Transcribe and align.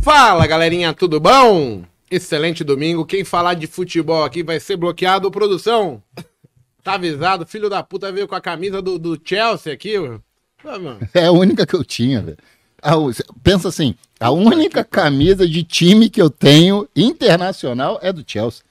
Fala 0.00 0.46
galerinha, 0.46 0.92
tudo 0.92 1.20
bom? 1.20 1.84
Excelente 2.10 2.64
domingo. 2.64 3.06
Quem 3.06 3.24
falar 3.24 3.54
de 3.54 3.66
futebol 3.66 4.24
aqui 4.24 4.42
vai 4.42 4.58
ser 4.60 4.76
bloqueado. 4.76 5.30
Produção, 5.30 6.02
tá 6.82 6.94
avisado? 6.94 7.46
Filho 7.46 7.70
da 7.70 7.82
puta 7.82 8.12
veio 8.12 8.28
com 8.28 8.34
a 8.34 8.40
camisa 8.40 8.82
do, 8.82 8.98
do 8.98 9.20
Chelsea 9.22 9.72
aqui. 9.72 9.94
Mano. 10.64 10.98
É 11.14 11.26
a 11.26 11.32
única 11.32 11.66
que 11.66 11.74
eu 11.74 11.84
tinha, 11.84 12.20
velho. 12.20 12.38
Pensa 13.42 13.68
assim, 13.68 13.94
a 14.18 14.30
única 14.30 14.84
camisa 14.84 15.48
de 15.48 15.62
time 15.62 16.10
que 16.10 16.20
eu 16.20 16.28
tenho 16.28 16.88
internacional 16.94 17.98
é 18.02 18.12
do 18.12 18.24
Chelsea. 18.26 18.64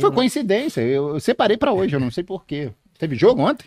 Foi 0.00 0.12
coincidência, 0.12 0.80
eu, 0.80 1.14
eu 1.14 1.20
separei 1.20 1.56
pra 1.56 1.72
hoje, 1.72 1.94
eu 1.94 2.00
não 2.00 2.10
sei 2.10 2.22
porquê. 2.22 2.70
Teve 2.98 3.16
jogo 3.16 3.42
ontem? 3.42 3.66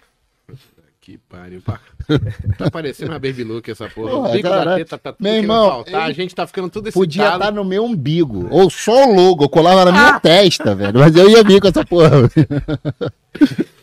Que 1.01 1.17
pariu, 1.17 1.61
pá. 1.61 1.79
Tá 2.57 2.69
parecendo 2.71 3.11
uma 3.11 3.19
baby 3.19 3.43
look 3.43 3.69
essa 3.69 3.87
porra. 3.89 4.11
Porra, 4.11 4.29
o 4.29 4.31
bico 4.31 4.49
da 4.49 4.57
caralho. 4.57 4.77
teta 4.85 4.97
tá 4.97 5.11
tudo 5.13 5.23
Meu 5.23 5.31
querendo 5.33 5.43
irmão, 5.45 5.69
faltar. 5.69 6.01
A 6.03 6.11
gente 6.11 6.35
tá 6.35 6.47
ficando 6.47 6.69
tudo 6.69 6.91
Podia 6.91 7.23
excitado. 7.23 7.43
estar 7.43 7.53
no 7.55 7.63
meu 7.63 7.83
umbigo, 7.85 8.47
ou 8.49 8.69
só 8.69 9.07
o 9.07 9.13
logo, 9.15 9.43
eu 9.45 9.49
colava 9.49 9.85
na 9.85 9.91
Ah! 9.91 9.93
minha 9.93 10.19
testa, 10.19 10.73
velho. 10.75 10.99
Mas 10.99 11.15
eu 11.15 11.29
ia 11.29 11.43
vir 11.43 11.61
com 11.61 11.67
essa 11.67 11.85
porra. 11.85 12.29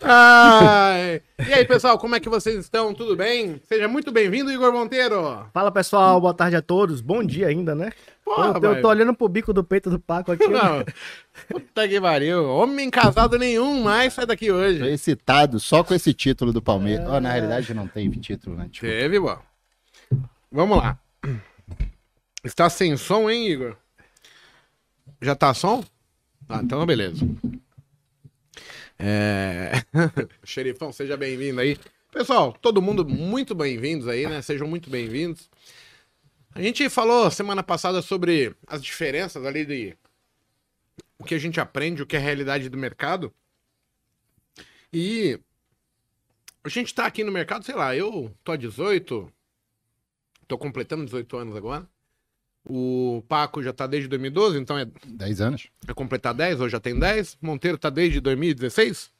Ai. 0.02 1.20
E 1.48 1.52
aí, 1.52 1.64
pessoal, 1.64 1.98
como 1.98 2.14
é 2.14 2.20
que 2.20 2.28
vocês 2.28 2.56
estão? 2.58 2.94
Tudo 2.94 3.16
bem? 3.16 3.60
Seja 3.68 3.88
muito 3.88 4.10
bem-vindo, 4.12 4.50
Igor 4.52 4.72
Monteiro. 4.72 5.44
Fala 5.52 5.70
pessoal, 5.70 6.20
boa 6.20 6.34
tarde 6.34 6.56
a 6.56 6.62
todos. 6.62 7.00
Bom 7.00 7.22
dia 7.24 7.48
ainda, 7.48 7.74
né? 7.74 7.90
Porra, 8.24 8.58
eu, 8.60 8.74
eu 8.74 8.82
tô 8.82 8.88
olhando 8.88 9.14
pro 9.14 9.28
bico 9.28 9.52
do 9.52 9.62
peito 9.62 9.88
do 9.88 9.98
Paco 10.00 10.32
aqui. 10.32 10.48
Não. 10.48 10.84
Puta 11.48 11.86
que 11.88 12.00
pariu. 12.00 12.44
Homem 12.48 12.90
casado 12.90 13.38
nenhum 13.38 13.82
mais 13.82 14.14
sai 14.14 14.26
daqui 14.26 14.48
Tô 14.48 14.54
hoje. 14.54 14.84
excitado 14.88 15.60
só 15.60 15.84
com 15.84 15.94
esse 15.94 16.12
título 16.12 16.52
do 16.52 16.60
Palmeiras. 16.62 17.06
Ó, 17.08 17.20
na 17.20 17.30
realidade 17.30 17.72
não 17.74 17.86
teve 18.16 18.20
título, 18.20 18.56
né? 18.56 18.68
Desculpa. 18.68 18.94
Teve, 18.94 19.20
bom. 19.20 19.42
Vamos 20.50 20.78
lá. 20.78 20.98
Está 22.42 22.70
sem 22.70 22.96
som, 22.96 23.28
hein, 23.28 23.48
Igor? 23.48 23.76
Já 25.20 25.34
tá 25.34 25.52
som? 25.52 25.84
Ah, 26.48 26.60
então 26.62 26.84
beleza. 26.86 27.26
É... 28.98 29.72
Xerifão, 30.44 30.92
seja 30.92 31.16
bem-vindo 31.16 31.60
aí. 31.60 31.78
Pessoal, 32.12 32.52
todo 32.52 32.80
mundo 32.80 33.06
muito 33.06 33.54
bem-vindos 33.54 34.08
aí, 34.08 34.26
né? 34.26 34.40
Sejam 34.40 34.66
muito 34.66 34.88
bem-vindos. 34.88 35.50
A 36.54 36.62
gente 36.62 36.88
falou 36.88 37.30
semana 37.30 37.62
passada 37.62 38.00
sobre 38.00 38.54
as 38.66 38.82
diferenças 38.82 39.44
ali 39.44 39.66
de 39.66 39.96
o 41.18 41.24
que 41.24 41.34
a 41.34 41.38
gente 41.38 41.60
aprende, 41.60 42.02
o 42.02 42.06
que 42.06 42.16
é 42.16 42.18
a 42.18 42.22
realidade 42.22 42.68
do 42.68 42.78
mercado. 42.78 43.32
E 44.92 45.38
a 46.66 46.68
gente 46.68 46.94
tá 46.94 47.06
aqui 47.06 47.22
no 47.22 47.32
mercado, 47.32 47.64
sei 47.64 47.74
lá, 47.74 47.94
eu 47.94 48.34
tô 48.42 48.52
há 48.52 48.56
18, 48.56 49.32
tô 50.46 50.58
completando 50.58 51.04
18 51.04 51.36
anos 51.36 51.56
agora. 51.56 51.88
O 52.68 53.22
Paco 53.28 53.62
já 53.62 53.72
tá 53.72 53.86
desde 53.86 54.08
2012, 54.08 54.58
então 54.58 54.76
é, 54.76 54.86
10 55.06 55.40
anos. 55.40 55.68
é 55.86 55.94
completar 55.94 56.34
10, 56.34 56.60
hoje 56.60 56.72
já 56.72 56.80
tem 56.80 56.98
10. 56.98 57.38
Monteiro 57.40 57.78
tá 57.78 57.88
desde 57.88 58.20
2016, 58.20 59.12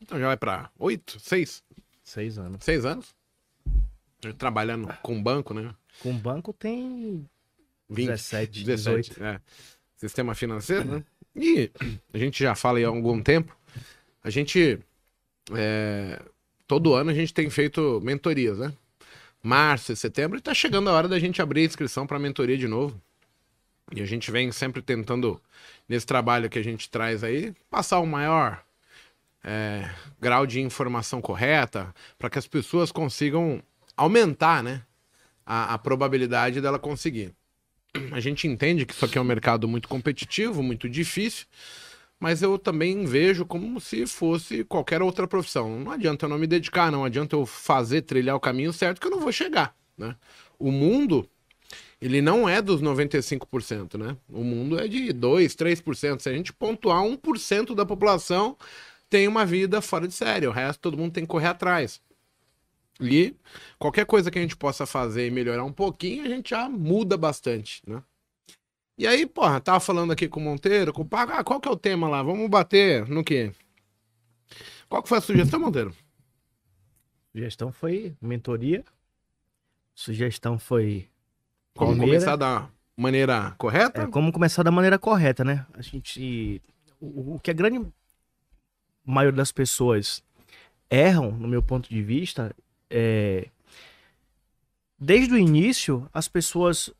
então 0.00 0.18
já 0.18 0.26
vai 0.28 0.36
pra 0.36 0.70
8, 0.78 1.20
6, 1.20 1.62
Seis 2.04 2.38
anos. 2.38 2.62
6 2.62 2.84
anos. 2.84 3.14
Trabalhando 4.38 4.88
com 5.02 5.20
banco, 5.22 5.54
né? 5.54 5.74
Com 6.00 6.16
banco 6.16 6.52
tem 6.52 7.28
20, 7.88 8.08
17, 8.08 8.64
17, 8.64 9.22
é. 9.22 9.40
Sistema 9.96 10.34
financeiro, 10.34 10.84
né? 10.84 11.04
E 11.34 11.70
a 12.12 12.18
gente 12.18 12.42
já 12.42 12.54
fala 12.54 12.78
aí 12.78 12.84
há 12.84 12.88
algum 12.88 13.22
tempo. 13.22 13.56
A 14.22 14.30
gente. 14.30 14.78
é, 15.54 16.22
todo 16.66 16.94
ano 16.94 17.10
a 17.10 17.14
gente 17.14 17.32
tem 17.32 17.48
feito 17.50 18.00
mentorias, 18.02 18.58
né? 18.58 18.72
Março 19.42 19.92
e 19.92 19.96
setembro, 19.96 20.38
e 20.38 20.40
tá 20.40 20.54
chegando 20.54 20.88
a 20.88 20.92
hora 20.92 21.08
da 21.08 21.18
gente 21.18 21.42
abrir 21.42 21.62
a 21.62 21.64
inscrição 21.64 22.06
para 22.06 22.18
mentoria 22.18 22.56
de 22.56 22.66
novo. 22.66 23.00
E 23.94 24.00
a 24.00 24.06
gente 24.06 24.30
vem 24.30 24.50
sempre 24.50 24.80
tentando, 24.80 25.40
nesse 25.88 26.06
trabalho 26.06 26.48
que 26.48 26.58
a 26.58 26.64
gente 26.64 26.88
traz 26.88 27.22
aí, 27.22 27.54
passar 27.70 28.00
o 28.00 28.06
maior 28.06 28.64
é, 29.44 29.88
grau 30.18 30.46
de 30.46 30.60
informação 30.60 31.20
correta 31.20 31.94
para 32.18 32.30
que 32.30 32.38
as 32.38 32.46
pessoas 32.46 32.90
consigam 32.90 33.62
aumentar, 33.96 34.62
né? 34.62 34.82
A, 35.44 35.74
a 35.74 35.78
probabilidade 35.78 36.60
dela 36.62 36.78
conseguir. 36.78 37.34
A 38.10 38.18
gente 38.18 38.48
entende 38.48 38.86
que 38.86 38.94
isso 38.94 39.04
aqui 39.04 39.18
é 39.18 39.20
um 39.20 39.24
mercado 39.24 39.68
muito 39.68 39.88
competitivo, 39.88 40.62
muito 40.62 40.88
difícil, 40.88 41.46
mas 42.18 42.42
eu 42.42 42.58
também 42.58 43.04
vejo 43.04 43.44
como 43.44 43.80
se 43.80 44.06
fosse 44.06 44.64
qualquer 44.64 45.02
outra 45.02 45.26
profissão. 45.26 45.78
Não 45.80 45.92
adianta 45.92 46.24
eu 46.24 46.28
não 46.30 46.38
me 46.38 46.46
dedicar, 46.46 46.90
não 46.90 47.04
adianta 47.04 47.36
eu 47.36 47.44
fazer, 47.44 48.02
trilhar 48.02 48.36
o 48.36 48.40
caminho 48.40 48.72
certo 48.72 49.00
que 49.00 49.06
eu 49.06 49.10
não 49.10 49.20
vou 49.20 49.32
chegar, 49.32 49.76
né? 49.96 50.16
O 50.58 50.70
mundo, 50.70 51.28
ele 52.00 52.22
não 52.22 52.48
é 52.48 52.62
dos 52.62 52.80
95%, 52.82 53.98
né? 53.98 54.16
O 54.28 54.42
mundo 54.44 54.78
é 54.78 54.88
de 54.88 55.12
2, 55.12 55.54
3%. 55.54 56.20
Se 56.20 56.28
a 56.28 56.32
gente 56.32 56.52
pontuar 56.52 57.02
1% 57.02 57.74
da 57.74 57.84
população 57.84 58.56
tem 59.10 59.28
uma 59.28 59.44
vida 59.44 59.80
fora 59.80 60.08
de 60.08 60.14
série, 60.14 60.46
o 60.46 60.52
resto 60.52 60.80
todo 60.80 60.96
mundo 60.96 61.12
tem 61.12 61.24
que 61.24 61.30
correr 61.30 61.48
atrás. 61.48 62.00
E 63.00 63.34
qualquer 63.78 64.06
coisa 64.06 64.30
que 64.30 64.38
a 64.38 64.42
gente 64.42 64.56
possa 64.56 64.86
fazer 64.86 65.26
e 65.26 65.30
melhorar 65.30 65.64
um 65.64 65.72
pouquinho, 65.72 66.24
a 66.24 66.28
gente 66.28 66.50
já 66.50 66.68
muda 66.68 67.16
bastante, 67.16 67.82
né? 67.86 68.02
E 68.96 69.06
aí, 69.06 69.26
porra, 69.26 69.60
tava 69.60 69.80
falando 69.80 70.12
aqui 70.12 70.28
com 70.28 70.38
o 70.38 70.42
Monteiro, 70.42 70.92
com 70.92 71.02
o 71.02 71.04
Paco, 71.04 71.32
ah, 71.32 71.42
qual 71.42 71.60
que 71.60 71.68
é 71.68 71.70
o 71.70 71.76
tema 71.76 72.08
lá? 72.08 72.22
Vamos 72.22 72.48
bater 72.48 73.06
no 73.08 73.24
quê? 73.24 73.52
Qual 74.88 75.02
que 75.02 75.08
foi 75.08 75.18
a 75.18 75.20
sugestão, 75.20 75.58
Monteiro? 75.58 75.94
Sugestão 77.32 77.72
foi 77.72 78.14
mentoria. 78.20 78.84
Sugestão 79.94 80.58
foi 80.58 81.08
Como 81.74 81.98
começar 81.98 82.36
da 82.36 82.68
maneira 82.96 83.52
correta? 83.58 84.02
é, 84.02 84.06
como 84.06 84.30
começar 84.32 84.62
da 84.62 84.70
maneira 84.70 84.98
correta, 84.98 85.42
né? 85.44 85.66
A 85.72 85.82
gente. 85.82 86.62
O, 87.00 87.34
o 87.34 87.40
que 87.40 87.50
a 87.50 87.54
grande 87.54 87.84
maioria 89.04 89.36
das 89.36 89.50
pessoas 89.50 90.22
erram, 90.88 91.32
no 91.32 91.48
meu 91.48 91.62
ponto 91.62 91.88
de 91.88 92.02
vista, 92.02 92.54
é. 92.88 93.48
Desde 94.96 95.34
o 95.34 95.38
início, 95.38 96.08
as 96.14 96.28
pessoas, 96.28 96.90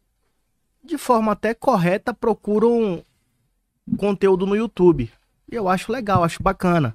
de 0.85 0.99
forma 0.99 1.33
até 1.33 1.55
correta, 1.55 2.13
procuram 2.13 3.03
conteúdo 3.97 4.47
no 4.47 4.55
YouTube. 4.57 5.11
E 5.51 5.55
eu 5.55 5.69
acho 5.69 5.91
legal, 5.91 6.23
acho 6.23 6.43
bacana. 6.43 6.95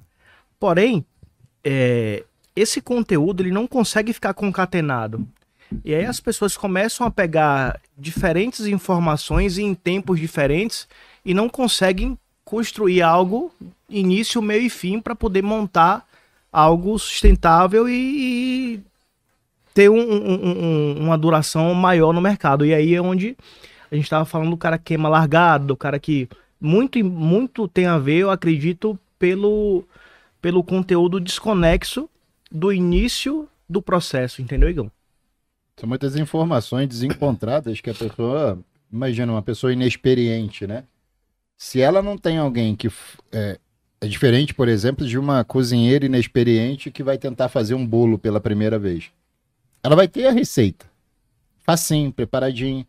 Porém, 0.60 1.06
é, 1.64 2.24
esse 2.56 2.82
conteúdo 2.82 3.42
ele 3.42 3.52
não 3.52 3.66
consegue 3.68 4.14
ficar 4.14 4.34
concatenado. 4.34 5.28
E 5.86 5.94
aí 5.94 6.06
as 6.06 6.20
pessoas 6.20 6.58
começam 6.58 7.06
a 7.06 7.12
pegar 7.12 7.80
diferentes 7.98 8.66
informações 8.66 9.58
em 9.58 9.74
tempos 9.74 10.20
diferentes 10.20 10.88
e 11.24 11.34
não 11.34 11.48
conseguem 11.48 12.18
construir 12.44 13.02
algo 13.04 13.52
início, 13.88 14.42
meio 14.42 14.64
e 14.64 14.70
fim 14.70 15.00
para 15.00 15.16
poder 15.16 15.44
montar 15.44 16.08
algo 16.52 16.98
sustentável 16.98 17.88
e, 17.88 18.82
ter 19.74 19.90
um- 19.90 19.96
um- 20.00 20.60
um- 20.60 20.96
uma 21.06 21.18
duração 21.18 21.74
maior 21.76 22.12
no 22.12 22.20
mercado. 22.20 22.66
E 22.66 22.74
aí 22.74 22.96
é 22.96 23.02
onde 23.02 23.38
a 23.92 23.96
gente 23.96 24.06
estava 24.06 24.26
falando 24.26 24.52
do 24.52 24.58
cara 24.58 24.78
que 24.78 24.86
queima 24.86 25.10
largado, 25.10 25.68
do 25.68 25.78
cara 25.78 26.00
que 26.00 26.28
muito, 26.60 27.04
muito 27.04 27.68
tem 27.68 27.86
a 27.86 27.98
ver, 27.98 28.20
eu 28.20 28.32
acredito, 28.32 29.00
pelo, 29.18 29.84
pelo 30.42 30.64
conteúdo 30.64 31.20
desconexo 31.20 32.10
do 32.52 32.72
início 32.74 33.48
do 33.68 33.82
processo, 33.82 34.42
entendeu, 34.42 34.70
Igão? 34.70 34.92
São 35.80 35.88
muitas 35.88 36.16
informações 36.18 36.88
desencontradas 36.88 37.80
que 37.80 37.90
a 37.90 37.94
pessoa. 37.94 38.60
Imagina, 38.92 39.32
uma 39.32 39.42
pessoa 39.42 39.72
inexperiente, 39.72 40.68
né? 40.68 40.84
Se 41.58 41.80
ela 41.80 42.02
não 42.02 42.18
tem 42.18 42.38
alguém 42.38 42.76
que. 42.76 42.92
É, 43.32 43.58
é 44.02 44.08
diferente, 44.08 44.54
por 44.54 44.68
exemplo, 44.68 45.06
de 45.08 45.18
uma 45.18 45.44
cozinheira 45.44 46.06
inexperiente 46.06 46.92
que 46.92 47.04
vai 47.04 47.18
tentar 47.18 47.50
fazer 47.50 47.76
um 47.76 47.86
bolo 47.86 48.18
pela 48.18 48.42
primeira 48.42 48.78
vez. 48.80 49.12
Ela 49.82 49.96
vai 49.96 50.08
ter 50.08 50.26
a 50.26 50.32
receita. 50.32 50.86
Facinho, 51.60 52.12
preparadinho. 52.12 52.86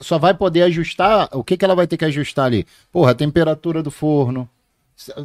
Só 0.00 0.18
vai 0.18 0.32
poder 0.32 0.62
ajustar. 0.62 1.28
O 1.32 1.42
que, 1.42 1.56
que 1.56 1.64
ela 1.64 1.74
vai 1.74 1.86
ter 1.86 1.96
que 1.96 2.04
ajustar 2.04 2.46
ali? 2.46 2.66
Porra, 2.90 3.10
a 3.10 3.14
temperatura 3.14 3.82
do 3.82 3.90
forno. 3.90 4.48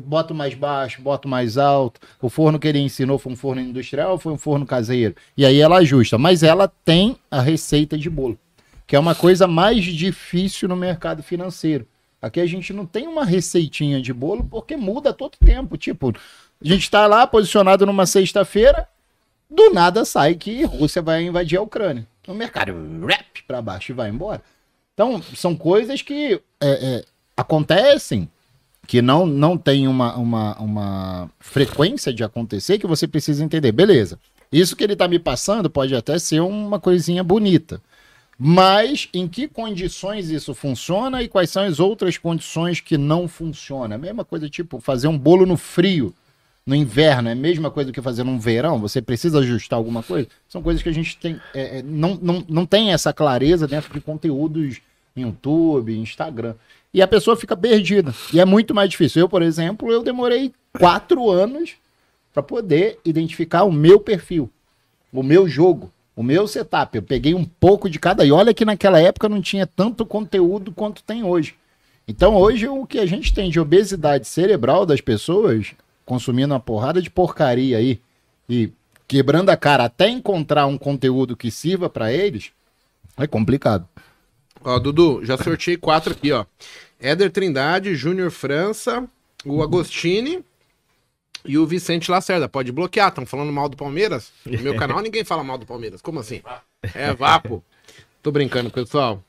Bota 0.03 0.33
mais 0.33 0.55
baixo, 0.55 1.01
bota 1.01 1.27
mais 1.27 1.57
alto. 1.57 2.01
O 2.21 2.29
forno 2.29 2.57
que 2.57 2.67
ele 2.67 2.79
ensinou 2.79 3.19
foi 3.19 3.33
um 3.33 3.35
forno 3.35 3.61
industrial 3.61 4.13
ou 4.13 4.17
foi 4.17 4.33
um 4.33 4.37
forno 4.37 4.65
caseiro? 4.65 5.15
E 5.35 5.45
aí 5.45 5.59
ela 5.59 5.77
ajusta. 5.77 6.17
Mas 6.17 6.41
ela 6.41 6.67
tem 6.67 7.17
a 7.29 7.41
receita 7.41 7.97
de 7.97 8.09
bolo, 8.09 8.39
que 8.87 8.95
é 8.95 8.99
uma 8.99 9.13
coisa 9.13 9.45
mais 9.45 9.83
difícil 9.83 10.67
no 10.67 10.75
mercado 10.75 11.21
financeiro. 11.21 11.85
Aqui 12.19 12.39
a 12.39 12.47
gente 12.47 12.73
não 12.73 12.85
tem 12.85 13.07
uma 13.07 13.23
receitinha 13.23 14.01
de 14.01 14.11
bolo 14.11 14.43
porque 14.43 14.75
muda 14.75 15.13
todo 15.13 15.37
tempo. 15.37 15.77
Tipo, 15.77 16.15
a 16.59 16.67
gente 16.67 16.81
está 16.81 17.05
lá 17.05 17.27
posicionado 17.27 17.85
numa 17.85 18.07
sexta-feira, 18.07 18.87
do 19.49 19.71
nada 19.71 20.03
sai 20.03 20.33
que 20.33 20.63
Rússia 20.63 21.01
vai 21.01 21.23
invadir 21.23 21.57
a 21.57 21.61
Ucrânia. 21.61 22.07
Então 22.21 22.33
o 22.33 22.37
mercado 22.37 22.73
rap 23.05 23.43
para 23.47 23.61
baixo 23.61 23.91
e 23.91 23.95
vai 23.95 24.09
embora. 24.09 24.41
Então, 24.97 25.21
são 25.35 25.55
coisas 25.55 26.01
que 26.01 26.41
é, 26.59 26.69
é, 26.69 27.05
acontecem, 27.37 28.27
que 28.87 28.99
não, 28.99 29.27
não 29.27 29.55
tem 29.55 29.87
uma, 29.87 30.15
uma, 30.15 30.57
uma 30.59 31.31
frequência 31.39 32.11
de 32.11 32.23
acontecer, 32.23 32.79
que 32.79 32.87
você 32.87 33.07
precisa 33.07 33.45
entender. 33.45 33.71
Beleza, 33.71 34.17
isso 34.51 34.75
que 34.75 34.83
ele 34.83 34.93
está 34.93 35.07
me 35.07 35.19
passando 35.19 35.69
pode 35.69 35.93
até 35.93 36.17
ser 36.17 36.39
uma 36.39 36.79
coisinha 36.79 37.23
bonita. 37.23 37.79
Mas 38.39 39.07
em 39.13 39.27
que 39.27 39.47
condições 39.47 40.31
isso 40.31 40.55
funciona 40.55 41.21
e 41.21 41.27
quais 41.27 41.51
são 41.51 41.61
as 41.61 41.79
outras 41.79 42.17
condições 42.17 42.81
que 42.81 42.97
não 42.97 43.27
funcionam? 43.27 43.95
A 43.95 43.99
mesma 43.99 44.25
coisa, 44.25 44.49
tipo, 44.49 44.79
fazer 44.79 45.07
um 45.07 45.17
bolo 45.17 45.45
no 45.45 45.57
frio, 45.57 46.11
no 46.65 46.73
inverno, 46.73 47.29
é 47.29 47.33
a 47.33 47.35
mesma 47.35 47.69
coisa 47.69 47.91
que 47.91 48.01
fazer 48.01 48.23
no 48.23 48.39
verão? 48.39 48.79
Você 48.79 48.99
precisa 48.99 49.37
ajustar 49.39 49.77
alguma 49.77 50.01
coisa? 50.01 50.27
São 50.49 50.63
coisas 50.63 50.81
que 50.81 50.89
a 50.89 50.93
gente 50.93 51.17
tem, 51.17 51.39
é, 51.53 51.79
é, 51.79 51.83
não, 51.83 52.17
não, 52.19 52.43
não 52.49 52.65
tem 52.65 52.91
essa 52.93 53.13
clareza 53.13 53.67
dentro 53.67 53.93
de 53.93 54.01
conteúdos 54.01 54.81
YouTube, 55.21 55.97
Instagram. 55.97 56.55
E 56.93 57.01
a 57.01 57.07
pessoa 57.07 57.35
fica 57.35 57.55
perdida. 57.55 58.13
E 58.33 58.39
é 58.39 58.45
muito 58.45 58.73
mais 58.73 58.89
difícil. 58.89 59.21
Eu, 59.21 59.29
por 59.29 59.41
exemplo, 59.41 59.91
eu 59.91 60.03
demorei 60.03 60.53
quatro 60.77 61.29
anos 61.29 61.75
para 62.33 62.43
poder 62.43 62.99
identificar 63.03 63.63
o 63.63 63.71
meu 63.71 63.99
perfil, 63.99 64.49
o 65.11 65.23
meu 65.23 65.47
jogo. 65.47 65.91
O 66.15 66.23
meu 66.23 66.47
setup, 66.47 66.95
eu 66.95 67.03
peguei 67.03 67.35
um 67.35 67.45
pouco 67.45 67.87
de 67.87 67.99
cada. 67.99 68.25
E 68.25 68.31
olha 68.31 68.51
que 68.51 68.65
naquela 68.65 68.99
época 68.99 69.29
não 69.29 69.39
tinha 69.39 69.67
tanto 69.67 70.03
conteúdo 70.03 70.71
quanto 70.71 71.03
tem 71.03 71.23
hoje. 71.23 71.53
Então 72.07 72.35
hoje 72.35 72.67
o 72.67 72.87
que 72.87 72.97
a 72.97 73.05
gente 73.05 73.33
tem 73.33 73.51
de 73.51 73.59
obesidade 73.59 74.27
cerebral 74.27 74.83
das 74.83 74.99
pessoas, 75.01 75.73
consumindo 76.05 76.53
uma 76.53 76.59
porrada 76.59 77.01
de 77.01 77.09
porcaria 77.11 77.77
aí 77.77 77.99
e 78.49 78.71
quebrando 79.07 79.49
a 79.49 79.57
cara 79.57 79.85
até 79.85 80.09
encontrar 80.09 80.65
um 80.65 80.77
conteúdo 80.77 81.37
que 81.37 81.51
sirva 81.51 81.89
para 81.89 82.11
eles, 82.11 82.51
é 83.17 83.27
complicado. 83.27 83.87
Ó, 84.63 84.79
Dudu, 84.79 85.23
já 85.23 85.37
sorteei 85.37 85.77
quatro 85.77 86.13
aqui, 86.13 86.31
ó. 86.31 86.45
Éder 86.99 87.31
Trindade, 87.31 87.95
Júnior 87.95 88.31
França, 88.31 89.07
o 89.45 89.61
Agostini 89.61 90.43
e 91.45 91.57
o 91.57 91.65
Vicente 91.65 92.09
Lacerda. 92.11 92.49
Pode 92.49 92.71
bloquear, 92.71 93.09
estão 93.09 93.25
falando 93.25 93.51
mal 93.51 93.69
do 93.69 93.77
Palmeiras. 93.77 94.31
No 94.45 94.59
meu 94.59 94.75
canal 94.75 95.01
ninguém 95.01 95.23
fala 95.23 95.43
mal 95.43 95.57
do 95.57 95.65
Palmeiras. 95.65 96.01
Como 96.01 96.19
assim? 96.19 96.41
É 96.93 97.13
vapo. 97.13 97.63
Tô 98.21 98.31
brincando, 98.31 98.69
pessoal. 98.69 99.23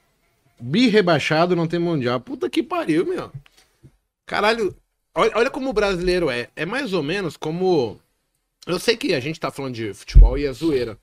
Bi 0.58 0.88
rebaixado 0.88 1.54
não 1.54 1.68
tem 1.68 1.78
mundial. 1.78 2.18
Puta 2.20 2.50
que 2.50 2.62
pariu, 2.62 3.06
meu. 3.06 3.30
Caralho, 4.26 4.74
olha, 5.14 5.32
olha 5.34 5.50
como 5.50 5.70
o 5.70 5.72
brasileiro 5.72 6.28
é. 6.30 6.48
É 6.56 6.66
mais 6.66 6.92
ou 6.92 7.02
menos 7.02 7.36
como. 7.36 7.98
Eu 8.66 8.78
sei 8.78 8.96
que 8.96 9.14
a 9.14 9.20
gente 9.20 9.38
tá 9.38 9.50
falando 9.50 9.74
de 9.74 9.94
futebol 9.94 10.36
e 10.36 10.46
é 10.46 10.52
zoeira. 10.52 10.98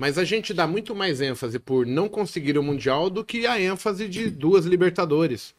Mas 0.00 0.16
a 0.16 0.24
gente 0.24 0.54
dá 0.54 0.66
muito 0.66 0.94
mais 0.94 1.20
ênfase 1.20 1.58
por 1.58 1.84
não 1.84 2.08
conseguir 2.08 2.56
o 2.56 2.62
Mundial 2.62 3.10
do 3.10 3.22
que 3.22 3.46
a 3.46 3.60
ênfase 3.60 4.08
de 4.08 4.30
duas 4.30 4.64
Libertadores. 4.64 5.54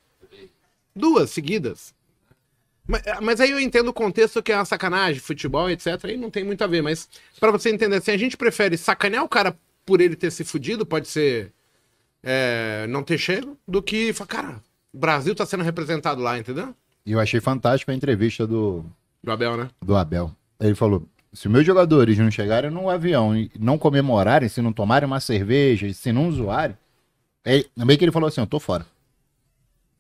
Duas 0.96 1.30
seguidas. 1.30 1.94
Mas, 2.88 3.04
mas, 3.22 3.40
aí 3.40 3.52
eu 3.52 3.60
entendo 3.60 3.90
o 3.90 3.94
contexto 3.94 4.42
que 4.42 4.52
é 4.52 4.56
uma 4.56 4.66
sacanagem, 4.66 5.22
futebol, 5.22 5.70
etc. 5.70 6.06
Aí 6.06 6.18
não 6.18 6.32
tem 6.32 6.44
muito 6.44 6.64
a 6.64 6.68
ver, 6.68 6.82
mas 6.82 7.08
para 7.40 7.52
você 7.52 7.70
entender 7.70 7.98
assim, 7.98 8.10
a 8.10 8.18
gente 8.18 8.36
prefere 8.36 8.80
sacanear 8.80 9.24
o 9.24 9.30
cara 9.30 9.56
por 9.86 10.02
ele 10.02 10.16
ter 10.16 10.32
se 10.32 10.44
fudido, 10.44 10.88
pode 10.88 11.08
ser 11.08 11.54
é, 12.24 12.88
não 12.90 13.04
ter 13.04 13.20
chego, 13.20 13.56
do 13.68 13.80
que 13.80 14.12
falar, 14.12 14.28
cara, 14.28 14.64
o 14.92 14.98
Brasil 14.98 15.36
tá 15.36 15.46
sendo 15.46 15.64
representado 15.64 16.20
lá, 16.20 16.40
entendeu? 16.40 16.74
E 17.06 17.12
eu 17.12 17.20
achei 17.20 17.40
fantástico 17.40 17.92
a 17.92 17.94
entrevista 17.94 18.48
do. 18.48 18.84
Do 19.24 19.32
Abel, 19.32 19.56
né? 19.56 19.70
Do 19.80 19.96
Abel. 19.96 20.36
Ele 20.60 20.74
falou: 20.74 21.08
se 21.34 21.48
meus 21.48 21.66
jogadores 21.66 22.18
não 22.18 22.30
chegarem 22.30 22.70
no 22.70 22.90
avião 22.90 23.36
e 23.36 23.50
não 23.58 23.78
comemorarem, 23.78 24.50
se 24.50 24.62
não 24.62 24.74
tomarem 24.74 25.08
uma 25.08 25.20
cerveja, 25.20 25.92
se 25.94 26.12
não 26.12 26.32
zoarem, 26.32 26.76
é, 27.46 27.66
meio 27.78 27.98
que 27.98 28.06
ele 28.06 28.12
falou 28.12 28.28
assim: 28.28 28.42
eu 28.42 28.48
tô 28.48 28.60
fora. 28.60 28.86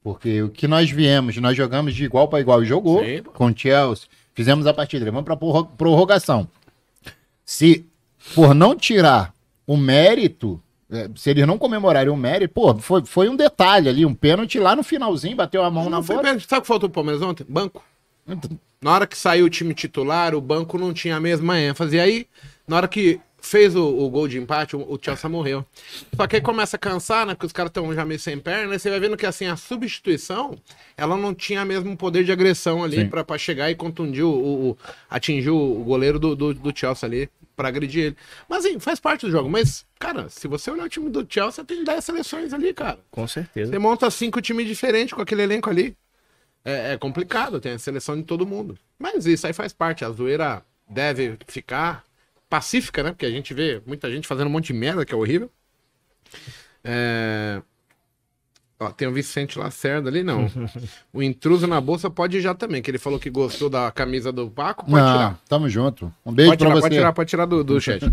Porque 0.03 0.41
o 0.41 0.49
que 0.49 0.67
nós 0.67 0.89
viemos, 0.89 1.37
nós 1.37 1.55
jogamos 1.55 1.93
de 1.93 2.03
igual 2.03 2.27
para 2.27 2.39
igual. 2.41 2.63
Jogou 2.65 3.03
Sim. 3.03 3.23
com 3.23 3.45
o 3.47 3.57
Chelsea, 3.57 4.07
fizemos 4.33 4.65
a 4.65 4.73
partida, 4.73 5.05
vamos 5.05 5.23
para 5.23 5.37
prorrogação. 5.37 6.47
Se 7.45 7.85
por 8.35 8.53
não 8.53 8.75
tirar 8.75 9.33
o 9.65 9.77
mérito, 9.77 10.61
é, 10.89 11.09
se 11.15 11.29
eles 11.29 11.45
não 11.45 11.57
comemorarem 11.57 12.11
o 12.11 12.17
mérito, 12.17 12.53
pô, 12.53 12.75
foi, 12.75 13.05
foi 13.05 13.29
um 13.29 13.35
detalhe 13.35 13.87
ali, 13.87 14.05
um 14.05 14.13
pênalti 14.13 14.59
lá 14.59 14.75
no 14.75 14.83
finalzinho, 14.83 15.35
bateu 15.35 15.63
a 15.63 15.69
mão 15.69 15.85
não 15.85 15.91
na 15.91 16.01
bola. 16.01 16.23
Sabe 16.39 16.57
o 16.57 16.61
que 16.61 16.67
faltou 16.67 16.89
pro 16.89 17.03
Palmeiras 17.03 17.21
ontem? 17.21 17.45
Banco. 17.47 17.83
Na 18.81 18.91
hora 18.91 19.07
que 19.07 19.17
saiu 19.17 19.45
o 19.45 19.49
time 19.49 19.73
titular, 19.73 20.33
o 20.33 20.41
banco 20.41 20.77
não 20.77 20.93
tinha 20.93 21.15
a 21.15 21.19
mesma 21.19 21.59
ênfase. 21.59 21.97
E 21.97 21.99
aí, 21.99 22.27
na 22.67 22.77
hora 22.77 22.87
que 22.87 23.19
fez 23.41 23.75
o, 23.75 23.83
o 23.83 24.09
gol 24.09 24.27
de 24.27 24.37
empate, 24.37 24.75
o, 24.75 24.79
o, 24.79 24.99
Chelsea 25.01 25.29
morreu. 25.29 25.65
Só 26.15 26.27
que 26.27 26.35
aí 26.35 26.41
começa 26.41 26.77
a 26.77 26.79
cansar, 26.79 27.25
né? 27.25 27.33
Porque 27.33 27.47
os 27.47 27.51
caras 27.51 27.69
estão 27.71 27.93
já 27.93 28.05
meio 28.05 28.19
sem 28.19 28.37
perna, 28.37 28.75
e 28.75 28.79
você 28.79 28.89
vai 28.89 28.99
vendo 28.99 29.17
que 29.17 29.25
assim, 29.25 29.47
a 29.47 29.55
substituição, 29.55 30.57
ela 30.95 31.17
não 31.17 31.33
tinha 31.33 31.65
mesmo 31.65 31.97
poder 31.97 32.23
de 32.23 32.31
agressão 32.31 32.83
ali 32.83 33.09
para 33.09 33.37
chegar 33.37 33.69
e 33.69 33.75
contundir 33.75 34.23
o, 34.23 34.29
o, 34.29 34.77
atingir 35.09 35.49
o 35.49 35.83
goleiro 35.83 36.19
do, 36.19 36.35
do, 36.35 36.53
do 36.53 36.77
Chelsea 36.77 37.07
ali 37.07 37.29
para 37.55 37.67
agredir 37.67 38.05
ele. 38.05 38.17
Mas 38.47 38.65
assim, 38.65 38.79
faz 38.79 38.99
parte 38.99 39.25
do 39.25 39.31
jogo. 39.31 39.49
Mas, 39.49 39.85
cara, 39.99 40.29
se 40.29 40.47
você 40.47 40.71
olhar 40.71 40.85
o 40.85 40.89
time 40.89 41.09
do 41.09 41.25
Chelsea, 41.27 41.63
tem 41.63 41.83
10 41.83 42.03
seleções 42.03 42.53
ali, 42.53 42.73
cara. 42.73 42.99
Com 43.09 43.27
certeza. 43.27 43.71
Você 43.71 43.79
monta 43.79 44.09
cinco 44.09 44.41
times 44.41 44.67
diferentes 44.67 45.13
com 45.13 45.21
aquele 45.21 45.43
elenco 45.43 45.69
ali 45.69 45.95
é, 46.63 46.93
é, 46.93 46.97
complicado, 46.97 47.59
tem 47.59 47.73
a 47.73 47.79
seleção 47.79 48.15
de 48.15 48.23
todo 48.23 48.45
mundo. 48.45 48.77
Mas 48.97 49.25
isso 49.25 49.47
aí 49.47 49.53
faz 49.53 49.73
parte, 49.73 50.05
a 50.05 50.09
zoeira 50.11 50.63
deve 50.87 51.37
ficar 51.47 52.03
pacífica, 52.49 53.01
né? 53.01 53.11
Porque 53.11 53.25
a 53.25 53.31
gente 53.31 53.53
vê 53.53 53.81
muita 53.85 54.11
gente 54.11 54.27
fazendo 54.27 54.47
um 54.47 54.51
monte 54.51 54.67
de 54.67 54.73
merda, 54.73 55.05
que 55.05 55.13
é 55.13 55.17
horrível. 55.17 55.49
É... 56.83 57.61
Ó, 58.79 58.91
tem 58.91 59.07
o 59.07 59.13
Vicente 59.13 59.59
Lacerda 59.59 60.09
ali, 60.09 60.23
não. 60.23 60.47
o 61.13 61.21
intruso 61.21 61.67
na 61.67 61.79
bolsa 61.79 62.09
pode 62.09 62.37
ir 62.37 62.41
já 62.41 62.53
também, 62.53 62.81
que 62.81 62.89
ele 62.91 62.97
falou 62.97 63.19
que 63.19 63.29
gostou 63.29 63.69
da 63.69 63.91
camisa 63.91 64.31
do 64.31 64.49
Paco. 64.49 64.85
Pode 64.85 65.03
não, 65.03 65.13
tirar. 65.13 65.39
Tamo 65.47 65.69
junto. 65.69 66.13
Um 66.25 66.33
beijo 66.33 66.51
pode 66.51 66.59
pra 66.59 66.67
tirar, 66.67 66.75
você. 66.75 66.81
Pode 66.81 66.95
tirar, 66.95 67.13
pode 67.13 67.29
tirar 67.29 67.45
do, 67.45 67.63
do 67.63 67.79
chat. 67.81 68.03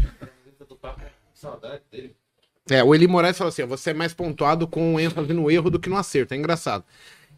É, 2.71 2.85
o 2.85 2.95
Eli 2.95 3.06
Moraes 3.06 3.37
falou 3.37 3.49
assim: 3.49 3.65
você 3.65 3.91
é 3.91 3.95
mais 3.95 4.12
pontuado 4.12 4.67
com 4.67 5.00
ênfase 5.00 5.33
no 5.33 5.50
erro 5.50 5.71
do 5.71 5.81
que 5.81 5.89
no 5.89 5.97
acerto. 5.97 6.35
É 6.35 6.37
engraçado. 6.37 6.85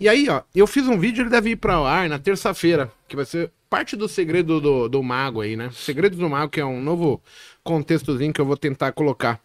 E 0.00 0.08
aí, 0.08 0.30
ó, 0.30 0.42
eu 0.54 0.66
fiz 0.66 0.88
um 0.88 0.98
vídeo, 0.98 1.22
ele 1.22 1.28
deve 1.28 1.50
ir 1.50 1.56
para 1.56 1.78
o 1.78 1.84
ar 1.84 2.08
na 2.08 2.18
terça-feira, 2.18 2.90
que 3.06 3.14
vai 3.14 3.26
ser 3.26 3.52
parte 3.68 3.94
do 3.94 4.08
segredo 4.08 4.58
do, 4.58 4.88
do 4.88 5.02
mago 5.02 5.42
aí, 5.42 5.54
né? 5.56 5.70
Segredo 5.74 6.16
do 6.16 6.30
mago, 6.30 6.50
que 6.50 6.58
é 6.58 6.64
um 6.64 6.82
novo 6.82 7.22
contextozinho 7.62 8.32
que 8.32 8.40
eu 8.40 8.46
vou 8.46 8.56
tentar 8.56 8.92
colocar. 8.92 9.38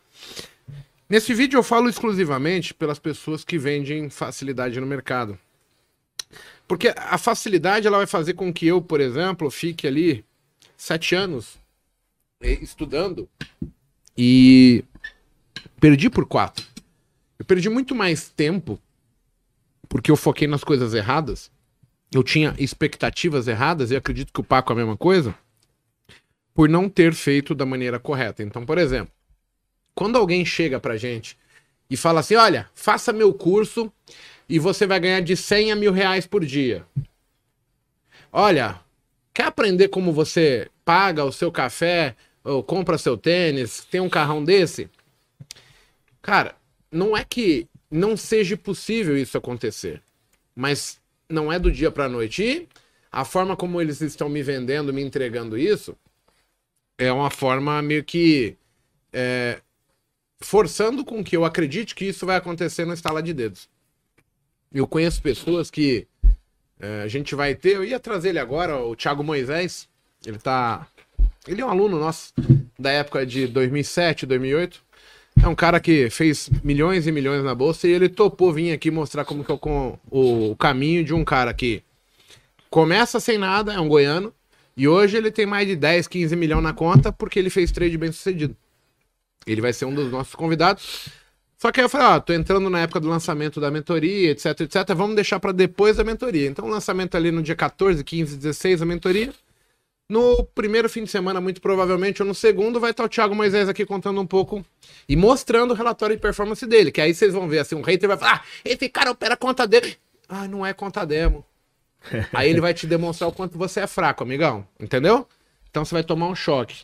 Nesse 1.10 1.34
vídeo 1.34 1.58
eu 1.58 1.64
falo 1.64 1.90
exclusivamente 1.90 2.74
pelas 2.74 2.98
pessoas 2.98 3.44
que 3.44 3.58
vendem 3.58 4.10
facilidade 4.10 4.80
no 4.80 4.88
mercado. 4.88 5.38
Porque 6.66 6.94
a 6.96 7.18
facilidade 7.18 7.86
ela 7.86 7.98
vai 7.98 8.08
fazer 8.08 8.34
com 8.34 8.54
que 8.54 8.66
eu, 8.66 8.82
por 8.82 9.02
exemplo, 9.02 9.52
fique 9.52 9.86
ali 9.86 10.24
sete 10.78 11.16
anos 11.16 11.60
eh, 12.42 12.60
estudando 12.62 13.28
e 14.18 14.86
perdi 15.82 16.10
por 16.10 16.26
quatro. 16.26 16.66
Eu 17.38 17.44
perdi 17.44 17.70
muito 17.70 17.94
mais 17.94 18.30
tempo 18.30 18.80
porque 19.96 20.12
eu 20.12 20.18
foquei 20.18 20.46
nas 20.46 20.62
coisas 20.62 20.94
erradas, 20.94 21.50
eu 22.14 22.22
tinha 22.22 22.54
expectativas 22.60 23.48
erradas, 23.48 23.92
e 23.92 23.96
acredito 23.96 24.34
que 24.34 24.42
o 24.42 24.44
Paco 24.44 24.74
é 24.74 24.74
a 24.74 24.76
mesma 24.76 24.98
coisa, 24.98 25.34
por 26.54 26.68
não 26.68 26.90
ter 26.90 27.14
feito 27.14 27.56
da 27.56 27.66
maneira 27.66 27.98
correta. 27.98 28.44
Então, 28.44 28.66
por 28.66 28.78
exemplo, 28.78 29.14
quando 29.94 30.18
alguém 30.18 30.44
chega 30.44 30.82
pra 30.82 30.98
gente 30.98 31.38
e 31.90 31.96
fala 31.96 32.20
assim: 32.20 32.36
olha, 32.36 32.70
faça 32.76 33.14
meu 33.14 33.34
curso 33.34 33.90
e 34.50 34.60
você 34.60 34.86
vai 34.86 35.00
ganhar 35.00 35.22
de 35.22 35.38
100 35.38 35.72
a 35.72 35.76
mil 35.78 35.94
reais 35.94 36.28
por 36.28 36.44
dia. 36.44 36.86
Olha, 38.34 38.82
quer 39.34 39.46
aprender 39.46 39.88
como 39.88 40.12
você 40.12 40.70
paga 40.84 41.24
o 41.24 41.32
seu 41.32 41.50
café, 41.50 42.18
ou 42.44 42.62
compra 42.62 42.98
seu 42.98 43.16
tênis, 43.16 43.88
tem 43.90 44.02
um 44.02 44.10
carrão 44.10 44.44
desse? 44.44 44.90
Cara, 46.22 46.54
não 46.92 47.16
é 47.16 47.24
que 47.24 47.66
não 47.96 48.18
seja 48.18 48.58
possível 48.58 49.18
isso 49.18 49.38
acontecer. 49.38 50.02
Mas 50.56 51.00
não 51.30 51.52
é 51.52 51.58
do 51.58 51.72
dia 51.72 51.90
para 51.90 52.06
a 52.06 52.10
noite. 52.10 52.44
E 52.44 52.68
a 53.12 53.24
forma 53.24 53.56
como 53.56 53.82
eles 53.82 54.02
estão 54.02 54.28
me 54.28 54.44
vendendo, 54.44 54.94
me 54.94 55.02
entregando 55.02 55.58
isso, 55.58 55.96
é 56.98 57.12
uma 57.12 57.30
forma 57.30 57.82
meio 57.82 58.04
que 58.04 58.58
é, 59.14 59.62
forçando 60.42 61.06
com 61.06 61.24
que 61.24 61.36
eu 61.36 61.46
acredite 61.46 61.96
que 61.96 62.06
isso 62.06 62.26
vai 62.26 62.36
acontecer 62.36 62.86
no 62.86 62.94
estala 62.94 63.24
de 63.24 63.34
dedos. 63.34 63.70
Eu 64.74 64.86
conheço 64.86 65.22
pessoas 65.22 65.72
que 65.72 66.06
é, 66.80 67.02
a 67.04 67.08
gente 67.08 67.34
vai 67.34 67.56
ter, 67.56 67.76
eu 67.76 67.86
ia 67.86 68.00
trazer 68.00 68.30
ele 68.30 68.40
agora, 68.40 68.78
o 68.78 68.96
Thiago 68.96 69.24
Moisés, 69.24 69.88
ele 70.26 70.38
tá, 70.38 70.86
ele 71.48 71.62
é 71.62 71.66
um 71.66 71.70
aluno 71.70 71.98
nosso 71.98 72.34
da 72.78 72.92
época 72.92 73.26
de 73.26 73.48
2007, 73.48 74.26
2008. 74.26 74.85
É 75.46 75.48
um 75.48 75.54
cara 75.54 75.80
que 75.80 76.10
fez 76.10 76.50
milhões 76.64 77.06
e 77.06 77.12
milhões 77.12 77.44
na 77.44 77.54
bolsa 77.54 77.88
e 77.88 77.92
ele 77.92 78.10
topou 78.10 78.52
vir 78.52 78.72
aqui 78.72 78.90
mostrar 78.90 79.24
como 79.24 79.44
que 79.44 79.52
é 79.52 79.56
o, 79.56 80.50
o 80.50 80.56
caminho 80.56 81.04
de 81.04 81.14
um 81.14 81.24
cara 81.24 81.54
que 81.54 81.84
começa 82.68 83.20
sem 83.20 83.38
nada, 83.38 83.72
é 83.72 83.80
um 83.80 83.88
goiano, 83.88 84.34
e 84.76 84.88
hoje 84.88 85.16
ele 85.16 85.30
tem 85.30 85.46
mais 85.46 85.68
de 85.68 85.76
10, 85.76 86.08
15 86.08 86.36
milhões 86.36 86.64
na 86.64 86.74
conta 86.74 87.12
porque 87.12 87.38
ele 87.38 87.52
fez 87.52 87.72
trade 87.72 87.96
bem 87.96 88.12
sucedido. 88.12 88.58
Ele 89.46 89.62
vai 89.62 89.72
ser 89.72 89.86
um 89.86 89.94
dos 89.94 90.12
nossos 90.12 90.34
convidados. 90.34 91.10
Só 91.60 91.72
que 91.72 91.80
aí 91.80 91.86
eu 91.86 91.90
falei, 91.90 92.08
ó, 92.08 92.20
tô 92.20 92.34
entrando 92.34 92.68
na 92.68 92.80
época 92.80 93.00
do 93.00 93.08
lançamento 93.08 93.62
da 93.62 93.70
mentoria, 93.70 94.32
etc, 94.32 94.62
etc. 94.62 94.96
Vamos 94.96 95.16
deixar 95.16 95.40
para 95.40 95.52
depois 95.52 95.98
da 95.98 96.04
mentoria. 96.04 96.48
Então, 96.48 96.68
lançamento 96.68 97.16
ali 97.16 97.30
no 97.30 97.44
dia 97.44 97.56
14, 97.56 98.04
15, 98.04 98.38
16, 98.38 98.82
a 98.82 98.86
mentoria. 98.86 99.32
No 100.08 100.44
primeiro 100.44 100.88
fim 100.88 101.04
de 101.04 101.10
semana, 101.10 101.42
muito 101.42 101.60
provavelmente, 101.60 102.22
ou 102.22 102.28
no 102.28 102.36
segundo, 102.36 102.80
vai 102.80 102.92
estar 102.92 103.04
o 103.04 103.10
Thiago 103.10 103.34
Moisés 103.34 103.68
aqui 103.68 103.84
contando 103.84 104.22
um 104.22 104.26
pouco 104.26 104.64
e 105.10 105.16
mostrando 105.16 105.72
o 105.72 105.74
relatório 105.74 106.16
de 106.16 106.22
performance 106.22 106.64
dele. 106.68 106.92
Que 106.92 107.02
aí 107.02 107.12
vocês 107.12 107.34
vão 107.34 107.50
ver 107.50 107.60
assim, 107.60 107.74
um 107.74 107.82
hater 107.82 108.08
vai 108.08 108.18
falar: 108.18 108.44
ah, 108.44 108.46
esse 108.64 108.88
cara 108.88 109.10
opera 109.10 109.36
conta 109.36 109.66
dele. 109.66 109.98
Ah, 110.30 110.48
não 110.48 110.64
é 110.64 110.74
conta 110.74 111.04
demo. 111.06 111.44
aí 112.32 112.52
ele 112.52 112.62
vai 112.62 112.72
te 112.72 112.86
demonstrar 112.86 113.28
o 113.28 113.34
quanto 113.34 113.58
você 113.58 113.80
é 113.80 113.88
fraco, 113.88 114.24
amigão. 114.24 114.68
Entendeu? 114.80 115.28
Então 115.72 115.84
você 115.84 115.96
vai 115.96 116.04
tomar 116.04 116.28
um 116.28 116.36
choque. 116.36 116.84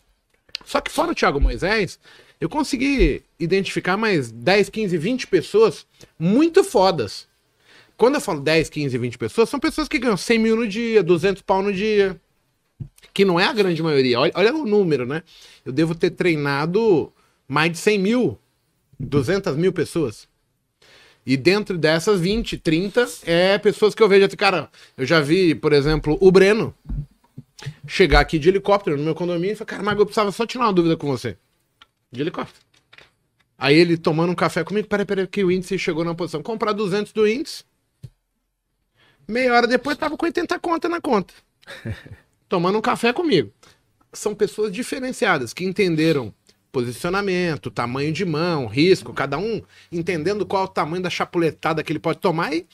Só 0.65 0.81
que 0.81 0.91
fora 0.91 1.11
o 1.11 1.15
Thiago 1.15 1.39
Moisés, 1.39 1.99
eu 2.39 2.49
consegui 2.49 3.21
identificar 3.39 3.97
mais 3.97 4.31
10, 4.31 4.69
15, 4.69 4.97
20 4.97 5.27
pessoas 5.27 5.85
muito 6.17 6.63
fodas. 6.63 7.27
Quando 7.95 8.15
eu 8.15 8.21
falo 8.21 8.39
10, 8.39 8.67
15, 8.67 8.97
20 8.97 9.17
pessoas, 9.19 9.47
são 9.47 9.59
pessoas 9.59 9.87
que 9.87 9.99
ganham 9.99 10.17
100 10.17 10.39
mil 10.39 10.55
no 10.55 10.67
dia, 10.67 11.03
200 11.03 11.43
pau 11.43 11.61
no 11.61 11.71
dia 11.71 12.19
que 13.13 13.25
não 13.25 13.39
é 13.39 13.45
a 13.45 13.53
grande 13.53 13.81
maioria. 13.81 14.19
Olha, 14.19 14.31
olha, 14.35 14.55
o 14.55 14.65
número, 14.65 15.05
né? 15.05 15.23
Eu 15.65 15.71
devo 15.71 15.95
ter 15.95 16.11
treinado 16.11 17.11
mais 17.47 17.71
de 17.71 17.77
100 17.77 17.99
mil, 17.99 18.39
200 18.99 19.55
mil 19.57 19.73
pessoas. 19.73 20.27
E 21.25 21.37
dentro 21.37 21.77
dessas 21.77 22.19
20, 22.19 22.57
30 22.57 23.07
é 23.25 23.57
pessoas 23.57 23.93
que 23.93 24.01
eu 24.01 24.09
vejo. 24.09 24.27
Cara, 24.35 24.69
eu 24.97 25.05
já 25.05 25.19
vi, 25.19 25.53
por 25.53 25.71
exemplo, 25.71 26.17
o 26.19 26.31
Breno 26.31 26.73
chegar 27.87 28.21
aqui 28.21 28.39
de 28.39 28.49
helicóptero 28.49 28.97
no 28.97 29.03
meu 29.03 29.13
condomínio 29.13 29.53
e 29.53 29.55
falar: 29.55 29.67
Cara, 29.67 29.83
mas 29.83 29.99
eu 29.99 30.05
precisava 30.05 30.31
só 30.31 30.45
tirar 30.45 30.65
uma 30.65 30.73
dúvida 30.73 30.97
com 30.97 31.07
você. 31.07 31.37
De 32.11 32.21
helicóptero. 32.21 32.65
Aí 33.57 33.75
ele 33.75 33.97
tomando 33.97 34.31
um 34.31 34.35
café 34.35 34.63
comigo, 34.63 34.87
peraí, 34.87 35.05
peraí, 35.05 35.27
que 35.27 35.43
o 35.43 35.51
índice 35.51 35.77
chegou 35.77 36.03
na 36.03 36.15
posição. 36.15 36.41
Comprar 36.41 36.73
200 36.73 37.13
do 37.13 37.27
índice. 37.27 37.63
Meia 39.27 39.53
hora 39.53 39.67
depois 39.67 39.95
tava 39.97 40.17
com 40.17 40.25
80 40.25 40.57
conta 40.59 40.89
na 40.89 40.99
conta. 40.99 41.33
tomando 42.51 42.77
um 42.77 42.81
café 42.81 43.13
comigo. 43.13 43.49
São 44.11 44.35
pessoas 44.35 44.73
diferenciadas 44.73 45.53
que 45.53 45.63
entenderam 45.63 46.33
posicionamento, 46.69 47.71
tamanho 47.71 48.11
de 48.11 48.25
mão, 48.25 48.67
risco, 48.67 49.13
cada 49.13 49.37
um 49.37 49.61
entendendo 49.89 50.45
qual 50.45 50.63
é 50.63 50.65
o 50.65 50.67
tamanho 50.67 51.01
da 51.01 51.09
chapuletada 51.09 51.81
que 51.81 51.93
ele 51.93 51.99
pode 51.99 52.19
tomar. 52.19 52.53
E... 52.53 52.67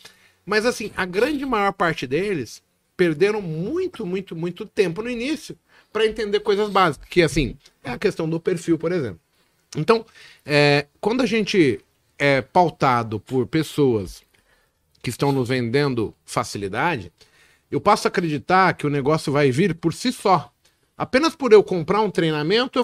Mas 0.44 0.66
assim, 0.66 0.92
a 0.98 1.06
grande 1.06 1.46
maior 1.46 1.72
parte 1.74 2.08
deles 2.08 2.64
perderam 2.96 3.40
muito, 3.40 4.04
muito, 4.04 4.36
muito 4.36 4.66
tempo 4.66 5.04
no 5.04 5.12
início 5.12 5.56
para 5.94 6.08
entender 6.08 6.40
coisas 6.40 6.72
básicas, 6.72 7.08
que 7.08 7.22
assim, 7.22 7.56
é 7.84 7.92
a 7.92 8.00
questão 8.00 8.28
do 8.28 8.40
perfil, 8.40 8.80
por 8.80 8.92
exemplo. 8.92 9.20
Então, 9.78 10.04
é, 10.44 10.88
quando 11.00 11.22
a 11.22 11.26
gente 11.28 11.80
é 12.18 12.42
pautado 12.42 13.20
por 13.20 13.46
pessoas 13.46 14.24
que 15.04 15.12
estão 15.12 15.32
nos 15.32 15.50
vendendo 15.50 16.16
facilidade, 16.26 17.12
eu 17.70 17.82
passo 17.82 18.08
a 18.08 18.10
acreditar 18.10 18.74
que 18.74 18.88
o 18.88 18.90
negócio 18.90 19.32
vai 19.32 19.52
vir 19.52 19.76
por 19.76 19.94
si 19.94 20.12
só. 20.12 20.52
Apenas 20.98 21.36
por 21.36 21.54
eu 21.54 21.64
comprar 21.64 22.02
um 22.02 22.10
treinamento, 22.10 22.82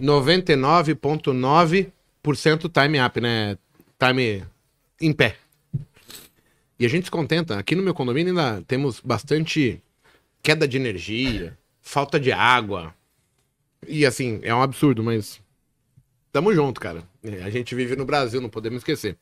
99,9% 0.00 2.72
time 2.72 2.98
up, 3.00 3.20
né? 3.20 3.58
Time 3.98 4.46
em 5.00 5.12
pé. 5.12 5.36
E 6.78 6.86
a 6.86 6.88
gente 6.88 7.06
se 7.06 7.10
contenta. 7.10 7.58
Aqui 7.58 7.74
no 7.74 7.82
meu 7.82 7.94
condomínio 7.94 8.30
ainda 8.30 8.62
temos 8.66 9.00
bastante 9.00 9.82
queda 10.42 10.68
de 10.68 10.76
energia, 10.76 11.58
falta 11.80 12.20
de 12.20 12.30
água. 12.30 12.94
E 13.86 14.06
assim, 14.06 14.40
é 14.42 14.54
um 14.54 14.62
absurdo, 14.62 15.02
mas 15.02 15.40
tamo 16.32 16.54
junto, 16.54 16.80
cara. 16.80 17.02
A 17.44 17.50
gente 17.50 17.74
vive 17.74 17.96
no 17.96 18.04
Brasil, 18.04 18.40
não 18.40 18.48
podemos 18.48 18.78
esquecer. 18.78 19.16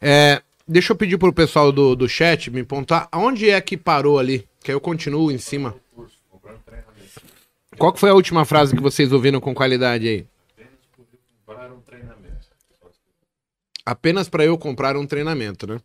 É, 0.00 0.42
Deixa 0.66 0.92
eu 0.92 0.96
pedir 0.96 1.18
pro 1.18 1.32
pessoal 1.32 1.72
do, 1.72 1.96
do 1.96 2.08
chat 2.08 2.50
me 2.50 2.62
pontuar 2.62 3.08
aonde 3.10 3.50
é 3.50 3.60
que 3.60 3.76
parou 3.76 4.18
ali, 4.18 4.46
que 4.62 4.70
aí 4.70 4.74
eu 4.74 4.80
continuo 4.80 5.30
em 5.30 5.38
cima. 5.38 5.74
Qual 7.78 7.92
que 7.92 7.98
foi 7.98 8.10
a 8.10 8.14
última 8.14 8.44
frase 8.44 8.74
que 8.74 8.82
vocês 8.82 9.12
ouviram 9.12 9.40
com 9.40 9.54
qualidade 9.54 10.08
aí? 10.08 10.26
Apenas 13.84 14.28
para 14.28 14.44
eu 14.44 14.56
comprar 14.56 14.96
um 14.96 15.04
treinamento, 15.04 15.66
né? 15.66 15.80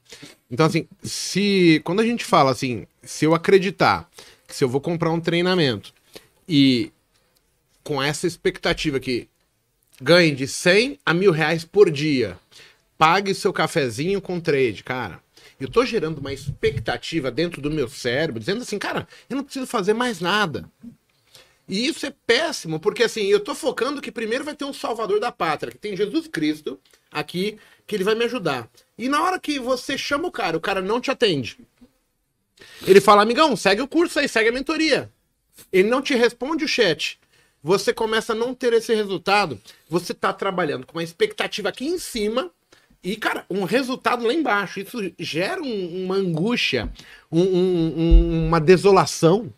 Então, 0.52 0.66
assim, 0.68 0.88
se 1.02 1.82
quando 1.84 2.00
a 2.00 2.06
gente 2.06 2.24
fala 2.24 2.52
assim, 2.52 2.86
se 3.02 3.26
eu 3.26 3.34
acreditar 3.34 4.08
que 4.48 4.56
se 4.56 4.64
eu 4.64 4.70
vou 4.70 4.80
comprar 4.80 5.12
um 5.12 5.20
treinamento 5.20 5.92
e 6.48 6.92
com 7.84 8.02
essa 8.02 8.28
expectativa 8.28 9.00
que 9.00 9.28
ganhe 10.00 10.36
de 10.36 10.48
100 10.48 11.00
a 11.04 11.14
mil 11.14 11.32
reais 11.32 11.66
por 11.66 11.90
dia, 11.90 12.38
pague 12.98 13.34
seu 13.34 13.54
cafezinho 13.54 14.22
com 14.22 14.40
trade, 14.40 14.84
cara. 14.84 15.22
Eu 15.60 15.70
tô 15.70 15.86
gerando 15.86 16.20
uma 16.20 16.34
expectativa 16.34 17.32
dentro 17.32 17.62
do 17.62 17.72
meu 17.72 17.88
cérebro, 17.88 18.40
dizendo 18.40 18.62
assim, 18.62 18.78
cara, 18.78 19.08
eu 19.30 19.38
não 19.38 19.44
preciso 19.44 19.66
fazer 19.66 19.94
mais 19.94 20.20
nada. 20.20 20.70
E 21.68 21.86
isso 21.86 22.06
é 22.06 22.14
péssimo, 22.26 22.80
porque 22.80 23.04
assim, 23.04 23.26
eu 23.26 23.40
tô 23.40 23.54
focando 23.54 24.02
que 24.02 24.12
primeiro 24.12 24.44
vai 24.44 24.56
ter 24.56 24.66
um 24.66 24.74
salvador 24.74 25.20
da 25.20 25.32
pátria, 25.32 25.72
que 25.72 25.78
tem 25.78 25.98
Jesus 25.98 26.28
Cristo 26.28 26.80
aqui, 27.12 27.58
que 27.86 27.96
ele 27.96 28.04
vai 28.04 28.16
me 28.16 28.24
ajudar. 28.26 28.70
E 28.98 29.10
na 29.10 29.22
hora 29.22 29.40
que 29.40 29.60
você 29.60 29.98
chama 29.98 30.28
o 30.28 30.32
cara, 30.32 30.56
o 30.56 30.62
cara 30.62 30.82
não 30.82 31.02
te 31.02 31.12
atende. 31.12 31.58
Ele 32.86 33.02
fala, 33.02 33.22
amigão, 33.22 33.56
segue 33.56 33.82
o 33.82 33.88
curso 33.88 34.20
aí, 34.20 34.30
segue 34.30 34.50
a 34.50 34.52
mentoria. 34.52 35.12
Ele 35.72 35.90
não 35.90 36.02
te 36.02 36.16
responde 36.16 36.64
o 36.64 36.68
chat. 36.68 37.20
Você 37.62 37.94
começa 37.94 38.34
a 38.34 38.36
não 38.36 38.54
ter 38.54 38.72
esse 38.74 38.94
resultado. 38.94 39.60
Você 39.90 40.14
tá 40.14 40.32
trabalhando 40.32 40.86
com 40.86 40.98
uma 40.98 41.04
expectativa 41.04 41.70
aqui 41.70 41.86
em 41.86 42.00
cima 42.00 42.52
e, 43.04 43.16
cara, 43.16 43.46
um 43.50 43.64
resultado 43.64 44.26
lá 44.26 44.34
embaixo. 44.34 44.80
Isso 44.80 44.98
gera 45.20 45.62
um, 45.62 46.06
uma 46.06 46.16
angústia, 46.16 46.92
um, 47.32 47.42
um, 47.42 48.48
uma 48.48 48.60
desolação 48.60 49.54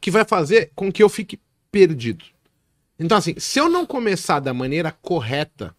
que 0.00 0.10
vai 0.10 0.24
fazer 0.24 0.70
com 0.74 0.92
que 0.92 1.02
eu 1.02 1.08
fique 1.08 1.38
perdido. 1.70 2.24
Então, 2.98 3.18
assim, 3.18 3.34
se 3.38 3.58
eu 3.58 3.68
não 3.68 3.84
começar 3.84 4.40
da 4.40 4.54
maneira 4.54 4.92
correta, 4.92 5.74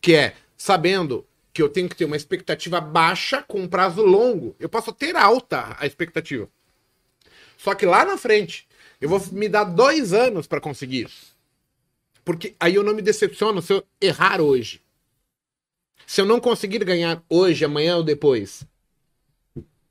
que 0.00 0.14
é 0.14 0.34
sabendo 0.56 1.26
que 1.52 1.62
eu 1.62 1.68
tenho 1.68 1.88
que 1.88 1.96
ter 1.96 2.04
uma 2.04 2.16
expectativa 2.16 2.80
baixa 2.80 3.42
com 3.42 3.60
um 3.60 3.68
prazo 3.68 4.02
longo, 4.02 4.54
eu 4.58 4.68
posso 4.68 4.92
ter 4.92 5.16
alta 5.16 5.76
a 5.78 5.86
expectativa. 5.86 6.48
Só 7.56 7.74
que 7.74 7.84
lá 7.84 8.04
na 8.04 8.16
frente, 8.16 8.66
eu 9.00 9.08
vou 9.08 9.20
me 9.32 9.48
dar 9.48 9.64
dois 9.64 10.12
anos 10.12 10.46
para 10.46 10.60
conseguir 10.60 11.06
isso. 11.06 11.36
Porque 12.24 12.54
aí 12.60 12.74
eu 12.74 12.84
não 12.84 12.94
me 12.94 13.02
decepciono 13.02 13.60
se 13.62 13.72
eu 13.72 13.84
errar 14.00 14.40
hoje. 14.40 14.80
Se 16.08 16.22
eu 16.22 16.24
não 16.24 16.40
conseguir 16.40 16.82
ganhar 16.86 17.22
hoje, 17.28 17.66
amanhã 17.66 17.98
ou 17.98 18.02
depois, 18.02 18.64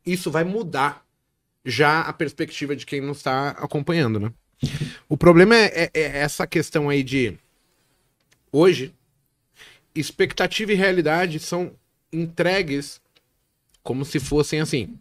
isso 0.03 0.31
vai 0.31 0.43
mudar 0.43 1.05
já 1.63 2.01
a 2.01 2.11
perspectiva 2.11 2.75
de 2.75 2.87
quem 2.87 2.99
não 2.99 3.11
está 3.11 3.49
acompanhando, 3.49 4.19
né? 4.19 4.33
O 5.07 5.15
problema 5.15 5.55
é, 5.55 5.67
é, 5.75 5.91
é 5.93 6.17
essa 6.17 6.47
questão 6.47 6.89
aí 6.89 7.03
de 7.03 7.37
hoje, 8.51 8.95
expectativa 9.93 10.71
e 10.71 10.75
realidade 10.75 11.37
são 11.39 11.71
entregues 12.11 12.99
como 13.83 14.03
se 14.03 14.19
fossem 14.19 14.59
assim. 14.59 14.97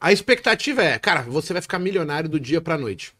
A 0.00 0.12
expectativa 0.12 0.80
é, 0.80 0.96
cara, 0.96 1.22
você 1.22 1.52
vai 1.52 1.60
ficar 1.60 1.80
milionário 1.80 2.28
do 2.28 2.38
dia 2.38 2.60
para 2.60 2.78
noite. 2.78 3.12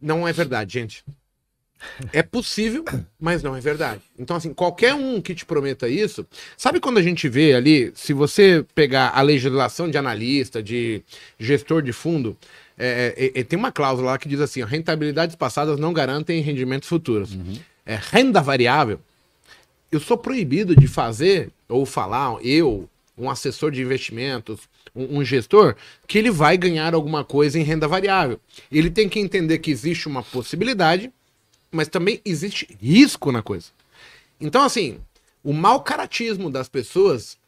Não 0.00 0.26
é 0.26 0.32
verdade, 0.32 0.74
gente. 0.74 1.04
É 2.12 2.22
possível, 2.22 2.84
mas 3.18 3.42
não 3.42 3.56
é 3.56 3.60
verdade. 3.60 4.02
Então, 4.18 4.36
assim, 4.36 4.52
qualquer 4.52 4.94
um 4.94 5.20
que 5.20 5.34
te 5.34 5.44
prometa 5.44 5.88
isso. 5.88 6.26
Sabe 6.56 6.80
quando 6.80 6.98
a 6.98 7.02
gente 7.02 7.28
vê 7.28 7.54
ali, 7.54 7.92
se 7.94 8.12
você 8.12 8.64
pegar 8.74 9.12
a 9.14 9.22
legislação 9.22 9.90
de 9.90 9.96
analista, 9.96 10.62
de 10.62 11.02
gestor 11.38 11.82
de 11.82 11.92
fundo, 11.92 12.36
é, 12.78 13.14
é, 13.34 13.40
é, 13.40 13.44
tem 13.44 13.58
uma 13.58 13.70
cláusula 13.70 14.12
lá 14.12 14.18
que 14.18 14.28
diz 14.28 14.40
assim: 14.40 14.64
rentabilidades 14.64 15.36
passadas 15.36 15.78
não 15.78 15.92
garantem 15.92 16.40
rendimentos 16.40 16.88
futuros. 16.88 17.34
Uhum. 17.34 17.58
É, 17.84 17.98
renda 18.00 18.40
variável. 18.40 19.00
Eu 19.92 20.00
sou 20.00 20.16
proibido 20.16 20.74
de 20.74 20.86
fazer 20.86 21.50
ou 21.68 21.84
falar, 21.84 22.38
eu, 22.42 22.88
um 23.18 23.28
assessor 23.28 23.70
de 23.70 23.82
investimentos, 23.82 24.60
um, 24.94 25.18
um, 25.18 25.24
gestor, 25.24 25.74
que 26.06 26.16
ele 26.16 26.30
vai 26.30 26.56
ganhar 26.56 26.94
alguma 26.94 27.24
coisa 27.24 27.58
em 27.58 27.62
renda 27.62 27.86
variável. 27.86 28.40
Ele 28.70 28.88
tem 28.88 29.08
que 29.08 29.18
entender 29.18 29.58
que 29.58 29.70
existe 29.70 30.08
uma 30.08 30.22
possibilidade 30.22 31.12
mas 31.70 31.88
também 31.88 32.20
existe 32.24 32.66
risco 32.80 33.30
na 33.30 33.42
coisa. 33.42 33.68
Então, 34.40 34.62
assim, 34.62 35.00
o 35.42 35.52
mau 35.52 35.82
caratismo 35.82 36.50
das 36.50 36.68
pessoas 36.68 37.38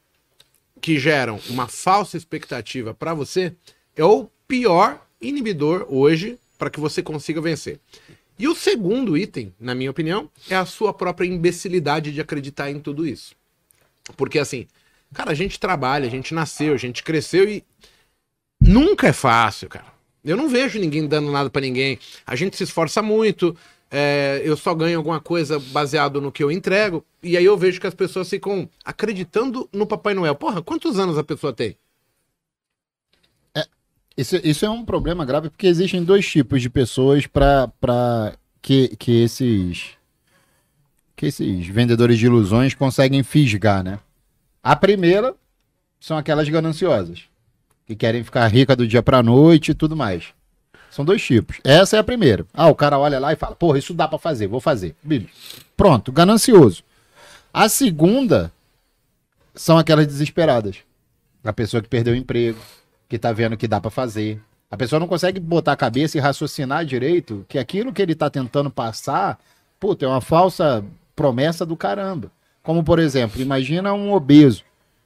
que 0.81 0.99
geram 0.99 1.41
uma 1.49 1.69
falsa 1.69 2.17
expectativa 2.17 2.93
para 2.93 3.15
você 3.15 3.55
é 3.97 4.05
o 4.05 4.29
pior 4.47 5.05
inibidor 5.21 5.87
hoje 5.89 6.39
para 6.59 6.71
que 6.71 6.81
você 6.81 7.03
consiga 7.03 7.41
vencer. 7.41 7.81
E 8.39 8.49
o 8.49 8.55
segundo 8.55 9.17
item, 9.17 9.55
na 9.61 9.75
minha 9.75 9.91
opinião, 9.91 10.29
é 10.49 10.57
a 10.57 10.67
sua 10.67 10.93
própria 10.93 11.27
imbecilidade 11.27 12.13
de 12.13 12.21
acreditar 12.21 12.71
em 12.71 12.81
tudo 12.81 13.07
isso. 13.07 13.35
Porque 14.17 14.39
assim, 14.39 14.67
cara, 15.15 15.31
a 15.31 15.35
gente 15.35 15.61
trabalha, 15.61 16.07
a 16.07 16.11
gente 16.11 16.35
nasceu, 16.35 16.75
a 16.75 16.79
gente 16.79 17.03
cresceu 17.03 17.49
e 17.49 17.65
nunca 18.61 19.09
é 19.09 19.13
fácil, 19.13 19.69
cara. 19.69 19.93
Eu 20.25 20.37
não 20.37 20.49
vejo 20.49 20.79
ninguém 20.79 21.07
dando 21.07 21.31
nada 21.31 21.51
para 21.51 21.63
ninguém. 21.63 21.99
A 22.27 22.37
gente 22.37 22.57
se 22.57 22.65
esforça 22.65 23.03
muito, 23.03 23.57
é, 23.95 24.41
eu 24.43 24.57
só 24.57 24.75
ganho 24.75 24.97
alguma 24.97 25.21
coisa 25.21 25.59
baseado 25.61 26.19
no 26.19 26.33
que 26.33 26.43
eu 26.43 26.51
entrego, 26.51 27.05
e 27.23 27.37
aí 27.37 27.45
eu 27.45 27.59
vejo 27.59 27.79
que 27.79 27.87
as 27.87 27.95
pessoas 27.95 28.31
ficam 28.31 28.67
acreditando 28.83 29.69
no 29.71 29.87
Papai 29.87 30.15
Noel. 30.15 30.35
Porra, 30.35 30.63
quantos 30.63 30.99
anos 30.99 31.19
a 31.19 31.23
pessoa 31.23 31.53
tem? 31.53 31.77
É, 33.55 33.67
Isso, 34.17 34.37
isso 34.43 34.65
é 34.65 34.71
um 34.71 34.83
problema 34.83 35.27
grave 35.27 35.51
porque 35.51 35.67
existem 35.67 36.03
dois 36.03 36.27
tipos 36.27 36.63
de 36.63 36.71
pessoas 36.71 37.27
para 37.27 38.39
que, 38.63 38.97
que 38.97 39.23
esses 39.23 39.91
que 41.15 41.27
esses 41.27 41.67
vendedores 41.69 42.19
de 42.19 42.27
ilusões 42.27 42.75
conseguem 42.75 43.23
fisgar, 43.23 43.85
né? 43.85 44.01
A 44.63 44.75
primeira 44.75 45.37
são 46.01 46.17
aquelas 46.17 46.49
gananciosas, 46.49 47.25
que 47.87 47.95
querem 47.95 48.25
ficar 48.25 48.49
rica 48.49 48.75
do 48.75 48.89
dia 48.89 49.03
para 49.03 49.23
noite 49.23 49.73
e 49.73 49.75
tudo 49.75 49.95
mais. 49.95 50.33
São 50.93 51.07
dois 51.07 51.23
tipos. 51.23 51.59
Essa 51.65 51.97
é 51.97 51.99
a 51.99 52.05
primeira. 52.05 52.45
Ah, 52.53 52.69
o 52.69 52.75
cara 52.75 52.99
olha 52.99 53.19
lá 53.19 53.33
e 53.33 53.37
fala: 53.37 53.57
"Porra, 53.57 53.79
isso 53.79 53.95
dá 53.95 54.07
para 54.07 54.19
fazer, 54.19 54.47
vou 54.47 54.61
fazer". 54.61 54.95
Pronto, 55.75 56.13
ganancioso. 56.13 56.85
A 57.51 57.67
segunda 57.67 58.53
são 59.55 59.79
aquelas 59.79 60.07
desesperadas. 60.07 60.77
A 61.43 61.53
pessoa 61.53 61.83
que 61.83 61.89
perdeu 61.89 62.13
o 62.13 62.17
emprego, 62.17 62.59
que 63.09 63.19
tá 63.19 63.33
vendo 63.33 63.57
que 63.57 63.67
dá 63.67 63.81
para 63.81 63.91
fazer. 63.91 64.39
A 64.71 64.77
pessoa 64.77 65.01
não 65.01 65.09
consegue 65.09 65.41
botar 65.41 65.73
a 65.73 65.77
cabeça 65.77 66.19
e 66.19 66.21
raciocinar 66.21 66.85
direito 66.85 67.47
que 67.49 67.59
aquilo 67.59 67.91
que 67.91 68.03
ele 68.03 68.15
tá 68.15 68.29
tentando 68.29 68.71
passar, 68.71 69.41
puta, 69.81 70.05
é 70.05 70.09
uma 70.09 70.21
falsa 70.21 70.85
promessa 71.17 71.65
do 71.65 71.77
caramba. 71.77 72.31
Como, 72.63 72.85
por 72.85 72.99
exemplo, 72.99 73.41
imagina 73.41 73.95
um 73.95 74.13
obeso 74.13 74.63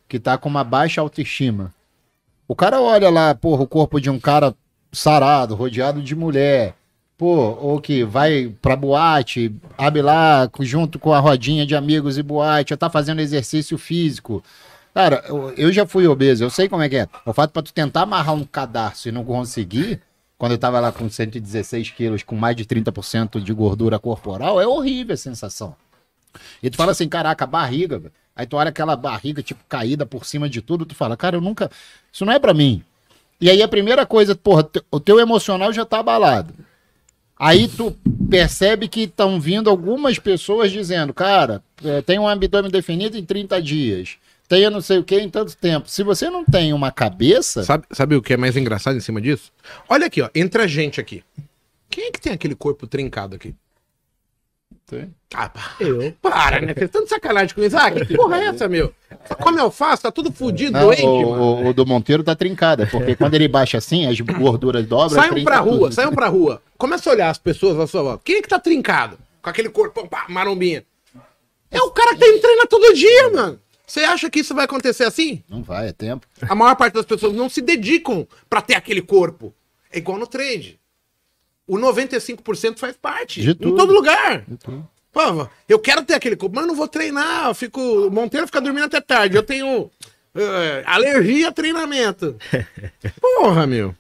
que 0.09 0.19
tá 0.19 0.37
com 0.37 0.49
uma 0.49 0.64
baixa 0.64 1.00
autoestima. 1.00 1.73
O 2.49 2.57
cara 2.57 2.81
olha 2.81 3.09
lá, 3.09 3.37
porra, 3.37 3.62
o 3.62 3.69
corpo 3.69 4.00
de 4.00 4.11
um 4.11 4.19
cara 4.19 4.52
sarado, 4.97 5.55
rodeado 5.55 6.03
de 6.03 6.17
mulher, 6.17 6.75
pô, 7.19 7.57
ou 7.61 7.81
que 7.81 8.03
vai 8.03 8.53
pra 8.62 8.75
boate, 8.75 9.55
abre 9.76 10.03
lá 10.03 10.50
junto 10.61 10.99
com 10.99 11.12
a 11.12 11.19
rodinha 11.19 11.67
de 11.67 11.76
amigos 11.76 12.17
e 12.17 12.23
boate, 12.23 12.71
já 12.71 12.76
tá 12.76 12.88
fazendo 12.88 13.21
exercício 13.21 13.76
físico. 13.76 14.43
Cara, 14.95 15.23
eu 15.59 15.71
já 15.71 15.87
fui 15.87 16.07
obeso, 16.07 16.43
eu 16.43 16.49
sei 16.49 16.69
como 16.69 16.83
é 16.83 16.88
que 16.88 16.97
é. 16.97 17.09
O 17.26 17.33
fato 17.33 17.50
pra 17.50 17.62
tu 17.62 17.73
tentar 17.73 18.03
amarrar 18.03 18.35
um 18.35 18.45
cadarço 18.45 19.09
e 19.09 19.12
não 19.12 19.25
conseguir, 19.25 20.00
quando 20.38 20.53
eu 20.53 20.59
tava 20.59 20.81
lá 20.81 20.91
com 20.91 21.09
116 21.09 21.91
quilos, 21.91 22.23
com 22.23 22.35
mais 22.35 22.57
de 22.57 22.65
30% 22.65 23.41
de 23.41 23.53
gordura 23.53 23.99
corporal, 23.99 24.59
é 24.59 24.67
horrível 24.67 25.12
a 25.12 25.19
sensação. 25.19 25.76
E 26.62 26.71
tu 26.71 26.76
fala 26.79 26.93
assim, 26.93 27.09
caraca, 27.09 27.47
barriga, 27.47 27.99
velho. 27.99 28.12
Aí 28.35 28.47
tu 28.47 28.57
olha 28.57 28.71
aquela 28.71 28.97
barriga, 28.97 29.43
tipo, 29.43 29.62
caída 29.69 30.05
por 30.05 30.25
cima 30.25 30.49
de 30.49 30.61
tudo, 30.62 30.85
tu 30.87 30.95
fala, 30.95 31.17
cara, 31.17 31.37
eu 31.37 31.41
nunca. 31.41 31.71
Isso 32.12 32.25
não 32.25 32.33
é 32.33 32.38
para 32.38 32.55
mim. 32.55 32.83
E 33.40 33.50
aí 33.50 33.62
a 33.62 33.69
primeira 33.69 34.07
coisa, 34.07 34.35
porra, 34.35 34.69
o 34.90 34.99
teu 34.99 35.21
emocional 35.21 35.73
já 35.73 35.85
tá 35.85 35.99
abalado. 35.99 36.55
Aí 37.38 37.69
tu 37.69 37.95
percebe 38.31 38.88
que 38.88 39.02
estão 39.02 39.38
vindo 39.38 39.69
algumas 39.69 40.19
pessoas 40.19 40.73
dizendo, 40.73 41.12
cara, 41.12 41.62
é, 41.85 42.00
tem 42.00 42.19
um 42.19 42.26
abdômen 42.26 42.71
definido 42.71 43.19
em 43.19 43.25
30 43.25 43.61
dias. 43.61 44.16
Tenha 44.49 44.71
não 44.71 44.81
sei 44.81 44.99
o 44.99 45.05
que 45.05 45.19
em 45.19 45.28
tanto 45.28 45.57
tempo. 45.57 45.90
Se 45.90 46.02
você 46.02 46.31
não 46.31 46.45
tem 46.45 46.73
uma 46.73 46.90
cabeça. 46.90 47.64
Sabe, 47.64 47.85
sabe 47.90 48.16
o 48.16 48.23
que 48.23 48.33
é 48.33 48.37
mais 48.37 48.57
engraçado 48.57 48.97
em 48.97 49.00
cima 49.00 49.21
disso? 49.21 49.52
Olha 49.88 50.07
aqui, 50.07 50.23
ó. 50.23 50.31
Entre 50.35 50.62
a 50.62 50.66
gente 50.66 51.00
aqui. 51.00 51.23
Quem 51.90 52.07
é 52.07 52.11
que 52.11 52.21
tem 52.21 52.33
aquele 52.33 52.55
corpo 52.55 52.87
trincado 52.87 53.35
aqui? 53.35 53.55
Tem. 54.87 55.12
Ah. 55.35 55.50
Eu. 55.81 56.12
Para, 56.23 56.61
né? 56.61 56.73
Fez 56.73 56.88
tanto 56.90 57.09
sacanagem 57.09 57.52
com 57.52 57.61
o 57.61 57.64
Isaac. 57.64 58.07
Que 58.07 58.16
porra 58.16 58.38
é 58.38 58.45
essa, 58.47 58.69
meu? 58.69 58.95
Como 59.40 59.59
eu 59.59 59.69
faço? 59.69 60.05
Tá 60.05 60.12
tudo 60.12 60.31
fudido, 60.31 60.73
Não, 60.73 60.83
doente, 60.87 61.02
o, 61.02 61.31
mano. 61.31 61.69
o, 61.69 61.75
do 61.75 61.85
Monteiro 61.85 62.23
tá 62.23 62.37
trincada, 62.37 62.87
porque 62.87 63.16
quando 63.16 63.35
ele 63.35 63.49
baixa 63.49 63.78
assim, 63.78 64.07
as 64.07 64.21
gorduras 64.21 64.87
dobram. 64.87 65.21
Saiam 65.21 65.43
pra 65.43 65.59
rua, 65.59 65.78
tudo. 65.81 65.93
saiam 65.93 66.12
pra 66.12 66.28
rua. 66.28 66.62
Começa 66.78 67.11
a 67.11 67.12
olhar 67.12 67.31
as 67.31 67.38
pessoas 67.38 67.78
à 67.81 67.87
sua 67.88 68.02
volta. 68.02 68.23
Quem 68.25 68.37
é 68.37 68.43
que 68.43 68.49
tá 68.49 68.61
trincado? 68.61 69.19
Com 69.43 69.50
aquele 69.50 69.69
corpão, 69.69 70.07
pá, 70.07 70.26
marombinha. 70.28 70.85
É 71.69 71.81
o 71.81 71.90
cara 71.90 72.14
que 72.14 72.21
tem 72.21 72.40
treina 72.40 72.66
todo 72.66 72.95
dia, 72.95 73.31
mano. 73.31 73.61
Você 73.85 74.00
acha 74.00 74.31
que 74.31 74.38
isso 74.40 74.55
vai 74.55 74.64
acontecer 74.66 75.02
assim? 75.05 75.43
Não 75.49 75.64
vai, 75.64 75.88
é 75.88 75.93
tempo. 75.93 76.26
A 76.49 76.55
maior 76.55 76.76
parte 76.76 76.95
das 76.95 77.05
pessoas 77.05 77.33
não 77.33 77.49
se 77.49 77.61
dedicam 77.61 78.26
pra 78.49 78.61
ter 78.61 78.75
aquele 78.75 79.02
corpo. 79.02 79.52
É 79.93 79.99
igual 79.99 80.16
no 80.19 80.26
trade. 80.28 80.78
O 81.66 81.76
95% 81.76 82.78
faz 82.78 82.96
parte. 82.96 83.40
De 83.40 83.50
Em 83.50 83.54
tudo. 83.54 83.76
todo 83.76 83.92
lugar. 83.92 84.44
De 84.46 84.56
tudo. 84.56 84.88
Pô, 85.12 85.49
eu 85.68 85.78
quero 85.78 86.04
ter 86.04 86.14
aquele 86.14 86.37
corpo, 86.37 86.54
mas 86.54 86.64
eu 86.64 86.68
não 86.68 86.76
vou 86.76 86.87
treinar. 86.87 87.46
Eu 87.49 87.54
fico. 87.54 87.80
O 87.80 88.11
Monteiro 88.11 88.46
fica 88.46 88.61
dormindo 88.61 88.85
até 88.85 89.00
tarde. 89.00 89.37
Eu 89.37 89.42
tenho 89.42 89.90
eh, 90.35 90.82
alergia 90.87 91.49
a 91.49 91.52
treinamento. 91.52 92.37
Porra, 93.20 93.66
meu. 93.66 93.94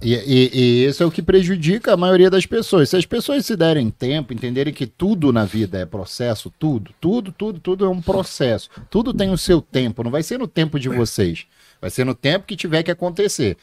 E, 0.00 0.14
e, 0.14 0.50
e 0.52 0.86
isso 0.86 1.02
é 1.02 1.06
o 1.06 1.10
que 1.10 1.22
prejudica 1.22 1.92
a 1.92 1.96
maioria 1.96 2.28
das 2.30 2.46
pessoas. 2.46 2.88
Se 2.90 2.96
as 2.96 3.06
pessoas 3.06 3.44
se 3.46 3.54
derem 3.54 3.88
tempo, 3.90 4.32
entenderem 4.32 4.72
que 4.74 4.86
tudo 4.86 5.32
na 5.32 5.44
vida 5.44 5.78
é 5.78 5.86
processo, 5.86 6.52
tudo, 6.58 6.92
tudo, 7.00 7.30
tudo, 7.30 7.60
tudo 7.60 7.84
é 7.84 7.88
um 7.88 8.00
processo. 8.00 8.68
Tudo 8.90 9.12
tem 9.14 9.30
o 9.30 9.38
seu 9.38 9.60
tempo. 9.60 10.02
Não 10.02 10.10
vai 10.10 10.22
ser 10.22 10.38
no 10.38 10.48
tempo 10.48 10.80
de 10.80 10.88
vocês. 10.88 11.46
Vai 11.80 11.90
ser 11.90 12.04
no 12.04 12.14
tempo 12.14 12.46
que 12.46 12.56
tiver 12.56 12.82
que 12.82 12.90
acontecer. 12.90 13.56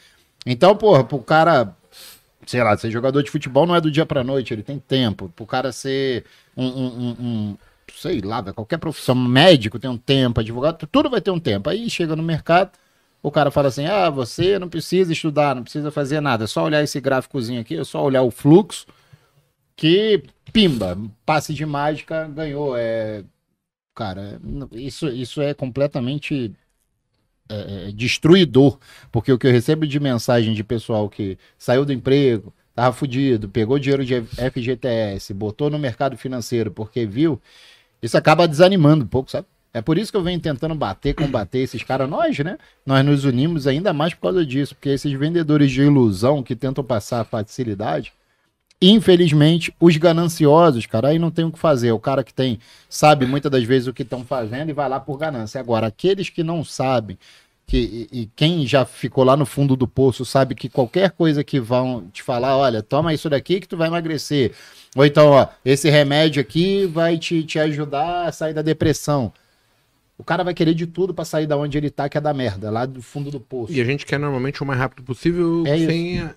Então, 0.46 0.74
porra, 0.76 1.04
pro 1.04 1.18
cara, 1.18 1.76
sei 2.50 2.62
lá, 2.62 2.76
ser 2.76 2.90
jogador 2.90 3.22
de 3.22 3.30
futebol 3.30 3.66
não 3.66 3.74
é 3.76 3.80
do 3.80 3.90
dia 3.90 4.06
pra 4.06 4.24
noite, 4.24 4.52
ele 4.54 4.62
tem 4.62 4.78
tempo. 4.78 5.28
Pro 5.36 5.46
cara 5.46 5.72
ser 5.72 6.24
um, 6.56 6.66
um, 6.66 6.86
um- 7.10 7.16
um, 7.52 7.58
sei 7.94 8.20
lá, 8.20 8.42
qualquer 8.52 8.78
profissão, 8.78 9.14
médico 9.14 9.78
tem 9.78 9.90
um 9.90 9.98
tempo, 9.98 10.40
advogado, 10.40 10.86
tudo 10.90 11.10
vai 11.10 11.20
ter 11.20 11.30
um 11.30 11.40
tempo. 11.40 11.68
Aí 11.70 11.88
chega 11.90 12.16
no 12.16 12.22
mercado, 12.22 12.72
o 13.22 13.30
cara 13.30 13.50
fala 13.50 13.68
assim: 13.68 13.86
ah, 13.86 14.10
você 14.10 14.58
não 14.58 14.68
precisa 14.68 15.12
estudar, 15.12 15.54
não 15.54 15.62
precisa 15.62 15.90
fazer 15.90 16.20
nada, 16.20 16.44
é 16.44 16.46
só 16.46 16.64
olhar 16.64 16.82
esse 16.82 17.00
gráficozinho 17.00 17.60
aqui, 17.60 17.76
é 17.76 17.84
só 17.84 18.02
olhar 18.04 18.22
o 18.22 18.30
fluxo, 18.30 18.86
que 19.76 20.22
pimba, 20.52 20.98
passe 21.24 21.54
de 21.54 21.64
mágica, 21.66 22.26
ganhou. 22.28 22.76
É... 22.76 23.24
Cara, 23.94 24.40
isso, 24.72 25.08
isso 25.08 25.42
é 25.42 25.54
completamente 25.54 26.52
é, 27.50 27.88
é, 27.88 27.92
destruidor, 27.92 28.78
porque 29.10 29.32
o 29.32 29.38
que 29.38 29.46
eu 29.46 29.52
recebo 29.52 29.86
de 29.86 29.98
mensagem 29.98 30.54
de 30.54 30.64
pessoal 30.64 31.08
que 31.08 31.36
saiu 31.58 31.84
do 31.84 31.92
emprego, 31.92 32.52
tava 32.74 32.94
fudido, 32.94 33.48
pegou 33.48 33.78
dinheiro 33.78 34.04
de 34.04 34.22
FGTS, 34.22 35.34
botou 35.34 35.68
no 35.68 35.78
mercado 35.78 36.16
financeiro 36.16 36.70
porque 36.70 37.04
viu, 37.04 37.40
isso 38.02 38.16
acaba 38.16 38.48
desanimando 38.48 39.04
um 39.04 39.08
pouco, 39.08 39.30
sabe? 39.30 39.46
É 39.72 39.80
por 39.80 39.98
isso 39.98 40.10
que 40.10 40.16
eu 40.16 40.22
venho 40.22 40.40
tentando 40.40 40.74
bater, 40.74 41.14
combater 41.14 41.58
esses 41.58 41.82
caras. 41.82 42.08
Nós, 42.08 42.36
né? 42.40 42.58
Nós 42.84 43.04
nos 43.04 43.24
unimos 43.24 43.66
ainda 43.66 43.92
mais 43.92 44.14
por 44.14 44.22
causa 44.22 44.44
disso, 44.44 44.74
porque 44.74 44.88
esses 44.88 45.12
vendedores 45.12 45.70
de 45.70 45.82
ilusão 45.82 46.42
que 46.42 46.56
tentam 46.56 46.82
passar 46.82 47.24
facilidade, 47.24 48.12
infelizmente, 48.80 49.74
os 49.78 49.96
gananciosos, 49.96 50.86
cara, 50.86 51.08
aí 51.08 51.18
não 51.18 51.30
tem 51.30 51.44
o 51.44 51.52
que 51.52 51.58
fazer. 51.58 51.92
O 51.92 51.98
cara 51.98 52.24
que 52.24 52.32
tem, 52.32 52.58
sabe 52.88 53.26
muitas 53.26 53.50
das 53.50 53.64
vezes 53.64 53.88
o 53.88 53.92
que 53.92 54.02
estão 54.02 54.24
fazendo 54.24 54.70
e 54.70 54.72
vai 54.72 54.88
lá 54.88 54.98
por 54.98 55.16
ganância. 55.18 55.60
Agora, 55.60 55.86
aqueles 55.88 56.30
que 56.30 56.42
não 56.42 56.64
sabem, 56.64 57.18
que, 57.66 58.08
e, 58.12 58.22
e 58.22 58.26
quem 58.34 58.66
já 58.66 58.84
ficou 58.84 59.22
lá 59.22 59.36
no 59.36 59.46
fundo 59.46 59.76
do 59.76 59.86
poço 59.86 60.24
sabe 60.24 60.54
que 60.54 60.68
qualquer 60.68 61.10
coisa 61.10 61.44
que 61.44 61.60
vão 61.60 62.06
te 62.12 62.22
falar, 62.22 62.56
olha, 62.56 62.82
toma 62.82 63.14
isso 63.14 63.28
daqui 63.30 63.60
que 63.60 63.68
tu 63.68 63.76
vai 63.76 63.88
emagrecer. 63.88 64.52
Ou 64.96 65.04
então, 65.04 65.28
ó, 65.28 65.46
esse 65.64 65.88
remédio 65.88 66.40
aqui 66.40 66.86
vai 66.86 67.16
te, 67.18 67.42
te 67.44 67.58
ajudar 67.58 68.26
a 68.26 68.32
sair 68.32 68.54
da 68.54 68.62
depressão. 68.62 69.32
O 70.18 70.24
cara 70.24 70.42
vai 70.42 70.52
querer 70.52 70.74
de 70.74 70.86
tudo 70.86 71.14
pra 71.14 71.24
sair 71.24 71.46
da 71.46 71.56
onde 71.56 71.78
ele 71.78 71.90
tá, 71.90 72.08
que 72.08 72.18
é 72.18 72.20
da 72.20 72.34
merda, 72.34 72.70
lá 72.70 72.84
do 72.86 73.00
fundo 73.00 73.30
do 73.30 73.38
poço. 73.40 73.72
E 73.72 73.80
a 73.80 73.84
gente 73.84 74.04
quer 74.04 74.18
normalmente 74.18 74.62
o 74.62 74.66
mais 74.66 74.78
rápido 74.78 75.02
possível 75.02 75.64
É 75.66 75.76
isso. 75.76 75.86
sem. 75.86 76.18
a- 76.20 76.34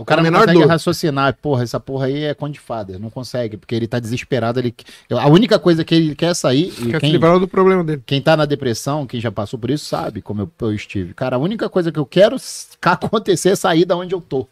O 0.00 0.04
cara 0.06 0.22
a 0.22 0.24
não 0.24 0.30
menor 0.30 0.46
consegue 0.46 0.60
dor. 0.60 0.68
raciocinar, 0.68 1.36
porra, 1.42 1.62
essa 1.62 1.78
porra 1.78 2.06
aí 2.06 2.24
é 2.24 2.32
conde 2.32 2.54
de 2.54 2.60
fada, 2.60 2.98
não 2.98 3.10
consegue, 3.10 3.58
porque 3.58 3.74
ele 3.74 3.86
tá 3.86 4.00
desesperado, 4.00 4.58
ele 4.58 4.74
a 5.10 5.28
única 5.28 5.58
coisa 5.58 5.84
que 5.84 5.94
ele 5.94 6.14
quer 6.14 6.34
sair, 6.34 6.68
e 6.78 6.86
Quer 6.86 7.00
se 7.00 7.00
quem, 7.00 7.12
livrar 7.12 7.38
do 7.38 7.46
problema 7.46 7.84
dele. 7.84 8.02
quem 8.06 8.22
tá 8.22 8.34
na 8.34 8.46
depressão, 8.46 9.06
quem 9.06 9.20
já 9.20 9.30
passou 9.30 9.58
por 9.58 9.68
isso 9.68 9.84
sabe 9.84 10.22
como 10.22 10.40
eu, 10.40 10.50
eu 10.62 10.72
estive. 10.72 11.12
Cara, 11.12 11.36
a 11.36 11.38
única 11.38 11.68
coisa 11.68 11.92
que 11.92 11.98
eu 11.98 12.06
quero 12.06 12.36
acontecer 12.80 13.50
é 13.50 13.56
sair 13.56 13.84
da 13.84 13.94
onde 13.94 14.14
eu 14.14 14.22
tô. 14.22 14.48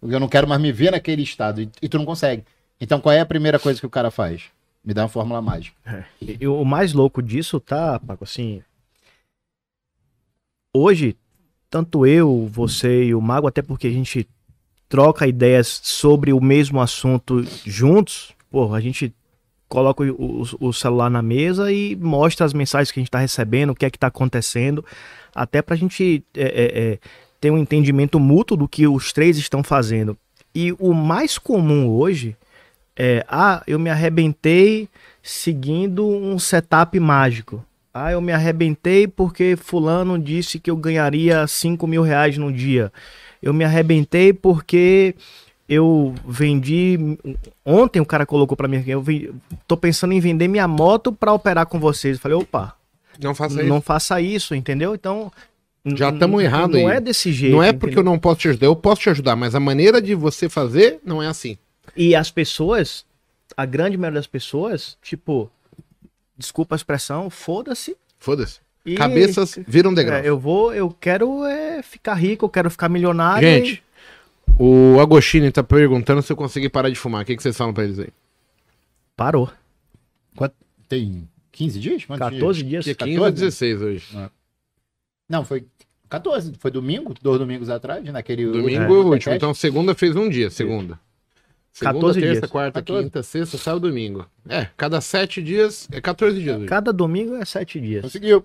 Porque 0.00 0.14
eu 0.14 0.20
não 0.20 0.26
quero 0.28 0.48
mais 0.48 0.60
me 0.60 0.72
ver 0.72 0.92
naquele 0.92 1.22
estado 1.22 1.60
e, 1.60 1.70
e 1.82 1.86
tu 1.88 1.98
não 1.98 2.06
consegue. 2.06 2.42
Então 2.80 2.98
qual 2.98 3.12
é 3.12 3.20
a 3.20 3.26
primeira 3.26 3.58
coisa 3.58 3.78
que 3.78 3.86
o 3.86 3.90
cara 3.90 4.10
faz? 4.10 4.44
Me 4.82 4.94
dá 4.94 5.02
uma 5.02 5.08
fórmula 5.08 5.42
mágica. 5.42 5.76
E 6.20 6.46
o 6.48 6.64
mais 6.64 6.94
louco 6.94 7.22
disso 7.22 7.60
tá, 7.60 8.00
Paco, 8.00 8.24
assim. 8.24 8.62
Hoje, 10.74 11.14
tanto 11.68 12.06
eu, 12.06 12.48
você 12.50 13.04
e 13.04 13.14
o 13.14 13.20
Mago, 13.20 13.46
até 13.46 13.60
porque 13.62 13.86
a 13.86 13.90
gente 13.90 14.26
troca 14.92 15.26
ideias 15.26 15.80
sobre 15.82 16.34
o 16.34 16.40
mesmo 16.40 16.78
assunto 16.78 17.42
juntos, 17.64 18.34
pô, 18.50 18.74
a 18.74 18.78
gente 18.78 19.10
coloca 19.66 20.04
o, 20.04 20.42
o- 20.60 20.70
celular 20.70 21.08
na 21.08 21.22
mesa 21.22 21.72
e 21.72 21.96
mostra 21.96 22.44
as 22.44 22.52
mensagens 22.52 22.90
que 22.92 23.00
a 23.00 23.02
gente 23.02 23.10
tá 23.10 23.18
recebendo, 23.18 23.70
o 23.70 23.74
que 23.74 23.86
é 23.86 23.90
que 23.90 23.98
tá 23.98 24.08
acontecendo, 24.08 24.84
até 25.34 25.62
pra 25.62 25.76
gente 25.76 26.22
é, 26.36 26.42
é, 26.42 26.82
é, 26.92 26.98
ter 27.40 27.50
um 27.50 27.56
entendimento 27.56 28.20
mútuo 28.20 28.54
do 28.54 28.68
que 28.68 28.86
os 28.86 29.14
três 29.14 29.38
estão 29.38 29.62
fazendo. 29.62 30.14
E 30.54 30.74
o 30.78 30.92
mais 30.92 31.38
comum 31.38 31.88
hoje 31.88 32.36
é, 32.94 33.24
ah, 33.26 33.62
eu 33.66 33.78
me 33.78 33.88
arrebentei 33.88 34.90
seguindo 35.22 36.06
um 36.06 36.38
setup 36.38 37.00
mágico. 37.00 37.64
Ah, 37.94 38.12
eu 38.12 38.20
me 38.20 38.30
arrebentei 38.32 39.08
porque 39.08 39.56
fulano 39.56 40.18
disse 40.18 40.58
que 40.58 40.70
eu 40.70 40.76
ganharia 40.76 41.46
5 41.46 41.86
mil 41.86 42.02
reais 42.02 42.36
no 42.36 42.52
dia. 42.52 42.92
Eu 43.42 43.52
me 43.52 43.64
arrebentei 43.64 44.32
porque 44.32 45.14
eu 45.68 46.14
vendi. 46.26 46.98
Ontem 47.64 48.00
o 48.00 48.06
cara 48.06 48.24
colocou 48.26 48.56
pra 48.56 48.68
mim 48.68 48.82
eu 48.86 49.02
vendi, 49.02 49.30
tô 49.66 49.76
pensando 49.76 50.12
em 50.12 50.20
vender 50.20 50.48
minha 50.48 50.68
moto 50.68 51.12
pra 51.12 51.32
operar 51.32 51.66
com 51.66 51.78
vocês. 51.80 52.16
Eu 52.16 52.20
falei, 52.22 52.36
opa, 52.38 52.76
Não 53.20 53.34
faça 53.34 53.60
isso. 53.60 53.68
não 53.68 53.80
faça 53.80 54.20
isso, 54.20 54.54
entendeu? 54.54 54.94
Então, 54.94 55.30
Já 55.84 56.10
N- 56.12 56.18
tamo 56.20 56.40
n- 56.40 56.44
errado 56.44 56.72
Não 56.78 56.86
aí. 56.88 56.96
é 56.96 57.00
desse 57.00 57.32
jeito. 57.32 57.52
Não 57.56 57.62
é 57.62 57.72
porque 57.72 57.86
eu 57.96 58.00
entendeu? 58.02 58.12
não 58.12 58.18
posso 58.18 58.40
te 58.40 58.48
ajudar, 58.48 58.66
eu 58.66 58.76
posso 58.76 59.00
te 59.02 59.10
ajudar, 59.10 59.34
mas 59.34 59.54
a 59.54 59.60
maneira 59.60 60.00
de 60.00 60.14
você 60.14 60.48
fazer 60.48 61.00
não 61.04 61.20
é 61.22 61.26
assim. 61.26 61.58
E 61.96 62.14
as 62.14 62.30
pessoas, 62.30 63.04
a 63.56 63.66
grande 63.66 63.96
maioria 63.98 64.20
das 64.20 64.26
pessoas, 64.28 64.96
tipo, 65.02 65.50
desculpa 66.38 66.74
a 66.74 66.76
expressão, 66.76 67.28
foda-se. 67.28 67.96
Foda-se. 68.20 68.60
E- 68.84 68.94
Cabeças 68.94 69.58
viram 69.66 69.92
degrau. 69.94 70.18
É, 70.18 70.28
eu 70.28 70.38
vou, 70.38 70.74
eu 70.74 70.90
quero 70.90 71.44
é, 71.44 71.82
ficar 71.82 72.14
rico, 72.14 72.44
eu 72.46 72.48
quero 72.50 72.70
ficar 72.70 72.88
milionário. 72.88 73.46
Gente, 73.46 73.82
o 74.58 74.98
Agostini 75.00 75.50
tá 75.50 75.62
perguntando 75.62 76.22
se 76.22 76.32
eu 76.32 76.36
consegui 76.36 76.68
parar 76.68 76.88
de 76.90 76.96
fumar. 76.96 77.22
O 77.22 77.24
que, 77.24 77.36
que 77.36 77.42
vocês 77.42 77.56
falam 77.56 77.72
pra 77.72 77.84
eles 77.84 77.98
aí? 77.98 78.08
e 78.08 78.12
parou. 79.16 79.50
Quanto- 80.36 80.54
Tem 80.88 81.28
15 81.52 81.78
dias? 81.78 82.04
Quantos 82.04 82.28
14 82.30 82.62
dias. 82.62 82.84
Dia 82.84 82.94
15 82.94 83.10
14? 83.18 83.26
a 83.26 83.30
16 83.30 83.82
hoje. 83.82 84.30
Não, 85.28 85.44
foi 85.44 85.64
14. 86.08 86.52
Foi 86.58 86.70
domingo, 86.70 87.14
dois 87.22 87.38
domingos 87.38 87.68
atrás, 87.70 88.04
naquele 88.04 88.46
Domingo 88.46 88.68
É. 88.70 88.74
é 88.74 88.88
o 88.88 89.06
último. 89.06 89.34
Então 89.34 89.54
segunda 89.54 89.94
fez 89.94 90.16
um 90.16 90.28
dia, 90.28 90.50
segunda. 90.50 90.98
Segunda, 91.72 91.94
14 91.94 92.20
terça, 92.20 92.40
dias. 92.40 92.50
quarta, 92.50 92.80
14. 92.80 93.04
quinta, 93.04 93.22
sexta, 93.22 93.56
sábado, 93.56 93.88
domingo. 93.88 94.26
É, 94.46 94.66
cada 94.76 95.00
sete 95.00 95.42
dias 95.42 95.88
é 95.90 96.02
14 96.02 96.38
dias. 96.38 96.58
hoje. 96.58 96.66
Cada 96.66 96.92
domingo 96.92 97.34
é 97.36 97.44
sete 97.46 97.80
dias. 97.80 98.02
Conseguiu. 98.02 98.44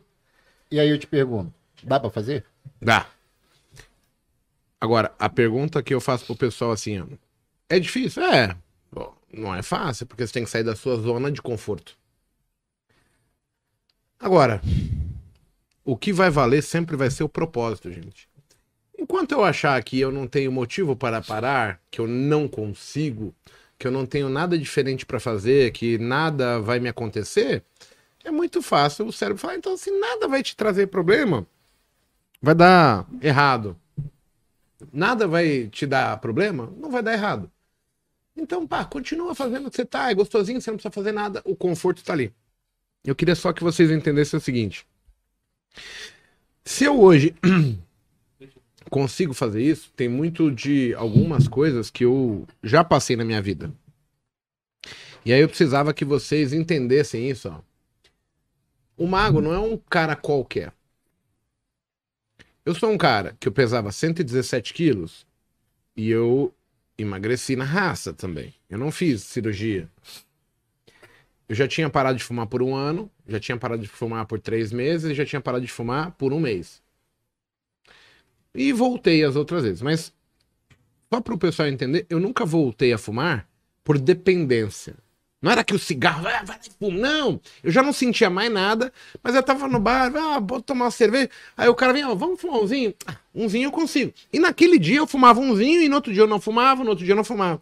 E 0.69 0.79
aí 0.79 0.89
eu 0.89 0.97
te 0.97 1.07
pergunto, 1.07 1.53
dá 1.83 1.99
pra 1.99 2.09
fazer? 2.09 2.45
Dá. 2.81 3.07
Agora, 4.79 5.13
a 5.17 5.29
pergunta 5.29 5.81
que 5.81 5.93
eu 5.93 6.01
faço 6.01 6.25
pro 6.25 6.35
pessoal 6.35 6.71
assim, 6.71 7.03
é 7.69 7.79
difícil? 7.79 8.23
É. 8.23 8.55
Bom, 8.91 9.15
não 9.33 9.53
é 9.55 9.63
fácil, 9.63 10.05
porque 10.05 10.25
você 10.25 10.33
tem 10.33 10.43
que 10.43 10.49
sair 10.49 10.63
da 10.63 10.75
sua 10.75 10.97
zona 10.97 11.31
de 11.31 11.41
conforto. 11.41 11.97
Agora, 14.19 14.61
o 15.83 15.95
que 15.95 16.11
vai 16.11 16.29
valer 16.29 16.61
sempre 16.61 16.95
vai 16.95 17.09
ser 17.09 17.23
o 17.23 17.29
propósito, 17.29 17.91
gente. 17.91 18.27
Enquanto 18.97 19.31
eu 19.31 19.43
achar 19.43 19.81
que 19.83 19.99
eu 19.99 20.11
não 20.11 20.27
tenho 20.27 20.51
motivo 20.51 20.95
para 20.95 21.21
parar, 21.21 21.79
que 21.89 22.01
eu 22.01 22.07
não 22.07 22.47
consigo, 22.47 23.33
que 23.77 23.85
eu 23.85 23.91
não 23.91 24.05
tenho 24.05 24.27
nada 24.27 24.57
diferente 24.57 25.05
para 25.05 25.19
fazer, 25.19 25.71
que 25.71 25.97
nada 25.97 26.59
vai 26.59 26.79
me 26.79 26.89
acontecer, 26.89 27.63
é 28.27 28.31
muito 28.31 28.61
fácil 28.61 29.07
o 29.07 29.13
cérebro 29.13 29.39
falar, 29.41 29.55
então 29.55 29.77
se 29.77 29.89
nada 29.89 30.27
vai 30.27 30.43
te 30.43 30.55
trazer 30.55 30.87
problema, 30.87 31.47
vai 32.41 32.53
dar 32.53 33.07
errado. 33.21 33.77
Nada 34.91 35.27
vai 35.27 35.67
te 35.67 35.85
dar 35.85 36.19
problema, 36.19 36.71
não 36.77 36.91
vai 36.91 37.01
dar 37.01 37.13
errado. 37.13 37.49
Então, 38.35 38.67
pá, 38.67 38.85
continua 38.85 39.33
fazendo 39.33 39.67
o 39.67 39.71
que 39.71 39.77
você 39.77 39.85
tá, 39.85 40.11
é 40.11 40.13
gostosinho, 40.13 40.61
você 40.61 40.69
não 40.69 40.77
precisa 40.77 40.93
fazer 40.93 41.11
nada, 41.11 41.41
o 41.45 41.55
conforto 41.55 42.03
tá 42.03 42.13
ali. 42.13 42.33
Eu 43.03 43.15
queria 43.15 43.33
só 43.33 43.53
que 43.53 43.63
vocês 43.63 43.89
entendessem 43.89 44.37
o 44.37 44.41
seguinte. 44.41 44.85
Se 46.65 46.83
eu 46.83 46.99
hoje 46.99 47.33
consigo 48.91 49.33
fazer 49.33 49.63
isso, 49.63 49.89
tem 49.95 50.09
muito 50.09 50.51
de 50.51 50.93
algumas 50.95 51.47
coisas 51.47 51.89
que 51.89 52.03
eu 52.03 52.45
já 52.61 52.83
passei 52.83 53.15
na 53.15 53.23
minha 53.23 53.41
vida. 53.41 53.73
E 55.25 55.31
aí 55.31 55.39
eu 55.41 55.47
precisava 55.47 55.93
que 55.93 56.05
vocês 56.05 56.51
entendessem 56.51 57.29
isso, 57.29 57.49
ó. 57.49 57.66
O 58.97 59.05
mago 59.05 59.39
não 59.39 59.53
é 59.53 59.59
um 59.59 59.77
cara 59.77 60.15
qualquer. 60.15 60.73
Eu 62.65 62.73
sou 62.73 62.91
um 62.91 62.97
cara 62.97 63.37
que 63.39 63.47
eu 63.47 63.51
pesava 63.51 63.91
117 63.91 64.73
quilos 64.73 65.25
e 65.95 66.09
eu 66.09 66.53
emagreci 66.97 67.55
na 67.55 67.63
raça 67.63 68.11
também. 68.11 68.53
Eu 68.67 68.77
não 68.77 68.91
fiz 68.91 69.21
cirurgia. 69.21 69.87
Eu 71.47 71.55
já 71.55 71.67
tinha 71.67 71.89
parado 71.89 72.17
de 72.17 72.23
fumar 72.23 72.47
por 72.47 72.61
um 72.61 72.75
ano, 72.75 73.09
já 73.25 73.39
tinha 73.39 73.55
parado 73.55 73.81
de 73.81 73.87
fumar 73.87 74.25
por 74.25 74.39
três 74.39 74.71
meses 74.73 75.15
já 75.15 75.25
tinha 75.25 75.39
parado 75.39 75.65
de 75.65 75.71
fumar 75.71 76.11
por 76.11 76.33
um 76.33 76.39
mês. 76.39 76.81
E 78.53 78.73
voltei 78.73 79.23
as 79.23 79.35
outras 79.35 79.63
vezes. 79.63 79.81
Mas, 79.81 80.11
só 81.13 81.21
para 81.21 81.35
o 81.35 81.37
pessoal 81.37 81.69
entender, 81.69 82.05
eu 82.09 82.19
nunca 82.19 82.43
voltei 82.43 82.91
a 82.91 82.97
fumar 82.97 83.47
por 83.83 83.99
dependência. 83.99 84.95
Não 85.47 85.51
era 85.53 85.63
que 85.63 85.73
o 85.73 85.79
cigarro, 85.79 86.27
ah, 86.27 86.43
vai. 86.43 86.59
Não, 86.91 87.39
eu 87.63 87.71
já 87.71 87.81
não 87.81 87.93
sentia 87.93 88.29
mais 88.29 88.51
nada, 88.51 88.91
mas 89.23 89.33
eu 89.33 89.41
tava 89.41 89.65
no 89.69 89.79
bar, 89.79 90.11
ah, 90.13 90.41
vou 90.41 90.61
tomar 90.61 90.83
uma 90.83 90.91
cerveja. 90.91 91.29
Aí 91.55 91.69
o 91.69 91.73
cara 91.73 91.93
vem, 91.93 92.03
ó, 92.03 92.13
vamos 92.13 92.41
fumar 92.41 92.59
umzinho? 92.59 92.93
Ah, 93.07 93.15
umzinho 93.33 93.67
eu 93.67 93.71
consigo. 93.71 94.13
E 94.33 94.39
naquele 94.39 94.77
dia 94.77 94.97
eu 94.97 95.07
fumava 95.07 95.39
umzinho 95.39 95.81
e 95.81 95.87
no 95.87 95.95
outro 95.95 96.11
dia 96.11 96.23
eu 96.23 96.27
não 96.27 96.41
fumava, 96.41 96.83
no 96.83 96.89
outro 96.89 97.05
dia 97.05 97.13
eu 97.13 97.15
não 97.15 97.23
fumava. 97.23 97.61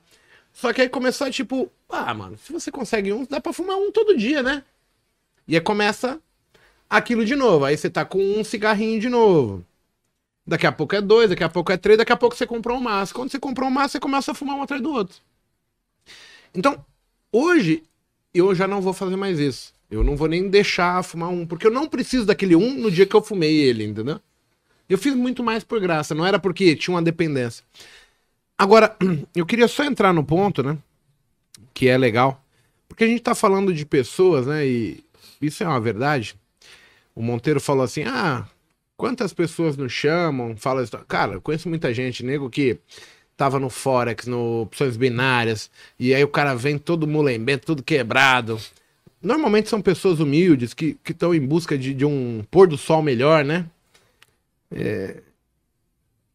Só 0.51 0.73
que 0.73 0.81
aí 0.81 0.89
começou 0.89 1.27
a 1.27 1.29
tipo, 1.29 1.71
ah, 1.87 2.11
mano, 2.11 2.39
se 2.39 2.51
você 2.51 2.71
consegue 2.71 3.13
um, 3.13 3.23
dá 3.23 3.39
pra 3.39 3.53
fumar 3.53 3.77
um 3.77 3.91
todo 3.91 4.17
dia, 4.17 4.41
né? 4.41 4.63
E 5.47 5.53
aí 5.53 5.61
começa 5.61 6.19
aquilo 6.89 7.23
de 7.23 7.35
novo. 7.35 7.65
Aí 7.65 7.77
você 7.77 7.87
tá 7.87 8.03
com 8.03 8.17
um 8.17 8.43
cigarrinho 8.43 8.99
de 8.99 9.09
novo. 9.09 9.63
Daqui 10.47 10.65
a 10.65 10.71
pouco 10.71 10.95
é 10.95 11.01
dois, 11.01 11.29
daqui 11.29 11.43
a 11.43 11.49
pouco 11.49 11.71
é 11.71 11.77
três, 11.77 11.99
daqui 11.99 12.11
a 12.11 12.17
pouco 12.17 12.35
você 12.35 12.47
comprou 12.47 12.79
um 12.79 12.81
maço. 12.81 13.13
Quando 13.13 13.29
você 13.29 13.37
comprou 13.37 13.69
um 13.69 13.71
maço, 13.71 13.91
você 13.91 13.99
começa 13.99 14.31
a 14.31 14.33
fumar 14.33 14.55
um 14.55 14.63
atrás 14.63 14.81
do 14.81 14.91
outro. 14.91 15.17
Então, 16.51 16.83
hoje, 17.37 17.83
eu 18.33 18.53
já 18.55 18.67
não 18.67 18.81
vou 18.81 18.93
fazer 18.93 19.15
mais 19.15 19.39
isso. 19.39 19.73
Eu 19.89 20.03
não 20.03 20.15
vou 20.15 20.27
nem 20.27 20.49
deixar 20.49 21.03
fumar 21.03 21.29
um, 21.29 21.45
porque 21.45 21.67
eu 21.67 21.71
não 21.71 21.87
preciso 21.87 22.25
daquele 22.25 22.55
um 22.55 22.75
no 22.75 22.89
dia 22.89 23.05
que 23.05 23.15
eu 23.15 23.21
fumei 23.21 23.55
ele, 23.55 23.83
entendeu? 23.83 24.19
Eu 24.89 24.97
fiz 24.97 25.15
muito 25.15 25.43
mais 25.43 25.63
por 25.63 25.79
graça, 25.79 26.15
não 26.15 26.25
era 26.25 26.39
porque 26.39 26.75
tinha 26.75 26.93
uma 26.93 27.01
dependência. 27.01 27.63
Agora, 28.57 28.95
eu 29.35 29.45
queria 29.45 29.67
só 29.67 29.83
entrar 29.83 30.13
no 30.13 30.23
ponto, 30.23 30.63
né? 30.63 30.77
Que 31.73 31.87
é 31.87 31.97
legal. 31.97 32.41
Porque 32.87 33.03
a 33.03 33.07
gente 33.07 33.21
tá 33.21 33.35
falando 33.35 33.73
de 33.73 33.85
pessoas, 33.85 34.47
né? 34.47 34.65
E 34.65 35.03
isso 35.41 35.63
é 35.63 35.67
uma 35.67 35.79
verdade. 35.79 36.35
O 37.13 37.21
Monteiro 37.21 37.59
falou 37.59 37.83
assim: 37.83 38.03
ah, 38.03 38.47
quantas 38.95 39.33
pessoas 39.33 39.75
nos 39.75 39.91
chamam? 39.91 40.55
Fala 40.55 40.83
isso. 40.83 40.97
Cara, 41.07 41.33
eu 41.33 41.41
conheço 41.41 41.69
muita 41.69 41.93
gente, 41.93 42.23
nego, 42.23 42.49
que 42.49 42.79
tava 43.37 43.59
no 43.59 43.69
Forex, 43.69 44.27
no 44.27 44.61
opções 44.61 44.95
binárias, 44.97 45.69
e 45.99 46.13
aí 46.13 46.23
o 46.23 46.27
cara 46.27 46.55
vem 46.55 46.77
todo 46.77 47.07
mulembento, 47.07 47.65
tudo 47.65 47.83
quebrado. 47.83 48.59
Normalmente 49.21 49.69
são 49.69 49.81
pessoas 49.81 50.19
humildes 50.19 50.73
que 50.73 50.97
estão 51.07 51.33
em 51.33 51.45
busca 51.45 51.77
de, 51.77 51.93
de 51.93 52.05
um 52.05 52.43
pôr 52.49 52.67
do 52.67 52.77
sol 52.77 53.01
melhor, 53.01 53.43
né? 53.43 53.65
É... 54.71 55.21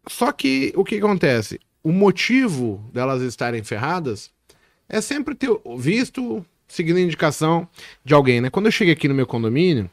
Só 0.09 0.33
que 0.33 0.73
o 0.75 0.85
que 0.85 0.97
acontece? 0.97 1.61
O 1.83 1.93
motivo 1.93 2.85
delas 2.93 3.23
estarem 3.23 3.63
ferradas 3.63 4.31
é 4.89 5.01
sempre 5.01 5.35
ter 5.35 5.51
visto, 5.79 6.45
seguindo 6.67 6.97
a 6.97 7.01
indicação 7.01 7.67
de 8.05 8.13
alguém, 8.13 8.41
né? 8.41 8.51
Quando 8.51 8.67
eu 8.67 8.73
cheguei 8.73 8.93
aqui 8.93 9.09
no 9.09 9.15
meu 9.15 9.27
condomínio, 9.27 9.89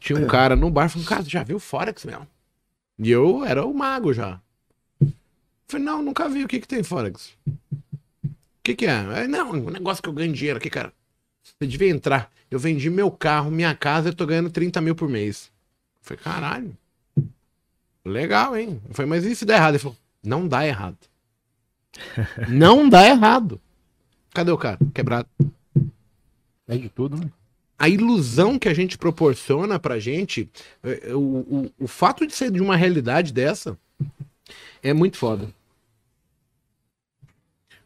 tinha 0.00 0.18
um 0.18 0.26
cara 0.26 0.54
no 0.54 0.70
bar 0.70 0.88
falando, 0.88 1.08
cara, 1.08 1.22
já 1.22 1.42
viu 1.42 1.56
o 1.56 1.60
Forex 1.60 2.04
mesmo? 2.04 2.26
E 2.98 3.10
eu 3.10 3.44
era 3.44 3.64
o 3.64 3.72
mago 3.72 4.12
já. 4.12 4.40
Falei, 5.68 5.84
não, 5.84 6.02
nunca 6.02 6.28
vi. 6.28 6.44
O 6.44 6.48
que 6.48 6.60
que 6.60 6.66
tem 6.66 6.82
Forex? 6.82 7.34
O 7.46 8.30
que 8.62 8.74
que 8.74 8.86
é? 8.86 8.92
Aí, 8.92 9.28
não, 9.28 9.50
um 9.50 9.70
negócio 9.70 10.02
que 10.02 10.08
eu 10.08 10.12
ganho 10.12 10.32
dinheiro 10.32 10.58
aqui, 10.58 10.70
cara. 10.70 10.92
Você 11.42 11.66
devia 11.66 11.90
entrar. 11.90 12.32
Eu 12.50 12.58
vendi 12.58 12.88
meu 12.88 13.10
carro, 13.10 13.50
minha 13.50 13.74
casa, 13.74 14.08
eu 14.08 14.14
tô 14.14 14.26
ganhando 14.26 14.50
30 14.50 14.80
mil 14.80 14.94
por 14.94 15.08
mês. 15.08 15.50
Falei, 16.00 16.22
caralho. 16.22 16.76
Legal, 18.04 18.56
hein? 18.56 18.80
Eu 18.88 18.94
falei, 18.94 19.10
mas 19.10 19.24
e 19.24 19.36
se 19.36 19.44
der 19.44 19.56
errado? 19.56 19.74
Ele 19.74 19.78
falou, 19.78 19.96
não 20.22 20.48
dá 20.48 20.66
errado. 20.66 20.96
não 22.48 22.88
dá 22.88 23.06
errado. 23.06 23.60
Cadê 24.32 24.50
o 24.50 24.56
cara? 24.56 24.78
Quebrado. 24.94 25.28
É 26.66 26.76
de 26.76 26.88
tudo, 26.88 27.16
né? 27.18 27.30
A 27.78 27.88
ilusão 27.88 28.58
que 28.58 28.68
a 28.68 28.74
gente 28.74 28.96
proporciona 28.98 29.78
pra 29.78 29.98
gente, 29.98 30.50
é, 30.82 31.14
o, 31.14 31.20
o, 31.20 31.72
o 31.80 31.86
fato 31.86 32.26
de 32.26 32.34
ser 32.34 32.50
de 32.50 32.60
uma 32.60 32.76
realidade 32.76 33.32
dessa, 33.32 33.78
é 34.82 34.92
muito 34.92 35.16
foda. 35.16 35.48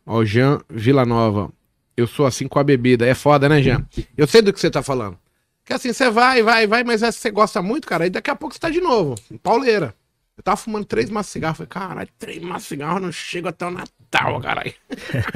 Ó, 0.07 0.19
o 0.19 0.25
Jean 0.25 0.61
Villanova. 0.69 1.51
Eu 1.97 2.07
sou 2.07 2.27
assim 2.27 2.49
com 2.49 2.59
a 2.59 2.65
bebida. 2.65 3.07
É 3.07 3.15
foda, 3.15 3.49
né, 3.49 3.63
Jean? 3.63 3.87
Eu 4.17 4.27
sei 4.27 4.43
do 4.43 4.53
que 4.53 4.61
você 4.61 4.71
tá 4.71 4.83
falando. 4.83 5.19
Que 5.65 5.73
assim, 5.73 5.93
você 5.93 6.11
vai, 6.11 6.43
vai, 6.43 6.67
vai, 6.67 6.83
mas 6.83 7.03
essa 7.03 7.19
você 7.19 7.31
gosta 7.31 7.63
muito, 7.63 7.87
cara, 7.87 8.07
e 8.07 8.11
daqui 8.11 8.31
a 8.31 8.35
pouco 8.35 8.55
você 8.55 8.61
tá 8.61 8.69
de 8.69 8.81
novo. 8.81 9.15
Pauleira. 9.43 9.95
Eu 10.37 10.43
tava 10.43 10.57
fumando 10.57 10.87
três 10.87 11.11
maços 11.11 11.29
de 11.29 11.33
cigarro. 11.35 11.55
Falei, 11.55 11.69
caralho, 11.69 12.09
três 12.19 12.43
maços 12.43 12.63
de 12.63 12.69
cigarro, 12.71 13.01
não 13.01 13.13
chego 13.13 13.49
até 13.49 13.67
o 13.67 13.71
Natal, 13.71 14.41
caralho. 14.41 14.73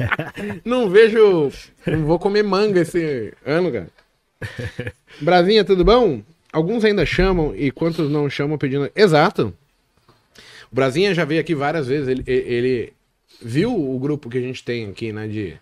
não 0.65 0.89
vejo. 0.89 1.51
Não 1.85 2.05
vou 2.05 2.19
comer 2.19 2.43
manga 2.43 2.81
esse 2.81 3.33
ano, 3.45 3.71
cara. 3.71 3.89
Brasinha, 5.21 5.63
tudo 5.63 5.85
bom? 5.85 6.21
Alguns 6.51 6.83
ainda 6.83 7.05
chamam 7.05 7.55
e 7.55 7.71
quantos 7.71 8.09
não 8.09 8.29
chamam 8.29 8.57
pedindo. 8.57 8.91
Exato. 8.95 9.53
O 10.71 10.75
Brasinha 10.75 11.13
já 11.13 11.23
veio 11.23 11.41
aqui 11.41 11.53
várias 11.55 11.87
vezes. 11.87 12.07
Ele, 12.07 12.23
ele 12.25 12.93
viu 13.41 13.73
o 13.73 13.99
grupo 13.99 14.29
que 14.29 14.37
a 14.37 14.41
gente 14.41 14.63
tem 14.63 14.89
aqui, 14.89 15.11
né? 15.11 15.27
De 15.27 15.57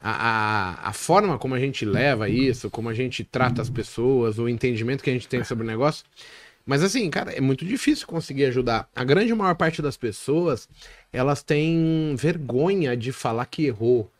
a, 0.00 0.10
a, 0.10 0.88
a 0.90 0.92
forma 0.92 1.38
como 1.38 1.54
a 1.54 1.58
gente 1.58 1.84
leva 1.84 2.28
isso, 2.28 2.70
como 2.70 2.88
a 2.88 2.94
gente 2.94 3.24
trata 3.24 3.60
as 3.60 3.68
pessoas, 3.70 4.38
o 4.38 4.48
entendimento 4.48 5.02
que 5.02 5.10
a 5.10 5.12
gente 5.12 5.28
tem 5.28 5.42
sobre 5.42 5.64
o 5.64 5.66
negócio. 5.66 6.04
Mas 6.64 6.82
assim, 6.82 7.08
cara, 7.08 7.32
é 7.32 7.40
muito 7.40 7.64
difícil 7.64 8.06
conseguir 8.06 8.44
ajudar. 8.46 8.88
A 8.94 9.02
grande 9.02 9.34
maior 9.34 9.54
parte 9.54 9.80
das 9.80 9.96
pessoas, 9.96 10.68
elas 11.12 11.42
têm 11.42 12.14
vergonha 12.16 12.96
de 12.96 13.10
falar 13.10 13.46
que 13.46 13.64
errou. 13.64 14.10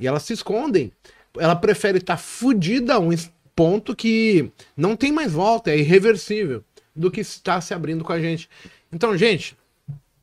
E 0.00 0.06
elas 0.06 0.22
se 0.22 0.32
escondem. 0.32 0.90
Ela 1.38 1.54
prefere 1.54 1.98
estar 1.98 2.16
tá 2.16 2.22
fudida 2.22 2.94
a 2.94 2.98
um 2.98 3.10
ponto 3.54 3.94
que 3.94 4.50
não 4.76 4.96
tem 4.96 5.12
mais 5.12 5.32
volta, 5.32 5.70
é 5.70 5.78
irreversível. 5.78 6.64
do 6.96 7.10
que 7.10 7.20
está 7.20 7.60
se 7.60 7.72
abrindo 7.72 8.02
com 8.02 8.12
a 8.12 8.18
gente. 8.18 8.48
Então, 8.92 9.16
gente, 9.16 9.56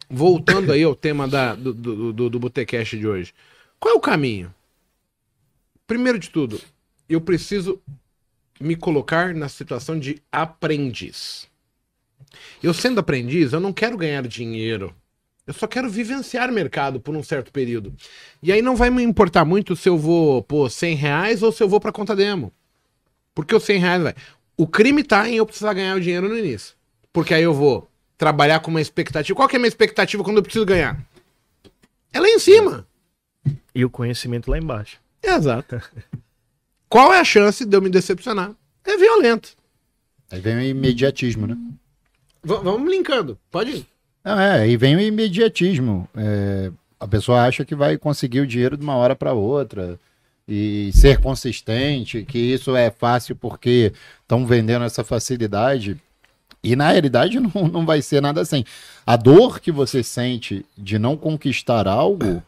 voltando 0.09 0.71
aí 0.71 0.83
ao 0.83 0.95
tema 0.95 1.27
da, 1.27 1.55
do, 1.55 1.73
do, 1.73 2.13
do, 2.13 2.29
do 2.29 2.39
Botecast 2.39 2.97
de 2.97 3.07
hoje. 3.07 3.33
Qual 3.79 3.93
é 3.93 3.97
o 3.97 4.01
caminho? 4.01 4.53
Primeiro 5.87 6.17
de 6.17 6.29
tudo, 6.29 6.59
eu 7.07 7.21
preciso 7.21 7.79
me 8.59 8.75
colocar 8.75 9.33
na 9.33 9.49
situação 9.49 9.99
de 9.99 10.21
aprendiz. 10.31 11.47
Eu 12.61 12.73
sendo 12.73 12.99
aprendiz, 12.99 13.53
eu 13.53 13.59
não 13.59 13.73
quero 13.73 13.97
ganhar 13.97 14.27
dinheiro. 14.27 14.93
Eu 15.45 15.53
só 15.53 15.67
quero 15.67 15.89
vivenciar 15.89 16.51
mercado 16.51 16.99
por 16.99 17.15
um 17.15 17.21
certo 17.21 17.51
período. 17.51 17.93
E 18.41 18.51
aí 18.51 18.61
não 18.61 18.75
vai 18.75 18.89
me 18.89 19.03
importar 19.03 19.45
muito 19.45 19.75
se 19.75 19.87
eu 19.87 19.97
vou 19.97 20.41
pôr 20.41 20.69
100 20.71 20.95
reais 20.95 21.43
ou 21.43 21.51
se 21.51 21.61
eu 21.61 21.69
vou 21.69 21.79
para 21.79 21.91
conta 21.91 22.15
demo. 22.15 22.51
Porque 23.33 23.53
os 23.53 23.63
100 23.63 23.79
reais 23.79 24.03
vai. 24.03 24.15
O 24.57 24.65
crime 24.65 25.03
tá 25.03 25.29
em 25.29 25.35
eu 25.35 25.45
precisar 25.45 25.73
ganhar 25.73 25.95
o 25.95 26.01
dinheiro 26.01 26.27
no 26.27 26.37
início. 26.37 26.75
Porque 27.13 27.33
aí 27.33 27.43
eu 27.43 27.53
vou 27.53 27.87
trabalhar 28.17 28.60
com 28.60 28.71
uma 28.71 28.82
expectativa. 28.82 29.36
Qual 29.36 29.47
que 29.47 29.56
é 29.56 29.58
a 29.58 29.60
minha 29.60 29.67
expectativa 29.67 30.23
quando 30.23 30.38
eu 30.38 30.43
preciso 30.43 30.65
ganhar? 30.65 30.97
É 32.13 32.19
lá 32.19 32.28
em 32.28 32.39
cima. 32.39 32.88
E 33.73 33.84
o 33.84 33.89
conhecimento 33.89 34.49
lá 34.49 34.58
embaixo. 34.58 34.99
Exato. 35.21 35.82
Qual 36.88 37.13
é 37.13 37.19
a 37.19 37.25
chance 37.25 37.65
de 37.65 37.75
eu 37.75 37.82
me 37.82 37.89
decepcionar? 37.89 38.51
É 38.86 38.97
violento. 38.97 39.56
Aí 40.32 40.39
vem 40.39 40.56
o 40.56 40.62
imediatismo, 40.62 41.47
né? 41.47 41.58
V 42.43 42.56
vamos 42.63 42.89
linkando. 42.89 43.38
Pode 43.51 43.71
ir. 43.71 43.88
Não, 44.23 44.39
é, 44.39 44.62
aí 44.62 44.78
vem 44.78 44.95
o 44.95 45.01
imediatismo. 45.01 46.08
É, 46.15 46.71
a 46.99 47.08
pessoa 47.08 47.43
acha 47.43 47.65
que 47.65 47.75
vai 47.75 47.97
conseguir 47.97 48.39
o 48.39 48.47
dinheiro 48.47 48.78
de 48.78 48.84
uma 48.84 48.95
hora 48.95 49.15
para 49.15 49.34
outra 49.34 49.99
e 50.47 50.91
ser 50.93 51.19
consistente, 51.19 52.23
que 52.23 52.38
isso 52.38 52.75
é 52.75 52.91
fácil 52.91 53.36
porque 53.36 53.91
estão 54.21 54.45
vendendo 54.45 54.86
essa 54.86 55.04
facilidade. 55.04 55.99
E 56.65 56.75
na 56.75 56.89
realidade 56.91 57.38
não, 57.39 57.67
não 57.67 57.86
vai 57.86 58.01
ser 58.01 58.21
nada 58.21 58.41
assim. 58.41 58.63
A 59.06 59.15
dor 59.15 59.60
que 59.60 59.71
você 59.71 60.04
sente 60.04 60.65
de 60.75 60.97
não 60.97 61.15
conquistar 61.15 61.88
algo, 61.88 62.41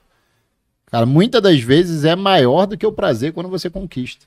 cara, 0.88 1.06
muitas 1.06 1.42
das 1.42 1.60
vezes 1.60 2.04
é 2.04 2.16
maior 2.16 2.66
do 2.66 2.76
que 2.76 2.86
o 2.86 2.92
prazer 2.92 3.32
quando 3.32 3.48
você 3.48 3.70
conquista. 3.70 4.26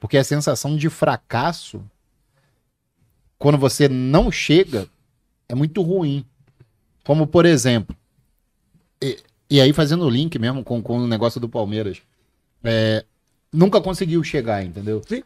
Porque 0.00 0.16
a 0.16 0.24
sensação 0.24 0.76
de 0.76 0.88
fracasso, 0.88 1.84
quando 3.38 3.58
você 3.58 3.86
não 3.86 4.32
chega, 4.32 4.88
é 5.48 5.54
muito 5.54 5.82
ruim. 5.82 6.24
Como, 7.04 7.26
por 7.26 7.44
exemplo, 7.44 7.94
e, 9.00 9.18
e 9.50 9.60
aí 9.60 9.72
fazendo 9.72 10.06
o 10.06 10.10
link 10.10 10.38
mesmo 10.38 10.64
com, 10.64 10.82
com 10.82 10.98
o 10.98 11.06
negócio 11.06 11.38
do 11.38 11.48
Palmeiras, 11.48 12.00
é, 12.64 13.04
nunca 13.52 13.80
conseguiu 13.80 14.24
chegar, 14.24 14.64
entendeu? 14.64 15.02
Sim. 15.06 15.22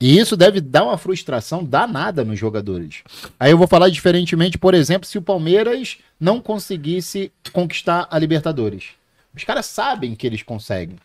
E 0.00 0.16
isso 0.16 0.36
deve 0.36 0.60
dar 0.60 0.84
uma 0.84 0.96
frustração 0.96 1.64
danada 1.64 2.24
nos 2.24 2.38
jogadores. 2.38 3.02
Aí 3.38 3.50
eu 3.50 3.58
vou 3.58 3.66
falar 3.66 3.88
diferentemente, 3.88 4.56
por 4.56 4.72
exemplo, 4.72 5.08
se 5.08 5.18
o 5.18 5.22
Palmeiras 5.22 5.98
não 6.20 6.40
conseguisse 6.40 7.32
conquistar 7.52 8.06
a 8.08 8.18
Libertadores. 8.18 8.90
Os 9.34 9.42
caras 9.42 9.66
sabem 9.66 10.14
que 10.14 10.26
eles 10.26 10.42
conseguem. 10.42 10.96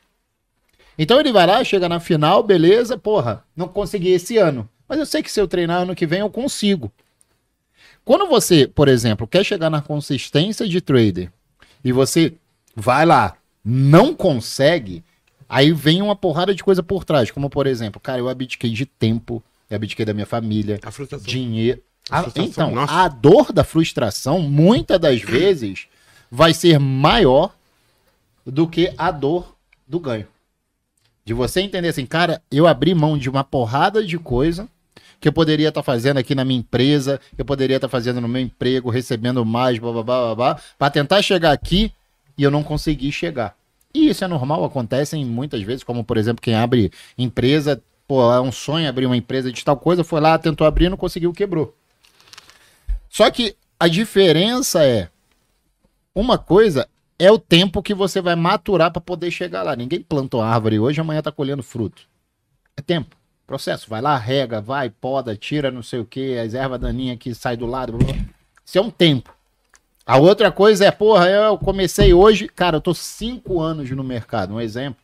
Então 0.98 1.20
ele 1.20 1.32
vai 1.32 1.48
lá, 1.48 1.64
chega 1.64 1.90
na 1.90 2.00
final, 2.00 2.44
beleza, 2.44 2.96
porra, 2.96 3.44
não 3.56 3.68
consegui 3.68 4.10
esse 4.10 4.38
ano. 4.38 4.70
Mas 4.88 5.00
eu 5.00 5.06
sei 5.08 5.24
que 5.24 5.32
se 5.32 5.42
eu 5.42 5.48
treinar 5.48 5.82
ano 5.82 5.96
que 5.96 6.06
vem 6.06 6.20
eu 6.20 6.30
consigo. 6.30 6.92
Quando 8.06 8.28
você, 8.28 8.68
por 8.68 8.88
exemplo, 8.88 9.28
quer 9.28 9.44
chegar 9.44 9.70
na 9.72 9.82
consistência 9.82 10.68
de 10.68 10.82
trader 10.82 11.32
e 11.84 11.92
você 11.92 12.34
vai 12.76 13.06
lá, 13.06 13.36
não 13.64 14.14
consegue, 14.14 15.04
aí 15.54 15.72
vem 15.72 16.02
uma 16.02 16.16
porrada 16.16 16.54
de 16.54 16.64
coisa 16.64 16.82
por 16.84 17.04
trás, 17.06 17.30
como 17.32 17.50
por 17.50 17.68
exemplo, 17.68 18.00
cara, 18.02 18.20
eu 18.20 18.28
abdiquei 18.30 18.72
de 18.72 18.86
tempo, 18.86 19.42
eu 19.70 19.76
abdiquei 19.76 20.06
da 20.06 20.14
minha 20.14 20.26
família, 20.26 20.80
dinheiro. 21.22 21.82
A 22.10 22.20
A- 22.20 22.24
frustração, 22.24 22.50
então, 22.52 22.72
nossa. 22.76 22.94
a 22.94 23.08
dor 23.08 23.54
da 23.54 23.64
frustração, 23.64 24.40
muitas 24.42 25.00
das 25.00 25.22
vezes, 25.22 25.88
vai 26.30 26.54
ser 26.54 26.78
maior 26.80 27.56
do 28.46 28.68
que 28.68 28.94
a 28.98 29.10
dor 29.12 29.56
do 29.88 30.00
ganho. 30.00 30.28
De 31.24 31.34
você 31.34 31.62
entender 31.62 31.88
assim, 31.88 32.06
cara, 32.06 32.42
eu 32.52 32.68
abri 32.68 32.94
mão 32.94 33.18
de 33.18 33.30
uma 33.30 33.44
porrada 33.44 34.06
de 34.06 34.18
coisa 34.20 34.68
que 35.22 35.28
eu 35.30 35.32
poderia 35.32 35.70
estar 35.70 35.82
fazendo 35.82 36.18
aqui 36.18 36.36
na 36.36 36.44
minha 36.44 36.60
empresa, 36.60 37.22
eu 37.38 37.46
poderia 37.46 37.78
estar 37.78 37.88
fazendo 37.88 38.20
no 38.20 38.28
meu 38.28 38.42
emprego, 38.42 38.90
recebendo 38.90 39.46
mais, 39.46 39.80
blá, 39.80 39.92
blá, 39.94 40.04
blá, 40.04 40.22
blá, 40.22 40.36
blá, 40.36 40.62
para 40.78 40.90
tentar 40.92 41.22
chegar 41.22 41.54
aqui 41.54 41.94
e 42.38 42.44
eu 42.44 42.52
não 42.52 42.62
consegui 42.62 43.10
chegar. 43.14 43.56
E 43.94 44.10
isso 44.10 44.24
é 44.24 44.28
normal, 44.28 44.64
acontece 44.64 45.16
em 45.16 45.26
muitas 45.26 45.62
vezes, 45.62 45.84
como 45.84 46.04
por 46.04 46.18
exemplo, 46.18 46.42
quem 46.42 46.56
abre 46.56 46.92
empresa, 47.18 47.82
pô, 48.08 48.34
é 48.34 48.42
um 48.42 48.52
sonho 48.52 48.90
abrir 48.90 49.06
uma 49.06 49.18
empresa 49.18 49.52
de 49.52 49.64
tal 49.64 49.78
coisa, 49.78 50.04
foi 50.04 50.20
lá, 50.20 50.38
tentou 50.38 50.66
abrir, 50.66 50.90
não 50.90 50.98
conseguiu, 50.98 51.32
quebrou. 51.32 51.76
Só 53.08 53.30
que 53.30 53.56
a 53.80 53.88
diferença 53.88 54.84
é 54.84 55.10
uma 56.16 56.38
coisa 56.38 56.88
é 57.20 57.32
o 57.32 57.38
tempo 57.38 57.82
que 57.82 57.94
você 57.94 58.20
vai 58.20 58.36
maturar 58.36 58.92
para 58.92 59.02
poder 59.02 59.32
chegar 59.32 59.64
lá. 59.64 59.76
Ninguém 59.76 60.02
planta 60.02 60.38
uma 60.38 60.46
árvore 60.46 60.80
hoje, 60.80 61.00
amanhã 61.00 61.22
tá 61.22 61.32
colhendo 61.32 61.64
fruto. 61.64 62.04
É 62.76 62.82
tempo. 62.82 63.16
Processo. 63.46 63.90
Vai 63.90 64.02
lá, 64.02 64.18
rega, 64.18 64.60
vai, 64.60 64.90
poda, 64.90 65.36
tira 65.36 65.70
não 65.70 65.84
sei 65.84 66.00
o 66.00 66.06
que, 66.06 66.38
as 66.38 66.54
ervas 66.54 66.80
daninhas 66.80 67.18
que 67.18 67.34
sai 67.36 67.56
do 67.56 67.66
lado. 67.66 67.94
blá, 67.94 68.14
blá. 68.14 68.26
Isso 68.66 68.78
é 68.78 68.82
um 68.82 68.90
tempo. 68.90 69.34
A 70.06 70.18
outra 70.18 70.52
coisa 70.52 70.86
é, 70.86 70.92
porra, 70.92 71.30
eu 71.30 71.58
comecei 71.58 72.14
hoje, 72.14 72.48
cara, 72.50 72.78
eu 72.78 72.82
tô 72.82 72.94
cinco 72.94 73.62
anos 73.62 73.90
no 73.92 74.04
mercado, 74.04 74.54
um 74.54 74.60
exemplo, 74.60 75.02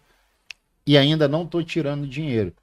e 0.86 0.98
ainda 0.98 1.28
não 1.28 1.46
tô 1.46 1.64
tirando 1.64 2.06
dinheiro. 2.06 2.54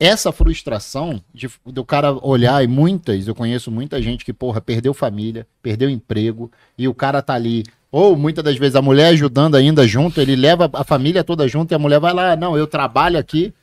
Essa 0.00 0.32
frustração 0.32 1.22
de, 1.32 1.48
do 1.64 1.84
cara 1.84 2.12
olhar, 2.12 2.62
e 2.62 2.66
muitas, 2.66 3.28
eu 3.28 3.34
conheço 3.34 3.70
muita 3.70 4.02
gente 4.02 4.24
que, 4.24 4.32
porra, 4.32 4.60
perdeu 4.60 4.92
família, 4.92 5.46
perdeu 5.62 5.88
emprego, 5.88 6.50
e 6.76 6.88
o 6.88 6.94
cara 6.94 7.22
tá 7.22 7.34
ali. 7.34 7.64
Ou 7.90 8.16
muitas 8.16 8.44
das 8.44 8.56
vezes 8.56 8.76
a 8.76 8.82
mulher 8.82 9.08
ajudando 9.08 9.54
ainda 9.54 9.86
junto, 9.86 10.20
ele 10.20 10.34
leva 10.34 10.68
a 10.72 10.84
família 10.84 11.22
toda 11.22 11.46
junto 11.46 11.70
e 11.70 11.74
a 11.74 11.78
mulher 11.78 12.00
vai 12.00 12.12
lá, 12.12 12.34
não, 12.34 12.58
eu 12.58 12.66
trabalho 12.66 13.18
aqui 13.18 13.54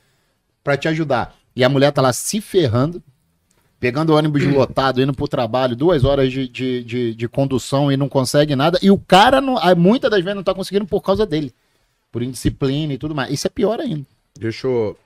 pra 0.64 0.78
te 0.78 0.88
ajudar. 0.88 1.36
E 1.56 1.64
a 1.64 1.70
mulher 1.70 1.92
tá 1.92 2.02
lá 2.02 2.14
se 2.14 2.40
ferrando, 2.42 3.04
pegando 3.84 4.12
o 4.12 4.16
ônibus 4.16 4.46
lotado, 4.46 5.02
indo 5.02 5.14
pro 5.14 5.28
trabalho, 5.28 5.76
duas 5.76 6.06
horas 6.06 6.32
de, 6.32 6.48
de, 6.48 6.86
de, 6.86 7.14
de 7.14 7.28
condução 7.28 7.92
e 7.92 7.98
não 7.98 8.08
consegue 8.08 8.56
nada. 8.56 8.80
E 8.82 8.90
o 8.90 8.98
cara, 8.98 9.42
não, 9.42 9.58
muitas 9.76 10.10
das 10.10 10.22
vezes, 10.22 10.38
não 10.38 10.44
tá 10.44 10.54
conseguindo 10.54 10.86
por 10.86 11.02
causa 11.02 11.26
dele. 11.26 11.54
Por 12.10 12.24
indisciplina 12.24 12.94
e 12.94 12.98
tudo 12.98 13.14
mais. 13.14 13.34
Isso 13.34 13.46
é 13.46 13.50
pior 13.50 13.82
ainda. 13.82 14.06
Deixa 14.40 14.68
eu 14.68 14.98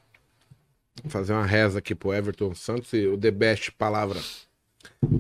fazer 1.08 1.34
uma 1.34 1.44
reza 1.44 1.80
aqui 1.80 1.96
pro 1.96 2.14
Everton 2.14 2.54
Santos 2.54 2.94
e 2.94 3.08
o 3.08 3.18
The 3.18 3.32
Best 3.32 3.72
palavra. 3.72 4.20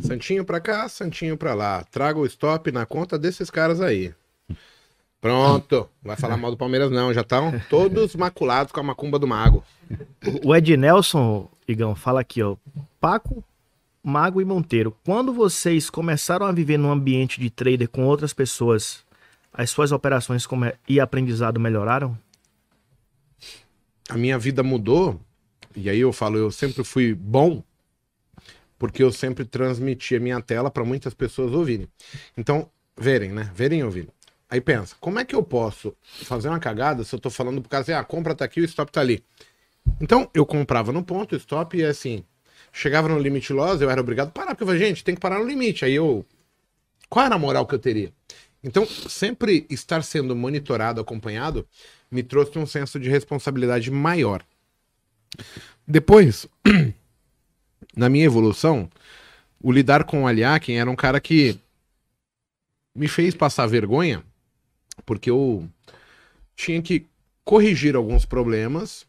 Santinho 0.02 0.46
pra 0.46 0.60
cá, 0.60 0.88
Santinho 0.88 1.36
pra 1.36 1.56
lá. 1.56 1.84
Traga 1.86 2.20
o 2.20 2.28
stop 2.28 2.72
na 2.72 2.86
conta 2.86 3.18
desses 3.18 3.50
caras 3.50 3.82
aí. 3.82 4.14
Pronto. 5.20 5.90
Vai 6.04 6.16
falar 6.16 6.38
mal 6.38 6.52
do 6.52 6.58
Palmeiras, 6.58 6.92
não. 6.92 7.12
Já 7.12 7.22
estão 7.22 7.60
todos 7.72 8.16
maculados 8.16 8.72
com 8.72 8.82
a 8.82 8.84
macumba 8.84 9.18
do 9.18 9.26
mago. 9.26 9.64
O 10.46 10.56
Ed 10.56 10.78
Nelson, 10.78 11.50
Igão, 11.68 11.96
fala 11.96 12.22
aqui, 12.22 12.44
ó. 12.44 12.56
Paco, 13.00 13.44
Mago 14.08 14.42
e 14.42 14.46
Monteiro, 14.46 14.96
quando 15.04 15.34
vocês 15.34 15.90
começaram 15.90 16.46
a 16.46 16.52
viver 16.54 16.78
num 16.78 16.90
ambiente 16.90 17.42
de 17.42 17.50
trader 17.50 17.90
com 17.90 18.06
outras 18.06 18.34
pessoas, 18.34 19.06
as 19.52 19.70
suas 19.70 19.92
operações 19.92 20.46
come- 20.46 20.74
e 20.88 20.98
aprendizado 21.00 21.60
melhoraram? 21.60 22.18
a 24.10 24.18
minha 24.18 24.38
vida 24.40 24.64
mudou, 24.64 25.20
e 25.76 25.90
aí 25.90 26.00
eu 26.00 26.14
falo, 26.14 26.38
eu 26.38 26.50
sempre 26.50 26.84
fui 26.86 27.14
bom, 27.14 27.62
porque 28.80 29.04
eu 29.04 29.12
sempre 29.12 29.44
transmiti 29.44 30.16
a 30.16 30.20
minha 30.22 30.42
tela 30.42 30.72
para 30.72 30.86
muitas 30.86 31.14
pessoas 31.14 31.52
ouvirem. 31.52 31.90
Então, 32.38 32.70
verem, 32.98 33.32
né? 33.32 33.52
Verem 33.54 33.80
e 33.82 33.84
ouvirem. 33.84 34.10
Aí 34.50 34.62
pensa, 34.62 34.96
como 35.02 35.20
é 35.20 35.26
que 35.26 35.36
eu 35.36 35.44
posso 35.44 35.94
fazer 36.24 36.48
uma 36.48 36.60
cagada 36.60 37.04
se 37.04 37.14
eu 37.14 37.20
tô 37.20 37.30
falando 37.30 37.60
pro 37.60 37.70
cara 37.70 37.82
assim, 37.82 37.92
ah, 37.92 38.00
a 38.00 38.06
compra 38.06 38.34
tá 38.34 38.46
aqui, 38.46 38.62
o 38.62 38.64
stop 38.64 38.90
tá 38.90 39.02
ali. 39.02 39.22
Então, 40.00 40.30
eu 40.34 40.46
comprava 40.46 40.94
no 40.94 41.04
ponto, 41.04 41.34
o 41.34 41.38
stop, 41.38 41.78
e 41.78 41.84
assim, 41.84 42.24
chegava 42.78 43.10
no 43.10 43.18
limite 43.18 43.52
loss, 43.52 43.82
eu 43.82 43.90
era 43.90 44.00
obrigado 44.00 44.28
a 44.28 44.32
parar, 44.32 44.50
porque 44.50 44.64
eu 44.64 44.68
falei, 44.68 44.88
gente, 44.88 45.04
tem 45.04 45.16
que 45.16 45.22
parar 45.22 45.40
no 45.40 45.48
limite. 45.48 45.84
Aí 45.84 45.96
eu. 45.96 46.24
Qual 47.10 47.26
era 47.26 47.36
a 47.36 47.40
moral 47.40 47.66
que 47.66 47.74
eu 47.74 47.80
teria? 47.80 48.14
Então, 48.64 48.86
sempre 48.86 49.66
estar 49.70 50.04
sendo 50.04 50.36
monitorado, 50.36 51.02
acompanhado, 51.02 51.68
me 52.12 52.22
trouxe 52.22 52.58
um 52.60 52.66
senso 52.66 53.00
de 53.00 53.10
responsabilidade 53.10 53.90
maior. 53.90 54.44
Depois, 55.88 56.48
na 57.96 58.10
minha 58.10 58.26
evolução, 58.26 58.90
o 59.62 59.72
lidar 59.72 60.04
com 60.04 60.24
o 60.24 60.28
Aliakin 60.28 60.74
era 60.74 60.90
um 60.90 60.96
cara 60.96 61.20
que 61.20 61.60
me 62.94 63.08
fez 63.08 63.34
passar 63.34 63.68
vergonha, 63.68 64.24
porque 65.06 65.30
eu 65.30 65.68
tinha 66.56 66.82
que 66.82 67.06
corrigir 67.44 67.96
alguns 67.96 68.26
problemas. 68.26 69.08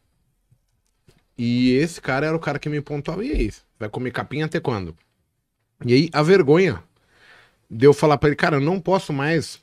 E 1.39 1.71
esse 1.75 2.01
cara 2.01 2.27
era 2.27 2.37
o 2.37 2.41
cara 2.41 2.59
que 2.59 2.69
me 2.69 2.81
pontuava. 2.81 3.25
E 3.25 3.31
aí, 3.31 3.53
vai 3.79 3.89
comer 3.89 4.11
capinha 4.11 4.47
até 4.47 4.59
quando? 4.59 4.97
E 5.87 5.95
aí, 5.95 6.11
a 6.13 6.21
vergonha 6.21 6.83
de 7.71 7.87
eu 7.87 7.95
falar 7.95 8.19
pra 8.19 8.29
ele, 8.29 8.37
cara, 8.37 8.57
eu 8.57 8.61
não 8.61 8.81
posso 8.81 9.13
mais 9.13 9.63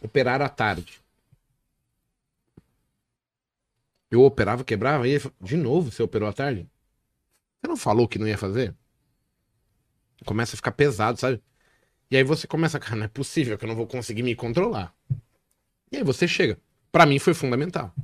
operar 0.00 0.40
à 0.40 0.48
tarde. 0.48 1.00
Eu 4.10 4.22
operava, 4.22 4.64
quebrava, 4.64 5.06
e 5.06 5.12
ele 5.12 5.32
de 5.40 5.56
novo 5.56 5.92
você 5.92 6.02
operou 6.02 6.28
à 6.28 6.32
tarde? 6.32 6.68
Você 7.60 7.68
não 7.68 7.76
falou 7.76 8.08
que 8.08 8.18
não 8.18 8.26
ia 8.26 8.38
fazer? 8.38 8.74
Começa 10.24 10.54
a 10.54 10.56
ficar 10.56 10.72
pesado, 10.72 11.18
sabe? 11.18 11.42
E 12.10 12.16
aí 12.16 12.24
você 12.24 12.46
começa, 12.46 12.80
cara, 12.80 12.96
não 12.96 13.04
é 13.04 13.08
possível 13.08 13.56
que 13.56 13.64
eu 13.64 13.68
não 13.68 13.76
vou 13.76 13.86
conseguir 13.86 14.22
me 14.22 14.34
controlar. 14.34 14.94
E 15.92 15.98
aí 15.98 16.02
você 16.02 16.26
chega. 16.26 16.58
Pra 16.90 17.06
mim 17.06 17.18
foi 17.18 17.34
fundamental. 17.34 17.94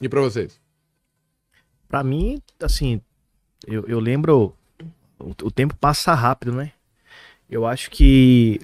E 0.00 0.08
pra 0.08 0.20
vocês? 0.20 0.60
Pra 1.88 2.02
mim, 2.02 2.40
assim, 2.60 3.00
eu, 3.66 3.84
eu 3.86 4.00
lembro. 4.00 4.54
O, 5.18 5.30
o 5.30 5.50
tempo 5.50 5.74
passa 5.76 6.14
rápido, 6.14 6.52
né? 6.52 6.72
Eu 7.48 7.66
acho 7.66 7.90
que. 7.90 8.60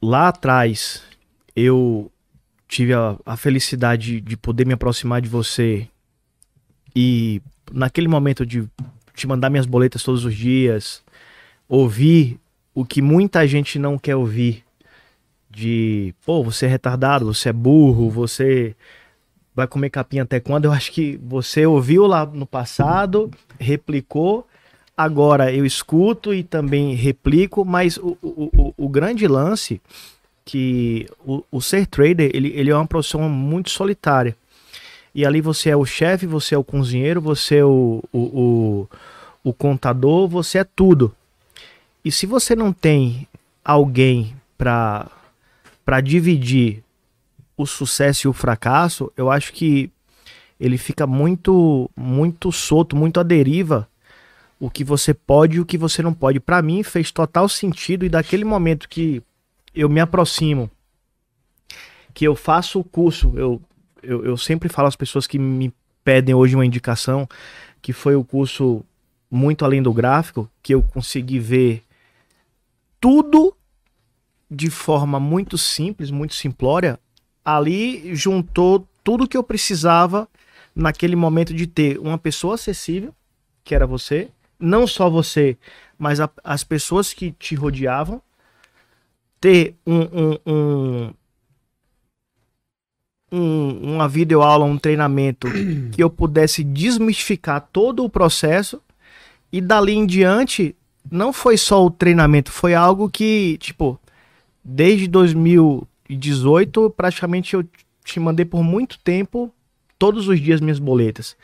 Lá 0.00 0.28
atrás, 0.28 1.02
eu 1.54 2.10
tive 2.68 2.94
a, 2.94 3.16
a 3.24 3.36
felicidade 3.36 4.20
de 4.20 4.36
poder 4.36 4.66
me 4.66 4.74
aproximar 4.74 5.20
de 5.20 5.28
você 5.28 5.88
e 6.94 7.42
naquele 7.72 8.08
momento 8.08 8.46
de 8.46 8.68
te 9.14 9.26
mandar 9.26 9.50
minhas 9.50 9.66
boletas 9.66 10.02
todos 10.02 10.24
os 10.24 10.34
dias, 10.34 11.02
ouvir 11.68 12.38
o 12.74 12.84
que 12.84 13.02
muita 13.02 13.46
gente 13.46 13.78
não 13.78 13.98
quer 13.98 14.14
ouvir 14.14 14.64
de, 15.50 16.14
pô, 16.24 16.44
você 16.44 16.66
é 16.66 16.68
retardado, 16.68 17.26
você 17.26 17.48
é 17.48 17.52
burro, 17.52 18.10
você 18.10 18.76
vai 19.58 19.66
comer 19.66 19.90
capinha 19.90 20.22
até 20.22 20.38
quando? 20.38 20.66
Eu 20.66 20.72
acho 20.72 20.92
que 20.92 21.18
você 21.20 21.66
ouviu 21.66 22.06
lá 22.06 22.24
no 22.24 22.46
passado, 22.46 23.28
replicou, 23.58 24.46
agora 24.96 25.52
eu 25.52 25.66
escuto 25.66 26.32
e 26.32 26.44
também 26.44 26.94
replico, 26.94 27.64
mas 27.64 27.96
o, 27.96 28.16
o, 28.22 28.50
o, 28.56 28.74
o 28.76 28.88
grande 28.88 29.26
lance 29.26 29.80
que 30.44 31.08
o, 31.26 31.42
o, 31.50 31.60
ser 31.60 31.88
trader 31.88 32.30
ele, 32.32 32.52
ele 32.54 32.70
é 32.70 32.74
uma 32.74 32.86
profissão 32.86 33.28
muito 33.28 33.70
solitária. 33.70 34.36
E 35.12 35.26
ali 35.26 35.40
você 35.40 35.70
é 35.70 35.76
o 35.76 35.84
chefe, 35.84 36.24
você 36.24 36.54
é 36.54 36.58
o 36.58 36.62
cozinheiro, 36.62 37.20
você 37.20 37.56
é 37.56 37.64
o, 37.64 38.00
o, 38.12 38.18
o, 38.18 38.88
o 39.42 39.52
contador, 39.52 40.28
você 40.28 40.58
é 40.58 40.64
tudo. 40.64 41.12
E 42.04 42.12
se 42.12 42.26
você 42.26 42.54
não 42.54 42.72
tem 42.72 43.26
alguém 43.64 44.36
para 44.56 45.10
dividir 46.04 46.84
o 47.58 47.66
sucesso 47.66 48.26
e 48.26 48.28
o 48.28 48.32
fracasso, 48.32 49.12
eu 49.16 49.30
acho 49.30 49.52
que 49.52 49.90
ele 50.58 50.78
fica 50.78 51.06
muito 51.06 51.90
muito 51.96 52.50
solto, 52.52 52.96
muito 52.96 53.20
à 53.20 53.22
deriva 53.22 53.88
o 54.60 54.70
que 54.70 54.82
você 54.82 55.12
pode 55.12 55.56
e 55.56 55.60
o 55.60 55.66
que 55.66 55.76
você 55.76 56.02
não 56.02 56.14
pode. 56.14 56.40
Para 56.40 56.62
mim 56.62 56.82
fez 56.82 57.10
total 57.10 57.48
sentido 57.48 58.04
e 58.04 58.08
daquele 58.08 58.44
momento 58.44 58.88
que 58.88 59.22
eu 59.74 59.88
me 59.88 60.00
aproximo, 60.00 60.70
que 62.14 62.24
eu 62.24 62.34
faço 62.34 62.80
o 62.80 62.84
curso, 62.84 63.32
eu, 63.36 63.60
eu, 64.02 64.24
eu 64.24 64.36
sempre 64.36 64.68
falo 64.68 64.88
às 64.88 64.96
pessoas 64.96 65.26
que 65.26 65.38
me 65.38 65.72
pedem 66.02 66.34
hoje 66.34 66.54
uma 66.54 66.66
indicação, 66.66 67.28
que 67.82 67.92
foi 67.92 68.16
o 68.16 68.24
curso 68.24 68.84
Muito 69.30 69.64
Além 69.64 69.82
do 69.82 69.92
Gráfico, 69.92 70.50
que 70.62 70.74
eu 70.74 70.82
consegui 70.82 71.38
ver 71.38 71.82
tudo 73.00 73.54
de 74.50 74.70
forma 74.70 75.20
muito 75.20 75.58
simples, 75.58 76.10
muito 76.10 76.34
simplória. 76.34 76.98
Ali 77.56 78.14
juntou 78.14 78.86
tudo 79.02 79.26
que 79.26 79.36
eu 79.36 79.42
precisava 79.42 80.28
naquele 80.74 81.16
momento 81.16 81.54
de 81.54 81.66
ter 81.66 81.98
uma 81.98 82.18
pessoa 82.18 82.56
acessível, 82.56 83.14
que 83.64 83.74
era 83.74 83.86
você, 83.86 84.28
não 84.60 84.86
só 84.86 85.08
você, 85.08 85.56
mas 85.98 86.20
a, 86.20 86.28
as 86.44 86.62
pessoas 86.62 87.14
que 87.14 87.32
te 87.32 87.54
rodeavam, 87.54 88.20
ter 89.40 89.74
um, 89.86 90.00
um, 90.00 90.38
um, 90.46 91.14
um, 93.32 93.94
uma 93.94 94.08
videoaula, 94.08 94.66
um 94.66 94.76
treinamento 94.76 95.48
que 95.92 96.02
eu 96.02 96.10
pudesse 96.10 96.62
desmistificar 96.62 97.66
todo 97.72 98.04
o 98.04 98.10
processo. 98.10 98.80
E 99.50 99.60
dali 99.62 99.94
em 99.94 100.04
diante 100.04 100.76
não 101.10 101.32
foi 101.32 101.56
só 101.56 101.82
o 101.82 101.90
treinamento, 101.90 102.52
foi 102.52 102.74
algo 102.74 103.08
que, 103.08 103.56
tipo, 103.58 103.98
desde 104.62 105.08
2018 106.08 106.90
praticamente 106.90 107.54
eu 107.54 107.64
te 108.04 108.18
mandei 108.18 108.44
por 108.44 108.62
muito 108.62 108.98
tempo 108.98 109.52
todos 109.98 110.28
os 110.28 110.40
dias 110.40 110.60
minhas 110.60 110.78
boletas. 110.78 111.36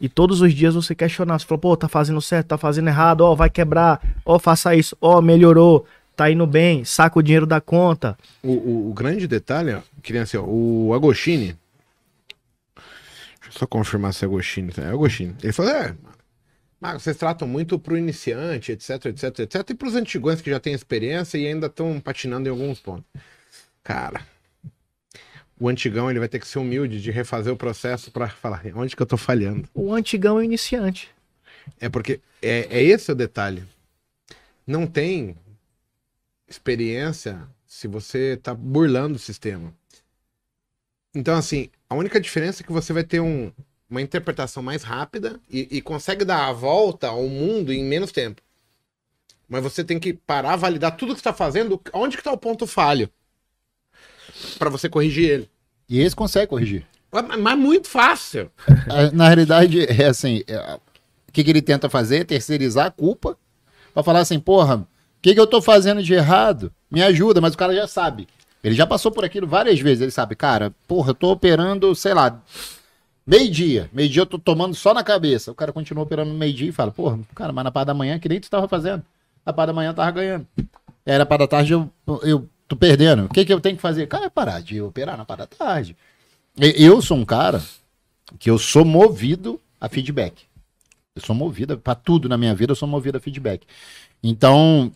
E 0.00 0.08
todos 0.08 0.40
os 0.40 0.52
dias 0.52 0.74
você 0.74 0.94
questionar, 0.94 1.38
você 1.38 1.46
falou, 1.46 1.60
pô, 1.60 1.76
tá 1.76 1.88
fazendo 1.88 2.20
certo, 2.20 2.48
tá 2.48 2.58
fazendo 2.58 2.88
errado, 2.88 3.20
ó, 3.20 3.34
vai 3.36 3.48
quebrar, 3.48 4.00
ó, 4.24 4.38
faça 4.38 4.74
isso, 4.74 4.96
ó, 5.00 5.20
melhorou 5.20 5.86
tá 6.16 6.30
indo 6.30 6.46
bem, 6.46 6.84
saca 6.84 7.18
o 7.18 7.22
dinheiro 7.22 7.46
da 7.46 7.60
conta. 7.60 8.16
O, 8.42 8.52
o, 8.52 8.90
o 8.90 8.94
grande 8.94 9.26
detalhe, 9.26 9.76
criança, 10.02 10.40
o 10.40 10.92
Agostini. 10.94 11.56
Deixa 12.76 13.48
eu 13.48 13.52
só 13.52 13.66
confirmar 13.66 14.12
se 14.12 14.24
é 14.24 14.28
Agostini. 14.28 14.72
É 14.76 14.86
Agostini. 14.86 15.34
Ele 15.42 15.52
falou: 15.52 15.72
é, 15.72 15.96
Marcos, 16.80 17.02
vocês 17.02 17.16
tratam 17.16 17.46
muito 17.48 17.78
pro 17.78 17.96
iniciante, 17.96 18.72
etc, 18.72 19.06
etc, 19.06 19.40
etc, 19.40 19.70
e 19.70 19.74
pros 19.74 19.94
antigões 19.94 20.40
que 20.40 20.50
já 20.50 20.60
têm 20.60 20.74
experiência 20.74 21.38
e 21.38 21.46
ainda 21.46 21.66
estão 21.66 22.00
patinando 22.00 22.48
em 22.48 22.50
alguns 22.50 22.80
pontos. 22.80 23.04
Cara, 23.82 24.26
o 25.58 25.68
antigão 25.68 26.10
ele 26.10 26.18
vai 26.18 26.28
ter 26.28 26.38
que 26.38 26.46
ser 26.46 26.58
humilde 26.58 27.00
de 27.00 27.10
refazer 27.10 27.52
o 27.52 27.56
processo 27.56 28.10
para 28.10 28.28
falar 28.28 28.62
onde 28.74 28.96
que 28.96 29.02
eu 29.02 29.06
tô 29.06 29.16
falhando. 29.16 29.68
O 29.74 29.92
antigão 29.92 30.38
é 30.38 30.40
o 30.40 30.44
iniciante. 30.44 31.10
É 31.80 31.88
porque 31.88 32.20
é, 32.40 32.66
é 32.70 32.82
esse 32.82 33.10
o 33.12 33.14
detalhe. 33.14 33.64
Não 34.66 34.86
tem 34.86 35.36
experiência 36.48 37.48
se 37.66 37.88
você 37.88 38.34
está 38.34 38.54
burlando 38.54 39.16
o 39.16 39.20
sistema. 39.20 39.72
Então, 41.14 41.36
assim, 41.36 41.68
a 41.88 41.94
única 41.94 42.20
diferença 42.20 42.62
é 42.62 42.66
que 42.66 42.72
você 42.72 42.92
vai 42.92 43.04
ter 43.04 43.20
um, 43.20 43.52
uma 43.88 44.00
interpretação 44.00 44.62
mais 44.62 44.82
rápida 44.82 45.38
e, 45.48 45.68
e, 45.70 45.82
consegue 45.82 46.24
dar 46.24 46.48
a 46.48 46.52
volta 46.52 47.08
ao 47.08 47.28
mundo 47.28 47.72
em 47.72 47.84
menos 47.84 48.10
tempo. 48.10 48.40
Mas 49.48 49.62
você 49.62 49.84
tem 49.84 50.00
que 50.00 50.14
parar, 50.14 50.56
validar 50.56 50.96
tudo 50.96 51.14
que 51.14 51.20
está 51.20 51.32
fazendo, 51.32 51.80
onde 51.92 52.16
que 52.16 52.20
está 52.20 52.32
o 52.32 52.38
ponto 52.38 52.66
falho, 52.66 53.10
para 54.58 54.70
você 54.70 54.88
corrigir 54.88 55.30
ele. 55.30 55.50
E 55.88 56.00
esse 56.00 56.16
consegue 56.16 56.46
corrigir. 56.46 56.86
Mas, 57.38 57.58
muito 57.58 57.88
fácil. 57.88 58.50
Na 59.12 59.26
realidade, 59.26 59.84
é 59.84 60.06
assim, 60.06 60.42
é, 60.46 60.78
o 61.28 61.32
que, 61.32 61.44
que 61.44 61.50
ele 61.50 61.62
tenta 61.62 61.88
fazer 61.88 62.18
é 62.18 62.24
terceirizar 62.24 62.86
a 62.86 62.90
culpa 62.90 63.36
para 63.92 64.02
falar 64.02 64.20
assim, 64.20 64.40
porra, 64.40 64.86
que, 65.22 65.32
que 65.32 65.40
eu 65.40 65.46
tô 65.46 65.62
fazendo 65.62 66.02
de 66.02 66.12
errado? 66.12 66.72
Me 66.90 67.00
ajuda, 67.00 67.40
mas 67.40 67.54
o 67.54 67.56
cara 67.56 67.72
já 67.72 67.86
sabe. 67.86 68.26
Ele 68.62 68.74
já 68.74 68.86
passou 68.86 69.10
por 69.12 69.24
aquilo 69.24 69.46
várias 69.46 69.80
vezes. 69.80 70.02
Ele 70.02 70.10
sabe, 70.10 70.34
cara, 70.34 70.74
porra, 70.86 71.10
eu 71.10 71.14
tô 71.14 71.30
operando, 71.30 71.94
sei 71.94 72.12
lá, 72.12 72.42
meio-dia. 73.24 73.88
Meio-dia 73.92 74.22
eu 74.22 74.26
tô 74.26 74.38
tomando 74.38 74.74
só 74.74 74.92
na 74.92 75.04
cabeça. 75.04 75.52
O 75.52 75.54
cara 75.54 75.72
continua 75.72 76.02
operando 76.02 76.32
no 76.32 76.38
meio-dia 76.38 76.68
e 76.68 76.72
fala, 76.72 76.90
porra, 76.90 77.20
cara, 77.34 77.52
mas 77.52 77.64
na 77.64 77.70
parte 77.70 77.86
da 77.86 77.94
manhã, 77.94 78.18
que 78.18 78.28
nem 78.28 78.40
tu 78.40 78.50
tava 78.50 78.66
fazendo. 78.66 79.04
Na 79.46 79.52
parte 79.52 79.68
da 79.68 79.72
manhã 79.72 79.90
eu 79.90 79.94
tava 79.94 80.10
ganhando. 80.10 80.46
Era 81.06 81.24
para 81.24 81.38
da 81.38 81.48
tarde 81.48 81.72
eu, 81.72 81.90
eu 82.22 82.48
tô 82.68 82.76
perdendo. 82.76 83.24
O 83.24 83.28
que, 83.28 83.44
que 83.44 83.52
eu 83.52 83.60
tenho 83.60 83.76
que 83.76 83.82
fazer? 83.82 84.06
Cara, 84.06 84.26
é 84.26 84.30
parar 84.30 84.60
de 84.60 84.80
operar 84.80 85.16
na 85.16 85.24
parte 85.24 85.40
da 85.40 85.46
tarde. 85.46 85.96
Eu 86.56 87.00
sou 87.00 87.16
um 87.16 87.24
cara 87.24 87.62
que 88.38 88.50
eu 88.50 88.58
sou 88.58 88.84
movido 88.84 89.60
a 89.80 89.88
feedback. 89.88 90.44
Eu 91.14 91.22
sou 91.22 91.34
movido 91.34 91.78
para 91.78 91.94
tudo 91.94 92.28
na 92.28 92.38
minha 92.38 92.54
vida, 92.54 92.72
eu 92.72 92.76
sou 92.76 92.88
movido 92.88 93.18
a 93.18 93.20
feedback. 93.20 93.66
Então, 94.22 94.90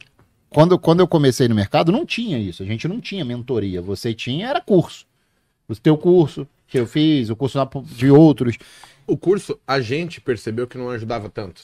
quando, 0.49 0.79
quando 0.79 1.01
eu 1.01 1.09
comecei 1.09 1.49
no 1.49 1.55
mercado, 1.55 1.93
não 1.93 2.07
tinha 2.07 2.39
isso. 2.39 2.63
A 2.63 2.67
gente 2.67 2.89
não 2.89 3.01
tinha 3.01 3.25
mentoria. 3.25 3.83
Você 3.83 4.15
tinha, 4.15 4.49
era 4.49 4.61
curso. 4.61 5.07
O 5.69 5.75
teu 5.75 5.99
curso 5.99 6.47
que 6.69 6.79
eu 6.79 6.87
fiz, 6.87 7.29
o 7.31 7.37
curso 7.37 7.59
de 7.85 8.11
outros. 8.11 8.57
O 9.07 9.17
curso, 9.17 9.59
a 9.67 9.81
gente 9.81 10.21
percebeu 10.21 10.67
que 10.67 10.79
não 10.79 10.91
ajudava 10.91 11.29
tanto. 11.29 11.63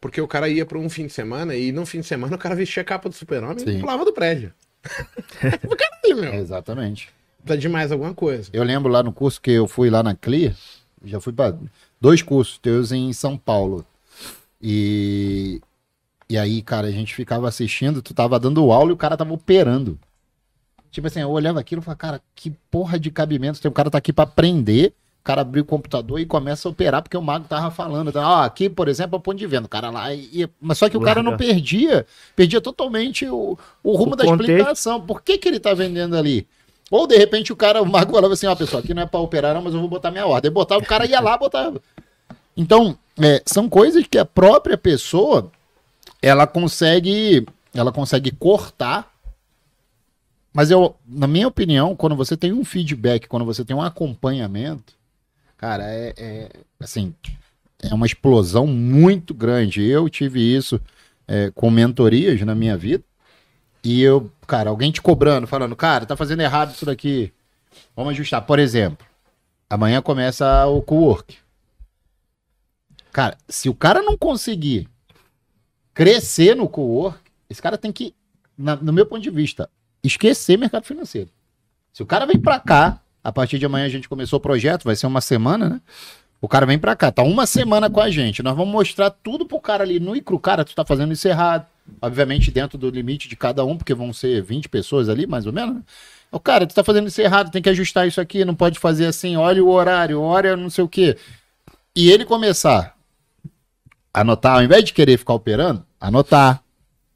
Porque 0.00 0.20
o 0.20 0.26
cara 0.26 0.48
ia 0.48 0.64
para 0.64 0.78
um 0.78 0.88
fim 0.88 1.06
de 1.06 1.12
semana 1.12 1.54
e 1.54 1.70
no 1.70 1.84
fim 1.84 2.00
de 2.00 2.06
semana 2.06 2.34
o 2.34 2.38
cara 2.38 2.54
vestia 2.54 2.82
a 2.82 2.84
capa 2.84 3.08
do 3.08 3.14
super-homem 3.14 3.62
e 3.66 3.80
pulava 3.80 4.04
do 4.04 4.12
prédio. 4.12 4.52
Caralho, 5.32 6.20
meu. 6.20 6.34
Exatamente. 6.34 7.10
Tá 7.44 7.56
de 7.56 7.68
mais 7.68 7.90
alguma 7.90 8.14
coisa. 8.14 8.50
Eu 8.52 8.62
lembro 8.62 8.90
lá 8.90 9.02
no 9.02 9.12
curso 9.12 9.40
que 9.40 9.50
eu 9.50 9.66
fui 9.66 9.88
lá 9.88 10.02
na 10.02 10.14
Clear, 10.14 10.54
já 11.04 11.20
fui 11.20 11.32
para 11.32 11.56
dois 12.00 12.22
cursos 12.22 12.58
teus 12.58 12.92
em 12.92 13.12
São 13.12 13.36
Paulo. 13.36 13.84
E 14.60 15.60
e 16.30 16.38
aí, 16.38 16.62
cara, 16.62 16.86
a 16.86 16.92
gente 16.92 17.12
ficava 17.12 17.48
assistindo, 17.48 18.00
tu 18.00 18.14
tava 18.14 18.38
dando 18.38 18.70
aula 18.70 18.90
e 18.90 18.92
o 18.92 18.96
cara 18.96 19.16
tava 19.16 19.34
operando. 19.34 19.98
Tipo 20.88 21.08
assim, 21.08 21.20
eu 21.20 21.28
olhava 21.28 21.58
aquilo 21.58 21.80
e 21.80 21.84
falava, 21.84 21.98
cara, 21.98 22.22
que 22.36 22.50
porra 22.70 23.00
de 23.00 23.10
cabimento. 23.10 23.60
Tem 23.60 23.68
um 23.68 23.74
cara 23.74 23.90
tá 23.90 23.98
aqui 23.98 24.12
para 24.12 24.30
aprender, 24.30 24.92
o 25.20 25.22
cara 25.22 25.42
abriu 25.42 25.62
o 25.62 25.66
computador 25.66 26.18
e 26.18 26.24
começa 26.24 26.66
a 26.66 26.70
operar, 26.70 27.02
porque 27.02 27.16
o 27.16 27.22
mago 27.22 27.44
tava 27.46 27.70
falando. 27.70 28.10
Ó, 28.16 28.42
aqui, 28.42 28.70
por 28.70 28.88
exemplo, 28.88 29.16
é 29.16 29.18
o 29.18 29.20
ponto 29.20 29.36
de 29.36 29.46
venda. 29.46 29.66
O 29.66 29.68
cara 29.68 29.90
lá. 29.90 30.12
Ia... 30.14 30.48
Mas 30.58 30.78
só 30.78 30.88
que 30.88 30.96
o 30.96 31.00
cara 31.00 31.22
não 31.22 31.36
perdia, 31.36 32.06
perdia 32.34 32.60
totalmente 32.60 33.26
o, 33.26 33.58
o 33.82 33.96
rumo 33.96 34.14
o 34.14 34.16
da 34.16 34.24
contexto. 34.24 34.50
explicação. 34.50 35.00
Por 35.00 35.22
que, 35.22 35.36
que 35.36 35.46
ele 35.46 35.60
tá 35.60 35.74
vendendo 35.74 36.16
ali? 36.16 36.48
Ou 36.90 37.06
de 37.06 37.16
repente 37.18 37.52
o 37.52 37.56
cara, 37.56 37.82
o 37.82 37.86
mago 37.86 38.12
falava 38.12 38.32
assim, 38.32 38.46
ó, 38.46 38.54
pessoal, 38.56 38.82
aqui 38.82 38.94
não 38.94 39.02
é 39.02 39.06
para 39.06 39.20
operar, 39.20 39.54
não, 39.54 39.62
mas 39.62 39.74
eu 39.74 39.80
vou 39.80 39.90
botar 39.90 40.10
minha 40.10 40.26
ordem. 40.26 40.50
Botava, 40.50 40.82
o 40.82 40.86
cara 40.86 41.06
ia 41.06 41.20
lá, 41.20 41.36
botava. 41.36 41.82
Então, 42.56 42.96
é, 43.20 43.42
são 43.44 43.68
coisas 43.68 44.04
que 44.06 44.18
a 44.18 44.24
própria 44.24 44.78
pessoa 44.78 45.52
ela 46.22 46.46
consegue, 46.46 47.46
ela 47.74 47.92
consegue 47.92 48.30
cortar. 48.30 49.12
Mas 50.52 50.70
eu, 50.70 50.96
na 51.06 51.26
minha 51.26 51.46
opinião, 51.46 51.94
quando 51.94 52.16
você 52.16 52.38
tem 52.38 52.52
um 52.54 52.64
feedback, 52.64 53.28
quando 53.28 53.44
você 53.44 53.64
tem 53.64 53.76
um 53.76 53.82
acompanhamento, 53.82 54.98
cara, 55.60 55.84
é, 55.84 56.14
é 56.16 56.48
assim, 56.80 57.14
é 57.78 57.92
uma 57.92 58.06
explosão 58.06 58.66
muito 58.66 59.34
grande. 59.34 59.82
Eu 59.82 60.08
tive 60.08 60.40
isso 60.40 60.80
é, 61.28 61.50
com 61.54 61.70
mentorias 61.70 62.40
na 62.40 62.54
minha 62.54 62.78
vida. 62.78 63.04
E 63.84 64.00
eu, 64.00 64.32
cara, 64.46 64.70
alguém 64.70 64.90
te 64.90 65.02
cobrando, 65.02 65.46
falando, 65.46 65.76
cara, 65.76 66.06
tá 66.06 66.16
fazendo 66.16 66.40
errado 66.40 66.72
isso 66.74 66.86
daqui. 66.86 67.30
Vamos 67.94 68.12
ajustar. 68.12 68.40
Por 68.46 68.58
exemplo, 68.58 69.06
amanhã 69.68 70.00
começa 70.00 70.66
o 70.66 70.80
co-work. 70.80 71.36
Cara, 73.12 73.36
se 73.46 73.68
o 73.68 73.74
cara 73.74 74.00
não 74.00 74.16
conseguir 74.16 74.88
crescer 75.92 76.56
no 76.56 76.68
co-work, 76.68 77.20
esse 77.50 77.60
cara 77.60 77.76
tem 77.76 77.92
que, 77.92 78.14
na- 78.56 78.76
no 78.76 78.92
meu 78.94 79.04
ponto 79.04 79.20
de 79.22 79.30
vista, 79.30 79.68
esquecer 80.02 80.56
mercado 80.56 80.84
financeiro. 80.86 81.28
Se 81.92 82.02
o 82.02 82.06
cara 82.06 82.24
vem 82.24 82.38
pra 82.38 82.58
cá, 82.60 83.02
a 83.22 83.32
partir 83.32 83.58
de 83.58 83.66
amanhã 83.66 83.86
a 83.86 83.90
gente 83.90 84.08
começou 84.08 84.38
o 84.38 84.40
projeto, 84.40 84.84
vai 84.84 84.96
ser 84.96 85.06
uma 85.06 85.20
semana, 85.20 85.68
né? 85.68 85.80
O 86.40 86.48
cara 86.48 86.64
vem 86.64 86.78
pra 86.78 86.96
cá, 86.96 87.12
tá 87.12 87.22
uma 87.22 87.46
semana 87.46 87.90
com 87.90 88.00
a 88.00 88.10
gente. 88.10 88.42
Nós 88.42 88.56
vamos 88.56 88.72
mostrar 88.72 89.10
tudo 89.10 89.44
pro 89.44 89.60
cara 89.60 89.84
ali 89.84 90.00
no 90.00 90.16
icru. 90.16 90.38
Cara, 90.38 90.64
tu 90.64 90.74
tá 90.74 90.84
fazendo 90.86 91.12
isso 91.12 91.28
errado. 91.28 91.66
Obviamente 92.00 92.50
dentro 92.50 92.78
do 92.78 92.88
limite 92.88 93.28
de 93.28 93.36
cada 93.36 93.64
um, 93.64 93.76
porque 93.76 93.92
vão 93.92 94.12
ser 94.12 94.42
20 94.42 94.68
pessoas 94.68 95.08
ali, 95.08 95.26
mais 95.26 95.44
ou 95.46 95.52
menos. 95.52 95.74
né? 95.74 95.82
O 96.32 96.38
cara, 96.40 96.66
tu 96.66 96.74
tá 96.74 96.84
fazendo 96.84 97.08
isso 97.08 97.20
errado, 97.20 97.50
tem 97.50 97.60
que 97.60 97.68
ajustar 97.68 98.06
isso 98.06 98.20
aqui, 98.20 98.44
não 98.44 98.54
pode 98.54 98.78
fazer 98.78 99.06
assim, 99.06 99.36
olha 99.36 99.62
o 99.62 99.68
horário, 99.68 100.20
olha 100.20 100.56
não 100.56 100.70
sei 100.70 100.84
o 100.84 100.88
quê. 100.88 101.16
E 101.94 102.10
ele 102.10 102.24
começar 102.24 102.96
a 104.14 104.20
anotar, 104.20 104.56
ao 104.56 104.62
invés 104.62 104.84
de 104.84 104.92
querer 104.92 105.18
ficar 105.18 105.34
operando, 105.34 105.84
anotar 106.00 106.62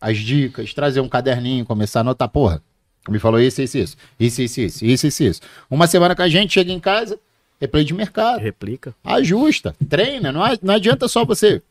as 0.00 0.18
dicas, 0.18 0.74
trazer 0.74 1.00
um 1.00 1.08
caderninho, 1.08 1.64
começar 1.64 2.00
a 2.00 2.02
anotar, 2.02 2.28
porra, 2.28 2.60
me 3.08 3.18
falou 3.18 3.40
isso, 3.40 3.60
isso, 3.60 3.78
isso. 3.78 3.96
Isso, 4.18 4.42
isso, 4.42 4.60
isso. 4.60 4.84
Isso, 4.84 5.06
isso, 5.06 5.24
isso. 5.24 5.40
Uma 5.70 5.86
semana 5.86 6.14
com 6.14 6.22
a 6.22 6.28
gente, 6.28 6.54
chega 6.54 6.72
em 6.72 6.80
casa, 6.80 7.18
replay 7.60 7.84
de 7.84 7.92
mercado. 7.92 8.40
Replica. 8.40 8.94
Ajusta, 9.04 9.74
treina. 9.88 10.32
Não, 10.32 10.42
não 10.62 10.74
adianta 10.74 11.06
só 11.08 11.24
você 11.24 11.62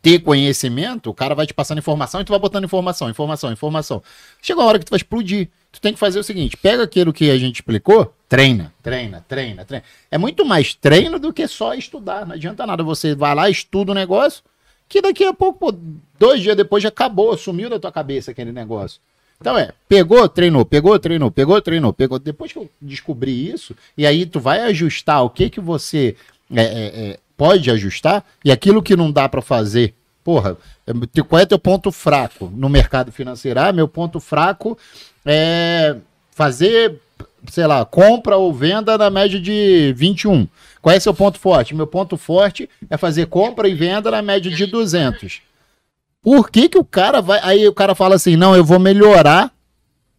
ter 0.00 0.20
conhecimento, 0.20 1.10
o 1.10 1.14
cara 1.14 1.34
vai 1.34 1.46
te 1.46 1.54
passando 1.54 1.78
informação 1.78 2.20
e 2.20 2.24
tu 2.24 2.30
vai 2.30 2.38
botando 2.38 2.64
informação, 2.64 3.10
informação, 3.10 3.52
informação. 3.52 4.02
Chega 4.40 4.60
uma 4.60 4.66
hora 4.66 4.78
que 4.78 4.84
tu 4.84 4.90
vai 4.90 4.98
explodir. 4.98 5.48
Tu 5.70 5.80
tem 5.80 5.92
que 5.92 5.98
fazer 5.98 6.18
o 6.18 6.24
seguinte: 6.24 6.56
pega 6.56 6.84
aquilo 6.84 7.12
que 7.12 7.30
a 7.30 7.38
gente 7.38 7.56
explicou, 7.56 8.12
treina, 8.28 8.72
treina, 8.82 9.24
treina, 9.28 9.64
treina. 9.64 9.84
É 10.10 10.16
muito 10.16 10.44
mais 10.44 10.74
treino 10.74 11.18
do 11.18 11.32
que 11.32 11.46
só 11.46 11.74
estudar. 11.74 12.26
Não 12.26 12.34
adianta 12.34 12.66
nada. 12.66 12.82
Você 12.82 13.14
vai 13.14 13.34
lá, 13.34 13.50
estuda 13.50 13.92
o 13.92 13.94
negócio, 13.94 14.42
que 14.88 15.02
daqui 15.02 15.24
a 15.24 15.34
pouco, 15.34 15.58
pô, 15.58 15.78
dois 16.18 16.40
dias 16.40 16.56
depois 16.56 16.82
já 16.82 16.88
acabou, 16.88 17.36
sumiu 17.36 17.68
da 17.68 17.78
tua 17.78 17.92
cabeça 17.92 18.30
aquele 18.30 18.52
negócio. 18.52 19.00
Então 19.40 19.56
é, 19.56 19.72
pegou, 19.88 20.28
treinou, 20.28 20.64
pegou, 20.64 20.98
treinou, 20.98 21.30
pegou, 21.30 21.60
treinou, 21.60 21.92
pegou. 21.92 22.18
Depois 22.18 22.52
que 22.52 22.58
eu 22.58 22.68
descobri 22.80 23.50
isso, 23.50 23.74
e 23.96 24.04
aí 24.06 24.26
tu 24.26 24.40
vai 24.40 24.60
ajustar 24.62 25.22
o 25.22 25.30
que 25.30 25.48
que 25.48 25.60
você 25.60 26.16
é, 26.52 26.62
é, 26.62 27.10
é, 27.10 27.18
pode 27.36 27.70
ajustar 27.70 28.24
e 28.44 28.50
aquilo 28.50 28.82
que 28.82 28.96
não 28.96 29.12
dá 29.12 29.28
para 29.28 29.40
fazer. 29.40 29.94
Porra, 30.24 30.56
é, 30.86 31.22
qual 31.22 31.40
é 31.40 31.46
teu 31.46 31.58
ponto 31.58 31.92
fraco 31.92 32.52
no 32.54 32.68
mercado 32.68 33.12
financeiro? 33.12 33.60
Ah, 33.60 33.72
meu 33.72 33.86
ponto 33.86 34.18
fraco 34.18 34.76
é 35.24 35.96
fazer, 36.32 37.00
sei 37.48 37.66
lá, 37.66 37.84
compra 37.84 38.36
ou 38.36 38.52
venda 38.52 38.98
na 38.98 39.08
média 39.08 39.40
de 39.40 39.92
21. 39.96 40.48
Qual 40.82 40.94
é 40.94 40.98
seu 40.98 41.14
ponto 41.14 41.38
forte? 41.38 41.74
Meu 41.74 41.86
ponto 41.86 42.16
forte 42.16 42.68
é 42.90 42.96
fazer 42.96 43.26
compra 43.26 43.68
e 43.68 43.74
venda 43.74 44.10
na 44.10 44.20
média 44.20 44.50
de 44.50 44.66
200. 44.66 45.42
Por 46.28 46.50
que, 46.50 46.68
que 46.68 46.76
o 46.76 46.84
cara 46.84 47.22
vai. 47.22 47.40
Aí 47.42 47.66
o 47.66 47.72
cara 47.72 47.94
fala 47.94 48.14
assim: 48.16 48.36
não, 48.36 48.54
eu 48.54 48.62
vou 48.62 48.78
melhorar 48.78 49.50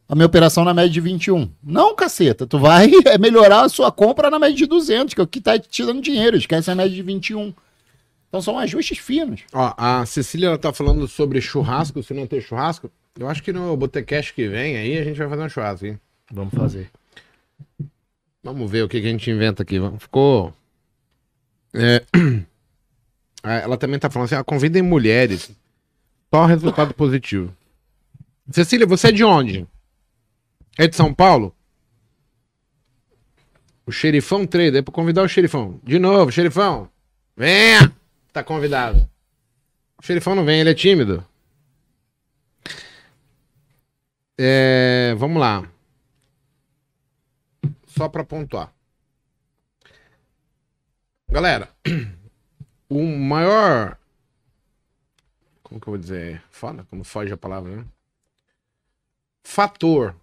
a 0.07 0.16
minha 0.16 0.26
operação 0.26 0.66
na 0.66 0.74
média 0.74 0.89
de 0.89 0.99
21. 0.99 1.47
Não, 1.62 1.95
caceta, 1.95 2.47
tu 2.47 2.57
vai 2.57 2.89
é 3.05 3.16
melhorar 3.20 3.62
a 3.62 3.70
sua 3.70 3.91
compra 3.91 4.28
na 4.32 4.39
média 4.39 4.55
de 4.57 4.66
200, 4.66 5.14
que 5.14 5.22
é 5.22 5.24
o 5.24 5.28
que 5.28 5.39
tá 5.39 5.60
te 5.60 5.86
dando 5.86 6.01
dinheiro. 6.01 6.36
Esquece 6.36 6.72
a 6.72 6.74
média 6.74 6.95
de 6.95 7.03
21. 7.03 7.53
Então 8.28 8.41
são 8.41 8.57
ajustes 8.57 8.97
finos. 8.97 9.41
Ó, 9.53 9.72
a 9.78 10.03
Cecília 10.07 10.47
ela 10.47 10.57
tá 10.57 10.74
falando 10.74 11.07
sobre 11.07 11.39
churrasco, 11.39 12.01
se 12.01 12.12
não 12.12 12.26
ter 12.26 12.41
churrasco. 12.41 12.89
Eu 13.20 13.30
acho 13.30 13.43
que 13.43 13.53
no 13.53 13.78
Botecast 13.78 14.34
que 14.34 14.47
vem 14.47 14.78
aí 14.78 14.97
a 14.97 15.03
gente 15.03 15.16
vai 15.20 15.30
fazer 15.30 15.43
um 15.43 15.49
churrasco, 15.49 15.86
hein? 15.86 15.99
Vamos 16.34 16.55
fazer. 16.55 16.89
Vamos 18.43 18.72
ver 18.72 18.84
o 18.84 18.89
que, 18.89 18.99
que 18.99 19.05
a 19.05 19.12
gente 19.12 19.30
inventa 19.30 19.62
aqui. 19.62 19.78
Vamos- 19.78 20.01
Ficou. 20.01 20.51
É, 21.72 22.03
ah, 23.43 23.57
Ela 23.57 23.78
também 23.78 23.99
tá 23.99 24.10
falando 24.10 24.26
assim: 24.26 24.34
ah, 24.34 24.43
convidem 24.43 24.82
mulheres. 24.82 25.51
Só 26.34 26.46
resultado 26.46 26.94
positivo. 26.94 27.56
Cecília, 28.52 28.86
você 28.86 29.10
é 29.10 29.12
de 29.12 29.24
onde? 29.24 29.68
É 30.78 30.88
de 30.88 30.96
São 30.96 31.14
Paulo? 31.14 31.56
O 33.86 33.92
xerifão 33.92 34.46
trader, 34.46 34.78
é 34.78 34.82
pra 34.82 34.94
convidar 34.94 35.24
o 35.24 35.28
xerifão. 35.28 35.80
De 35.84 35.98
novo, 35.98 36.32
xerifão. 36.32 36.90
Venha! 37.36 37.92
Tá 38.32 38.44
convidado. 38.44 39.10
O 39.98 40.06
xerifão 40.06 40.36
não 40.36 40.46
vem, 40.46 40.60
ele 40.60 40.70
é 40.70 40.76
tímido. 40.76 41.26
É, 44.38 45.16
vamos 45.18 45.40
lá 45.40 45.68
só 48.00 48.08
pra 48.08 48.24
pontuar. 48.24 48.74
Galera, 51.30 51.70
o 52.90 53.04
maior. 53.04 53.99
Como 55.70 55.80
que 55.80 55.88
eu 55.88 55.92
vou 55.92 56.00
dizer? 56.00 56.42
Foda, 56.50 56.84
como 56.90 57.04
foge 57.04 57.32
a 57.32 57.38
palavra, 57.38 57.78
né? 57.78 57.86
Fator 59.44 60.16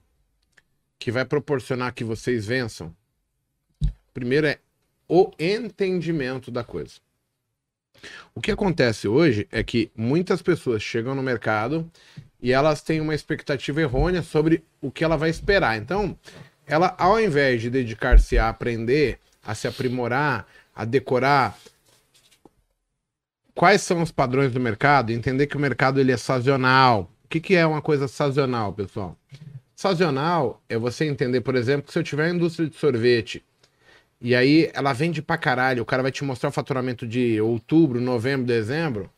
que 0.98 1.12
vai 1.12 1.24
proporcionar 1.24 1.94
que 1.94 2.02
vocês 2.02 2.46
vençam. 2.46 2.94
Primeiro 4.12 4.48
é 4.48 4.58
o 5.08 5.30
entendimento 5.38 6.50
da 6.50 6.64
coisa. 6.64 6.94
O 8.34 8.40
que 8.40 8.50
acontece 8.50 9.06
hoje 9.06 9.46
é 9.52 9.62
que 9.62 9.90
muitas 9.96 10.42
pessoas 10.42 10.82
chegam 10.82 11.14
no 11.14 11.22
mercado 11.22 11.88
e 12.40 12.52
elas 12.52 12.82
têm 12.82 13.00
uma 13.00 13.14
expectativa 13.14 13.80
errônea 13.80 14.22
sobre 14.22 14.64
o 14.80 14.90
que 14.90 15.04
ela 15.04 15.16
vai 15.16 15.30
esperar. 15.30 15.78
Então, 15.78 16.18
ela, 16.66 16.94
ao 16.98 17.20
invés 17.20 17.62
de 17.62 17.70
dedicar-se 17.70 18.36
a 18.36 18.48
aprender, 18.48 19.18
a 19.42 19.54
se 19.54 19.68
aprimorar, 19.68 20.46
a 20.74 20.84
decorar 20.84 21.56
quais 23.56 23.80
são 23.80 24.02
os 24.02 24.12
padrões 24.12 24.52
do 24.52 24.60
mercado, 24.60 25.10
entender 25.10 25.46
que 25.46 25.56
o 25.56 25.60
mercado 25.60 25.98
ele 25.98 26.12
é 26.12 26.16
sazonal. 26.16 27.10
O 27.24 27.28
que, 27.28 27.40
que 27.40 27.56
é 27.56 27.66
uma 27.66 27.82
coisa 27.82 28.06
sazonal, 28.06 28.72
pessoal? 28.72 29.16
Sazonal 29.74 30.62
é 30.68 30.78
você 30.78 31.06
entender, 31.06 31.40
por 31.40 31.56
exemplo, 31.56 31.86
que 31.86 31.92
se 31.92 31.98
eu 31.98 32.04
tiver 32.04 32.26
a 32.26 32.30
indústria 32.30 32.68
de 32.68 32.76
sorvete 32.76 33.42
e 34.20 34.34
aí 34.34 34.70
ela 34.72 34.92
vende 34.92 35.20
pra 35.20 35.36
caralho, 35.36 35.82
o 35.82 35.86
cara 35.86 36.02
vai 36.02 36.12
te 36.12 36.22
mostrar 36.22 36.50
o 36.50 36.52
faturamento 36.52 37.06
de 37.06 37.40
outubro, 37.40 38.00
novembro, 38.00 38.46
dezembro, 38.46 39.10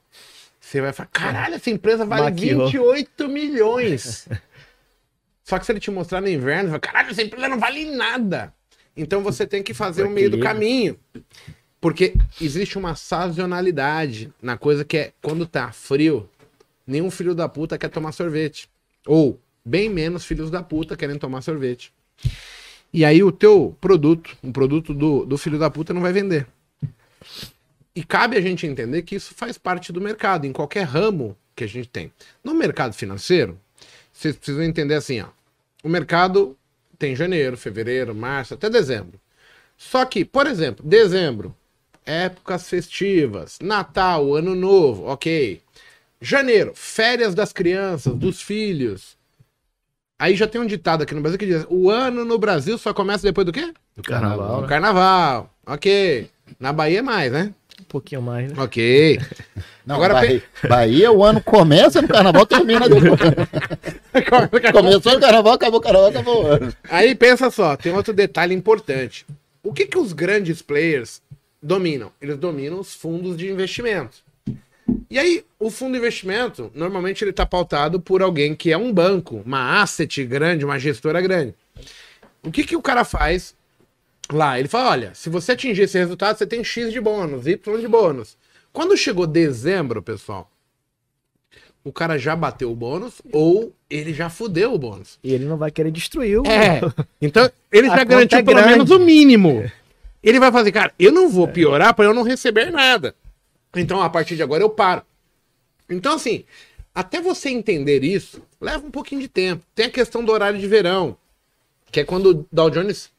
você 0.61 0.81
vai 0.81 0.93
falar, 0.93 1.09
caralho, 1.13 1.55
essa 1.55 1.71
empresa 1.71 2.05
vale 2.05 2.23
Maquiou. 2.23 2.67
28 2.67 3.29
milhões. 3.29 4.29
Só 5.43 5.59
que 5.59 5.67
se 5.67 5.73
ele 5.73 5.81
te 5.81 5.91
mostrar 5.91 6.21
no 6.21 6.29
inverno, 6.29 6.65
você 6.65 6.69
fala, 6.69 6.81
caralho, 6.81 7.11
essa 7.11 7.23
empresa 7.23 7.49
não 7.49 7.59
vale 7.59 7.91
nada. 7.91 8.53
Então 8.97 9.23
você 9.23 9.47
tem 9.47 9.63
que 9.63 9.73
fazer 9.73 10.05
o 10.05 10.11
meio 10.11 10.31
do 10.31 10.41
caminho. 10.41 10.99
Porque 11.81 12.15
existe 12.41 12.77
uma 12.77 12.95
sazonalidade 12.95 14.33
na 14.43 14.57
coisa 14.57 14.85
que 14.85 14.97
é 14.97 15.13
quando 15.23 15.47
tá 15.47 15.71
frio, 15.71 16.29
nenhum 16.87 17.11
filho 17.11 17.35
da 17.35 17.49
puta 17.49 17.79
quer 17.79 17.89
tomar 17.89 18.13
sorvete. 18.13 18.69
Ou 19.07 19.39
bem 19.65 19.89
menos 19.89 20.25
filhos 20.25 20.51
da 20.51 20.63
puta 20.63 20.97
querem 20.97 21.19
tomar 21.19 21.43
sorvete. 21.43 21.93
E 22.93 23.05
aí 23.05 23.23
o 23.23 23.31
teu 23.31 23.77
produto, 23.81 24.37
um 24.43 24.51
produto 24.51 24.95
do, 24.95 25.25
do 25.25 25.39
filho 25.39 25.59
da 25.59 25.71
puta 25.71 25.93
não 25.93 26.01
vai 26.01 26.13
vender. 26.13 26.47
E 27.95 28.03
cabe 28.03 28.37
a 28.37 28.41
gente 28.41 28.67
entender 28.67 29.03
que 29.03 29.17
isso 29.17 29.35
faz 29.35 29.59
parte 29.59 29.93
do 29.93 30.01
mercado, 30.01 30.47
em 30.47 30.53
qualquer 30.53 30.85
ramo 30.85 31.37
que 31.55 31.65
a 31.65 31.67
gente 31.67 31.89
tem. 31.89 32.13
No 32.43 32.55
mercado 32.55 32.95
financeiro, 32.95 33.59
vocês 34.13 34.37
precisam 34.37 34.63
entender 34.63 34.95
assim, 34.95 35.21
ó. 35.21 35.29
O 35.83 35.89
mercado 35.89 36.57
tem 36.99 37.15
janeiro, 37.15 37.57
fevereiro, 37.57 38.15
março, 38.15 38.55
até 38.55 38.71
dezembro. 38.71 39.21
Só 39.77 40.05
que, 40.05 40.25
por 40.25 40.47
exemplo, 40.47 40.85
dezembro, 40.85 41.55
épocas 42.09 42.69
festivas, 42.69 43.59
Natal, 43.63 44.35
Ano 44.35 44.55
Novo, 44.55 45.05
ok. 45.07 45.61
Janeiro, 46.21 46.73
férias 46.75 47.35
das 47.35 47.53
crianças, 47.53 48.15
dos 48.15 48.41
filhos. 48.41 49.17
Aí 50.19 50.35
já 50.35 50.49
tem 50.49 50.61
um 50.61 50.67
ditado 50.67 51.03
aqui 51.03 51.15
no 51.15 51.21
Brasil 51.21 51.39
que 51.39 51.47
diz: 51.47 51.65
o 51.69 51.91
ano 51.91 52.25
no 52.25 52.39
Brasil 52.39 52.77
só 52.79 52.93
começa 52.95 53.23
depois 53.23 53.45
do 53.45 53.53
quê? 53.53 53.73
Do 53.95 54.03
carnaval, 54.03 54.57
No 54.57 54.63
né? 54.63 54.69
carnaval. 54.69 55.55
Ok. 55.65 56.29
Na 56.59 56.73
Bahia 56.73 57.01
é 57.01 57.03
mais, 57.03 57.31
né? 57.31 57.53
Um 57.81 57.85
pouquinho 57.85 58.21
mais, 58.23 58.51
né? 58.51 58.61
Ok. 58.61 59.21
Não, 59.87 59.95
Agora 59.97 60.15
Bahia, 60.15 60.43
Bahia, 60.69 61.13
o 61.13 61.23
ano 61.23 61.41
começa 61.41 62.03
no 62.03 62.09
carnaval, 62.09 62.45
termina 62.47 62.89
depois. 62.89 63.21
Começou 64.73 65.13
o 65.17 65.21
carnaval, 65.21 65.53
acabou 65.53 65.79
o 65.79 65.83
carnaval, 65.83 66.09
acabou 66.09 66.43
o 66.43 66.47
ano. 66.47 66.75
Aí 66.91 67.15
pensa 67.15 67.51
só, 67.51 67.77
tem 67.77 67.93
outro 67.93 68.13
detalhe 68.13 68.55
importante. 68.55 69.25
O 69.63 69.73
que, 69.73 69.87
que 69.87 69.99
os 69.99 70.13
grandes 70.13 70.61
players 70.63 71.23
dominam? 71.63 72.13
Eles 72.21 72.37
dominam 72.37 72.81
os 72.81 72.95
fundos 72.95 73.37
de 73.37 73.49
investimento. 73.49 74.19
E 75.11 75.19
aí, 75.19 75.45
o 75.59 75.71
fundo 75.71 75.93
de 75.93 75.99
investimento, 75.99 76.71
normalmente 76.75 77.23
ele 77.23 77.31
está 77.31 77.45
pautado 77.45 78.01
por 78.01 78.23
alguém 78.23 78.55
que 78.55 78.73
é 78.73 78.77
um 78.77 78.93
banco, 78.93 79.43
uma 79.45 79.83
asset 79.83 80.25
grande, 80.25 80.65
uma 80.65 80.79
gestora 80.79 81.21
grande. 81.21 81.55
O 82.43 82.51
que, 82.51 82.65
que 82.65 82.77
o 82.77 82.83
cara 82.83 83.05
faz 83.05 83.55
lá? 84.33 84.59
Ele 84.59 84.69
fala: 84.69 84.91
olha, 84.91 85.15
se 85.15 85.29
você 85.29 85.53
atingir 85.53 85.83
esse 85.83 85.99
resultado, 85.99 86.39
você 86.39 86.47
tem 86.47 86.65
X 86.65 86.93
de 86.93 87.01
bônus, 87.01 87.47
Y 87.47 87.81
de 87.81 87.89
bônus. 87.89 88.37
Quando 88.73 88.97
chegou 88.97 89.27
dezembro, 89.27 90.03
pessoal, 90.03 90.51
o 91.85 91.93
cara 91.93 92.19
já 92.19 92.37
bateu 92.37 92.71
o 92.71 92.77
bônus 92.77 93.21
ou 93.33 93.73
ele 93.89 94.13
já 94.13 94.29
fudeu 94.29 94.75
o 94.75 94.79
bônus. 94.79 95.19
E 95.23 95.33
ele 95.33 95.45
não 95.47 95.57
vai 95.57 95.71
querer 95.71 95.91
destruir 95.91 96.41
o. 96.41 96.47
É. 96.47 96.81
Então, 97.21 97.51
ele 97.73 97.89
já 97.89 97.93
conta 97.95 98.05
garantiu 98.05 98.39
é 98.39 98.43
pelo 98.43 98.67
menos 98.67 98.91
o 98.91 98.99
mínimo. 98.99 99.71
Ele 100.23 100.41
vai 100.41 100.51
fazer, 100.51 100.73
cara, 100.73 100.93
eu 100.99 101.13
não 101.13 101.29
vou 101.29 101.47
piorar 101.49 101.95
para 101.95 102.07
eu 102.07 102.15
não 102.15 102.23
receber 102.23 102.71
nada. 102.71 103.15
Então, 103.75 104.03
a 104.03 104.11
partir 104.11 104.37
de 104.37 104.43
agora, 104.43 104.63
eu 104.63 104.71
paro. 104.71 105.03
Então, 105.89 106.15
assim, 106.15 106.45
até 106.95 107.21
você 107.21 107.51
entender 107.51 108.03
isso, 108.03 108.43
leva 108.61 108.87
um 108.87 108.91
pouquinho 108.91 109.21
de 109.21 109.29
tempo. 109.29 109.65
Tem 109.75 109.87
a 109.87 109.91
questão 109.91 110.25
do 110.25 110.33
horário 110.33 110.59
de 110.59 110.67
verão, 110.67 111.17
que 111.91 112.01
é 112.01 112.05
quando 112.05 112.31
o 112.31 112.47
Dow 112.51 112.71
Jones 112.71 113.11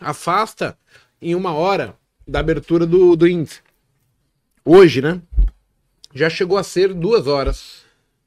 afasta 0.00 0.76
em 1.20 1.34
uma 1.34 1.52
hora 1.52 1.96
da 2.26 2.40
abertura 2.40 2.84
do, 2.84 3.14
do 3.16 3.28
índice. 3.28 3.60
Hoje, 4.64 5.00
né? 5.00 5.20
Já 6.12 6.28
chegou 6.28 6.58
a 6.58 6.64
ser 6.64 6.92
duas 6.92 7.26
horas. 7.26 7.84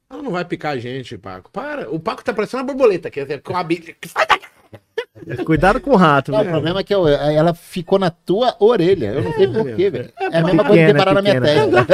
Ela 0.08 0.22
não 0.22 0.30
vai 0.30 0.44
picar 0.44 0.72
a 0.72 0.78
gente, 0.78 1.18
Paco. 1.18 1.50
Para. 1.50 1.90
O 1.90 2.00
Paco 2.00 2.24
tá 2.24 2.32
parecendo 2.32 2.62
uma 2.62 2.66
borboleta. 2.66 3.10
Que, 3.10 3.38
com 3.38 3.56
a 3.56 3.64
que 3.64 4.08
sai 4.08 4.26
daqui. 4.26 4.46
Cuidado 5.44 5.80
com 5.80 5.90
o 5.90 5.96
rato, 5.96 6.30
Não, 6.32 6.40
o 6.40 6.44
né? 6.44 6.50
problema 6.50 6.80
é 6.80 6.84
que 6.84 6.94
eu- 6.94 7.06
ela 7.08 7.52
ficou 7.52 7.98
na 7.98 8.10
tua 8.10 8.56
orelha. 8.58 9.06
Eu 9.14 9.22
não 9.22 9.32
sei 9.34 9.48
porquê, 9.48 9.90
velho. 9.90 10.12
É 10.18 10.38
a 10.38 10.42
mesma 10.44 10.64
coisa 10.64 10.86
que 10.86 10.94
parar 10.94 11.14
na 11.14 11.22
minha 11.22 11.40
testa. 11.40 11.86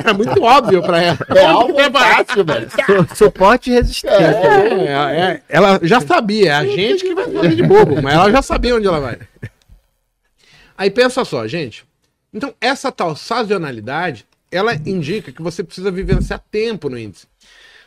Era 0.00 0.12
muito 0.14 0.42
óbvio 0.42 0.82
pra 0.82 1.02
ela. 1.02 1.18
É 1.34 1.44
algo 1.46 1.74
fácil, 1.92 2.44
velho. 2.44 2.68
Su- 3.08 3.16
Suporte 3.16 3.70
e 3.70 3.74
resistência. 3.74 4.16
É, 4.18 4.86
é, 4.86 5.20
é, 5.32 5.42
ela 5.48 5.80
já 5.82 6.00
sabia, 6.00 6.50
é 6.50 6.54
a 6.54 6.64
gente 6.66 7.04
que 7.04 7.14
vai 7.14 7.30
fazer 7.30 7.54
de 7.54 7.62
bobo, 7.62 8.02
mas 8.02 8.14
ela 8.14 8.30
já 8.30 8.42
sabia 8.42 8.74
onde 8.76 8.86
ela 8.86 9.00
vai. 9.00 9.18
Aí 10.76 10.90
pensa 10.90 11.24
só, 11.24 11.46
gente. 11.46 11.84
Então, 12.32 12.52
essa 12.60 12.92
tal 12.92 13.16
sazonalidade, 13.16 14.26
ela 14.52 14.74
indica 14.74 15.32
que 15.32 15.40
você 15.42 15.64
precisa 15.64 15.90
vivenciar 15.90 16.42
tempo 16.50 16.90
no 16.90 16.98
índice. 16.98 17.26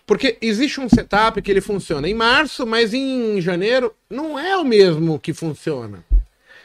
Porque 0.10 0.40
existe 0.42 0.82
um 0.82 0.90
setup 0.90 1.40
que 1.40 1.52
ele 1.52 1.62
funciona 1.62 2.10
em 2.10 2.16
março, 2.16 2.66
mas 2.66 2.96
em 2.96 3.40
janeiro 3.40 3.94
não 4.10 4.40
é 4.40 4.58
o 4.58 4.66
mesmo 4.66 5.20
que 5.20 5.34
funciona. 5.34 6.04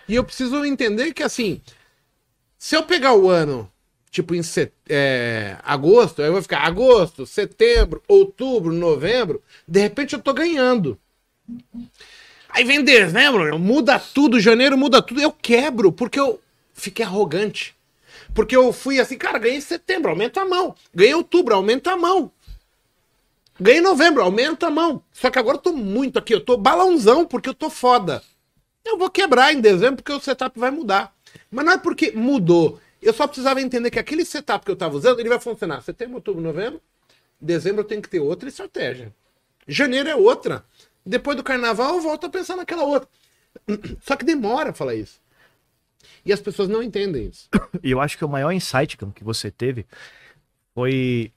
E 0.09 0.15
eu 0.15 0.25
preciso 0.25 0.65
entender 0.65 1.13
que, 1.13 1.23
assim, 1.23 1.61
se 2.59 2.75
eu 2.75 2.85
pegar 2.85 3.13
o 3.13 3.29
ano, 3.29 3.71
tipo 4.11 4.35
em 4.35 4.43
set... 4.43 4.73
é, 4.89 5.59
agosto, 5.63 6.23
aí 6.23 6.29
eu 6.29 6.33
vou 6.33 6.41
ficar 6.41 6.61
agosto, 6.61 7.27
setembro, 7.27 8.03
outubro, 8.09 8.73
novembro, 8.73 9.43
de 9.69 9.79
repente 9.79 10.15
eu 10.15 10.23
tô 10.23 10.33
ganhando. 10.33 10.99
Aí 12.49 12.65
vem 12.65 12.83
dezembro, 12.83 13.59
muda 13.59 13.99
tudo, 13.99 14.41
janeiro 14.41 14.79
muda 14.79 15.03
tudo, 15.03 15.21
eu 15.21 15.31
quebro, 15.31 15.93
porque 15.93 16.19
eu 16.19 16.41
fiquei 16.73 17.05
arrogante. 17.05 17.77
Porque 18.33 18.57
eu 18.57 18.73
fui 18.73 18.99
assim, 18.99 19.19
cara, 19.19 19.39
ganhei 19.39 19.61
setembro, 19.61 20.09
aumenta 20.09 20.41
a 20.41 20.47
mão. 20.47 20.75
Ganhei 20.95 21.15
outubro, 21.15 21.55
aumenta 21.55 21.93
a 21.93 21.97
mão. 21.99 22.33
Ganhei 23.61 23.81
novembro, 23.81 24.23
aumenta 24.23 24.67
a 24.67 24.71
mão. 24.71 25.03
Só 25.13 25.31
que 25.31 25.39
agora 25.39 25.57
eu 25.57 25.63
tô 25.63 25.73
muito 25.73 26.19
aqui, 26.19 26.35
eu 26.35 26.41
tô 26.41 26.57
balãozão, 26.57 27.25
porque 27.25 27.49
eu 27.49 27.55
tô 27.55 27.71
foda. 27.71 28.23
Eu 28.85 28.99
vou 28.99 29.09
quebrar 29.09 29.53
em 29.53 29.61
dezembro 29.61 29.97
porque 29.97 30.13
o 30.13 30.21
setup 30.21 30.59
vai 30.59 30.71
mudar. 30.71 31.15
Mas 31.51 31.65
não 31.65 31.73
é 31.73 31.79
porque 31.79 32.13
mudou. 32.13 32.81
Eu 33.01 33.13
só 33.13 33.27
precisava 33.27 33.61
entender 33.61 33.91
que 33.91 33.99
aquele 33.99 34.25
setup 34.25 34.65
que 34.65 34.71
eu 34.71 34.77
tava 34.77 34.97
usando, 34.97 35.21
ele 35.21 35.29
vai 35.29 35.39
funcionar 35.39 35.83
setembro, 35.83 36.17
outubro, 36.17 36.43
novembro. 36.43 36.81
Dezembro 37.41 37.83
eu 37.83 37.85
tenho 37.87 38.03
que 38.03 38.09
ter 38.09 38.21
outra 38.21 38.49
estratégia. 38.49 39.13
Janeiro 39.67 40.09
é 40.09 40.17
outra. 40.17 40.65
Depois 41.05 41.37
do 41.37 41.43
carnaval 41.43 41.97
eu 41.97 42.01
volto 42.01 42.27
a 42.27 42.31
pensar 42.31 42.57
naquela 42.57 42.85
outra. 42.85 43.09
Só 44.03 44.17
que 44.17 44.25
demora 44.25 44.73
falar 44.73 44.95
isso. 44.95 45.21
E 46.25 46.33
as 46.33 46.41
pessoas 46.41 46.69
não 46.69 46.83
entendem 46.83 47.27
isso. 47.27 47.49
E 47.83 47.91
eu 47.91 48.01
acho 48.01 48.17
que 48.17 48.25
o 48.25 48.29
maior 48.29 48.53
insight 48.53 48.97
que 48.97 49.25
você 49.25 49.51
teve 49.51 49.85
foi 50.75 51.31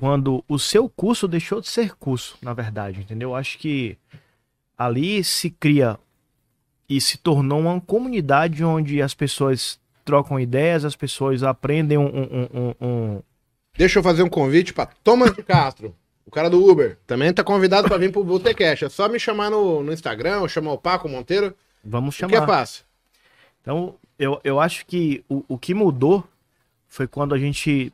quando 0.00 0.42
o 0.48 0.58
seu 0.58 0.88
curso 0.88 1.28
deixou 1.28 1.60
de 1.60 1.68
ser 1.68 1.94
curso, 1.94 2.38
na 2.40 2.54
verdade, 2.54 3.00
entendeu? 3.00 3.30
Eu 3.30 3.34
acho 3.36 3.58
que 3.58 3.98
ali 4.76 5.22
se 5.22 5.50
cria 5.50 5.98
e 6.88 6.98
se 7.02 7.18
tornou 7.18 7.60
uma 7.60 7.78
comunidade 7.82 8.64
onde 8.64 9.02
as 9.02 9.12
pessoas 9.12 9.78
trocam 10.02 10.40
ideias, 10.40 10.86
as 10.86 10.96
pessoas 10.96 11.42
aprendem 11.42 11.98
um, 11.98 12.06
um- 12.06 12.48
um- 12.54 12.74
um- 12.80 13.22
Deixa 13.76 13.98
eu 13.98 14.02
fazer 14.02 14.22
um 14.22 14.28
convite 14.28 14.72
para 14.72 14.86
Thomas 15.04 15.34
de 15.34 15.42
Castro, 15.42 15.94
o 16.24 16.30
cara 16.30 16.48
do 16.48 16.64
Uber. 16.66 16.98
Também 17.06 17.30
tá 17.32 17.44
convidado 17.44 17.86
para 17.86 17.98
vir 17.98 18.10
pro 18.10 18.24
Botecast. 18.24 18.86
É 18.86 18.88
só 18.88 19.06
me 19.06 19.20
chamar 19.20 19.50
no, 19.50 19.82
no 19.82 19.92
Instagram, 19.92 20.48
chamar 20.48 20.72
o 20.72 20.78
Paco 20.78 21.08
Monteiro, 21.10 21.54
Vamos 21.84 22.14
o 22.14 22.18
que 22.18 22.24
é 22.34 22.38
chamar. 22.38 22.46
fácil. 22.46 22.84
Então, 23.60 23.96
eu, 24.18 24.40
eu 24.42 24.58
acho 24.58 24.86
que 24.86 25.22
o, 25.28 25.44
o 25.46 25.58
que 25.58 25.74
mudou 25.74 26.24
foi 26.88 27.06
quando 27.06 27.34
a 27.34 27.38
gente 27.38 27.92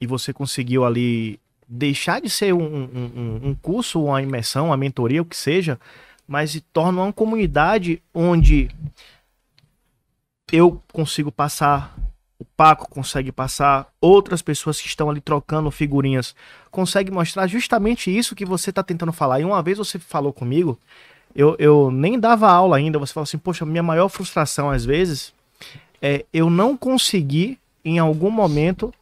e 0.00 0.06
você 0.06 0.32
conseguiu 0.32 0.84
ali 0.84 1.38
deixar 1.68 2.20
de 2.20 2.28
ser 2.28 2.52
um, 2.52 2.62
um, 2.62 3.40
um- 3.44 3.54
curso, 3.54 4.02
uma 4.04 4.20
imersão, 4.20 4.66
uma 4.66 4.76
mentoria, 4.76 5.22
o 5.22 5.24
que 5.24 5.36
seja, 5.36 5.78
mas 6.26 6.50
se 6.52 6.60
torna 6.60 7.02
uma 7.02 7.12
comunidade 7.12 8.02
onde 8.12 8.68
eu 10.52 10.82
consigo 10.92 11.30
passar, 11.30 11.96
o 12.38 12.44
Paco 12.44 12.88
consegue 12.90 13.30
passar, 13.30 13.88
outras 14.00 14.42
pessoas 14.42 14.80
que 14.80 14.88
estão 14.88 15.10
ali 15.10 15.20
trocando 15.20 15.70
figurinhas 15.70 16.34
conseguem 16.70 17.12
mostrar 17.12 17.46
justamente 17.46 18.16
isso 18.16 18.34
que 18.34 18.44
você 18.44 18.70
está 18.70 18.82
tentando 18.82 19.12
falar. 19.12 19.40
E 19.40 19.44
uma 19.44 19.62
vez 19.62 19.78
você 19.78 19.98
falou 19.98 20.32
comigo, 20.32 20.78
eu, 21.34 21.54
eu 21.58 21.90
nem 21.90 22.18
dava 22.18 22.50
aula 22.50 22.76
ainda, 22.76 22.98
você 22.98 23.12
falou 23.12 23.24
assim, 23.24 23.38
poxa, 23.38 23.64
minha 23.64 23.82
maior 23.82 24.08
frustração 24.08 24.70
às 24.70 24.84
vezes 24.84 25.32
é 26.02 26.24
eu 26.32 26.50
não 26.50 26.76
conseguir, 26.76 27.58
em 27.84 27.98
algum 27.98 28.30
momento, 28.30 28.92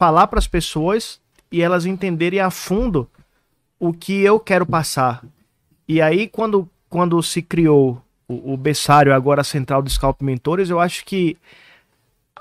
falar 0.00 0.28
para 0.28 0.38
as 0.38 0.48
pessoas 0.48 1.20
e 1.52 1.60
elas 1.60 1.84
entenderem 1.84 2.40
a 2.40 2.50
fundo 2.50 3.06
o 3.78 3.92
que 3.92 4.22
eu 4.22 4.40
quero 4.40 4.64
passar. 4.64 5.22
E 5.86 6.00
aí, 6.00 6.26
quando, 6.26 6.66
quando 6.88 7.22
se 7.22 7.42
criou 7.42 8.02
o, 8.26 8.54
o 8.54 8.56
Bessário, 8.56 9.12
agora 9.12 9.42
a 9.42 9.44
Central 9.44 9.82
do 9.82 9.90
Scalp 9.90 10.22
Mentores, 10.22 10.70
eu 10.70 10.80
acho 10.80 11.04
que 11.04 11.36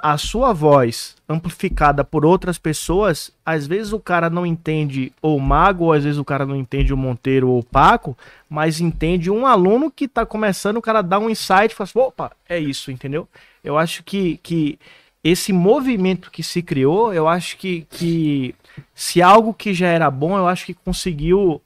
a 0.02 0.18
sua 0.18 0.54
voz 0.54 1.18
amplificada 1.28 2.02
por 2.02 2.26
outras 2.26 2.58
pessoas, 2.58 3.30
às 3.46 3.68
vezes 3.68 3.92
o 3.92 4.00
cara 4.00 4.30
não 4.30 4.46
entende 4.46 5.12
o 5.22 5.38
Mago, 5.38 5.84
ou 5.84 5.92
às 5.92 6.06
vezes 6.06 6.18
o 6.18 6.24
cara 6.24 6.46
não 6.46 6.56
entende 6.56 6.94
o 6.94 6.98
Monteiro 6.98 7.50
ou 7.50 7.60
o 7.60 7.64
Paco, 7.64 8.18
mas 8.50 8.80
entende 8.80 9.30
um 9.30 9.46
aluno 9.46 9.92
que 9.92 10.08
tá 10.08 10.26
começando, 10.26 10.78
o 10.78 10.82
cara 10.82 11.02
dá 11.02 11.20
um 11.20 11.30
insight 11.30 11.74
e 11.74 11.76
fala 11.76 11.90
assim, 11.90 12.00
opa, 12.00 12.32
é 12.48 12.58
isso, 12.58 12.90
entendeu? 12.90 13.28
Eu 13.62 13.78
acho 13.78 14.02
que, 14.02 14.38
que 14.38 14.80
esse 15.24 15.52
movimento 15.52 16.32
que 16.32 16.42
se 16.44 16.62
criou, 16.62 17.14
eu 17.14 17.28
acho 17.28 17.58
que, 17.58 17.82
que 17.90 18.56
se 18.94 19.22
algo 19.22 19.54
que 19.54 19.74
já 19.74 19.88
era 19.88 20.10
bom, 20.10 20.38
eu 20.38 20.48
acho 20.48 20.66
que 20.66 20.74
conseguiu 20.74 21.62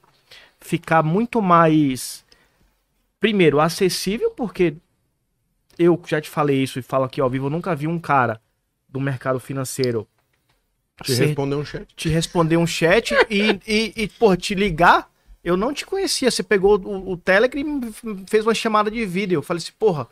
ficar 0.60 1.02
muito 1.02 1.40
mais, 1.42 2.24
primeiro, 3.20 3.60
acessível, 3.60 4.30
porque 4.30 4.74
eu 5.78 6.00
já 6.06 6.20
te 6.20 6.28
falei 6.30 6.62
isso 6.62 6.78
e 6.78 6.82
falo 6.82 7.04
aqui 7.04 7.20
ao 7.20 7.30
vivo, 7.30 7.46
eu 7.46 7.50
nunca 7.50 7.74
vi 7.74 7.86
um 7.86 7.98
cara 7.98 8.40
do 8.88 9.00
mercado 9.00 9.40
financeiro 9.40 10.06
Te 11.02 11.12
ser- 11.14 11.26
responder 11.26 11.56
um 11.56 11.64
chat. 11.64 11.94
te 11.96 12.08
responder 12.08 12.56
um 12.56 12.66
chat 12.66 13.12
e, 13.30 13.60
e, 13.66 13.92
e, 13.96 14.08
pô, 14.08 14.36
te 14.36 14.54
ligar. 14.54 15.10
Eu 15.42 15.56
não 15.56 15.74
te 15.74 15.84
conhecia. 15.84 16.30
Você 16.30 16.42
pegou 16.42 16.78
o, 16.80 17.12
o 17.12 17.16
Telegram 17.16 17.60
e 17.62 18.26
fez 18.26 18.46
uma 18.46 18.54
chamada 18.54 18.90
de 18.90 19.04
vídeo. 19.04 19.36
Eu 19.38 19.42
falei 19.42 19.62
assim, 19.62 19.72
porra. 19.78 20.08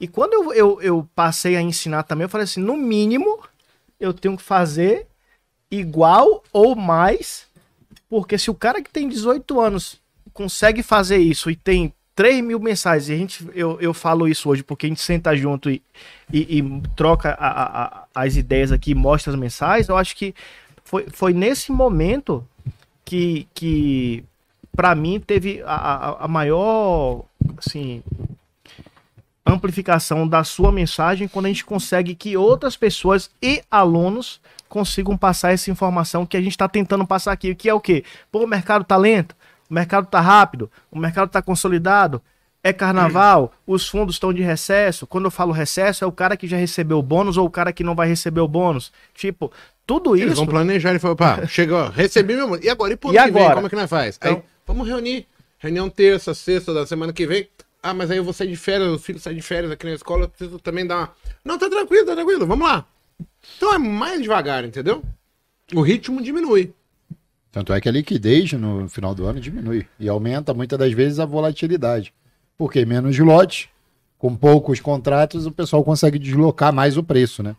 E 0.00 0.08
quando 0.08 0.32
eu, 0.32 0.52
eu, 0.54 0.82
eu 0.82 1.08
passei 1.14 1.56
a 1.56 1.62
ensinar 1.62 2.04
também, 2.04 2.24
eu 2.24 2.28
falei 2.28 2.44
assim: 2.44 2.60
no 2.60 2.76
mínimo, 2.76 3.40
eu 4.00 4.12
tenho 4.14 4.36
que 4.36 4.42
fazer 4.42 5.06
igual 5.70 6.42
ou 6.52 6.74
mais. 6.74 7.46
Porque 8.08 8.38
se 8.38 8.50
o 8.50 8.54
cara 8.54 8.82
que 8.82 8.90
tem 8.90 9.08
18 9.08 9.60
anos 9.60 10.00
consegue 10.32 10.82
fazer 10.82 11.18
isso 11.18 11.50
e 11.50 11.54
tem 11.56 11.92
3 12.14 12.42
mil 12.42 12.58
mensagens, 12.58 13.08
e 13.08 13.12
a 13.12 13.16
gente, 13.16 13.48
eu, 13.54 13.78
eu 13.80 13.94
falo 13.94 14.26
isso 14.26 14.48
hoje 14.48 14.62
porque 14.62 14.86
a 14.86 14.88
gente 14.88 15.00
senta 15.00 15.36
junto 15.36 15.70
e, 15.70 15.82
e, 16.32 16.58
e 16.58 16.82
troca 16.96 17.30
a- 17.38 17.84
a- 17.84 18.04
as 18.14 18.36
ideias 18.36 18.72
aqui, 18.72 18.94
mostra 18.94 19.32
as 19.32 19.38
mensagens, 19.38 19.88
eu 19.88 19.96
acho 19.96 20.16
que 20.16 20.34
foi, 20.84 21.06
foi 21.12 21.32
nesse 21.32 21.70
momento 21.70 22.46
que, 23.04 23.46
que 23.54 24.24
para 24.74 24.94
mim, 24.94 25.20
teve 25.20 25.62
a, 25.62 25.74
a, 25.74 26.24
a 26.24 26.28
maior, 26.28 27.24
assim, 27.58 28.02
amplificação 29.46 30.26
da 30.28 30.44
sua 30.44 30.70
mensagem 30.70 31.26
quando 31.28 31.46
a 31.46 31.48
gente 31.48 31.64
consegue 31.64 32.14
que 32.14 32.36
outras 32.36 32.76
pessoas 32.76 33.30
e 33.42 33.62
alunos 33.70 34.40
consigam 34.68 35.16
passar 35.16 35.52
essa 35.52 35.70
informação 35.70 36.24
que 36.24 36.36
a 36.36 36.40
gente 36.40 36.52
está 36.52 36.68
tentando 36.68 37.06
passar 37.06 37.32
aqui, 37.32 37.54
que 37.54 37.68
é 37.68 37.74
o 37.74 37.80
quê? 37.80 38.04
Pô, 38.30 38.44
o 38.44 38.46
mercado 38.46 38.84
tá 38.84 38.96
lento, 38.96 39.34
o 39.68 39.74
mercado 39.74 40.06
tá 40.06 40.20
rápido, 40.20 40.70
o 40.90 40.98
mercado 40.98 41.28
tá 41.30 41.42
consolidado, 41.42 42.22
é 42.62 42.72
carnaval, 42.72 43.52
os 43.66 43.88
fundos 43.88 44.14
estão 44.16 44.32
de 44.32 44.42
recesso. 44.42 45.06
Quando 45.06 45.24
eu 45.24 45.30
falo 45.30 45.50
recesso, 45.52 46.04
é 46.04 46.06
o 46.06 46.12
cara 46.12 46.36
que 46.36 46.46
já 46.46 46.56
recebeu 46.56 46.98
o 46.98 47.02
bônus 47.02 47.36
ou 47.36 47.46
o 47.46 47.50
cara 47.50 47.72
que 47.72 47.82
não 47.82 47.94
vai 47.96 48.06
receber 48.06 48.40
o 48.40 48.46
bônus. 48.48 48.92
Tipo, 49.14 49.50
tudo 49.86 50.14
Eles 50.14 50.34
isso 50.34 50.36
vão 50.36 50.46
planejar 50.46 50.94
e 50.94 50.98
falar, 51.00 51.16
pá, 51.16 51.46
chegou, 51.48 51.88
recebi 51.88 52.36
meu. 52.36 52.62
E 52.62 52.68
agora? 52.68 52.92
E 52.92 52.96
por 52.96 53.12
E 53.14 53.18
que 53.18 53.30
vem? 53.30 53.42
agora? 53.42 53.54
Como 53.54 53.66
é 53.66 53.70
que 53.70 53.76
nós 53.76 53.90
faz? 53.90 54.18
Aí, 54.20 54.30
Então- 54.32 54.42
vamos 54.66 54.86
reunir. 54.86 55.26
Reunião 55.58 55.90
terça, 55.90 56.32
sexta 56.32 56.72
da 56.72 56.86
semana 56.86 57.12
que 57.12 57.26
vem. 57.26 57.48
Ah, 57.82 57.94
mas 57.94 58.10
aí 58.10 58.18
eu 58.18 58.24
vou 58.24 58.32
sair 58.32 58.48
de 58.48 58.56
férias, 58.56 58.90
os 58.90 59.04
filhos 59.04 59.22
saem 59.22 59.36
de 59.36 59.42
férias 59.42 59.72
aqui 59.72 59.86
na 59.86 59.94
escola, 59.94 60.24
eu 60.24 60.28
preciso 60.28 60.58
também 60.58 60.86
dar 60.86 60.96
uma. 60.96 61.10
Não, 61.44 61.58
tá 61.58 61.68
tranquilo, 61.68 62.06
tá 62.06 62.14
tranquilo, 62.14 62.46
vamos 62.46 62.68
lá. 62.68 62.86
Então 63.56 63.72
é 63.74 63.78
mais 63.78 64.20
devagar, 64.20 64.64
entendeu? 64.64 65.02
O 65.74 65.80
ritmo 65.80 66.22
diminui. 66.22 66.74
Tanto 67.50 67.72
é 67.72 67.80
que 67.80 67.88
a 67.88 67.92
liquidez 67.92 68.52
no 68.52 68.88
final 68.88 69.14
do 69.14 69.26
ano 69.26 69.40
diminui 69.40 69.86
e 69.98 70.08
aumenta 70.08 70.54
muitas 70.54 70.78
das 70.78 70.92
vezes 70.92 71.18
a 71.18 71.24
volatilidade. 71.24 72.12
Porque 72.56 72.84
menos 72.84 73.18
lotes, 73.18 73.68
com 74.18 74.36
poucos 74.36 74.78
contratos, 74.80 75.46
o 75.46 75.50
pessoal 75.50 75.82
consegue 75.82 76.18
deslocar 76.18 76.72
mais 76.72 76.96
o 76.96 77.02
preço, 77.02 77.42
né? 77.42 77.56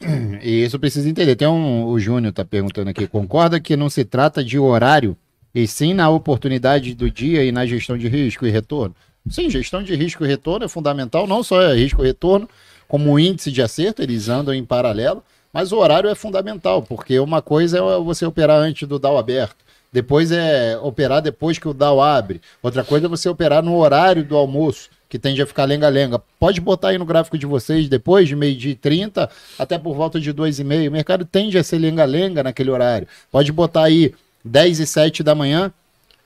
E 0.42 0.64
isso 0.64 0.78
precisa 0.78 1.08
entender. 1.08 1.36
Tem 1.36 1.46
um, 1.46 1.84
o 1.84 2.00
Júnior 2.00 2.30
está 2.30 2.44
perguntando 2.44 2.88
aqui, 2.88 3.06
concorda 3.06 3.60
que 3.60 3.76
não 3.76 3.90
se 3.90 4.04
trata 4.04 4.42
de 4.42 4.58
horário, 4.58 5.16
e 5.54 5.66
sim 5.66 5.92
na 5.92 6.08
oportunidade 6.08 6.94
do 6.94 7.10
dia 7.10 7.44
e 7.44 7.52
na 7.52 7.66
gestão 7.66 7.98
de 7.98 8.08
risco 8.08 8.46
e 8.46 8.50
retorno? 8.50 8.94
Sim, 9.30 9.48
gestão 9.48 9.82
de 9.82 9.94
risco 9.94 10.24
e 10.24 10.28
retorno 10.28 10.64
é 10.64 10.68
fundamental, 10.68 11.26
não 11.26 11.42
só 11.42 11.62
é 11.62 11.72
risco 11.74 12.02
e 12.02 12.06
retorno, 12.06 12.48
como 12.88 13.16
índice 13.16 13.52
de 13.52 13.62
acerto, 13.62 14.02
eles 14.02 14.28
andam 14.28 14.52
em 14.52 14.64
paralelo, 14.64 15.22
mas 15.52 15.70
o 15.70 15.78
horário 15.78 16.10
é 16.10 16.14
fundamental, 16.16 16.82
porque 16.82 17.18
uma 17.20 17.40
coisa 17.40 17.78
é 17.78 17.98
você 17.98 18.26
operar 18.26 18.58
antes 18.58 18.88
do 18.88 18.98
DAO 18.98 19.16
aberto, 19.16 19.64
depois 19.92 20.32
é 20.32 20.76
operar 20.82 21.22
depois 21.22 21.58
que 21.58 21.68
o 21.68 21.72
DAO 21.72 22.02
abre, 22.02 22.40
outra 22.60 22.82
coisa 22.82 23.06
é 23.06 23.08
você 23.08 23.28
operar 23.28 23.62
no 23.62 23.76
horário 23.76 24.24
do 24.24 24.36
almoço, 24.36 24.90
que 25.08 25.18
tende 25.18 25.42
a 25.42 25.46
ficar 25.46 25.64
lenga-lenga. 25.64 26.22
Pode 26.38 26.60
botar 26.60 26.90
aí 26.90 26.98
no 26.98 27.04
gráfico 27.04 27.36
de 27.36 27.44
vocês, 27.44 27.88
depois 27.88 28.28
de 28.28 28.36
meio-dia 28.36 28.70
e 28.70 28.76
30, 28.76 29.28
até 29.58 29.76
por 29.76 29.94
volta 29.96 30.20
de 30.20 30.32
2,5. 30.32 30.88
O 30.88 30.92
mercado 30.92 31.24
tende 31.24 31.58
a 31.58 31.64
ser 31.64 31.78
lenga-lenga 31.78 32.44
naquele 32.44 32.70
horário. 32.70 33.08
Pode 33.30 33.50
botar 33.50 33.82
aí 33.82 34.14
10 34.44 34.78
e 34.78 34.86
7 34.86 35.24
da 35.24 35.34
manhã, 35.34 35.72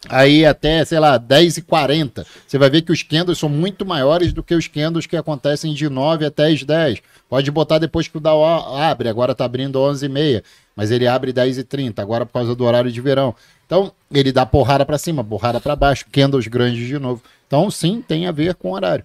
aí 0.08 0.44
até, 0.44 0.84
sei 0.84 0.98
lá, 0.98 1.16
10 1.18 1.58
e 1.58 1.62
40. 1.62 2.26
Você 2.46 2.58
vai 2.58 2.70
ver 2.70 2.82
que 2.82 2.92
os 2.92 3.02
candles 3.02 3.38
são 3.38 3.48
muito 3.48 3.84
maiores 3.84 4.32
do 4.32 4.42
que 4.42 4.54
os 4.54 4.68
candles 4.68 5.06
que 5.06 5.16
acontecem 5.16 5.74
de 5.74 5.88
9 5.88 6.24
até 6.26 6.48
as 6.48 6.62
10. 6.62 7.00
Pode 7.28 7.50
botar 7.50 7.78
depois 7.78 8.08
que 8.08 8.16
o 8.16 8.20
Dow 8.20 8.44
abre, 8.76 9.08
agora 9.08 9.32
está 9.32 9.44
abrindo 9.44 9.80
11 9.80 10.06
e 10.06 10.08
meia, 10.08 10.44
mas 10.76 10.90
ele 10.90 11.06
abre 11.06 11.32
10 11.32 11.58
e 11.58 11.64
30, 11.64 12.00
agora 12.00 12.26
por 12.26 12.32
causa 12.32 12.54
do 12.54 12.64
horário 12.64 12.90
de 12.90 13.00
verão. 13.00 13.34
Então, 13.66 13.92
ele 14.12 14.30
dá 14.30 14.44
porrada 14.44 14.84
para 14.84 14.98
cima, 14.98 15.24
porrada 15.24 15.60
para 15.60 15.74
baixo, 15.74 16.04
candles 16.12 16.46
grandes 16.46 16.86
de 16.86 16.98
novo. 16.98 17.22
Então, 17.46 17.70
sim, 17.70 18.02
tem 18.06 18.26
a 18.26 18.32
ver 18.32 18.54
com 18.54 18.72
horário. 18.72 19.04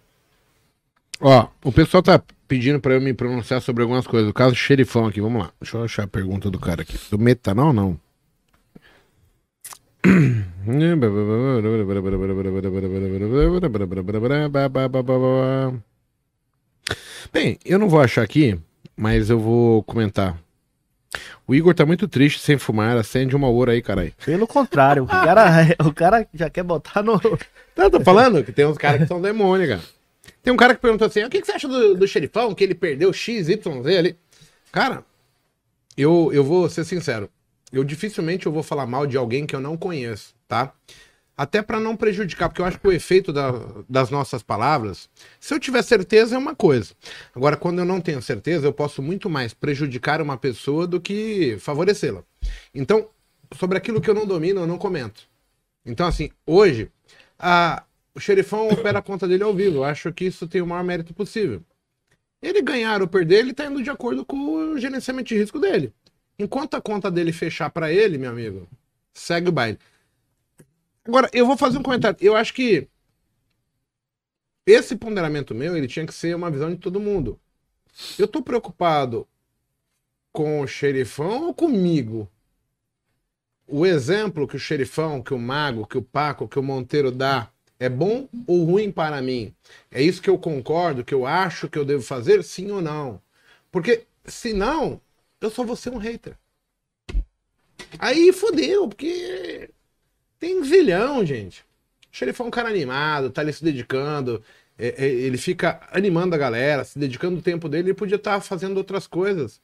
Ó, 1.21 1.47
o 1.63 1.71
pessoal 1.71 2.01
tá 2.01 2.21
pedindo 2.47 2.79
para 2.79 2.93
eu 2.93 3.01
me 3.01 3.13
pronunciar 3.13 3.61
sobre 3.61 3.83
algumas 3.83 4.07
coisas. 4.07 4.29
O 4.29 4.33
caso 4.33 4.55
xerifão 4.55 5.05
aqui, 5.05 5.21
vamos 5.21 5.43
lá. 5.43 5.51
Deixa 5.61 5.77
eu 5.77 5.83
achar 5.83 6.03
a 6.03 6.07
pergunta 6.07 6.49
do 6.49 6.59
cara 6.59 6.81
aqui. 6.81 6.97
Do 7.09 7.19
metanol, 7.19 7.71
não? 7.71 7.99
Bem, 17.33 17.59
eu 17.65 17.77
não 17.77 17.89
vou 17.89 18.01
achar 18.01 18.23
aqui, 18.23 18.57
mas 18.95 19.29
eu 19.29 19.39
vou 19.39 19.83
comentar. 19.83 20.39
O 21.47 21.55
Igor 21.55 21.73
tá 21.73 21.85
muito 21.85 22.07
triste 22.07 22.39
sem 22.39 22.57
fumar, 22.57 22.95
acende 22.95 23.35
uma 23.35 23.47
ouro 23.47 23.71
aí, 23.71 23.81
caralho. 23.81 24.13
Pelo 24.23 24.47
contrário, 24.47 25.03
o 25.03 25.07
cara, 25.07 25.75
o 25.83 25.93
cara 25.93 26.27
já 26.33 26.49
quer 26.49 26.63
botar 26.63 27.01
no. 27.01 27.19
Não, 27.75 27.89
tô 27.93 27.99
falando 28.01 28.43
que 28.43 28.51
tem 28.51 28.65
uns 28.65 28.77
caras 28.77 29.01
que 29.01 29.07
são 29.07 29.21
demônio, 29.21 29.67
cara. 29.67 29.81
Tem 30.43 30.53
um 30.53 30.57
cara 30.57 30.75
que 30.75 30.81
perguntou 30.81 31.07
assim: 31.07 31.23
o 31.23 31.29
que, 31.29 31.41
que 31.41 31.47
você 31.47 31.53
acha 31.53 31.67
do, 31.67 31.95
do 31.95 32.07
xerifão? 32.07 32.53
Que 32.53 32.63
ele 32.63 32.75
perdeu 32.75 33.11
XYZ 33.11 33.59
ali? 33.97 34.15
Cara, 34.71 35.03
eu, 35.97 36.29
eu 36.31 36.43
vou 36.43 36.69
ser 36.69 36.85
sincero. 36.85 37.29
Eu 37.71 37.83
dificilmente 37.83 38.45
eu 38.45 38.51
vou 38.51 38.63
falar 38.63 38.85
mal 38.85 39.05
de 39.05 39.17
alguém 39.17 39.45
que 39.45 39.55
eu 39.55 39.59
não 39.59 39.77
conheço, 39.77 40.33
tá? 40.47 40.73
Até 41.37 41.61
para 41.61 41.79
não 41.79 41.95
prejudicar, 41.95 42.49
porque 42.49 42.61
eu 42.61 42.65
acho 42.65 42.79
que 42.79 42.87
o 42.87 42.91
efeito 42.91 43.31
da, 43.31 43.51
das 43.87 44.09
nossas 44.09 44.43
palavras, 44.43 45.09
se 45.39 45.53
eu 45.53 45.59
tiver 45.59 45.81
certeza, 45.83 46.35
é 46.35 46.37
uma 46.37 46.53
coisa. 46.53 46.93
Agora, 47.33 47.55
quando 47.55 47.79
eu 47.79 47.85
não 47.85 48.01
tenho 48.01 48.21
certeza, 48.21 48.67
eu 48.67 48.73
posso 48.73 49.01
muito 49.01 49.29
mais 49.29 49.53
prejudicar 49.53 50.21
uma 50.21 50.35
pessoa 50.35 50.85
do 50.85 50.99
que 50.99 51.57
favorecê-la. 51.59 52.23
Então, 52.75 53.07
sobre 53.57 53.77
aquilo 53.77 54.01
que 54.01 54.09
eu 54.09 54.13
não 54.13 54.25
domino, 54.25 54.61
eu 54.61 54.67
não 54.67 54.77
comento. 54.77 55.29
Então, 55.85 56.05
assim, 56.05 56.29
hoje, 56.45 56.91
a, 57.37 57.83
o 58.13 58.19
xerifão 58.19 58.67
opera 58.69 58.99
a 58.99 59.01
conta 59.01 59.27
dele 59.27 59.43
ao 59.43 59.53
vivo. 59.53 59.77
Eu 59.77 59.83
acho 59.85 60.11
que 60.11 60.25
isso 60.25 60.47
tem 60.47 60.61
o 60.61 60.67
maior 60.67 60.83
mérito 60.83 61.13
possível. 61.13 61.63
Ele 62.41 62.61
ganhar 62.61 63.01
ou 63.01 63.07
perder, 63.07 63.39
ele 63.39 63.51
está 63.51 63.65
indo 63.65 63.83
de 63.83 63.89
acordo 63.89 64.25
com 64.25 64.73
o 64.73 64.79
gerenciamento 64.79 65.29
de 65.29 65.37
risco 65.37 65.59
dele. 65.59 65.93
Enquanto 66.39 66.75
a 66.75 66.81
conta 66.81 67.11
dele 67.11 67.33
fechar 67.33 67.69
para 67.69 67.91
ele, 67.91 68.17
meu 68.17 68.31
amigo, 68.31 68.67
segue 69.13 69.49
o 69.49 69.51
baile. 69.51 69.77
Agora, 71.03 71.29
eu 71.33 71.45
vou 71.45 71.57
fazer 71.57 71.77
um 71.77 71.83
comentário. 71.83 72.17
Eu 72.21 72.35
acho 72.35 72.53
que 72.53 72.87
esse 74.65 74.95
ponderamento 74.95 75.53
meu, 75.53 75.75
ele 75.75 75.87
tinha 75.87 76.05
que 76.05 76.13
ser 76.13 76.35
uma 76.35 76.49
visão 76.49 76.69
de 76.69 76.77
todo 76.77 76.99
mundo. 76.99 77.37
Eu 78.17 78.27
tô 78.27 78.41
preocupado 78.41 79.27
com 80.31 80.61
o 80.61 80.67
xerifão 80.67 81.47
ou 81.47 81.53
comigo? 81.53 82.29
O 83.67 83.85
exemplo 83.85 84.47
que 84.47 84.55
o 84.55 84.59
xerifão, 84.59 85.21
que 85.21 85.33
o 85.33 85.39
mago, 85.39 85.85
que 85.85 85.97
o 85.97 86.01
Paco, 86.01 86.47
que 86.47 86.57
o 86.57 86.63
Monteiro 86.63 87.11
dá 87.11 87.51
é 87.79 87.89
bom 87.89 88.27
ou 88.47 88.63
ruim 88.63 88.91
para 88.91 89.21
mim? 89.21 89.53
É 89.91 90.01
isso 90.01 90.21
que 90.21 90.29
eu 90.29 90.37
concordo, 90.37 91.03
que 91.03 91.13
eu 91.13 91.25
acho 91.25 91.67
que 91.67 91.77
eu 91.77 91.85
devo 91.85 92.03
fazer, 92.03 92.43
sim 92.43 92.71
ou 92.71 92.81
não? 92.81 93.21
Porque 93.71 94.05
se 94.25 94.53
não, 94.53 95.01
eu 95.41 95.49
só 95.49 95.63
vou 95.63 95.75
ser 95.75 95.91
um 95.91 95.97
hater. 95.97 96.37
Aí 97.97 98.31
fodeu, 98.31 98.87
porque 98.87 99.69
tem 100.37 100.63
zilhão, 100.63 101.25
gente. 101.25 101.61
O 102.11 102.15
xerifão 102.15 102.45
é 102.45 102.47
um 102.47 102.51
cara 102.51 102.69
animado, 102.69 103.29
tá 103.29 103.41
ali 103.41 103.53
se 103.53 103.63
dedicando. 103.63 104.43
É, 104.77 105.05
é, 105.05 105.07
ele 105.07 105.37
fica 105.37 105.81
animando 105.91 106.35
a 106.35 106.37
galera, 106.37 106.83
se 106.83 106.97
dedicando 106.97 107.39
o 107.39 107.41
tempo 107.41 107.67
dele. 107.67 107.89
Ele 107.89 107.93
podia 107.93 108.15
estar 108.15 108.35
tá 108.35 108.41
fazendo 108.41 108.77
outras 108.77 109.07
coisas. 109.07 109.61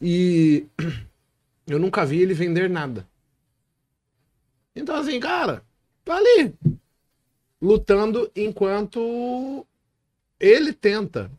E 0.00 0.66
eu 1.66 1.78
nunca 1.78 2.04
vi 2.04 2.20
ele 2.20 2.34
vender 2.34 2.68
nada. 2.68 3.06
Então, 4.74 4.94
assim, 4.96 5.18
cara, 5.18 5.62
tá 6.04 6.16
ali. 6.16 6.54
Lutando 7.60 8.30
enquanto 8.36 9.66
ele 10.38 10.72
tenta. 10.72 11.30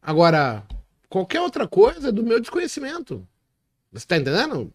Agora, 0.00 0.64
qualquer 1.08 1.40
outra 1.40 1.66
coisa 1.66 2.08
é 2.08 2.12
do 2.12 2.22
meu 2.22 2.40
desconhecimento. 2.40 3.26
Você 3.92 4.06
tá 4.06 4.16
entendendo? 4.16 4.72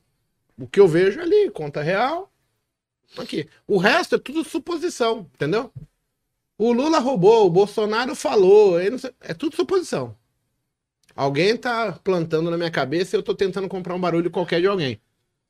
O 0.57 0.67
que 0.67 0.79
eu 0.79 0.87
vejo 0.87 1.19
ali, 1.19 1.49
conta 1.51 1.81
real. 1.81 2.31
Aqui. 3.17 3.47
O 3.67 3.77
resto 3.77 4.15
é 4.15 4.19
tudo 4.19 4.43
suposição, 4.43 5.29
entendeu? 5.33 5.71
O 6.57 6.71
Lula 6.71 6.99
roubou, 6.99 7.45
o 7.45 7.49
Bolsonaro 7.49 8.15
falou, 8.15 8.79
é 8.79 9.33
tudo 9.33 9.55
suposição. 9.55 10.15
Alguém 11.15 11.55
tá 11.57 11.93
plantando 12.03 12.49
na 12.49 12.57
minha 12.57 12.71
cabeça 12.71 13.15
e 13.15 13.17
eu 13.17 13.23
tô 13.23 13.35
tentando 13.35 13.67
comprar 13.67 13.95
um 13.95 13.99
barulho 13.99 14.31
qualquer 14.31 14.61
de 14.61 14.67
alguém. 14.67 14.99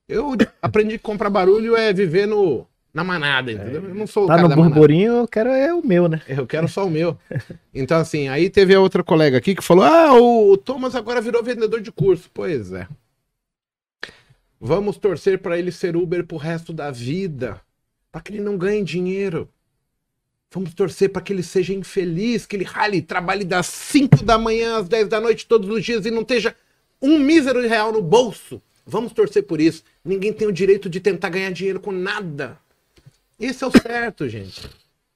Eu 0.07 0.31
aprendi 0.61 0.97
que 0.97 1.03
comprar 1.03 1.29
barulho 1.29 1.75
é 1.75 1.93
viver 1.93 2.25
no, 2.25 2.67
na 2.93 3.03
manada, 3.03 3.51
entendeu? 3.51 3.83
Eu 3.83 3.95
não 3.95 4.05
sou 4.05 4.27
tá 4.27 4.33
o 4.33 4.37
cara 4.37 4.47
no 4.47 4.55
burburinho, 4.55 5.13
eu 5.13 5.27
quero 5.27 5.49
é 5.49 5.73
o 5.73 5.85
meu, 5.85 6.07
né? 6.07 6.21
Eu 6.27 6.45
quero 6.45 6.67
só 6.67 6.85
o 6.85 6.91
meu. 6.91 7.17
Então, 7.75 7.99
assim, 7.99 8.27
aí 8.27 8.51
teve 8.51 8.75
a 8.75 8.79
outra 8.79 9.03
colega 9.03 9.35
aqui 9.35 9.55
que 9.55 9.63
falou: 9.63 9.83
ah, 9.83 10.13
o 10.13 10.55
Thomas 10.55 10.93
agora 10.93 11.19
virou 11.19 11.41
vendedor 11.43 11.81
de 11.81 11.91
curso. 11.91 12.29
Pois 12.31 12.71
é. 12.71 12.87
Vamos 14.61 14.95
torcer 14.95 15.39
para 15.39 15.57
ele 15.57 15.71
ser 15.71 15.97
Uber 15.97 16.23
pro 16.23 16.37
resto 16.37 16.71
da 16.71 16.91
vida, 16.91 17.59
para 18.11 18.21
que 18.21 18.31
ele 18.31 18.41
não 18.41 18.57
ganhe 18.57 18.83
dinheiro. 18.83 19.49
Vamos 20.51 20.75
torcer 20.75 21.09
para 21.09 21.21
que 21.21 21.33
ele 21.33 21.41
seja 21.41 21.73
infeliz, 21.73 22.45
que 22.45 22.55
ele 22.55 22.63
rale, 22.63 23.01
trabalhe 23.01 23.43
das 23.43 23.65
5 23.65 24.23
da 24.23 24.37
manhã 24.37 24.77
às 24.77 24.87
10 24.87 25.07
da 25.07 25.19
noite 25.19 25.47
todos 25.47 25.67
os 25.67 25.83
dias 25.83 26.05
e 26.05 26.11
não 26.11 26.21
esteja 26.21 26.55
um 27.01 27.17
mísero 27.17 27.67
real 27.67 27.91
no 27.91 28.03
bolso. 28.03 28.61
Vamos 28.85 29.13
torcer 29.13 29.43
por 29.43 29.59
isso. 29.59 29.83
Ninguém 30.05 30.31
tem 30.31 30.47
o 30.47 30.51
direito 30.51 30.89
de 30.89 30.99
tentar 30.99 31.29
ganhar 31.29 31.51
dinheiro 31.51 31.79
com 31.79 31.91
nada. 31.91 32.59
Esse 33.39 33.63
é 33.63 33.67
o 33.67 33.71
certo, 33.71 34.27
gente. 34.29 34.69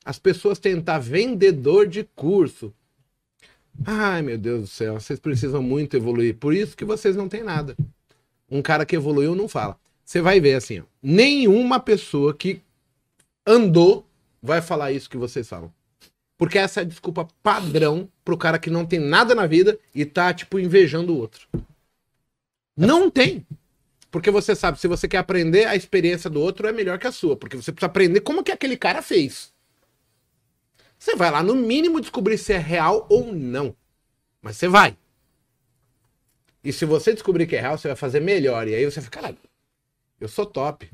As 0.04 0.18
pessoas 0.18 0.60
tentar 0.60 1.00
vendedor 1.00 1.88
de 1.88 2.04
curso. 2.16 2.74
Ai, 3.86 4.22
meu 4.22 4.38
Deus 4.38 4.62
do 4.62 4.68
céu, 4.68 5.00
vocês 5.00 5.20
precisam 5.20 5.62
muito 5.62 5.96
evoluir. 5.96 6.36
Por 6.36 6.54
isso 6.54 6.76
que 6.76 6.86
vocês 6.86 7.16
não 7.16 7.30
têm 7.30 7.44
nada. 7.44 7.76
Um 8.50 8.62
cara 8.62 8.86
que 8.86 8.96
evoluiu 8.96 9.36
não 9.36 9.48
fala. 9.48 9.78
Você 10.04 10.22
vai 10.22 10.40
ver 10.40 10.56
assim, 10.56 10.80
ó, 10.80 10.84
nenhuma 11.02 11.80
pessoa 11.80 12.34
que 12.34 12.62
andou 13.46 14.06
vai 14.42 14.62
falar 14.62 14.92
isso 14.92 15.10
que 15.10 15.18
vocês 15.18 15.48
falam. 15.48 15.72
Porque 16.38 16.58
essa 16.58 16.80
é 16.80 16.84
a 16.84 16.86
desculpa 16.86 17.28
padrão 17.42 18.08
pro 18.24 18.38
cara 18.38 18.60
que 18.60 18.70
não 18.70 18.86
tem 18.86 19.00
nada 19.00 19.34
na 19.34 19.48
vida 19.48 19.78
e 19.94 20.06
tá, 20.06 20.34
tipo, 20.34 20.60
invejando 20.60 21.14
o 21.14 21.18
outro. 21.18 21.48
Não 22.76 23.10
tem. 23.10 23.46
Porque 24.10 24.32
você 24.32 24.56
sabe, 24.56 24.80
se 24.80 24.88
você 24.88 25.08
quer 25.08 25.18
aprender, 25.18 25.66
a 25.66 25.76
experiência 25.76 26.30
do 26.30 26.42
outro 26.42 26.68
é 26.68 26.72
melhor 26.72 26.98
que 26.98 27.08
a 27.08 27.12
sua. 27.12 27.36
Porque 27.36 27.58
você 27.58 27.72
precisa 27.72 27.88
aprender 27.88 28.22
como 28.22 28.44
que 28.44 28.52
aquele 28.52 28.78
cara 28.78 29.02
fez. 29.02 29.54
Você 30.98 31.16
vai 31.16 31.30
lá, 31.30 31.44
no 31.44 31.56
mínimo, 31.56 32.02
descobrir 32.02 32.38
se 32.38 32.54
é 32.54 32.58
real 32.58 33.06
ou 33.10 33.34
não. 33.34 33.76
Mas 34.42 34.58
você 34.58 34.68
vai. 34.68 34.98
E 36.64 36.74
se 36.74 36.86
você 36.86 37.14
descobrir 37.14 37.48
que 37.48 37.56
é 37.56 37.62
real, 37.62 37.78
você 37.78 37.88
vai 37.88 37.98
fazer 37.98 38.20
melhor. 38.20 38.68
E 38.68 38.76
aí 38.76 38.86
você 38.86 39.02
fica, 39.02 39.20
caralho, 39.20 39.38
eu 40.20 40.28
sou 40.28 40.46
top. 40.46 40.90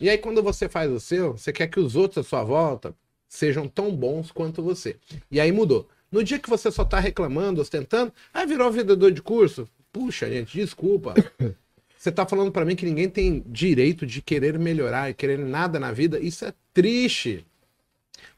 E 0.00 0.08
aí 0.08 0.18
quando 0.18 0.42
você 0.42 0.68
faz 0.68 0.90
o 0.90 1.00
seu, 1.00 1.32
você 1.32 1.52
quer 1.52 1.68
que 1.68 1.80
os 1.80 1.96
outros 1.96 2.26
à 2.26 2.28
sua 2.28 2.44
volta 2.44 2.94
sejam 3.28 3.68
tão 3.68 3.94
bons 3.94 4.30
quanto 4.30 4.62
você. 4.62 4.96
E 5.30 5.40
aí 5.40 5.52
mudou. 5.52 5.88
No 6.10 6.24
dia 6.24 6.38
que 6.38 6.48
você 6.48 6.70
só 6.70 6.84
tá 6.84 6.98
reclamando, 6.98 7.60
ostentando, 7.60 8.12
aí 8.32 8.46
virou 8.46 8.72
vendedor 8.72 9.12
de 9.12 9.20
curso. 9.20 9.68
Puxa, 9.98 10.30
gente, 10.30 10.56
desculpa. 10.56 11.12
Você 11.98 12.12
tá 12.12 12.24
falando 12.24 12.52
para 12.52 12.64
mim 12.64 12.76
que 12.76 12.86
ninguém 12.86 13.10
tem 13.10 13.42
direito 13.44 14.06
de 14.06 14.22
querer 14.22 14.56
melhorar 14.56 15.10
e 15.10 15.14
querer 15.14 15.36
nada 15.36 15.80
na 15.80 15.90
vida? 15.90 16.20
Isso 16.20 16.44
é 16.44 16.54
triste. 16.72 17.44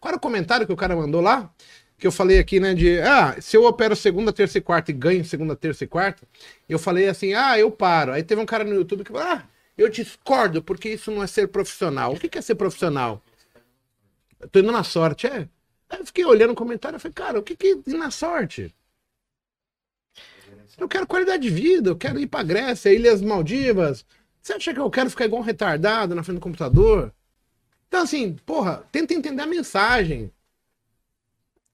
Qual 0.01 0.09
era 0.09 0.17
o 0.17 0.21
comentário 0.21 0.67
que 0.67 0.73
o 0.73 0.77
cara 0.77 0.97
mandou 0.97 1.21
lá? 1.21 1.53
Que 1.99 2.07
eu 2.07 2.13
falei 2.13 2.39
aqui, 2.39 2.59
né? 2.59 2.73
De 2.73 2.99
ah, 3.01 3.37
se 3.39 3.59
eu 3.59 3.67
opero 3.67 3.95
segunda, 3.95 4.33
terça 4.33 4.57
e 4.57 4.63
quarta 4.63 4.91
e 4.91 4.95
ganho 4.95 5.23
segunda, 5.23 5.55
terça 5.55 5.85
e 5.85 5.87
quarta, 5.87 6.27
eu 6.67 6.79
falei 6.79 7.09
assim, 7.09 7.35
ah, 7.35 7.59
eu 7.59 7.71
paro. 7.71 8.13
Aí 8.13 8.23
teve 8.23 8.41
um 8.41 8.47
cara 8.47 8.65
no 8.65 8.75
YouTube 8.75 9.05
que 9.05 9.13
falou, 9.13 9.27
ah, 9.27 9.47
eu 9.77 9.91
discordo, 9.91 10.63
porque 10.63 10.89
isso 10.89 11.11
não 11.11 11.23
é 11.23 11.27
ser 11.27 11.49
profissional. 11.49 12.15
O 12.15 12.19
que 12.19 12.39
é 12.39 12.41
ser 12.41 12.55
profissional? 12.55 13.23
Eu 14.41 14.49
tô 14.49 14.61
indo 14.61 14.73
na 14.73 14.83
sorte, 14.83 15.27
é. 15.27 15.47
Aí 15.91 15.99
eu 15.99 16.07
fiquei 16.07 16.25
olhando 16.25 16.53
o 16.53 16.57
comentário 16.57 16.97
e 16.97 16.99
falei, 16.99 17.13
cara, 17.13 17.39
o 17.39 17.43
que 17.43 17.55
que 17.55 17.67
é 17.67 17.91
ir 17.91 17.99
na 17.99 18.11
sorte? 18.11 18.75
Eu 20.81 20.89
quero 20.89 21.07
qualidade 21.07 21.43
de 21.43 21.51
vida, 21.51 21.91
eu 21.91 21.97
quero 21.97 22.18
ir 22.18 22.26
pra 22.26 22.43
Grécia, 22.43 22.93
Ilhas 22.93 23.20
Maldivas. 23.20 24.03
Você 24.41 24.55
acha 24.55 24.72
que 24.72 24.81
eu 24.81 24.91
quero 24.91 25.11
ficar 25.11 25.26
igual 25.26 25.43
um 25.43 25.45
retardado 25.45 26.14
na 26.14 26.22
frente 26.22 26.39
do 26.39 26.43
computador? 26.43 27.12
Então, 27.87 28.03
assim, 28.03 28.33
porra, 28.47 28.83
tenta 28.91 29.12
entender 29.12 29.43
a 29.43 29.47
mensagem. 29.47 30.33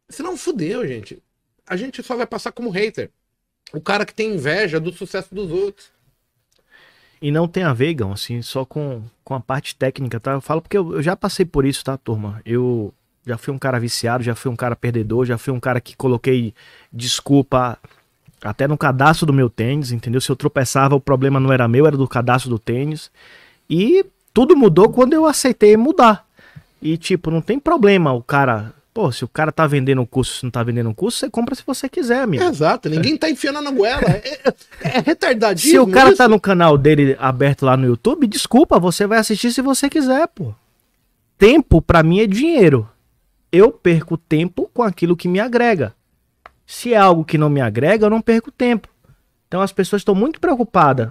Senão 0.08 0.36
fudeu, 0.36 0.86
gente. 0.86 1.22
A 1.64 1.76
gente 1.76 2.02
só 2.02 2.16
vai 2.16 2.26
passar 2.26 2.50
como 2.50 2.68
hater. 2.68 3.10
O 3.72 3.80
cara 3.80 4.04
que 4.04 4.12
tem 4.14 4.34
inveja 4.34 4.80
do 4.80 4.92
sucesso 4.92 5.32
dos 5.32 5.52
outros. 5.52 5.92
E 7.22 7.30
não 7.30 7.46
tem 7.46 7.62
a 7.62 7.72
ver, 7.72 7.94
Gão, 7.94 8.12
assim, 8.12 8.42
só 8.42 8.64
com, 8.64 9.04
com 9.22 9.34
a 9.34 9.40
parte 9.40 9.76
técnica, 9.76 10.18
tá? 10.18 10.32
Eu 10.32 10.40
falo 10.40 10.60
porque 10.60 10.76
eu, 10.76 10.94
eu 10.94 11.02
já 11.02 11.16
passei 11.16 11.46
por 11.46 11.64
isso, 11.64 11.84
tá, 11.84 11.96
turma? 11.96 12.42
Eu 12.44 12.92
já 13.24 13.38
fui 13.38 13.54
um 13.54 13.58
cara 13.58 13.78
viciado, 13.78 14.24
já 14.24 14.34
fui 14.34 14.50
um 14.50 14.56
cara 14.56 14.74
perdedor, 14.74 15.24
já 15.24 15.38
fui 15.38 15.52
um 15.52 15.60
cara 15.60 15.80
que 15.80 15.96
coloquei 15.96 16.52
desculpa 16.92 17.78
até 18.42 18.68
no 18.68 18.76
cadastro 18.76 19.26
do 19.26 19.32
meu 19.32 19.48
tênis, 19.48 19.92
entendeu? 19.92 20.20
Se 20.20 20.30
eu 20.30 20.36
tropeçava, 20.36 20.94
o 20.94 21.00
problema 21.00 21.40
não 21.40 21.52
era 21.52 21.66
meu, 21.66 21.86
era 21.86 21.96
do 21.96 22.08
cadastro 22.08 22.50
do 22.50 22.58
tênis. 22.58 23.10
E 23.68 24.04
tudo 24.32 24.56
mudou 24.56 24.88
quando 24.90 25.12
eu 25.12 25.26
aceitei 25.26 25.76
mudar. 25.76 26.26
E, 26.80 26.96
tipo, 26.96 27.30
não 27.30 27.40
tem 27.40 27.58
problema 27.58 28.12
o 28.12 28.22
cara. 28.22 28.74
Pô, 28.92 29.12
se 29.12 29.24
o 29.24 29.28
cara 29.28 29.52
tá 29.52 29.66
vendendo 29.66 30.00
um 30.00 30.06
curso, 30.06 30.38
se 30.38 30.44
não 30.44 30.50
tá 30.50 30.62
vendendo 30.62 30.88
um 30.88 30.94
curso, 30.94 31.18
você 31.18 31.28
compra 31.28 31.54
se 31.54 31.62
você 31.66 31.88
quiser, 31.88 32.20
amigo. 32.20 32.42
Exato, 32.42 32.88
ninguém 32.88 33.16
tá 33.16 33.28
enfiando 33.28 33.60
na 33.60 33.70
goela. 33.70 34.02
É, 34.02 34.40
é, 34.44 34.54
é 34.82 35.00
retardadismo. 35.00 35.70
Se 35.70 35.78
o 35.78 35.86
cara 35.86 36.10
isso. 36.10 36.18
tá 36.18 36.28
no 36.28 36.40
canal 36.40 36.78
dele 36.78 37.16
aberto 37.18 37.66
lá 37.66 37.76
no 37.76 37.86
YouTube, 37.86 38.26
desculpa, 38.26 38.78
você 38.78 39.06
vai 39.06 39.18
assistir 39.18 39.52
se 39.52 39.60
você 39.60 39.90
quiser, 39.90 40.26
pô. 40.28 40.54
Tempo, 41.36 41.82
pra 41.82 42.02
mim, 42.02 42.20
é 42.20 42.26
dinheiro. 42.26 42.88
Eu 43.52 43.70
perco 43.70 44.16
tempo 44.16 44.70
com 44.72 44.82
aquilo 44.82 45.16
que 45.16 45.28
me 45.28 45.40
agrega. 45.40 45.94
Se 46.66 46.92
é 46.92 46.96
algo 46.96 47.24
que 47.24 47.38
não 47.38 47.48
me 47.48 47.60
agrega, 47.60 48.06
eu 48.06 48.10
não 48.10 48.20
perco 48.20 48.50
tempo. 48.50 48.88
Então 49.48 49.60
as 49.62 49.72
pessoas 49.72 50.00
estão 50.00 50.14
muito 50.14 50.40
preocupadas, 50.40 51.10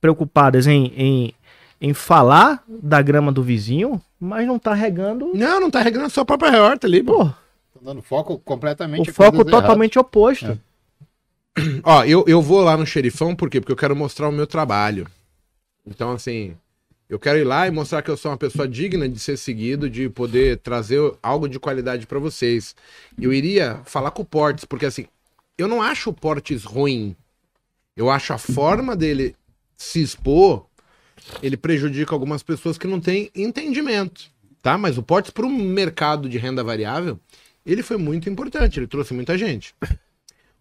preocupadas 0.00 0.66
em, 0.66 0.86
em, 0.96 1.34
em 1.80 1.92
falar 1.92 2.64
da 2.66 3.02
grama 3.02 3.30
do 3.30 3.42
vizinho, 3.42 4.00
mas 4.18 4.46
não 4.46 4.58
tá 4.58 4.72
regando. 4.72 5.30
Não, 5.34 5.60
não 5.60 5.70
tá 5.70 5.80
regando 5.80 6.06
a 6.06 6.10
sua 6.10 6.24
própria 6.24 6.62
horta 6.62 6.86
ali, 6.86 7.02
pô. 7.02 7.26
Pô, 7.26 7.32
Tá 7.74 7.80
dando 7.82 8.00
foco 8.00 8.38
completamente 8.38 9.10
o 9.10 9.12
foco 9.12 9.32
coisas 9.32 9.46
erradas. 9.48 9.66
totalmente 9.68 9.98
oposto. 9.98 10.58
É. 11.56 11.60
Ó, 11.84 12.04
eu, 12.04 12.24
eu 12.26 12.40
vou 12.40 12.62
lá 12.62 12.74
no 12.76 12.86
xerifão, 12.86 13.36
por 13.36 13.50
quê? 13.50 13.60
Porque 13.60 13.72
eu 13.72 13.76
quero 13.76 13.94
mostrar 13.94 14.28
o 14.28 14.32
meu 14.32 14.46
trabalho. 14.46 15.06
Então, 15.86 16.12
assim, 16.12 16.56
eu 17.08 17.18
quero 17.18 17.38
ir 17.38 17.44
lá 17.44 17.66
e 17.66 17.70
mostrar 17.70 18.02
que 18.02 18.10
eu 18.10 18.16
sou 18.16 18.30
uma 18.30 18.36
pessoa 18.36 18.66
digna 18.66 19.08
de 19.08 19.18
ser 19.18 19.36
seguido, 19.36 19.88
de 19.88 20.08
poder 20.08 20.58
trazer 20.58 21.00
algo 21.22 21.48
de 21.48 21.58
qualidade 21.60 22.06
pra 22.06 22.18
vocês. 22.18 22.74
Eu 23.20 23.32
iria 23.32 23.80
falar 23.84 24.10
com 24.10 24.22
o 24.22 24.26
Portes, 24.26 24.64
porque 24.64 24.86
assim, 24.86 25.06
eu 25.56 25.68
não 25.68 25.80
acho 25.80 26.10
o 26.10 26.12
Portes 26.12 26.64
ruim. 26.64 27.14
Eu 27.96 28.10
acho 28.10 28.32
a 28.32 28.38
forma 28.38 28.96
dele 28.96 29.36
se 29.76 30.02
expor, 30.02 30.66
ele 31.42 31.56
prejudica 31.56 32.14
algumas 32.14 32.42
pessoas 32.42 32.76
que 32.76 32.86
não 32.86 33.00
têm 33.00 33.30
entendimento, 33.34 34.24
tá? 34.60 34.76
Mas 34.76 34.98
o 34.98 35.02
Portes 35.02 35.30
para 35.30 35.46
o 35.46 35.50
mercado 35.50 36.28
de 36.28 36.38
renda 36.38 36.64
variável, 36.64 37.18
ele 37.64 37.82
foi 37.82 37.96
muito 37.96 38.28
importante, 38.28 38.78
ele 38.78 38.86
trouxe 38.86 39.14
muita 39.14 39.38
gente. 39.38 39.74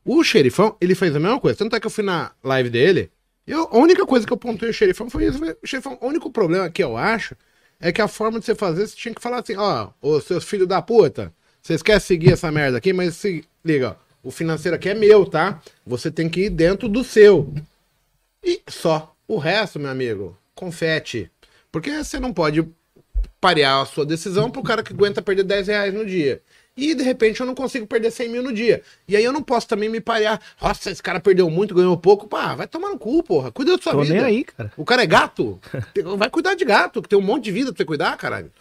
O 0.04 0.24
xerifão, 0.24 0.78
ele 0.80 0.94
fez 0.94 1.16
a 1.16 1.20
mesma 1.20 1.40
coisa. 1.40 1.58
Tanto 1.58 1.76
é 1.76 1.80
que 1.80 1.88
eu 1.88 1.92
fui 1.92 2.04
na 2.04 2.32
live 2.44 2.70
dele, 2.70 3.12
eu, 3.48 3.68
a 3.72 3.78
única 3.78 4.06
coisa 4.06 4.26
que 4.26 4.34
eu 4.34 4.38
pontuei 4.38 4.72
o 4.72 4.74
xerifão 4.74 5.10
foi 5.10 5.26
isso. 5.26 5.40
xerifão, 5.64 5.98
o 6.02 6.08
único 6.08 6.32
problema 6.32 6.70
que 6.70 6.84
eu 6.84 6.98
acho 6.98 7.36
é 7.80 7.92
que 7.92 8.02
a 8.02 8.08
forma 8.08 8.40
de 8.40 8.46
você 8.46 8.56
fazer, 8.56 8.88
você 8.88 8.96
tinha 8.96 9.14
que 9.14 9.22
falar 9.22 9.40
assim, 9.40 9.56
ó, 9.56 9.90
ô 10.02 10.20
seus 10.20 10.44
filhos 10.46 10.68
da 10.68 10.82
puta, 10.82 11.34
vocês 11.62 11.82
querem 11.82 12.00
seguir 12.00 12.34
essa 12.34 12.52
merda 12.52 12.78
aqui, 12.78 12.94
mas 12.94 13.16
se 13.16 13.44
liga, 13.64 13.92
ó, 13.92 14.06
o 14.24 14.32
financeiro 14.32 14.76
aqui 14.76 14.90
é 14.90 14.94
meu, 14.96 15.26
tá? 15.26 15.62
Você 15.86 16.10
tem 16.10 16.28
que 16.28 16.46
ir 16.46 16.50
dentro 16.50 16.90
do 16.90 17.04
seu. 17.04 17.54
E 18.44 18.62
só. 18.68 19.16
O 19.28 19.38
resto, 19.38 19.80
meu 19.80 19.90
amigo, 19.90 20.38
confete. 20.54 21.32
Porque 21.72 21.92
você 22.04 22.20
não 22.20 22.32
pode 22.32 22.68
parear 23.42 23.82
a 23.82 23.86
sua 23.86 24.06
decisão 24.06 24.50
pro 24.50 24.64
cara 24.64 24.84
que 24.84 24.94
aguenta 24.94 25.22
perder 25.22 25.44
10 25.44 25.68
reais 25.68 25.94
no 25.94 26.06
dia. 26.06 26.42
E 26.78 26.94
de 26.94 27.04
repente 27.04 27.40
eu 27.40 27.46
não 27.46 27.56
consigo 27.56 27.88
perder 27.88 28.12
100 28.12 28.30
mil 28.30 28.44
no 28.44 28.52
dia. 28.52 28.82
E 29.08 29.16
aí 29.16 29.24
eu 29.24 29.32
não 29.32 29.42
posso 29.42 29.66
também 29.68 29.88
me 29.88 30.02
parear. 30.02 30.42
Nossa, 30.62 30.92
esse 30.92 31.02
cara 31.02 31.22
perdeu 31.22 31.50
muito, 31.50 31.74
ganhou 31.74 31.96
pouco. 31.96 32.28
Pá, 32.28 32.54
vai 32.54 32.68
tomar 32.68 32.90
no 32.90 33.00
cu, 33.00 33.24
porra. 33.24 33.50
Cuida 33.50 33.78
da 33.78 33.82
sua 33.82 33.94
Tô 33.94 34.02
vida. 34.02 34.16
nem 34.16 34.24
aí, 34.24 34.44
cara. 34.44 34.74
O 34.76 34.84
cara 34.84 35.04
é 35.04 35.08
gato? 35.08 35.60
Vai 36.18 36.30
cuidar 36.30 36.54
de 36.54 36.66
gato, 36.66 37.02
que 37.02 37.08
tem 37.08 37.18
um 37.18 37.22
monte 37.22 37.46
de 37.46 37.52
vida 37.52 37.72
pra 37.72 37.78
você 37.78 37.86
cuidar, 37.86 38.18
caralho. 38.18 38.52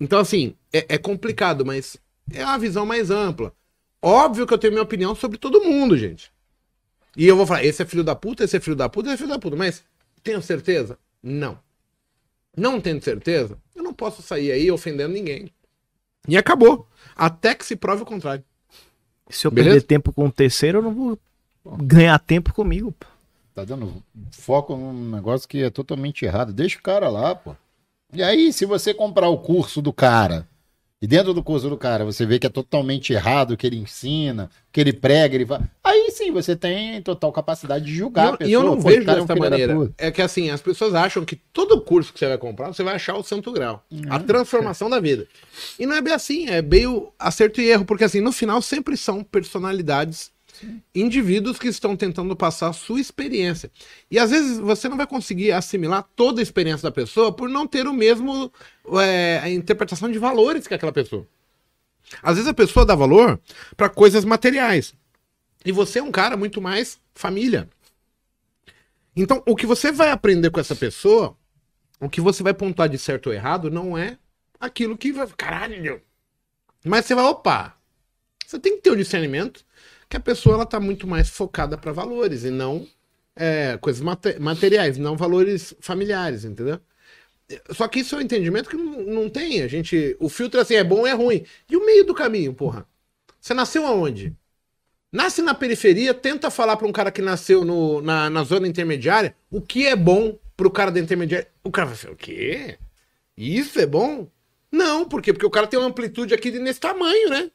Então, 0.00 0.18
assim, 0.18 0.54
é, 0.72 0.86
é 0.88 0.98
complicado, 0.98 1.66
mas 1.66 1.98
é 2.32 2.42
uma 2.44 2.58
visão 2.58 2.86
mais 2.86 3.10
ampla. 3.10 3.52
Óbvio 4.00 4.46
que 4.46 4.54
eu 4.54 4.58
tenho 4.58 4.72
minha 4.72 4.82
opinião 4.82 5.14
sobre 5.14 5.36
todo 5.36 5.62
mundo, 5.62 5.98
gente. 5.98 6.32
E 7.14 7.26
eu 7.26 7.36
vou 7.36 7.46
falar, 7.46 7.64
esse 7.64 7.82
é 7.82 7.84
filho 7.84 8.02
da 8.02 8.14
puta, 8.14 8.44
esse 8.44 8.56
é 8.56 8.60
filho 8.60 8.76
da 8.76 8.88
puta, 8.88 9.08
esse 9.08 9.14
é 9.14 9.18
filho 9.18 9.28
da 9.28 9.38
puta. 9.38 9.56
Mas 9.56 9.84
tenho 10.22 10.40
certeza? 10.40 10.96
Não. 11.22 11.58
Não 12.56 12.80
tendo 12.80 13.02
certeza, 13.02 13.58
eu 13.76 13.82
não 13.82 13.92
posso 13.92 14.22
sair 14.22 14.50
aí 14.50 14.70
ofendendo 14.70 15.12
ninguém. 15.12 15.52
E 16.28 16.36
acabou. 16.36 16.88
Até 17.16 17.54
que 17.54 17.64
se 17.64 17.76
prove 17.76 18.02
o 18.02 18.06
contrário. 18.06 18.44
Se 19.28 19.46
eu 19.46 19.50
Beleza? 19.50 19.74
perder 19.74 19.86
tempo 19.86 20.12
com 20.12 20.26
o 20.26 20.32
terceiro, 20.32 20.78
eu 20.78 20.82
não 20.82 20.94
vou 20.94 21.18
ganhar 21.78 22.18
tempo 22.18 22.52
comigo, 22.52 22.92
pô. 22.92 23.06
Tá 23.54 23.64
dando 23.64 24.02
foco 24.32 24.76
num 24.76 25.10
negócio 25.10 25.48
que 25.48 25.62
é 25.62 25.70
totalmente 25.70 26.24
errado. 26.24 26.52
Deixa 26.52 26.78
o 26.78 26.82
cara 26.82 27.08
lá, 27.08 27.34
pô. 27.34 27.54
E 28.12 28.22
aí, 28.22 28.52
se 28.52 28.64
você 28.64 28.92
comprar 28.92 29.28
o 29.28 29.38
curso 29.38 29.80
do 29.80 29.92
cara, 29.92 30.48
e 31.02 31.06
dentro 31.06 31.32
do 31.32 31.42
curso 31.42 31.68
do 31.70 31.76
cara 31.78 32.04
você 32.04 32.26
vê 32.26 32.38
que 32.38 32.46
é 32.46 32.50
totalmente 32.50 33.12
errado 33.12 33.52
o 33.52 33.56
que 33.56 33.66
ele 33.66 33.76
ensina, 33.78 34.50
o 34.68 34.72
que 34.72 34.80
ele 34.80 34.92
prega, 34.92 35.34
ele 35.34 35.44
vai. 35.46 35.60
Aí 35.82 36.10
sim, 36.12 36.30
você 36.30 36.54
tem 36.54 37.00
total 37.02 37.32
capacidade 37.32 37.84
de 37.86 37.94
julgar 37.94 38.24
a 38.24 38.26
E 38.28 38.30
eu- 38.30 38.36
pessoa. 38.38 38.50
e 38.50 38.52
eu 38.52 38.62
não 38.62 38.80
vejo 38.80 39.02
é 39.10 39.14
dessa 39.14 39.34
maneira. 39.36 39.90
É 39.96 40.10
que 40.10 40.20
assim, 40.20 40.50
as 40.50 40.60
pessoas 40.60 40.94
acham 40.94 41.24
que 41.24 41.36
todo 41.36 41.80
curso 41.80 42.12
que 42.12 42.18
você 42.18 42.28
vai 42.28 42.36
comprar, 42.38 42.68
você 42.68 42.82
vai 42.82 42.94
achar 42.96 43.16
o 43.16 43.22
santo 43.22 43.50
grau. 43.52 43.84
A 44.10 44.18
transformação 44.18 44.90
da 44.90 45.00
vida. 45.00 45.26
E 45.78 45.86
não 45.86 45.96
é 45.96 46.02
bem 46.02 46.12
assim, 46.12 46.48
é 46.50 46.60
bem 46.60 46.86
o 46.86 47.12
acerto 47.18 47.60
e 47.60 47.68
erro, 47.70 47.84
porque 47.84 48.04
assim, 48.04 48.20
no 48.20 48.32
final 48.32 48.60
sempre 48.60 48.96
são 48.96 49.24
personalidades, 49.24 50.30
indivíduos 50.94 51.58
que 51.58 51.68
estão 51.68 51.96
tentando 51.96 52.34
passar 52.36 52.72
sua 52.72 53.00
experiência. 53.00 53.70
E 54.10 54.18
às 54.18 54.30
vezes 54.30 54.58
você 54.58 54.88
não 54.88 54.96
vai 54.96 55.06
conseguir 55.06 55.52
assimilar 55.52 56.08
toda 56.14 56.40
a 56.40 56.42
experiência 56.42 56.82
da 56.82 56.92
pessoa 56.92 57.32
por 57.32 57.48
não 57.48 57.66
ter 57.66 57.86
o 57.86 57.92
mesmo 57.92 58.52
é, 59.00 59.40
a 59.42 59.50
interpretação 59.50 60.10
de 60.10 60.18
valores 60.18 60.66
que 60.66 60.74
aquela 60.74 60.92
pessoa. 60.92 61.26
Às 62.22 62.36
vezes 62.36 62.48
a 62.48 62.54
pessoa 62.54 62.84
dá 62.84 62.94
valor 62.94 63.40
para 63.76 63.88
coisas 63.88 64.24
materiais. 64.24 64.94
E 65.64 65.72
você 65.72 65.98
é 65.98 66.02
um 66.02 66.10
cara 66.10 66.36
muito 66.36 66.60
mais 66.60 66.98
família. 67.14 67.68
Então, 69.14 69.42
o 69.46 69.54
que 69.54 69.66
você 69.66 69.92
vai 69.92 70.10
aprender 70.10 70.50
com 70.50 70.60
essa 70.60 70.74
pessoa, 70.74 71.36
o 72.00 72.08
que 72.08 72.20
você 72.20 72.42
vai 72.42 72.54
pontuar 72.54 72.88
de 72.88 72.96
certo 72.96 73.26
ou 73.26 73.34
errado, 73.34 73.70
não 73.70 73.96
é 73.96 74.18
aquilo 74.58 74.96
que 74.96 75.12
vai. 75.12 75.26
Caralho! 75.36 76.00
Mas 76.84 77.04
você 77.04 77.14
vai, 77.14 77.24
opa! 77.24 77.76
Você 78.46 78.58
tem 78.58 78.76
que 78.76 78.82
ter 78.82 78.90
o 78.90 78.96
discernimento 78.96 79.64
que 80.10 80.16
a 80.16 80.20
pessoa 80.20 80.56
ela 80.56 80.66
tá 80.66 80.80
muito 80.80 81.06
mais 81.06 81.30
focada 81.30 81.78
para 81.78 81.92
valores 81.92 82.44
e 82.44 82.50
não 82.50 82.86
é, 83.36 83.78
coisas 83.78 84.02
mate- 84.02 84.38
materiais, 84.40 84.98
não 84.98 85.16
valores 85.16 85.74
familiares, 85.80 86.44
entendeu? 86.44 86.80
Só 87.72 87.88
que 87.88 88.00
isso 88.00 88.14
é 88.14 88.18
um 88.18 88.20
entendimento 88.22 88.70
que 88.70 88.76
não, 88.76 89.02
não 89.02 89.28
tem. 89.30 89.62
A 89.62 89.68
gente. 89.68 90.16
O 90.20 90.28
filtro 90.28 90.60
assim 90.60 90.74
é 90.74 90.84
bom 90.84 91.00
ou 91.00 91.06
é 91.06 91.12
ruim. 91.12 91.44
E 91.68 91.76
o 91.76 91.84
meio 91.84 92.04
do 92.04 92.14
caminho, 92.14 92.54
porra? 92.54 92.86
Você 93.40 93.54
nasceu 93.54 93.86
aonde? 93.86 94.36
Nasce 95.12 95.42
na 95.42 95.54
periferia, 95.54 96.14
tenta 96.14 96.50
falar 96.50 96.76
pra 96.76 96.86
um 96.86 96.92
cara 96.92 97.10
que 97.10 97.22
nasceu 97.22 97.64
no- 97.64 98.00
na, 98.02 98.30
na 98.30 98.44
zona 98.44 98.68
intermediária 98.68 99.34
o 99.50 99.60
que 99.60 99.86
é 99.86 99.96
bom 99.96 100.38
pro 100.56 100.70
cara 100.70 100.90
da 100.92 101.00
intermediária. 101.00 101.48
O 101.64 101.70
cara 101.70 101.88
vai 101.88 101.96
falar, 101.96 102.14
o 102.14 102.16
quê? 102.16 102.78
Isso 103.36 103.80
é 103.80 103.86
bom? 103.86 104.28
Não, 104.72 105.08
por 105.08 105.22
quê? 105.22 105.32
Porque 105.32 105.46
o 105.46 105.50
cara 105.50 105.66
tem 105.66 105.78
uma 105.78 105.88
amplitude 105.88 106.34
aqui 106.34 106.50
nesse 106.52 106.80
tamanho, 106.80 107.30
né? 107.30 107.50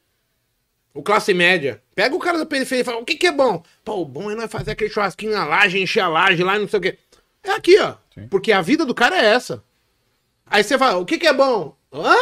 O 0.95 1.03
classe 1.03 1.33
média. 1.33 1.83
Pega 1.93 2.15
o 2.15 2.19
cara 2.19 2.37
da 2.37 2.45
periferia 2.45 2.81
e 2.81 2.85
fala, 2.85 2.99
o 2.99 3.05
que 3.05 3.15
que 3.15 3.27
é 3.27 3.31
bom? 3.31 3.61
Pô, 3.83 4.01
o 4.01 4.05
bom 4.05 4.31
é 4.31 4.35
nós 4.35 4.49
fazer 4.49 4.71
aquele 4.71 4.89
churrasquinho 4.89 5.33
na 5.33 5.45
laje, 5.45 5.77
encher 5.77 5.99
a 5.99 6.07
laje 6.07 6.41
lá 6.41 6.55
e 6.55 6.59
não 6.59 6.69
sei 6.69 6.79
o 6.79 6.81
quê. 6.81 6.97
É 7.43 7.51
aqui, 7.51 7.77
ó. 7.79 7.95
Sim. 8.13 8.29
Porque 8.29 8.53
a 8.53 8.61
vida 8.61 8.85
do 8.85 8.95
cara 8.95 9.17
é 9.17 9.25
essa. 9.25 9.61
Aí 10.45 10.63
você 10.63 10.77
fala, 10.77 10.97
o 10.97 11.05
que 11.05 11.17
que 11.17 11.27
é 11.27 11.33
bom? 11.33 11.75
Hã? 11.91 12.15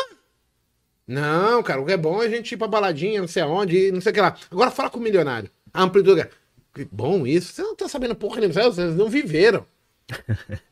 Não, 1.08 1.62
cara, 1.62 1.80
o 1.80 1.86
que 1.86 1.92
é 1.92 1.98
bom 1.98 2.24
é 2.24 2.26
a 2.26 2.30
gente 2.30 2.54
ir 2.54 2.58
pra 2.58 2.68
baladinha, 2.68 3.22
não 3.22 3.28
sei 3.28 3.44
aonde, 3.44 3.92
não 3.92 4.02
sei 4.02 4.12
o 4.12 4.16
que 4.16 4.22
lá. 4.22 4.36
Agora 4.50 4.72
fala 4.72 4.90
com 4.90 4.98
o 4.98 5.04
milionário. 5.04 5.52
A 5.72 5.84
amplitude. 5.84 6.28
Que 6.74 6.84
bom 6.92 7.28
isso. 7.28 7.54
Você 7.54 7.62
não 7.62 7.76
tá 7.76 7.88
sabendo 7.88 8.16
porra 8.16 8.40
nenhuma, 8.40 8.64
vocês 8.64 8.96
não 8.96 9.08
viveram. 9.08 9.68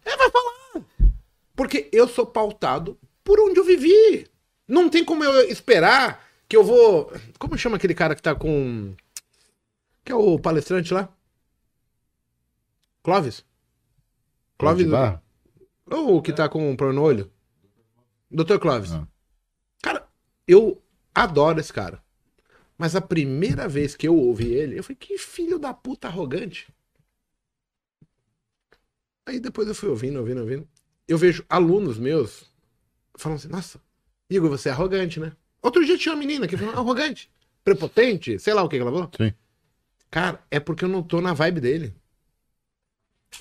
é, 0.03 0.17
vai 0.17 0.31
falar. 0.31 0.83
Porque 1.55 1.87
eu 1.91 2.07
sou 2.07 2.25
pautado 2.25 2.97
por 3.23 3.39
onde 3.39 3.59
eu 3.59 3.63
vivi. 3.63 4.25
Não 4.67 4.89
tem 4.89 5.05
como 5.05 5.23
eu 5.23 5.47
esperar 5.49 6.30
que 6.51 6.57
eu 6.57 6.65
vou. 6.65 7.09
Como 7.39 7.57
chama 7.57 7.77
aquele 7.77 7.95
cara 7.95 8.13
que 8.13 8.21
tá 8.21 8.35
com. 8.35 8.93
Que 10.03 10.11
é 10.11 10.15
o 10.15 10.37
palestrante 10.37 10.93
lá? 10.93 11.07
Clóvis? 13.01 13.45
Clóvis. 14.57 14.87
Ou 15.89 16.17
o 16.17 16.21
que 16.21 16.33
tá 16.33 16.49
com 16.49 16.69
um 16.69 16.75
problema 16.75 16.99
no 16.99 17.07
olho? 17.07 17.31
Doutor 18.29 18.59
Clóvis. 18.59 18.91
Ah. 18.91 19.07
Cara, 19.81 20.05
eu 20.45 20.83
adoro 21.15 21.57
esse 21.57 21.71
cara. 21.71 22.03
Mas 22.77 22.97
a 22.97 23.01
primeira 23.01 23.65
vez 23.69 23.95
que 23.95 24.05
eu 24.05 24.15
ouvi 24.17 24.51
ele, 24.51 24.77
eu 24.77 24.83
falei, 24.83 24.97
que 24.97 25.17
filho 25.17 25.57
da 25.57 25.73
puta 25.73 26.09
arrogante. 26.09 26.67
Aí 29.25 29.39
depois 29.39 29.69
eu 29.69 29.75
fui 29.75 29.87
ouvindo, 29.87 30.19
ouvindo, 30.19 30.41
ouvindo. 30.41 30.67
Eu 31.07 31.17
vejo 31.17 31.45
alunos 31.47 31.97
meus 31.97 32.51
falando 33.15 33.37
assim, 33.37 33.47
nossa, 33.47 33.81
Igor, 34.29 34.49
você 34.49 34.67
é 34.67 34.71
arrogante, 34.73 35.17
né? 35.17 35.31
Outro 35.61 35.85
dia 35.85 35.97
tinha 35.97 36.13
uma 36.13 36.19
menina 36.19 36.47
que 36.47 36.57
falou, 36.57 36.73
arrogante, 36.73 37.29
prepotente, 37.63 38.39
sei 38.39 38.53
lá 38.53 38.63
o 38.63 38.69
que 38.69 38.77
que 38.77 38.81
ela 38.81 38.91
falou. 38.91 39.11
Sim. 39.15 39.33
Cara, 40.09 40.43
é 40.49 40.59
porque 40.59 40.83
eu 40.83 40.89
não 40.89 41.03
tô 41.03 41.21
na 41.21 41.33
vibe 41.33 41.61
dele. 41.61 41.93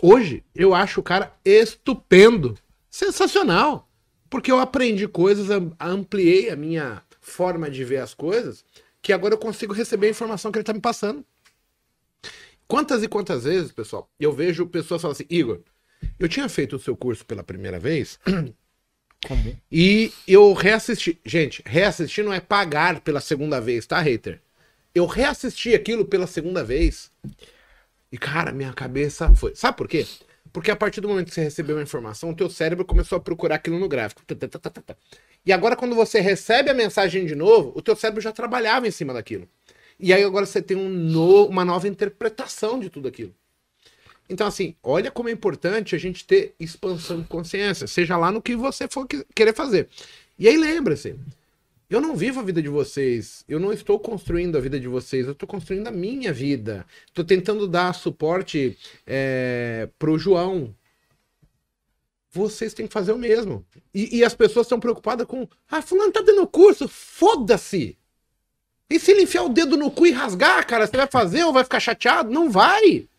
Hoje, 0.01 0.45
eu 0.55 0.75
acho 0.75 1.01
o 1.01 1.03
cara 1.03 1.35
estupendo. 1.45 2.57
Sensacional. 2.89 3.89
Porque 4.29 4.53
eu 4.53 4.61
aprendi 4.61 5.09
coisas, 5.09 5.51
am- 5.51 5.75
ampliei 5.81 6.51
a 6.51 6.57
minha 6.57 7.03
forma 7.21 7.69
de 7.69 7.85
ver 7.85 7.99
as 7.99 8.15
coisas, 8.15 8.65
que 9.03 9.13
agora 9.13 9.35
eu 9.35 9.39
consigo 9.39 9.73
receber 9.73 10.07
a 10.07 10.11
informação 10.11 10.53
que 10.53 10.59
ele 10.59 10.65
tá 10.65 10.73
me 10.73 10.81
passando. 10.81 11.25
Quantas 12.69 13.03
e 13.03 13.09
quantas 13.09 13.43
vezes, 13.45 13.73
pessoal, 13.73 14.09
eu 14.21 14.33
vejo 14.33 14.67
pessoas 14.67 15.03
falando 15.03 15.17
assim, 15.17 15.27
Igor, 15.29 15.61
eu 16.19 16.29
tinha 16.29 16.49
feito 16.49 16.77
o 16.77 16.79
seu 16.79 16.97
curso 16.97 17.27
pela 17.27 17.43
primeira 17.43 17.81
vez 17.81 18.21
E 19.71 20.13
eu 20.27 20.53
reassisti. 20.53 21.19
Gente, 21.25 21.63
reassistir 21.67 22.25
não 22.25 22.33
é 22.33 22.41
pagar 22.41 23.01
pela 23.01 23.21
segunda 23.21 23.61
vez, 23.61 23.87
tá, 23.87 24.01
hater? 24.01 24.41
Eu 24.95 25.07
reassisti 25.07 25.75
aquilo 25.75 26.05
pela 26.05 26.27
segunda 26.27 26.65
vez. 26.65 27.11
E, 28.11 28.19
cara, 28.19 28.53
minha 28.53 28.73
cabeça 28.73 29.33
foi. 29.35 29.55
Sabe 29.55 29.77
por 29.77 29.87
quê? 29.89 30.07
Porque 30.53 30.71
a 30.71 30.77
partir 30.77 31.01
do 31.01 31.09
momento 31.09 31.29
que 31.29 31.35
você 31.35 31.43
recebeu 31.43 31.77
uma 31.77 31.83
informação, 31.83 32.31
o 32.31 32.35
teu 32.35 32.51
cérebro 32.51 32.85
começou 32.85 33.17
a 33.17 33.21
procurar 33.21 33.57
aquilo 33.57 33.79
no 33.79 33.89
gráfico. 33.89 34.23
E 35.47 35.53
agora, 35.53 35.77
quando 35.77 35.95
você 35.95 36.21
recebe 36.21 36.71
a 36.71 36.75
mensagem 36.75 37.25
de 37.25 37.35
novo, 37.37 37.73
o 37.77 37.81
teu 37.81 37.95
cérebro 37.95 38.21
já 38.21 38.33
trabalhava 38.33 38.89
em 38.89 38.91
cima 38.91 39.13
daquilo. 39.15 39.49
E 39.99 40.13
aí 40.13 40.25
agora 40.25 40.47
você 40.47 40.61
tem 40.61 40.77
um 40.77 40.89
no- 40.89 41.47
uma 41.47 41.65
nova 41.65 41.87
interpretação 41.87 42.81
de 42.81 42.91
tudo 42.91 43.07
aquilo. 43.07 43.35
Então, 44.31 44.47
assim, 44.47 44.77
olha 44.81 45.11
como 45.11 45.29
é 45.29 45.33
importante 45.33 45.97
a 45.97 45.99
gente 45.99 46.25
ter 46.25 46.55
expansão 46.59 47.21
de 47.21 47.27
consciência, 47.27 47.89
seja 47.89 48.17
lá 48.17 48.31
no 48.31 48.41
que 48.41 48.55
você 48.55 48.87
for 48.87 49.07
que- 49.07 49.27
querer 49.35 49.53
fazer. 49.53 49.89
E 50.39 50.49
aí 50.49 50.57
lembre-se, 50.57 51.17
eu 51.91 52.01
não 52.01 52.15
vivo 52.15 52.39
a 52.39 52.43
vida 52.45 52.63
de 52.63 52.69
vocês, 52.69 53.45
eu 53.49 53.59
não 53.59 53.73
estou 53.73 53.99
construindo 53.99 54.57
a 54.57 54.61
vida 54.61 54.79
de 54.79 54.87
vocês, 54.87 55.27
eu 55.27 55.33
estou 55.33 55.49
construindo 55.49 55.89
a 55.89 55.91
minha 55.91 56.33
vida. 56.33 56.87
Estou 57.09 57.25
tentando 57.25 57.67
dar 57.67 57.93
suporte 57.93 58.79
é, 59.05 59.89
pro 59.99 60.17
João. 60.17 60.73
Vocês 62.31 62.73
têm 62.73 62.87
que 62.87 62.93
fazer 62.93 63.11
o 63.11 63.19
mesmo. 63.19 63.67
E, 63.93 64.19
e 64.19 64.25
as 64.25 64.33
pessoas 64.33 64.67
estão 64.67 64.79
preocupadas 64.79 65.27
com, 65.27 65.49
ah, 65.69 65.83
fulano 65.83 66.13
tá 66.13 66.23
dando 66.23 66.47
curso, 66.47 66.87
foda-se! 66.87 67.99
E 68.89 68.99
se 69.01 69.11
ele 69.11 69.23
enfiar 69.23 69.43
o 69.43 69.49
dedo 69.49 69.77
no 69.77 69.91
cu 69.91 70.07
e 70.07 70.13
rasgar, 70.13 70.65
cara, 70.67 70.87
você 70.87 70.97
vai 70.97 71.09
fazer 71.09 71.43
ou 71.43 71.53
vai 71.53 71.65
ficar 71.65 71.81
chateado? 71.81 72.31
Não 72.31 72.49
vai! 72.49 73.10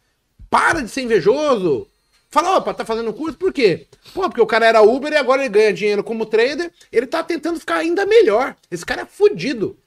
Para 0.52 0.82
de 0.82 0.90
ser 0.90 1.04
invejoso. 1.04 1.88
Fala, 2.30 2.58
opa, 2.58 2.74
tá 2.74 2.84
fazendo 2.84 3.14
curso 3.14 3.38
por 3.38 3.54
quê? 3.54 3.88
Pô, 4.14 4.24
porque 4.24 4.42
o 4.42 4.46
cara 4.46 4.66
era 4.66 4.82
Uber 4.82 5.14
e 5.14 5.16
agora 5.16 5.42
ele 5.42 5.50
ganha 5.50 5.74
dinheiro 5.74 6.04
como 6.04 6.26
trader. 6.26 6.72
Ele 6.92 7.08
tá 7.08 7.24
tentando 7.24 7.58
ficar 7.58 7.78
ainda 7.78 8.06
melhor. 8.06 8.56
Esse 8.70 8.86
cara 8.86 9.04
é 9.04 9.06
fudido. 9.06 9.78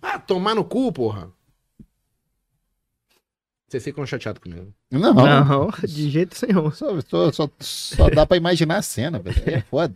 Ah, 0.00 0.18
tomar 0.18 0.54
no 0.54 0.64
cu, 0.64 0.90
porra. 0.90 1.30
Vocês 3.72 3.84
ficam 3.84 4.04
chateados 4.04 4.42
comigo. 4.42 4.70
Não, 4.90 5.14
Não, 5.14 5.70
de 5.88 6.10
jeito 6.10 6.36
nenhum. 6.46 6.70
Só, 6.70 7.00
só, 7.00 7.32
só, 7.32 7.48
só 7.58 8.10
dá 8.10 8.26
pra 8.26 8.36
imaginar 8.36 8.76
a 8.76 8.82
cena, 8.82 9.18
velho. 9.18 9.42
É 9.46 9.62
foda. 9.62 9.94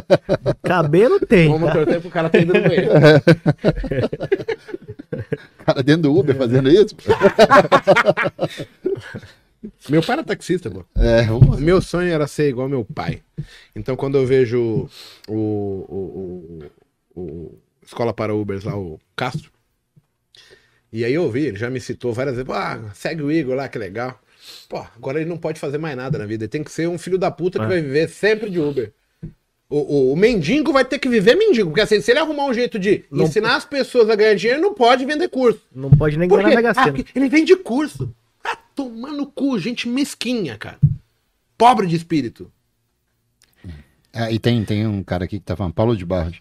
Cabelo 0.64 1.20
tem. 1.20 1.50
Vamos 1.50 1.68
tá? 1.68 1.74
torcer 1.74 2.00
pro 2.00 2.08
cara 2.08 2.30
tá 2.30 2.40
indo 2.40 2.54
no 2.54 2.62
meio. 2.62 2.88
Cara 5.66 5.82
dentro 5.82 6.04
do 6.04 6.18
Uber 6.18 6.34
fazendo 6.34 6.70
isso. 6.70 6.96
Meu 9.90 10.02
pai 10.02 10.14
era 10.14 10.24
taxista, 10.24 10.70
pô. 10.70 10.82
É, 10.94 11.24
vamos- 11.24 11.60
Meu 11.60 11.82
sonho 11.82 12.10
era 12.10 12.26
ser 12.26 12.48
igual 12.48 12.70
meu 12.70 12.86
pai. 12.86 13.22
Então, 13.76 13.96
quando 13.96 14.16
eu 14.16 14.24
vejo 14.26 14.88
o, 15.28 15.34
o, 15.34 16.70
o, 17.14 17.20
o 17.20 17.58
Escola 17.82 18.14
para 18.14 18.34
Ubers 18.34 18.64
lá, 18.64 18.74
o 18.78 18.98
Castro, 19.14 19.50
e 20.96 21.04
aí 21.04 21.12
eu 21.14 21.30
vi, 21.30 21.46
ele 21.46 21.56
já 21.58 21.68
me 21.68 21.80
citou 21.80 22.12
várias 22.12 22.36
vezes, 22.36 22.50
ah, 22.50 22.80
segue 22.94 23.22
o 23.22 23.30
Igor 23.32 23.54
lá, 23.56 23.68
que 23.68 23.78
legal. 23.78 24.18
Pô, 24.68 24.78
agora 24.96 25.20
ele 25.20 25.28
não 25.28 25.36
pode 25.38 25.58
fazer 25.58 25.78
mais 25.78 25.96
nada 25.96 26.18
na 26.18 26.26
vida, 26.26 26.44
ele 26.44 26.48
tem 26.48 26.62
que 26.62 26.70
ser 26.70 26.88
um 26.88 26.96
filho 26.98 27.18
da 27.18 27.30
puta 27.30 27.58
que 27.58 27.64
É. 27.64 27.68
vai 27.68 27.80
viver 27.80 28.08
sempre 28.08 28.48
de 28.50 28.60
Uber. 28.60 28.92
O, 29.68 29.78
o, 29.78 30.12
o 30.12 30.16
mendigo 30.16 30.72
vai 30.72 30.84
ter 30.84 30.98
que 30.98 31.08
viver 31.08 31.34
mendigo, 31.34 31.70
porque 31.70 31.80
assim, 31.80 32.00
se 32.00 32.10
ele 32.12 32.20
arrumar 32.20 32.44
um 32.46 32.54
jeito 32.54 32.78
de 32.78 33.04
Não- 33.10 33.24
ensinar 33.24 33.56
as 33.56 33.64
pessoas 33.64 34.08
a 34.10 34.14
ganhar 34.14 34.34
dinheiro, 34.34 34.60
ele 34.60 34.66
não 34.68 34.74
pode 34.74 35.04
vender 35.04 35.28
curso. 35.28 35.60
Não 35.74 35.90
pode 35.90 36.16
nem 36.18 36.28
ganhar 36.28 36.42
na 36.42 36.54
Mega 36.54 36.70
Ah, 36.70 36.84
Sena. 36.84 37.04
ele 37.14 37.28
vende 37.28 37.56
curso. 37.56 38.14
Ah, 38.44 38.56
tomar 38.76 39.10
no 39.12 39.26
cu, 39.26 39.58
gente 39.58 39.88
mesquinha, 39.88 40.56
cara. 40.58 40.78
Pobre 41.56 41.86
de 41.86 41.96
espírito. 41.96 42.52
Ah, 44.12 44.30
e 44.30 44.38
tem, 44.38 44.64
tem 44.64 44.86
um 44.86 45.02
cara 45.02 45.24
aqui 45.24 45.38
que 45.38 45.44
tá 45.44 45.56
falando, 45.56 45.72
Paulo 45.72 45.96
de 45.96 46.04
Barros. 46.04 46.40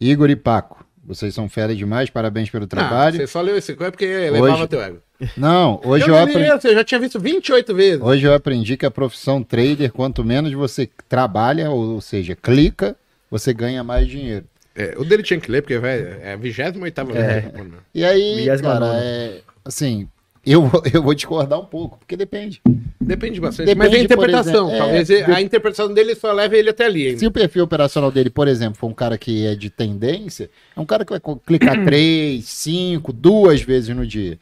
Igor 0.00 0.28
e 0.30 0.34
Paco, 0.36 0.84
vocês 1.04 1.34
são 1.34 1.48
fera 1.48 1.74
demais, 1.74 2.10
parabéns 2.10 2.48
pelo 2.50 2.64
Ah, 2.64 2.68
trabalho. 2.68 3.16
você 3.16 3.26
só 3.26 3.40
leu 3.40 3.56
esse 3.56 3.74
coisa 3.74 3.90
porque 3.90 4.06
levava 4.06 4.54
Hoje- 4.54 4.66
teu 4.68 4.82
ego. 4.82 4.98
Não, 5.36 5.80
hoje 5.84 6.04
eu 6.08 6.14
eu, 6.16 6.20
aprendi, 6.22 6.66
eu 6.68 6.74
já 6.74 6.82
tinha 6.84 6.98
visto 7.00 7.20
28 7.20 7.74
vezes. 7.74 8.00
hoje 8.02 8.26
eu 8.26 8.34
aprendi 8.34 8.76
que 8.76 8.84
a 8.84 8.90
profissão 8.90 9.42
trader, 9.42 9.92
quanto 9.92 10.24
menos 10.24 10.52
você 10.52 10.88
trabalha, 11.08 11.70
ou, 11.70 11.94
ou 11.94 12.00
seja, 12.00 12.34
clica, 12.34 12.96
você 13.30 13.52
ganha 13.54 13.84
mais 13.84 14.08
dinheiro. 14.08 14.44
É, 14.74 14.94
o 14.96 15.04
dele 15.04 15.22
tinha 15.22 15.38
que 15.38 15.50
ler, 15.50 15.60
porque 15.62 15.78
velho, 15.78 16.16
é 16.22 16.32
a 16.32 16.36
28 16.36 16.78
vez. 17.04 17.18
É. 17.24 17.40
tô 17.42 17.64
E 17.94 18.04
aí, 18.04 18.46
cara, 18.60 18.86
é, 18.96 19.40
assim, 19.64 20.08
eu, 20.44 20.66
vou- 20.66 20.82
eu 20.92 21.02
vou 21.02 21.14
discordar 21.14 21.58
um 21.60 21.64
pouco, 21.64 21.98
porque 21.98 22.16
depende. 22.16 22.60
Depende 23.00 23.40
bastante. 23.40 23.66
Depende, 23.66 23.78
mas 23.88 23.92
é 23.92 24.00
a 24.00 24.04
interpretação. 24.04 24.68
exemplo, 24.68 24.78
Talvez 24.78 25.10
a 25.10 25.40
interpretação 25.40 25.92
dele 25.94 26.14
só 26.14 26.32
leve 26.32 26.56
ele 26.58 26.70
até 26.70 26.84
ali. 26.86 27.02
Se 27.02 27.08
Ainda. 27.16 27.28
o 27.28 27.30
perfil 27.32 27.64
operacional 27.64 28.10
dele, 28.10 28.30
por 28.30 28.46
exemplo, 28.48 28.76
for 28.78 28.86
um 28.88 28.94
cara 28.94 29.18
que 29.18 29.46
é 29.46 29.54
de 29.54 29.70
tendência, 29.70 30.48
é 30.76 30.80
um 30.80 30.86
cara 30.86 31.04
que 31.04 31.10
vai 31.12 31.20
clicar 31.46 31.82
três, 31.84 32.44
cinco, 32.46 33.12
duas 33.12 33.60
vezes 33.62 33.94
no 33.94 34.06
dia. 34.06 34.38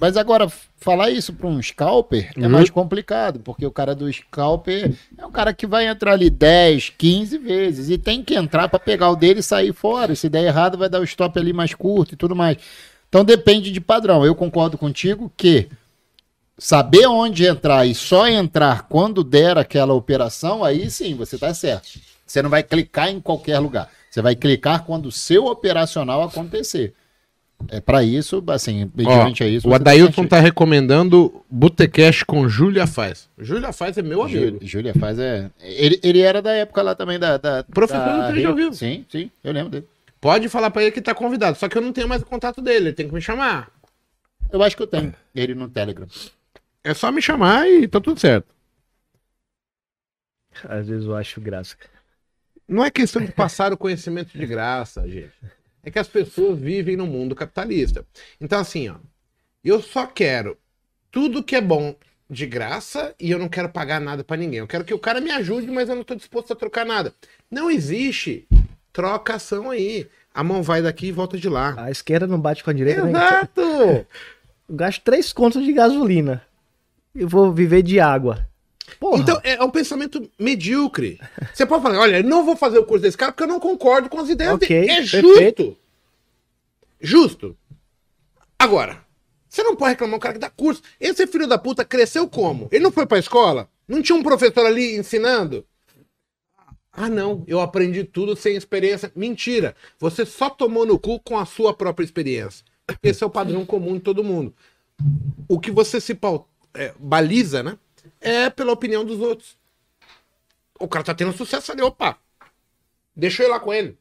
Mas 0.00 0.16
agora, 0.16 0.48
falar 0.76 1.10
isso 1.10 1.32
para 1.32 1.48
um 1.48 1.60
scalper 1.60 2.30
é 2.36 2.40
Uhum. 2.42 2.48
mais 2.50 2.70
complicado, 2.70 3.40
porque 3.40 3.66
o 3.66 3.70
cara 3.72 3.96
do 3.96 4.08
scalper 4.12 4.92
é 5.18 5.26
um 5.26 5.30
cara 5.32 5.52
que 5.52 5.66
vai 5.66 5.88
entrar 5.88 6.12
ali 6.12 6.30
10, 6.30 6.90
15 6.96 7.36
vezes 7.38 7.90
e 7.90 7.98
tem 7.98 8.22
que 8.22 8.36
entrar 8.36 8.68
para 8.68 8.78
pegar 8.78 9.10
o 9.10 9.16
dele 9.16 9.40
e 9.40 9.42
sair 9.42 9.72
fora. 9.72 10.14
Se 10.14 10.28
der 10.28 10.44
errado, 10.44 10.78
vai 10.78 10.88
dar 10.88 11.00
o 11.00 11.04
stop 11.04 11.36
ali 11.36 11.52
mais 11.52 11.74
curto 11.74 12.14
e 12.14 12.16
tudo 12.16 12.36
mais. 12.36 12.58
Então 13.08 13.24
depende 13.24 13.70
de 13.70 13.80
padrão. 13.80 14.24
Eu 14.24 14.34
concordo 14.34 14.76
contigo 14.76 15.32
que 15.36 15.68
saber 16.58 17.06
onde 17.06 17.46
entrar 17.46 17.86
e 17.86 17.94
só 17.94 18.26
entrar 18.28 18.82
quando 18.88 19.22
der 19.24 19.56
aquela 19.56 19.94
operação, 19.94 20.64
aí 20.64 20.90
sim, 20.90 21.14
você 21.14 21.38
tá 21.38 21.54
certo. 21.54 21.98
Você 22.26 22.42
não 22.42 22.50
vai 22.50 22.62
clicar 22.62 23.08
em 23.08 23.20
qualquer 23.20 23.58
lugar. 23.58 23.88
Você 24.10 24.20
vai 24.20 24.34
clicar 24.34 24.84
quando 24.84 25.06
o 25.06 25.12
seu 25.12 25.46
operacional 25.46 26.22
acontecer. 26.22 26.94
É 27.68 27.80
para 27.80 28.04
isso, 28.04 28.42
assim, 28.48 28.90
mediante 28.94 29.42
a 29.42 29.48
isso. 29.48 29.66
o 29.66 29.70
você 29.70 29.76
Adailton 29.76 30.06
certinho. 30.06 30.28
tá 30.28 30.38
recomendando 30.38 31.42
Botecash 31.50 32.22
com 32.22 32.48
Júlia 32.48 32.86
Faz. 32.86 33.28
Júlia 33.36 33.72
Faz 33.72 33.98
é 33.98 34.02
meu 34.02 34.22
amigo. 34.22 34.58
Júlia, 34.62 34.94
faz 34.94 35.18
é. 35.18 35.50
Ele, 35.60 35.98
ele 36.02 36.20
era 36.20 36.40
da 36.40 36.52
época 36.52 36.82
lá 36.82 36.94
também 36.94 37.18
da. 37.18 37.36
da 37.36 37.64
Professor 37.64 37.98
da 37.98 38.48
ao 38.48 38.54
Vivo. 38.54 38.72
Sim, 38.74 39.04
sim, 39.10 39.30
eu 39.42 39.52
lembro 39.52 39.70
dele. 39.70 39.86
Pode 40.20 40.48
falar 40.48 40.70
pra 40.70 40.82
ele 40.82 40.92
que 40.92 41.00
tá 41.00 41.14
convidado. 41.14 41.58
Só 41.58 41.68
que 41.68 41.78
eu 41.78 41.82
não 41.82 41.92
tenho 41.92 42.08
mais 42.08 42.22
o 42.22 42.26
contato 42.26 42.60
dele. 42.60 42.88
Ele 42.88 42.92
tem 42.92 43.08
que 43.08 43.14
me 43.14 43.20
chamar. 43.20 43.70
Eu 44.50 44.62
acho 44.62 44.76
que 44.76 44.82
eu 44.82 44.86
tenho 44.86 45.14
ele 45.34 45.54
no 45.54 45.68
Telegram. 45.68 46.06
É 46.82 46.94
só 46.94 47.12
me 47.12 47.20
chamar 47.20 47.68
e 47.68 47.86
tá 47.86 48.00
tudo 48.00 48.18
certo. 48.18 48.54
Às 50.64 50.88
vezes 50.88 51.06
eu 51.06 51.14
acho 51.14 51.40
graça. 51.40 51.76
Não 52.66 52.84
é 52.84 52.90
questão 52.90 53.24
de 53.24 53.32
passar 53.32 53.72
o 53.72 53.76
conhecimento 53.78 54.36
de 54.36 54.46
graça, 54.46 55.08
gente. 55.08 55.32
É 55.82 55.90
que 55.90 55.98
as 55.98 56.08
pessoas 56.08 56.58
vivem 56.58 56.96
no 56.96 57.06
mundo 57.06 57.34
capitalista. 57.34 58.04
Então, 58.40 58.58
assim, 58.58 58.88
ó, 58.88 58.96
eu 59.64 59.80
só 59.80 60.06
quero 60.06 60.58
tudo 61.10 61.42
que 61.42 61.56
é 61.56 61.60
bom 61.60 61.94
de 62.28 62.46
graça 62.46 63.14
e 63.18 63.30
eu 63.30 63.38
não 63.38 63.48
quero 63.48 63.70
pagar 63.70 64.00
nada 64.00 64.22
pra 64.22 64.36
ninguém. 64.36 64.58
Eu 64.58 64.66
quero 64.66 64.84
que 64.84 64.92
o 64.92 64.98
cara 64.98 65.20
me 65.20 65.30
ajude, 65.30 65.66
mas 65.68 65.88
eu 65.88 65.96
não 65.96 66.04
tô 66.04 66.14
disposto 66.14 66.52
a 66.52 66.56
trocar 66.56 66.84
nada. 66.84 67.14
Não 67.50 67.70
existe 67.70 68.46
trocação 68.92 69.70
aí. 69.70 70.06
A 70.34 70.44
mão 70.44 70.62
vai 70.62 70.80
daqui 70.82 71.06
e 71.06 71.12
volta 71.12 71.36
de 71.36 71.48
lá. 71.48 71.74
A 71.78 71.90
esquerda 71.90 72.26
não 72.26 72.40
bate 72.40 72.62
com 72.62 72.70
a 72.70 72.72
direita, 72.72 73.02
né? 73.04 73.10
Exato! 73.10 73.60
Eu 73.60 74.06
gasto 74.70 75.02
três 75.02 75.32
contos 75.32 75.64
de 75.64 75.72
gasolina. 75.72 76.42
Eu 77.14 77.26
vou 77.28 77.52
viver 77.52 77.82
de 77.82 77.98
água. 77.98 78.46
Porra. 79.00 79.20
Então, 79.20 79.40
é 79.42 79.62
um 79.62 79.70
pensamento 79.70 80.30
medíocre. 80.38 81.20
Você 81.52 81.66
pode 81.66 81.82
falar, 81.82 81.98
olha, 81.98 82.18
eu 82.18 82.24
não 82.24 82.44
vou 82.44 82.56
fazer 82.56 82.78
o 82.78 82.84
curso 82.84 83.02
desse 83.02 83.16
cara 83.16 83.32
porque 83.32 83.42
eu 83.42 83.48
não 83.48 83.60
concordo 83.60 84.08
com 84.08 84.18
as 84.20 84.28
ideias 84.28 84.54
Ok, 84.54 84.68
dele. 84.68 84.90
É 84.92 84.96
perfeito. 84.96 85.62
justo. 85.62 85.76
Justo. 87.00 87.56
Agora, 88.58 88.98
você 89.48 89.62
não 89.62 89.76
pode 89.76 89.90
reclamar 89.90 90.16
um 90.16 90.20
cara 90.20 90.34
que 90.34 90.40
dá 90.40 90.50
curso. 90.50 90.82
Esse 91.00 91.26
filho 91.26 91.46
da 91.46 91.58
puta 91.58 91.84
cresceu 91.84 92.28
como? 92.28 92.68
Ele 92.72 92.82
não 92.84 92.92
foi 92.92 93.06
pra 93.06 93.18
escola? 93.18 93.68
Não 93.86 94.02
tinha 94.02 94.16
um 94.16 94.22
professor 94.22 94.64
ali 94.66 94.96
ensinando? 94.96 95.64
Ah, 97.00 97.08
não, 97.08 97.44
eu 97.46 97.60
aprendi 97.60 98.02
tudo 98.02 98.34
sem 98.34 98.56
experiência. 98.56 99.12
Mentira. 99.14 99.76
Você 100.00 100.26
só 100.26 100.50
tomou 100.50 100.84
no 100.84 100.98
cu 100.98 101.20
com 101.20 101.38
a 101.38 101.46
sua 101.46 101.72
própria 101.72 102.04
experiência. 102.04 102.64
Esse 103.00 103.22
é 103.22 103.26
o 103.26 103.30
padrão 103.30 103.64
comum 103.64 103.94
de 103.94 104.00
todo 104.00 104.24
mundo. 104.24 104.52
O 105.48 105.60
que 105.60 105.70
você 105.70 106.00
se 106.00 106.18
é, 106.74 106.92
baliza, 106.98 107.62
né? 107.62 107.78
É 108.20 108.50
pela 108.50 108.72
opinião 108.72 109.04
dos 109.04 109.20
outros. 109.20 109.56
O 110.80 110.88
cara 110.88 111.04
tá 111.04 111.14
tendo 111.14 111.32
sucesso 111.32 111.70
ali, 111.70 111.82
opa. 111.82 112.18
Deixa 113.14 113.44
eu 113.44 113.46
ir 113.46 113.50
lá 113.50 113.60
com 113.60 113.72
ele. 113.72 113.96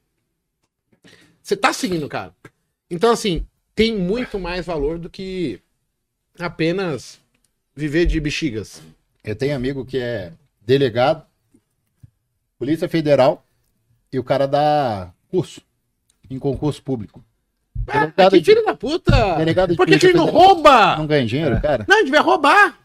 Você 1.43 1.55
tá 1.55 1.71
seguindo, 1.71 2.09
cara. 2.09 2.35
Então, 2.89 3.11
assim, 3.11 3.45
tem 3.75 3.95
muito 3.95 4.39
mais 4.39 4.65
valor 4.65 4.97
do 4.97 5.07
que 5.07 5.61
apenas 6.39 7.19
viver 7.75 8.07
de 8.07 8.19
bexigas. 8.19 8.81
Eu 9.23 9.35
tenho 9.35 9.55
amigo 9.55 9.85
que 9.85 9.99
é 9.99 10.33
delegado, 10.61 11.26
Polícia 12.57 12.89
Federal, 12.89 13.45
e 14.11 14.17
o 14.19 14.23
cara 14.23 14.47
dá 14.47 15.11
curso 15.29 15.61
em 16.29 16.39
concurso 16.39 16.81
público. 16.81 17.23
Ah, 17.87 18.11
que 18.29 18.43
filho 18.43 18.65
da 18.65 18.75
puta! 18.75 19.35
Delegado 19.35 19.71
de 19.71 19.77
Por 19.77 19.87
que, 19.87 19.97
que 19.97 20.07
ele 20.07 20.17
não 20.17 20.25
federal. 20.25 20.47
rouba? 20.47 20.97
Não 20.97 21.07
ganha 21.07 21.25
dinheiro, 21.25 21.61
cara? 21.61 21.85
Não, 21.87 21.97
ele 21.97 22.05
devia 22.05 22.21
roubar. 22.21 22.77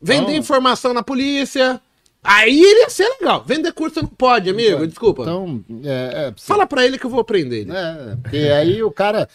Vender 0.00 0.32
Não. 0.32 0.38
informação 0.38 0.92
na 0.92 1.02
polícia. 1.02 1.80
Aí 2.22 2.60
ele 2.60 2.80
ia 2.80 2.90
ser 2.90 3.08
legal. 3.20 3.42
Vender 3.44 3.72
curso 3.72 4.02
não 4.02 4.08
pode, 4.08 4.50
amigo. 4.50 4.86
Desculpa. 4.86 5.22
Então, 5.22 5.64
é, 5.84 6.28
é, 6.28 6.34
Fala 6.36 6.66
pra 6.66 6.84
ele 6.84 6.98
que 6.98 7.06
eu 7.06 7.10
vou 7.10 7.20
aprender 7.20 7.60
ele. 7.62 7.72
É, 7.72 8.16
porque 8.22 8.36
aí 8.36 8.82
o 8.82 8.90
cara, 8.90 9.28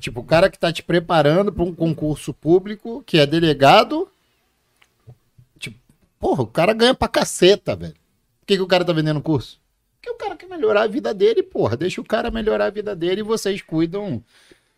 tipo, 0.00 0.20
o 0.20 0.24
cara 0.24 0.48
que 0.48 0.58
tá 0.58 0.72
te 0.72 0.82
preparando 0.82 1.52
para 1.52 1.64
um 1.64 1.74
concurso 1.74 2.32
público, 2.32 3.02
que 3.06 3.18
é 3.18 3.26
delegado, 3.26 4.08
tipo, 5.58 5.78
porra, 6.18 6.42
o 6.42 6.46
cara 6.46 6.72
ganha 6.72 6.94
pra 6.94 7.08
caceta, 7.08 7.74
velho. 7.74 7.94
Por 8.46 8.52
que, 8.52 8.56
que 8.58 8.62
o 8.62 8.66
cara 8.68 8.84
tá 8.84 8.92
vendendo 8.92 9.20
curso? 9.20 9.58
Porque 10.00 10.08
o 10.10 10.14
cara 10.14 10.36
quer 10.36 10.46
melhorar 10.48 10.82
a 10.82 10.86
vida 10.86 11.12
dele, 11.12 11.42
porra. 11.42 11.76
Deixa 11.76 12.00
o 12.00 12.04
cara 12.04 12.30
melhorar 12.30 12.66
a 12.66 12.70
vida 12.70 12.94
dele 12.94 13.22
e 13.22 13.24
vocês 13.24 13.60
cuidam 13.60 14.22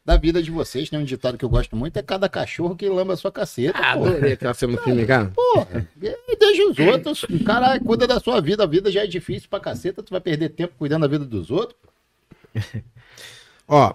da 0.02 0.16
vida 0.16 0.42
de 0.42 0.50
vocês. 0.50 0.88
Tem 0.88 0.98
um 0.98 1.04
ditado 1.04 1.36
que 1.36 1.44
eu 1.44 1.50
gosto 1.50 1.76
muito, 1.76 1.94
é 1.98 2.02
cada 2.02 2.30
cachorro 2.30 2.74
que 2.74 2.88
lamba 2.88 3.12
a 3.12 3.16
sua 3.18 3.30
caceta, 3.30 3.76
Ah, 3.78 3.94
porra. 3.94 4.10
adorei 4.12 4.32
aquela 4.32 4.54
cena 4.54 4.72
no 4.72 4.78
filme, 4.78 5.04
cara. 5.04 5.30
Porra, 5.34 5.86
e 6.00 6.36
deixa 6.36 6.66
os 6.70 6.78
outros. 6.78 7.22
O 7.24 7.44
cara 7.44 7.78
cuida 7.78 8.06
da 8.06 8.18
sua 8.18 8.40
vida. 8.40 8.62
A 8.62 8.66
vida 8.66 8.90
já 8.90 9.04
é 9.04 9.06
difícil 9.06 9.50
pra 9.50 9.60
caceta. 9.60 10.02
Tu 10.02 10.10
vai 10.10 10.20
perder 10.22 10.48
tempo 10.48 10.72
cuidando 10.78 11.02
da 11.02 11.08
vida 11.08 11.26
dos 11.26 11.50
outros. 11.50 11.78
Ó, 13.68 13.94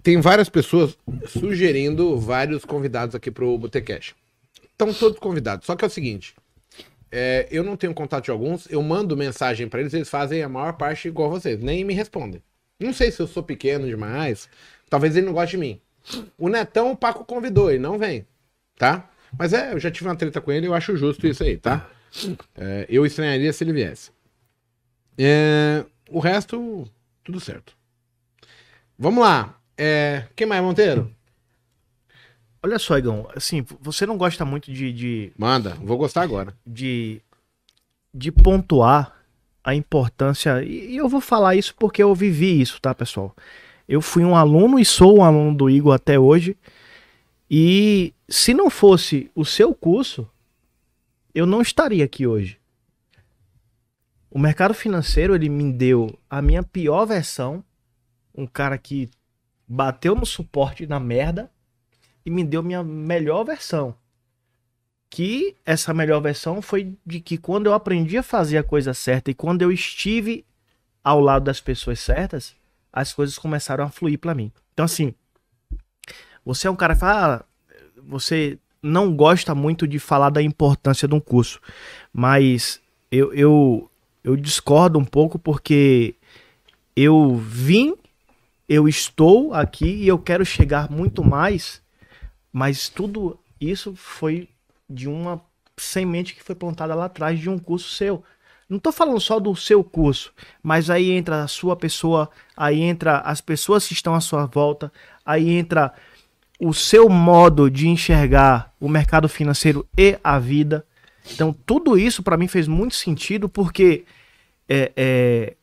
tem 0.00 0.20
várias 0.20 0.48
pessoas 0.48 0.96
sugerindo 1.26 2.16
vários 2.20 2.64
convidados 2.64 3.16
aqui 3.16 3.32
pro 3.32 3.58
Botecash. 3.58 4.14
Estão 4.70 4.94
todos 4.94 5.18
convidados. 5.18 5.66
Só 5.66 5.74
que 5.74 5.84
é 5.84 5.88
o 5.88 5.90
seguinte: 5.90 6.36
é, 7.10 7.48
eu 7.50 7.62
não 7.64 7.76
tenho 7.76 7.94
contato 7.94 8.24
de 8.24 8.30
alguns, 8.30 8.70
eu 8.70 8.82
mando 8.82 9.16
mensagem 9.16 9.68
pra 9.68 9.80
eles, 9.80 9.94
eles 9.94 10.08
fazem 10.08 10.42
a 10.42 10.48
maior 10.48 10.74
parte 10.74 11.08
igual 11.08 11.30
vocês, 11.30 11.60
nem 11.60 11.84
me 11.84 11.94
respondem. 11.94 12.42
Não 12.78 12.92
sei 12.92 13.10
se 13.10 13.20
eu 13.20 13.26
sou 13.26 13.42
pequeno 13.42 13.86
demais, 13.86 14.48
talvez 14.88 15.16
ele 15.16 15.26
não 15.26 15.32
goste 15.32 15.56
de 15.56 15.60
mim. 15.60 15.80
O 16.38 16.48
Netão, 16.48 16.92
o 16.92 16.96
Paco 16.96 17.24
convidou, 17.24 17.70
ele 17.70 17.80
não 17.80 17.98
vem, 17.98 18.26
tá? 18.76 19.10
Mas 19.36 19.52
é, 19.52 19.72
eu 19.72 19.80
já 19.80 19.90
tive 19.90 20.08
uma 20.08 20.16
treta 20.16 20.40
com 20.40 20.52
ele, 20.52 20.66
eu 20.66 20.74
acho 20.74 20.96
justo 20.96 21.26
isso 21.26 21.42
aí, 21.42 21.56
tá? 21.56 21.90
É, 22.56 22.86
eu 22.88 23.04
estranharia 23.04 23.52
se 23.52 23.64
ele 23.64 23.72
viesse. 23.72 24.10
É, 25.18 25.84
o 26.08 26.18
resto, 26.18 26.88
tudo 27.24 27.40
certo. 27.40 27.76
Vamos 28.98 29.22
lá. 29.22 29.60
É, 29.76 30.24
quem 30.34 30.46
mais, 30.46 30.62
Monteiro? 30.62 31.14
Olha 32.62 32.78
só, 32.78 32.98
Igão, 32.98 33.28
assim, 33.36 33.64
você 33.80 34.04
não 34.04 34.16
gosta 34.16 34.44
muito 34.44 34.72
de, 34.72 34.92
de, 34.92 35.32
Manda, 35.38 35.74
vou 35.82 35.96
gostar 35.96 36.22
agora. 36.22 36.52
de, 36.66 37.20
de 38.12 38.32
pontuar 38.32 39.16
a 39.62 39.74
importância. 39.74 40.62
E 40.62 40.88
e 40.92 40.96
eu 40.96 41.08
vou 41.08 41.20
falar 41.20 41.54
isso 41.54 41.74
porque 41.78 42.02
eu 42.02 42.14
vivi 42.14 42.60
isso, 42.60 42.80
tá, 42.80 42.94
pessoal? 42.94 43.34
Eu 43.88 44.00
fui 44.00 44.24
um 44.24 44.34
aluno 44.34 44.78
e 44.78 44.84
sou 44.84 45.18
um 45.18 45.24
aluno 45.24 45.56
do 45.56 45.70
Igor 45.70 45.94
até 45.94 46.18
hoje. 46.18 46.56
E 47.50 48.12
se 48.28 48.52
não 48.52 48.68
fosse 48.68 49.30
o 49.34 49.44
seu 49.44 49.74
curso, 49.74 50.28
eu 51.34 51.46
não 51.46 51.62
estaria 51.62 52.04
aqui 52.04 52.26
hoje. 52.26 52.58
O 54.30 54.38
mercado 54.38 54.74
financeiro, 54.74 55.34
ele 55.34 55.48
me 55.48 55.72
deu 55.72 56.18
a 56.28 56.42
minha 56.42 56.62
pior 56.62 57.06
versão. 57.06 57.64
Um 58.34 58.46
cara 58.46 58.76
que 58.76 59.08
bateu 59.66 60.14
no 60.14 60.26
suporte 60.26 60.86
na 60.86 60.98
merda 61.00 61.50
e 62.28 62.30
me 62.30 62.44
deu 62.44 62.62
minha 62.62 62.84
melhor 62.84 63.42
versão. 63.42 63.94
Que 65.08 65.56
essa 65.64 65.94
melhor 65.94 66.20
versão 66.20 66.60
foi 66.60 66.94
de 67.04 67.20
que 67.20 67.38
quando 67.38 67.66
eu 67.66 67.72
aprendi 67.72 68.18
a 68.18 68.22
fazer 68.22 68.58
a 68.58 68.62
coisa 68.62 68.92
certa 68.92 69.30
e 69.30 69.34
quando 69.34 69.62
eu 69.62 69.72
estive 69.72 70.44
ao 71.02 71.20
lado 71.20 71.44
das 71.44 71.58
pessoas 71.58 72.00
certas, 72.00 72.54
as 72.92 73.14
coisas 73.14 73.38
começaram 73.38 73.82
a 73.82 73.88
fluir 73.88 74.18
pra 74.18 74.34
mim. 74.34 74.52
Então 74.74 74.84
assim, 74.84 75.14
você 76.44 76.68
é 76.68 76.70
um 76.70 76.76
cara 76.76 76.92
que 76.92 77.00
fala, 77.00 77.36
ah, 77.36 77.74
você 78.06 78.58
não 78.82 79.16
gosta 79.16 79.54
muito 79.54 79.88
de 79.88 79.98
falar 79.98 80.28
da 80.28 80.42
importância 80.42 81.08
de 81.08 81.14
um 81.14 81.20
curso, 81.20 81.62
mas 82.12 82.78
eu, 83.10 83.32
eu, 83.32 83.90
eu 84.22 84.36
discordo 84.36 84.98
um 84.98 85.04
pouco 85.04 85.38
porque 85.38 86.14
eu 86.94 87.36
vim, 87.36 87.96
eu 88.68 88.86
estou 88.86 89.54
aqui 89.54 89.86
e 89.86 90.06
eu 90.06 90.18
quero 90.18 90.44
chegar 90.44 90.90
muito 90.90 91.24
mais, 91.24 91.80
mas 92.52 92.88
tudo 92.88 93.38
isso 93.60 93.94
foi 93.96 94.48
de 94.88 95.08
uma 95.08 95.42
semente 95.76 96.34
que 96.34 96.42
foi 96.42 96.54
plantada 96.54 96.94
lá 96.94 97.06
atrás 97.06 97.38
de 97.38 97.48
um 97.48 97.58
curso 97.58 97.90
seu. 97.90 98.22
Não 98.68 98.78
tô 98.78 98.92
falando 98.92 99.20
só 99.20 99.40
do 99.40 99.54
seu 99.56 99.82
curso, 99.82 100.32
mas 100.62 100.90
aí 100.90 101.10
entra 101.10 101.42
a 101.42 101.48
sua 101.48 101.74
pessoa, 101.74 102.28
aí 102.56 102.82
entra 102.82 103.18
as 103.18 103.40
pessoas 103.40 103.86
que 103.86 103.94
estão 103.94 104.14
à 104.14 104.20
sua 104.20 104.44
volta, 104.44 104.92
aí 105.24 105.48
entra 105.50 105.94
o 106.60 106.74
seu 106.74 107.08
modo 107.08 107.70
de 107.70 107.88
enxergar 107.88 108.74
o 108.78 108.88
mercado 108.88 109.28
financeiro 109.28 109.88
e 109.96 110.18
a 110.22 110.38
vida. 110.38 110.84
Então, 111.32 111.54
tudo 111.64 111.96
isso 111.96 112.22
para 112.22 112.36
mim 112.36 112.48
fez 112.48 112.66
muito 112.68 112.94
sentido 112.94 113.48
porque 113.48 114.04
é, 114.68 114.92
é, 114.96 115.56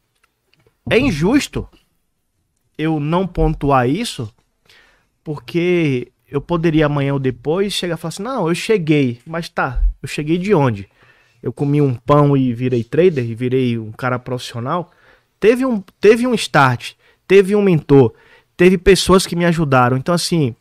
é 0.89 0.99
injusto 0.99 1.67
eu 2.77 2.99
não 2.99 3.27
pontuar 3.27 3.89
isso, 3.89 4.33
porque 5.23 6.11
eu 6.29 6.41
poderia 6.41 6.87
amanhã 6.87 7.13
ou 7.13 7.19
depois 7.19 7.73
chegar 7.73 7.95
e 7.95 7.97
falar 7.97 8.09
assim: 8.09 8.23
não, 8.23 8.47
eu 8.47 8.55
cheguei, 8.55 9.19
mas 9.25 9.49
tá, 9.49 9.81
eu 10.01 10.07
cheguei 10.07 10.37
de 10.37 10.53
onde? 10.53 10.89
Eu 11.41 11.53
comi 11.53 11.81
um 11.81 11.93
pão 11.93 12.35
e 12.35 12.53
virei 12.53 12.83
trader 12.83 13.23
e 13.23 13.35
virei 13.35 13.77
um 13.77 13.91
cara 13.91 14.17
profissional. 14.17 14.91
Teve 15.39 15.65
um, 15.65 15.79
teve 15.99 16.25
um 16.25 16.33
start, 16.33 16.93
teve 17.27 17.55
um 17.55 17.61
mentor, 17.61 18.13
teve 18.57 18.77
pessoas 18.77 19.27
que 19.27 19.35
me 19.35 19.45
ajudaram. 19.45 19.95
Então, 19.95 20.15
assim, 20.15 20.55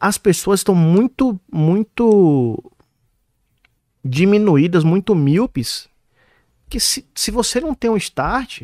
as 0.00 0.18
pessoas 0.18 0.60
estão 0.60 0.74
muito, 0.74 1.38
muito 1.50 2.62
diminuídas, 4.04 4.82
muito 4.82 5.14
míopes, 5.14 5.88
que 6.68 6.80
se, 6.80 7.06
se 7.14 7.30
você 7.30 7.60
não 7.60 7.74
tem 7.74 7.90
um 7.90 7.96
start, 7.96 8.62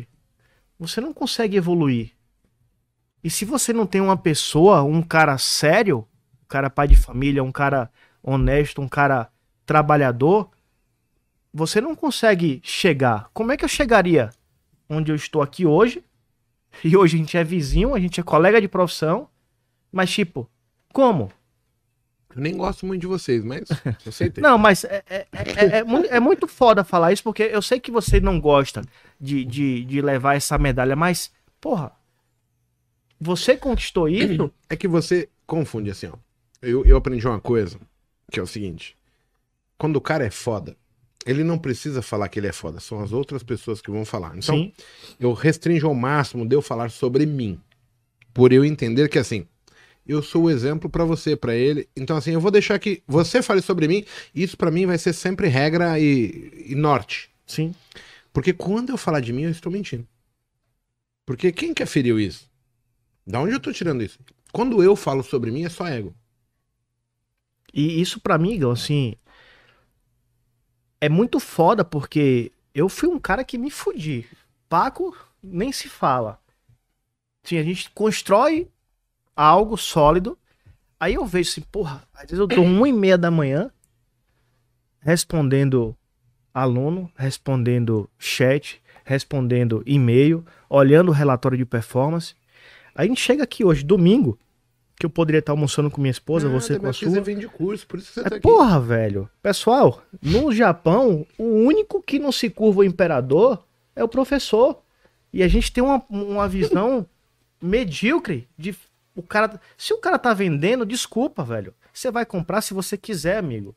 você 0.77 0.99
não 0.99 1.13
consegue 1.13 1.55
evoluir. 1.55 2.11
E 3.23 3.29
se 3.29 3.45
você 3.45 3.73
não 3.73 3.85
tem 3.85 4.01
uma 4.01 4.17
pessoa, 4.17 4.83
um 4.83 5.01
cara 5.01 5.37
sério, 5.37 6.07
um 6.43 6.47
cara 6.47 6.69
pai 6.69 6.87
de 6.87 6.95
família, 6.95 7.43
um 7.43 7.51
cara 7.51 7.91
honesto, 8.23 8.81
um 8.81 8.87
cara 8.87 9.29
trabalhador, 9.65 10.49
você 11.53 11.81
não 11.81 11.95
consegue 11.95 12.61
chegar. 12.63 13.29
Como 13.33 13.51
é 13.51 13.57
que 13.57 13.65
eu 13.65 13.69
chegaria 13.69 14.29
onde 14.89 15.11
eu 15.11 15.15
estou 15.15 15.41
aqui 15.41 15.65
hoje? 15.65 16.03
E 16.83 16.95
hoje 16.95 17.15
a 17.15 17.19
gente 17.19 17.35
é 17.35 17.43
vizinho, 17.43 17.95
a 17.95 17.99
gente 17.99 18.19
é 18.19 18.23
colega 18.23 18.61
de 18.61 18.67
profissão, 18.67 19.27
mas 19.91 20.11
tipo, 20.11 20.47
como? 20.93 21.31
Eu 22.35 22.41
nem 22.43 22.55
gosto 22.55 22.85
muito 22.85 23.01
de 23.01 23.07
vocês, 23.07 23.43
mas 23.43 23.67
eu 24.05 24.09
aceitei. 24.09 24.41
Não, 24.41 24.55
mas 24.55 24.83
é, 24.83 25.03
é, 25.09 25.27
é, 25.33 25.79
é 25.79 26.15
é 26.15 26.19
muito 26.19 26.47
foda 26.47 26.83
falar 26.83 27.11
isso, 27.11 27.23
porque 27.23 27.41
eu 27.41 27.61
sei 27.61 27.79
que 27.79 27.89
você 27.89 28.19
não 28.19 28.39
gosta 28.39 28.83
de, 29.19 29.43
de, 29.43 29.83
de 29.83 29.99
levar 29.99 30.35
essa 30.35 30.59
medalha, 30.59 30.95
mas, 30.95 31.31
porra, 31.59 31.91
você 33.19 33.57
conquistou 33.57 34.07
isso? 34.09 34.51
É 34.69 34.75
que 34.75 34.87
você 34.87 35.29
confunde 35.45 35.91
assim, 35.91 36.07
ó. 36.07 36.13
Eu, 36.61 36.85
eu 36.85 36.97
aprendi 36.97 37.25
uma 37.25 37.39
coisa, 37.39 37.79
que 38.31 38.39
é 38.39 38.43
o 38.43 38.47
seguinte. 38.47 38.95
Quando 39.77 39.95
o 39.95 40.01
cara 40.01 40.25
é 40.25 40.29
foda, 40.29 40.75
ele 41.25 41.43
não 41.43 41.57
precisa 41.57 42.01
falar 42.01 42.27
que 42.29 42.39
ele 42.39 42.47
é 42.47 42.51
foda, 42.51 42.79
são 42.79 42.99
as 43.01 43.11
outras 43.11 43.43
pessoas 43.43 43.81
que 43.81 43.91
vão 43.91 44.03
falar. 44.03 44.37
Então, 44.37 44.55
Sim. 44.55 44.73
eu 45.19 45.31
restringo 45.33 45.87
ao 45.87 45.95
máximo 45.95 46.45
de 46.45 46.55
eu 46.55 46.61
falar 46.61 46.89
sobre 46.91 47.25
mim. 47.25 47.59
Por 48.33 48.51
eu 48.51 48.63
entender 48.63 49.09
que 49.09 49.17
assim, 49.17 49.45
eu 50.07 50.23
sou 50.23 50.43
o 50.43 50.49
exemplo 50.49 50.89
pra 50.89 51.05
você, 51.05 51.35
pra 51.35 51.55
ele. 51.55 51.87
Então 51.95 52.17
assim, 52.17 52.31
eu 52.31 52.41
vou 52.41 52.51
deixar 52.51 52.79
que 52.79 53.03
você 53.07 53.41
fale 53.41 53.61
sobre 53.61 53.87
mim, 53.87 54.03
isso 54.33 54.57
pra 54.57 54.71
mim 54.71 54.85
vai 54.85 54.97
ser 54.97 55.13
sempre 55.13 55.47
regra 55.47 55.99
e, 55.99 56.65
e 56.67 56.75
norte. 56.75 57.29
Sim. 57.45 57.73
Porque 58.33 58.53
quando 58.53 58.89
eu 58.89 58.97
falar 58.97 59.19
de 59.19 59.33
mim, 59.33 59.43
eu 59.43 59.49
estou 59.51 59.71
mentindo. 59.71 60.07
Porque 61.25 61.51
quem 61.51 61.73
que 61.73 61.83
aferiu 61.83 62.19
isso? 62.19 62.49
Da 63.29 63.39
onde 63.39 63.53
eu 63.53 63.59
tô 63.59 63.71
tirando 63.71 64.01
isso? 64.01 64.17
Quando 64.51 64.81
eu 64.81 64.95
falo 64.95 65.21
sobre 65.21 65.51
mim, 65.51 65.63
é 65.63 65.69
só 65.69 65.87
ego. 65.87 66.15
E 67.71 68.01
isso 68.01 68.19
pra 68.19 68.39
mim, 68.39 68.53
Igor, 68.53 68.73
assim. 68.73 69.13
É 70.99 71.07
muito 71.07 71.39
foda 71.39 71.85
porque 71.85 72.51
eu 72.73 72.89
fui 72.89 73.07
um 73.07 73.19
cara 73.19 73.43
que 73.43 73.55
me 73.55 73.69
fudi. 73.69 74.25
Paco 74.67 75.15
nem 75.43 75.71
se 75.71 75.87
fala. 75.87 76.39
Sim, 77.43 77.59
a 77.59 77.63
gente 77.63 77.91
constrói 77.91 78.67
algo 79.35 79.77
sólido. 79.77 80.35
Aí 80.99 81.13
eu 81.13 81.25
vejo 81.25 81.51
assim, 81.51 81.61
porra, 81.61 82.03
às 82.11 82.23
vezes 82.23 82.39
eu 82.39 82.47
tô 82.47 82.63
uma 82.63 82.89
e 82.89 82.91
meia 82.91 83.17
da 83.17 83.29
manhã 83.29 83.71
respondendo 85.01 85.95
aluno, 86.51 87.11
respondendo 87.15 88.09
chat, 88.17 88.81
respondendo 89.05 89.83
e-mail, 89.85 90.43
olhando 90.67 91.09
o 91.09 91.13
relatório 91.13 91.57
de 91.57 91.65
performance. 91.65 92.38
A 92.99 93.05
gente 93.05 93.21
chega 93.21 93.45
aqui 93.45 93.63
hoje, 93.63 93.81
domingo, 93.81 94.37
que 94.97 95.05
eu 95.05 95.09
poderia 95.09 95.39
estar 95.39 95.53
almoçando 95.53 95.89
com 95.89 96.01
minha 96.01 96.11
esposa, 96.11 96.49
você 96.49 96.77
com 96.77 96.87
a 96.87 96.91
sua. 96.91 97.09
Você 97.09 97.21
vende 97.21 97.47
curso, 97.47 97.87
por 97.87 97.97
isso 97.97 98.11
você 98.11 98.21
tá 98.21 98.27
É, 98.29 98.37
aqui. 98.37 98.41
porra, 98.41 98.77
velho. 98.77 99.29
Pessoal, 99.41 100.03
no 100.21 100.51
Japão, 100.51 101.25
o 101.37 101.45
único 101.45 102.01
que 102.03 102.19
não 102.19 102.29
se 102.29 102.49
curva 102.49 102.81
o 102.81 102.83
imperador 102.83 103.65
é 103.95 104.03
o 104.03 104.07
professor. 104.09 104.83
E 105.31 105.41
a 105.41 105.47
gente 105.47 105.71
tem 105.71 105.81
uma, 105.81 106.03
uma 106.09 106.45
visão 106.49 107.07
medíocre 107.63 108.49
de 108.57 108.75
o 109.15 109.23
cara. 109.23 109.61
Se 109.77 109.93
o 109.93 109.97
cara 109.99 110.19
tá 110.19 110.33
vendendo, 110.33 110.85
desculpa, 110.85 111.41
velho. 111.41 111.73
Você 111.93 112.11
vai 112.11 112.25
comprar 112.25 112.59
se 112.59 112.73
você 112.73 112.97
quiser, 112.97 113.37
amigo. 113.37 113.73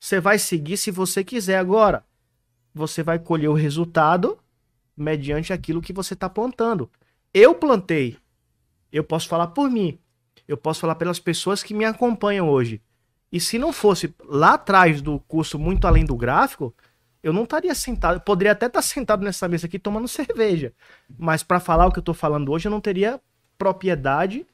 Você 0.00 0.18
vai 0.18 0.40
seguir 0.40 0.76
se 0.76 0.90
você 0.90 1.22
quiser. 1.22 1.58
Agora, 1.58 2.04
você 2.74 3.00
vai 3.00 3.20
colher 3.20 3.48
o 3.48 3.54
resultado 3.54 4.40
mediante 4.96 5.52
aquilo 5.52 5.80
que 5.80 5.92
você 5.92 6.16
tá 6.16 6.28
plantando. 6.28 6.90
Eu 7.32 7.54
plantei. 7.54 8.16
Eu 8.92 9.04
posso 9.04 9.28
falar 9.28 9.48
por 9.48 9.70
mim. 9.70 9.98
Eu 10.46 10.56
posso 10.56 10.80
falar 10.80 10.96
pelas 10.96 11.20
pessoas 11.20 11.62
que 11.62 11.72
me 11.72 11.84
acompanham 11.84 12.48
hoje. 12.48 12.82
E 13.32 13.38
se 13.38 13.58
não 13.58 13.72
fosse 13.72 14.12
lá 14.24 14.54
atrás 14.54 15.00
do 15.00 15.20
curso 15.20 15.58
Muito 15.58 15.86
Além 15.86 16.04
do 16.04 16.16
Gráfico, 16.16 16.74
eu 17.22 17.32
não 17.32 17.44
estaria 17.44 17.74
sentado. 17.74 18.16
Eu 18.16 18.20
poderia 18.20 18.52
até 18.52 18.66
estar 18.66 18.82
sentado 18.82 19.22
nessa 19.22 19.46
mesa 19.46 19.66
aqui 19.66 19.78
tomando 19.78 20.08
cerveja. 20.08 20.72
Mas 21.18 21.42
para 21.42 21.60
falar 21.60 21.86
o 21.86 21.92
que 21.92 21.98
eu 21.98 22.02
tô 22.02 22.14
falando 22.14 22.50
hoje, 22.50 22.66
eu 22.66 22.70
não 22.70 22.80
teria 22.80 23.20
propriedade 23.56 24.46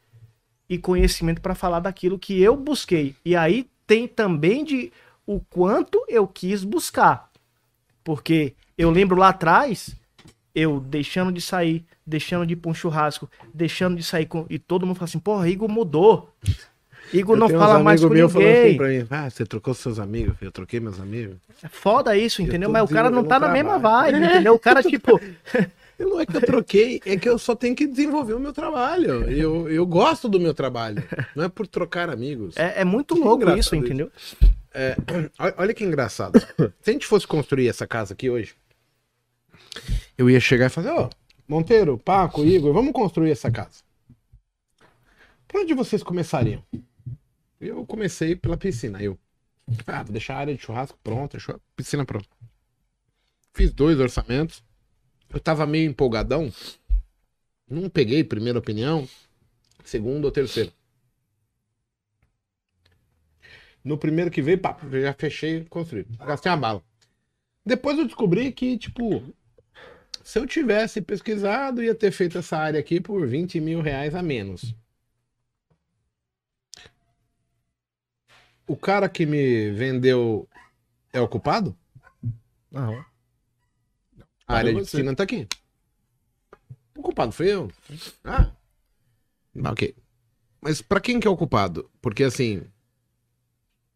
e 0.69 0.77
conhecimento 0.77 1.41
para 1.41 1.55
falar 1.55 1.81
daquilo 1.81 2.19
que 2.19 2.43
eu 2.43 2.57
busquei. 2.57 3.15
E 3.25 3.35
aí 3.35 3.71
tem 3.87 4.07
também 4.07 4.65
de 4.65 4.93
o 5.27 5.41
quanto 5.41 6.05
eu 6.09 6.27
quis 6.27 6.65
buscar. 6.65 7.31
Porque 8.05 8.55
eu 8.77 8.91
lembro 8.91 9.17
lá 9.17 9.29
atrás, 9.29 9.97
eu 10.57 10.81
deixando 10.81 11.31
de 11.31 11.41
sair, 11.43 11.85
deixando 12.07 12.47
de 12.47 12.55
ir 12.55 12.57
pra 12.57 12.71
um 12.71 12.75
churrasco, 12.75 13.31
deixando 13.53 13.97
de 13.97 14.03
sair 14.03 14.25
com. 14.25 14.47
E 14.49 14.59
todo 14.59 14.87
mundo 14.87 14.97
fala 14.97 15.05
assim, 15.05 15.19
porra, 15.19 15.47
Igor 15.49 15.69
mudou. 15.69 16.31
Igor 17.13 17.37
Eu 17.37 17.41
não 17.41 17.49
fala 17.51 17.79
mais 17.79 18.01
com 18.01 18.09
falando 18.09 18.33
ninguém. 18.33 18.69
assim 18.69 18.77
pra 18.77 18.89
mim, 18.89 19.07
ah, 19.11 19.31
você 19.31 19.45
trocou 19.45 19.75
seus 19.75 19.99
amigos, 20.01 20.35
eu 20.41 20.51
troquei 20.51 20.81
meus 20.81 20.99
amigos. 20.99 21.37
É 21.63 21.69
foda 21.69 22.17
isso, 22.17 22.41
entendeu? 22.43 22.71
Mas 22.71 22.91
o 22.91 22.93
cara 22.93 23.11
não 23.11 23.23
tá 23.23 23.39
na 23.39 23.49
mesma 23.49 23.79
vibe, 23.79 24.19
entendeu? 24.25 24.55
O 24.55 24.59
cara, 24.59 24.83
tipo, 24.85 25.21
não 25.99 26.19
é 26.19 26.27
que 26.27 26.37
eu 26.37 26.41
troquei, 26.41 27.01
é 27.07 27.17
que 27.17 27.29
eu 27.29 27.39
só 27.39 27.55
tenho 27.55 27.77
que 27.77 27.87
desenvolver 27.87 28.33
o 28.35 28.41
meu 28.41 28.53
trabalho. 28.53 29.31
Eu, 29.31 29.69
eu 29.69 29.87
gosto 29.87 30.29
do 30.29 30.41
meu 30.41 30.53
trabalho. 30.55 31.05
Não 31.35 31.45
é 31.45 31.49
por 31.49 31.67
trocar 31.69 32.11
amigos. 32.11 32.57
é, 32.57 32.81
é 32.81 32.85
muito 32.85 33.15
Que 33.15 33.21
louco 33.21 33.45
isso, 33.51 33.59
isso. 33.59 33.77
entendeu? 33.77 34.11
Olha 35.39 35.55
olha 35.59 35.75
que 35.75 35.85
engraçado. 35.85 36.39
Se 36.83 36.91
a 36.91 36.93
gente 36.93 37.07
fosse 37.07 37.27
construir 37.27 37.69
essa 37.69 37.87
casa 37.87 38.15
aqui 38.15 38.29
hoje, 38.29 38.55
eu 40.17 40.29
ia 40.31 40.41
chegar 40.41 40.67
e 40.67 40.71
fazer, 40.71 40.91
ó, 40.91 41.09
Monteiro, 41.49 41.97
Paco, 41.97 42.45
Igor, 42.45 42.73
vamos 42.73 42.93
construir 42.93 43.31
essa 43.31 43.51
casa. 43.51 43.85
Por 45.47 45.61
onde 45.61 45.75
vocês 45.75 46.03
começariam? 46.03 46.63
Eu 47.61 47.87
comecei 47.87 48.35
pela 48.35 48.57
piscina. 48.57 49.01
Eu, 49.01 49.19
ah, 49.87 50.03
vou 50.03 50.13
deixar 50.13 50.35
a 50.35 50.39
área 50.39 50.55
de 50.55 50.61
churrasco 50.61 50.99
pronta, 51.03 51.39
piscina 51.77 52.05
pronta. 52.05 52.29
Fiz 53.53 53.73
dois 53.73 53.99
orçamentos. 54.01 54.63
Eu 55.33 55.41
tava 55.41 55.67
meio 55.67 55.89
empolgadão. 55.89 56.53
Não 57.69 57.89
peguei 57.89 58.23
primeira 58.23 58.59
opinião, 58.59 59.09
segunda 59.85 60.27
ou 60.27 60.33
terceira. 60.33 60.73
No 63.85 63.97
primeiro 63.97 64.33
que 64.33 64.43
veio, 64.43 64.59
pá, 64.59 64.77
já 64.91 65.13
fechei 65.13 65.59
e 65.59 65.65
construí. 65.65 66.05
Gastei 66.19 66.51
uma 66.51 66.59
bala. 66.59 66.83
Depois 67.65 67.99
eu 67.99 68.05
descobri 68.05 68.53
que, 68.53 68.77
tipo, 68.77 69.23
se 70.27 70.41
eu 70.41 70.45
tivesse 70.45 71.01
pesquisado, 71.01 71.81
ia 71.81 71.95
ter 71.95 72.11
feito 72.11 72.37
essa 72.37 72.57
área 72.57 72.81
aqui 72.81 73.01
por 73.01 73.25
20 73.29 73.61
mil 73.61 73.81
reais 73.81 74.13
a 74.13 74.21
menos. 74.21 74.75
O 78.67 78.77
cara 78.77 79.09
que 79.09 79.25
me 79.25 79.71
vendeu 79.71 80.49
é 81.13 81.21
o 81.21 81.29
culpado? 81.29 81.79
Não. 82.69 83.05
A 84.49 84.57
área 84.57 84.75
de 84.75 84.81
piscina 84.81 85.15
tá 85.15 85.23
aqui. 85.23 85.47
O 86.97 87.03
culpado 87.03 87.31
foi 87.31 87.53
eu. 87.53 87.71
Ah. 88.25 88.51
Ok. 89.65 89.95
Mas 90.61 90.83
pra 90.83 91.01
quem 91.01 91.21
que 91.21 91.29
é 91.29 91.31
o 91.31 91.37
culpado? 91.37 91.89
Porque 92.03 92.25
assim. 92.25 92.65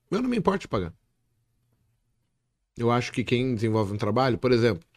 Eu 0.08 0.22
não 0.22 0.30
me 0.30 0.36
importo 0.36 0.60
de 0.60 0.68
pagar. 0.68 0.94
Eu 2.76 2.88
acho 2.88 3.10
que 3.10 3.24
quem 3.24 3.52
desenvolve 3.52 3.92
um 3.92 3.98
trabalho, 3.98 4.38
por 4.38 4.52
exemplo, 4.52 4.88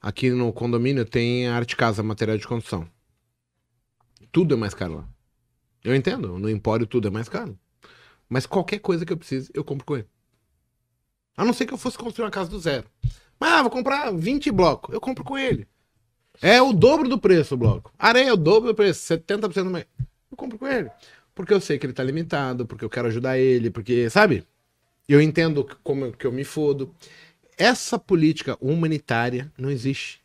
aqui 0.00 0.30
no 0.30 0.52
condomínio 0.52 1.04
tem 1.04 1.48
Arte 1.48 1.76
Casa, 1.76 2.02
material 2.02 2.38
de 2.38 2.46
construção. 2.46 2.88
Tudo 4.32 4.54
é 4.54 4.56
mais 4.56 4.74
caro 4.74 4.96
lá. 4.96 5.08
Eu 5.82 5.94
entendo, 5.94 6.38
no 6.38 6.48
Empório 6.48 6.86
tudo 6.86 7.08
é 7.08 7.10
mais 7.10 7.28
caro. 7.28 7.58
Mas 8.28 8.46
qualquer 8.46 8.78
coisa 8.78 9.04
que 9.04 9.12
eu 9.12 9.16
precise, 9.16 9.50
eu 9.52 9.64
compro 9.64 9.84
com 9.84 9.96
ele. 9.96 10.06
A 11.36 11.44
não 11.44 11.52
ser 11.52 11.66
que 11.66 11.74
eu 11.74 11.78
fosse 11.78 11.98
construir 11.98 12.24
uma 12.24 12.30
casa 12.30 12.50
do 12.50 12.60
zero. 12.60 12.86
Mas 13.38 13.52
ah, 13.52 13.62
vou 13.62 13.70
comprar 13.70 14.12
20 14.12 14.50
blocos. 14.50 14.94
Eu 14.94 15.00
compro 15.00 15.24
com 15.24 15.38
ele. 15.38 15.66
É 16.42 16.60
o 16.60 16.72
dobro 16.72 17.08
do 17.08 17.18
preço 17.18 17.54
o 17.54 17.58
bloco. 17.58 17.92
Areia 17.98 18.28
é 18.28 18.32
o 18.32 18.36
dobro 18.36 18.68
do 18.68 18.74
preço, 18.74 19.00
70% 19.14 19.70
mais. 19.70 19.86
Eu 20.30 20.36
compro 20.36 20.58
com 20.58 20.66
ele. 20.66 20.90
Porque 21.34 21.52
eu 21.52 21.60
sei 21.60 21.78
que 21.78 21.86
ele 21.86 21.92
tá 21.92 22.04
limitado, 22.04 22.66
porque 22.66 22.84
eu 22.84 22.90
quero 22.90 23.08
ajudar 23.08 23.38
ele, 23.38 23.70
porque, 23.70 24.08
sabe? 24.10 24.46
Eu 25.08 25.20
entendo 25.20 25.66
como 25.82 26.12
que 26.12 26.26
eu 26.26 26.32
me 26.32 26.44
fodo. 26.44 26.94
Essa 27.60 27.98
política 27.98 28.56
humanitária 28.60 29.52
não 29.58 29.70
existe. 29.70 30.20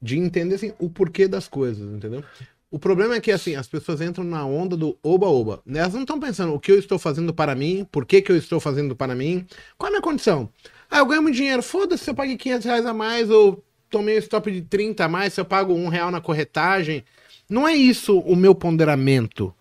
De 0.00 0.18
entender 0.18 0.54
assim, 0.54 0.72
o 0.78 0.88
porquê 0.88 1.28
das 1.28 1.46
coisas, 1.46 1.92
entendeu? 1.92 2.24
O 2.70 2.78
problema 2.78 3.14
é 3.14 3.20
que 3.20 3.30
assim, 3.30 3.54
as 3.54 3.66
pessoas 3.66 4.00
entram 4.00 4.24
na 4.24 4.44
onda 4.44 4.76
do 4.76 4.98
oba-oba. 5.02 5.62
Elas 5.66 5.92
não 5.92 6.02
estão 6.02 6.18
pensando 6.18 6.54
o 6.54 6.60
que 6.60 6.72
eu 6.72 6.78
estou 6.78 6.98
fazendo 6.98 7.32
para 7.34 7.54
mim, 7.54 7.86
por 7.90 8.06
que, 8.06 8.22
que 8.22 8.32
eu 8.32 8.36
estou 8.36 8.58
fazendo 8.58 8.96
para 8.96 9.14
mim, 9.14 9.46
qual 9.76 9.88
é 9.88 9.90
a 9.90 9.92
minha 9.92 10.02
condição. 10.02 10.48
Ah, 10.90 10.98
eu 10.98 11.06
ganho 11.06 11.22
muito 11.22 11.34
dinheiro, 11.34 11.62
foda-se 11.62 12.04
se 12.04 12.10
eu 12.10 12.14
paguei 12.14 12.36
500 12.36 12.66
reais 12.66 12.86
a 12.86 12.94
mais 12.94 13.28
ou 13.28 13.62
tomei 13.90 14.16
um 14.16 14.18
stop 14.18 14.50
de 14.50 14.62
30 14.62 15.04
a 15.04 15.08
mais, 15.08 15.34
se 15.34 15.40
eu 15.40 15.44
pago 15.44 15.74
um 15.74 15.88
real 15.88 16.10
na 16.10 16.20
corretagem. 16.20 17.04
Não 17.48 17.66
é 17.66 17.74
isso 17.74 18.18
o 18.18 18.36
meu 18.36 18.54
ponderamento. 18.54 19.54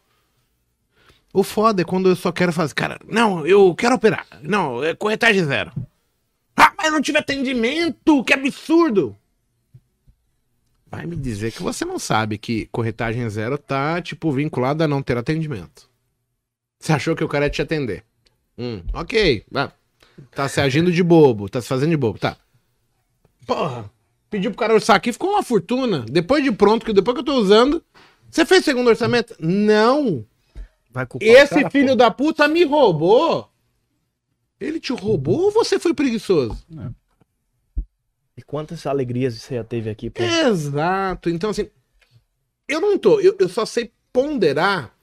O 1.33 1.43
foda 1.43 1.81
é 1.81 1.85
quando 1.85 2.09
eu 2.09 2.15
só 2.15 2.31
quero 2.31 2.51
fazer, 2.51 2.73
cara, 2.73 2.99
não, 3.07 3.45
eu 3.45 3.73
quero 3.75 3.95
operar. 3.95 4.25
Não, 4.41 4.83
é 4.83 4.95
corretagem 4.95 5.43
zero. 5.43 5.71
Ah, 6.57 6.73
mas 6.75 6.91
não 6.91 7.01
tive 7.01 7.19
atendimento, 7.19 8.23
que 8.23 8.33
absurdo. 8.33 9.15
Vai 10.89 11.05
me 11.05 11.15
dizer 11.15 11.51
que 11.51 11.61
você 11.61 11.85
não 11.85 11.99
sabe 11.99 12.37
que 12.37 12.65
corretagem 12.71 13.29
zero 13.29 13.57
tá, 13.57 14.01
tipo, 14.01 14.31
vinculado 14.31 14.83
a 14.83 14.87
não 14.87 15.01
ter 15.03 15.17
atendimento. 15.17 15.87
Você 16.79 16.93
achou 16.93 17.15
que 17.15 17.23
o 17.23 17.27
cara 17.27 17.45
ia 17.45 17.49
te 17.51 17.61
atender. 17.61 18.03
Hum, 18.57 18.81
ok. 18.93 19.43
Ah, 19.53 19.71
tá 20.31 20.47
se 20.47 20.59
agindo 20.61 20.91
de 20.91 21.03
bobo, 21.03 21.49
tá 21.49 21.61
se 21.61 21.67
fazendo 21.67 21.89
de 21.91 21.97
bobo, 21.97 22.17
tá. 22.17 22.37
Porra, 23.45 23.91
pediu 24.29 24.49
pro 24.51 24.59
cara 24.59 24.73
orçar 24.73 24.95
aqui, 24.95 25.11
ficou 25.11 25.31
uma 25.31 25.43
fortuna. 25.43 26.05
Depois 26.09 26.43
de 26.43 26.51
pronto, 26.51 26.85
que 26.85 26.93
depois 26.93 27.15
que 27.15 27.21
eu 27.21 27.25
tô 27.25 27.35
usando. 27.35 27.83
Você 28.31 28.45
fez 28.45 28.63
segundo 28.63 28.87
orçamento? 28.87 29.35
Não. 29.39 30.25
Vai 30.91 31.05
culpar 31.05 31.27
o 31.27 31.31
Esse 31.31 31.55
cara, 31.55 31.69
filho 31.69 31.89
pô. 31.89 31.95
da 31.95 32.09
puta 32.11 32.47
me 32.47 32.63
roubou. 32.63 33.49
Ele 34.59 34.79
te 34.79 34.91
roubou 34.93 35.45
ou 35.45 35.51
você 35.51 35.79
foi 35.79 35.93
preguiçoso? 35.93 36.57
E 38.35 38.41
quantas 38.41 38.85
alegrias 38.85 39.35
você 39.35 39.55
já 39.55 39.63
teve 39.63 39.89
aqui, 39.89 40.09
pô? 40.09 40.21
Exato. 40.23 41.29
Então, 41.29 41.49
assim, 41.49 41.69
eu 42.67 42.81
não 42.81 42.97
tô. 42.97 43.19
Eu, 43.19 43.35
eu 43.39 43.49
só 43.49 43.65
sei 43.65 43.91
ponderar 44.11 44.95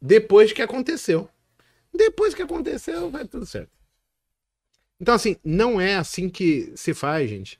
depois 0.00 0.52
que 0.52 0.62
aconteceu. 0.62 1.28
Depois 1.92 2.34
que 2.34 2.42
aconteceu, 2.42 3.10
vai 3.10 3.26
tudo 3.26 3.44
certo. 3.44 3.70
Então, 5.00 5.14
assim, 5.14 5.36
não 5.42 5.80
é 5.80 5.96
assim 5.96 6.28
que 6.28 6.72
se 6.76 6.92
faz, 6.92 7.28
gente. 7.28 7.58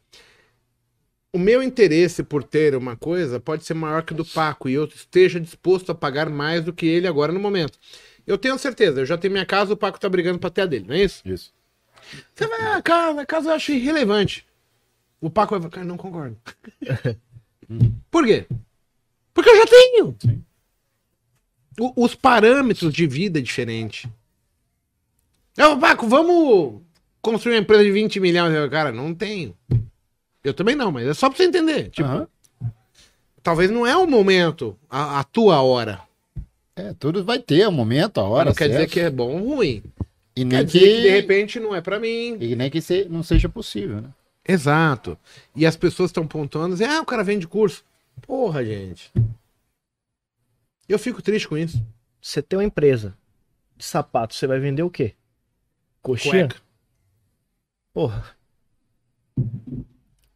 O 1.33 1.39
meu 1.39 1.63
interesse 1.63 2.23
por 2.23 2.43
ter 2.43 2.75
uma 2.75 2.97
coisa 2.97 3.41
pode 3.41 3.65
ser 3.65 3.75
maior 3.75 4.03
que 4.03 4.13
o 4.13 4.17
do 4.17 4.25
Paco 4.25 4.69
e 4.69 4.75
eu 4.75 4.85
esteja 4.85 5.41
disposto 5.41 5.91
a 5.91 5.95
pagar 5.95 6.29
mais 6.29 6.65
do 6.65 6.73
que 6.73 6.87
ele 6.87 7.07
agora 7.07 7.33
no 7.33 7.41
momento. 7.41 7.79
Eu 8.31 8.39
tenho 8.39 8.57
certeza, 8.59 9.01
eu 9.01 9.07
já 9.07 9.19
tenho 9.19 9.33
minha 9.33 9.45
casa, 9.45 9.73
o 9.73 9.77
Paco 9.77 9.99
tá 9.99 10.09
brigando 10.09 10.39
pra 10.39 10.51
ter 10.51 10.63
a 10.63 10.67
dele, 10.67 10.85
não 10.87 10.95
é 10.95 11.03
isso? 11.03 11.21
Isso. 11.27 11.53
Você 12.35 12.47
vai, 12.47 12.61
ah, 12.63 12.81
cara, 12.81 13.21
a 13.23 13.27
casa 13.27 13.51
eu 13.51 13.55
acho 13.55 13.73
irrelevante. 13.73 14.47
O 15.21 15.29
Paco 15.29 15.51
vai 15.53 15.61
falar, 15.61 15.71
cara, 15.73 15.87
não 15.87 15.97
concordo. 15.97 16.37
Por 18.11 18.25
quê? 18.25 18.47
Porque 19.35 19.51
eu 19.51 19.57
já 19.57 19.67
tenho. 19.67 20.17
O- 21.79 22.05
os 22.05 22.15
parâmetros 22.15 22.93
de 22.93 23.07
vida 23.07 23.39
é 23.39 23.43
diferente. 23.43 24.09
Ô, 25.59 25.77
Paco, 25.79 26.07
vamos 26.09 26.83
construir 27.21 27.55
uma 27.57 27.61
empresa 27.63 27.83
de 27.85 27.91
20 27.91 28.21
milhões. 28.21 28.55
Eu, 28.55 28.71
Cara, 28.71 28.93
não 28.93 29.13
tenho. 29.15 29.57
Eu 30.43 30.55
também 30.55 30.75
não, 30.77 30.91
mas 30.93 31.07
é 31.07 31.15
só 31.15 31.29
pra 31.29 31.37
você 31.37 31.45
entender. 31.45 31.91
Tipo, 31.91 32.09
talvez 33.43 33.71
não 33.71 33.87
é 33.87 33.97
o 33.97 34.07
momento, 34.07 34.79
a, 34.89 35.21
a 35.21 35.25
tua 35.25 35.61
hora. 35.63 36.01
É, 36.77 36.95
tudo 36.95 37.25
vai 37.25 37.39
ter 37.39 37.67
um 37.69 37.73
momento, 37.73 38.19
a 38.21 38.23
Mas 38.25 38.33
hora. 38.33 38.45
não 38.51 38.55
quer 38.55 38.69
dizer 38.69 38.89
que 38.89 39.01
é 39.01 39.11
bom 39.11 39.41
ou 39.43 39.57
ruim. 39.57 39.83
E 40.37 40.45
Quer 40.45 40.47
nem 40.47 40.65
dizer 40.65 40.79
que, 40.81 40.87
que 40.97 41.03
de 41.03 41.09
repente 41.11 41.61
não 41.61 41.75
é 41.75 41.81
pra 41.81 41.99
mim. 42.01 42.37
e 42.41 42.55
nem 42.57 42.71
que 42.71 42.81
se- 42.81 43.05
não 43.07 43.23
seja 43.23 43.49
possível, 43.49 44.01
né? 44.01 44.09
Exato. 44.47 45.19
E 45.55 45.67
as 45.67 45.77
pessoas 45.77 46.11
estão 46.11 46.27
pontuando, 46.27 46.75
dizendo, 46.75 46.93
ah, 46.93 47.01
o 47.01 47.07
cara 47.07 47.23
vende 47.23 47.47
curso. 47.47 47.85
Porra, 48.23 48.65
gente. 48.65 49.13
Eu 50.89 50.99
fico 50.99 51.21
triste 51.23 51.47
com 51.49 51.59
isso. 51.59 51.85
Você 52.21 52.41
tem 52.43 52.59
uma 52.59 52.65
empresa 52.65 53.17
de 53.77 53.85
sapato, 53.85 54.35
você 54.35 54.47
vai 54.47 54.59
vender 54.59 54.83
o 54.83 54.91
quê? 54.91 55.15
Coxinha? 56.03 56.49
Cueca. 56.49 56.57
Porra. 57.93 58.37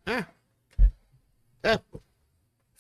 É. 0.07 0.25
É. 1.63 1.81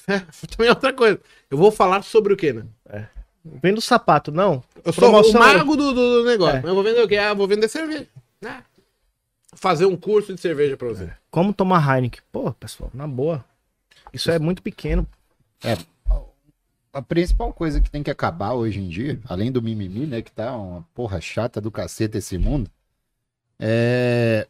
É, 0.06 0.18
também 0.50 0.68
é 0.68 0.70
outra 0.70 0.92
coisa. 0.92 1.20
Eu 1.50 1.56
vou 1.56 1.70
falar 1.72 2.02
sobre 2.02 2.34
o 2.34 2.36
quê, 2.36 2.52
né? 2.52 2.66
Vendo 3.44 3.80
sapato, 3.80 4.32
não. 4.32 4.62
Eu 4.84 4.92
sou 4.92 5.04
Promoção 5.04 5.40
o 5.40 5.44
mago 5.44 5.76
do, 5.76 5.92
do- 5.92 6.22
do 6.22 6.24
negócio. 6.24 6.56
É. 6.66 6.70
Eu 6.70 6.74
vou 6.74 6.82
vender 6.82 7.02
o 7.02 7.08
quê? 7.08 7.16
Ah, 7.16 7.34
vou 7.34 7.46
vender 7.46 7.68
cerveja. 7.68 8.06
Ah. 8.44 8.62
Fazer 9.54 9.86
um 9.86 9.96
curso 9.96 10.34
de 10.34 10.40
cerveja 10.40 10.76
pra 10.76 10.88
você. 10.88 11.10
Como 11.30 11.52
tomar 11.52 11.86
Heineken? 11.96 12.20
Pô, 12.32 12.52
pessoal, 12.54 12.90
na 12.94 13.06
boa. 13.06 13.44
Isso 14.12 14.30
é 14.30 14.38
muito 14.38 14.62
pequeno. 14.62 15.06
A 16.92 17.02
principal 17.02 17.52
coisa 17.52 17.80
que 17.80 17.90
tem 17.90 18.02
que 18.02 18.10
acabar 18.10 18.52
hoje 18.52 18.78
em 18.80 18.88
dia, 18.88 19.20
além 19.28 19.50
do 19.50 19.60
mimimi, 19.60 20.06
né, 20.06 20.22
que 20.22 20.30
tá 20.30 20.56
uma 20.56 20.86
porra 20.94 21.20
chata 21.20 21.60
do 21.60 21.70
cacete 21.70 22.18
esse 22.18 22.38
mundo, 22.38 22.70
é, 23.58 24.46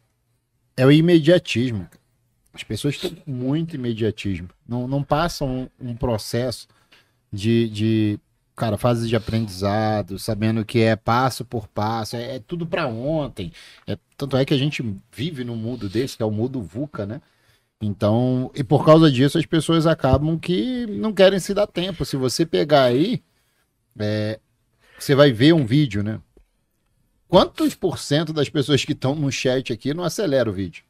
é 0.77 0.85
o 0.85 0.91
imediatismo. 0.91 1.87
As 2.53 2.63
pessoas 2.63 2.97
têm 2.97 3.17
muito 3.25 3.75
imediatismo. 3.75 4.49
Não, 4.67 4.87
não 4.87 5.03
passam 5.03 5.69
um, 5.81 5.89
um 5.91 5.95
processo 5.95 6.67
de, 7.33 7.67
de, 7.69 8.19
cara, 8.55 8.77
fase 8.77 9.07
de 9.07 9.15
aprendizado, 9.15 10.17
sabendo 10.17 10.63
que 10.63 10.79
é 10.79 10.95
passo 10.95 11.43
por 11.43 11.67
passo, 11.67 12.15
é, 12.15 12.35
é 12.35 12.39
tudo 12.39 12.65
pra 12.65 12.87
ontem. 12.87 13.51
É, 13.85 13.97
tanto 14.15 14.37
é 14.37 14.45
que 14.45 14.53
a 14.53 14.57
gente 14.57 14.83
vive 15.11 15.43
num 15.43 15.55
mundo 15.55 15.89
desse, 15.89 16.17
que 16.17 16.23
é 16.23 16.25
o 16.25 16.31
mundo 16.31 16.61
VUCA, 16.61 17.05
né? 17.05 17.21
Então, 17.81 18.49
e 18.55 18.63
por 18.63 18.85
causa 18.85 19.11
disso, 19.11 19.37
as 19.37 19.45
pessoas 19.45 19.85
acabam 19.85 20.39
que 20.39 20.85
não 20.87 21.13
querem 21.13 21.39
se 21.39 21.53
dar 21.53 21.67
tempo. 21.67 22.05
Se 22.05 22.15
você 22.15 22.45
pegar 22.45 22.83
aí, 22.83 23.21
é, 23.99 24.39
você 24.97 25.13
vai 25.13 25.31
ver 25.31 25.53
um 25.53 25.65
vídeo, 25.65 26.01
né? 26.01 26.19
Quantos 27.27 27.75
por 27.75 27.99
cento 27.99 28.31
das 28.31 28.47
pessoas 28.49 28.85
que 28.85 28.93
estão 28.93 29.13
no 29.15 29.31
chat 29.31 29.73
aqui 29.73 29.93
não 29.93 30.03
acelera 30.03 30.49
o 30.49 30.53
vídeo? 30.53 30.83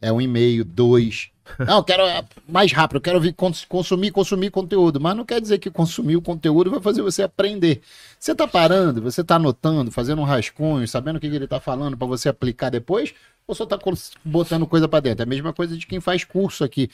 É 0.00 0.12
um 0.12 0.20
e-mail, 0.20 0.64
dois. 0.64 1.30
Não, 1.58 1.78
eu 1.78 1.84
quero 1.84 2.02
é, 2.02 2.24
mais 2.48 2.72
rápido, 2.72 2.96
eu 2.96 3.00
quero 3.00 3.20
consumir, 3.66 4.10
consumir 4.10 4.50
conteúdo. 4.50 5.00
Mas 5.00 5.16
não 5.16 5.24
quer 5.24 5.40
dizer 5.40 5.58
que 5.58 5.70
consumir 5.70 6.16
o 6.16 6.22
conteúdo 6.22 6.70
vai 6.70 6.80
fazer 6.80 7.02
você 7.02 7.22
aprender. 7.22 7.80
Você 8.18 8.34
tá 8.34 8.46
parando, 8.46 9.00
você 9.02 9.22
tá 9.24 9.36
anotando, 9.36 9.90
fazendo 9.90 10.20
um 10.20 10.24
rascunho, 10.24 10.86
sabendo 10.88 11.16
o 11.16 11.20
que, 11.20 11.28
que 11.28 11.36
ele 11.36 11.46
tá 11.46 11.60
falando 11.60 11.96
para 11.96 12.06
você 12.06 12.28
aplicar 12.28 12.70
depois, 12.70 13.14
ou 13.46 13.54
só 13.54 13.66
tá 13.66 13.78
col- 13.78 13.94
botando 14.24 14.66
coisa 14.66 14.88
para 14.88 15.00
dentro? 15.00 15.22
É 15.22 15.24
a 15.24 15.28
mesma 15.28 15.52
coisa 15.52 15.76
de 15.76 15.86
quem 15.86 16.00
faz 16.00 16.24
curso 16.24 16.64
aqui. 16.64 16.90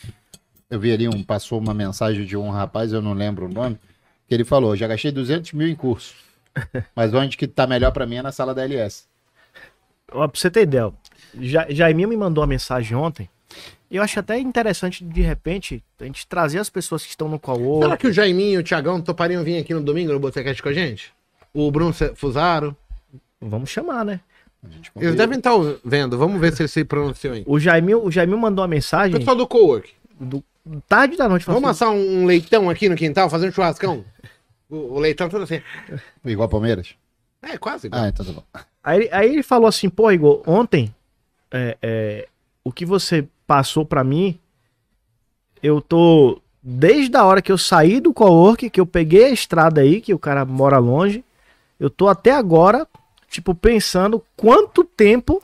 Eu 0.69 0.81
vi 0.81 0.93
ali 0.93 1.09
um, 1.09 1.23
passou 1.23 1.59
uma 1.61 1.73
mensagem 1.74 2.24
de 2.24 2.37
um 2.37 2.51
rapaz, 2.51 2.93
eu 2.93 3.01
não 3.01 3.12
lembro 3.12 3.47
o 3.47 3.49
nome, 3.53 3.78
que 4.28 4.35
ele 4.35 4.45
falou: 4.45 4.74
já 4.77 4.87
gastei 4.89 5.12
200 5.12 5.53
mil 5.53 5.69
em 5.69 5.77
curso. 5.77 6.15
Mas 6.97 7.12
onde 7.15 7.37
que 7.37 7.47
tá 7.47 7.66
melhor 7.66 7.93
para 7.93 8.07
mim 8.07 8.16
é 8.16 8.23
na 8.23 8.33
sala 8.33 8.55
da 8.55 8.65
LS. 8.65 9.05
Ó, 10.12 10.27
pra 10.27 10.41
você 10.41 10.51
ter 10.51 10.62
ideia, 10.62 10.93
Ja- 11.41 11.66
Jaiminho 11.69 12.09
me 12.09 12.16
mandou 12.16 12.43
uma 12.43 12.49
mensagem 12.49 12.97
ontem. 12.97 13.28
Eu 13.91 14.03
acho 14.03 14.19
até 14.19 14.39
interessante, 14.39 15.05
de 15.05 15.21
repente, 15.21 15.83
a 16.01 16.05
gente 16.05 16.27
trazer 16.27 16.59
as 16.59 16.69
pessoas 16.69 17.05
que 17.05 17.11
estão 17.11 17.29
no 17.29 17.39
call 17.39 17.83
Será 17.83 17.97
que 17.97 18.07
o 18.09 18.13
Jaiminho 18.13 18.55
e 18.55 18.59
o 18.59 18.65
Thiagão 18.65 19.01
topariam 19.01 19.45
vir 19.45 19.59
aqui 19.59 19.73
no 19.73 19.81
domingo 19.81 20.13
no 20.13 20.19
Botecast 20.19 20.61
com 20.63 20.69
a 20.69 20.73
gente? 20.73 21.13
O 21.55 21.71
Bruno 21.71 21.93
Fusaro? 22.15 22.77
Vamos 23.41 23.71
chamar, 23.71 24.05
né? 24.05 24.21
Eles 24.97 25.15
devem 25.15 25.39
estar 25.39 25.53
vendo. 25.85 26.19
Vamos 26.19 26.41
ver 26.41 26.53
se 26.53 26.63
eles 26.63 26.73
se 26.73 26.85
pronunciam 26.85 27.35
aí. 27.35 27.45
O 27.47 27.59
Jaiminho, 27.61 28.05
o 28.05 28.11
Jaiminho 28.11 28.39
mandou 28.39 28.63
uma 28.63 28.69
mensagem 28.69 29.17
Pessoal 29.19 29.37
do 29.37 29.47
co-work. 29.47 29.93
do, 30.19 30.43
tarde 30.89 31.17
da 31.17 31.29
noite. 31.29 31.47
Vamos 31.47 31.63
assim, 31.71 31.85
assar 31.85 31.91
um, 31.91 32.27
leitão 32.27 32.69
aqui 32.69 32.89
no 32.89 32.97
quintal, 32.97 33.31
fazer 33.31 33.49
um 33.49 33.53
churrascão? 33.53 34.05
O, 34.69 34.95
o 34.95 34.99
leitão 34.99 35.29
todo 35.29 35.45
assim. 35.45 35.61
Igual 36.25 36.49
Palmeiras? 36.49 36.95
É, 37.41 37.57
quase. 37.57 37.87
igual. 37.87 38.03
Ah, 38.03 38.09
então 38.09 38.27
tá 38.27 38.33
bom. 38.33 38.43
Aí, 38.83 38.99
ele- 39.03 39.09
aí 39.13 39.33
ele 39.35 39.43
falou 39.43 39.69
assim, 39.69 39.89
pô, 39.89 40.11
Igor, 40.11 40.43
ontem 40.47 40.93
é, 41.53 41.77
é, 41.81 42.29
o 42.67 42.73
que 42.73 42.85
você 42.85 43.29
passou 43.47 43.87
pra 43.87 44.03
mim, 44.03 44.41
eu 45.63 45.81
tô. 45.81 46.43
Desde 46.61 47.17
a 47.17 47.25
hora 47.25 47.41
que 47.41 47.53
eu 47.53 47.57
saí 47.57 48.01
do 48.01 48.13
co-work, 48.13 48.69
que 48.69 48.81
eu 48.81 48.87
peguei 48.87 49.27
a 49.27 49.31
estrada 49.31 49.83
aí, 49.83 50.01
que 50.01 50.13
o 50.13 50.19
cara 50.19 50.45
mora 50.45 50.79
longe, 50.79 51.25
eu 51.79 51.89
tô 51.89 52.09
até 52.09 52.33
agora, 52.33 52.85
tipo, 53.31 53.55
pensando 53.55 54.21
quanto 54.37 54.83
tempo 54.83 55.41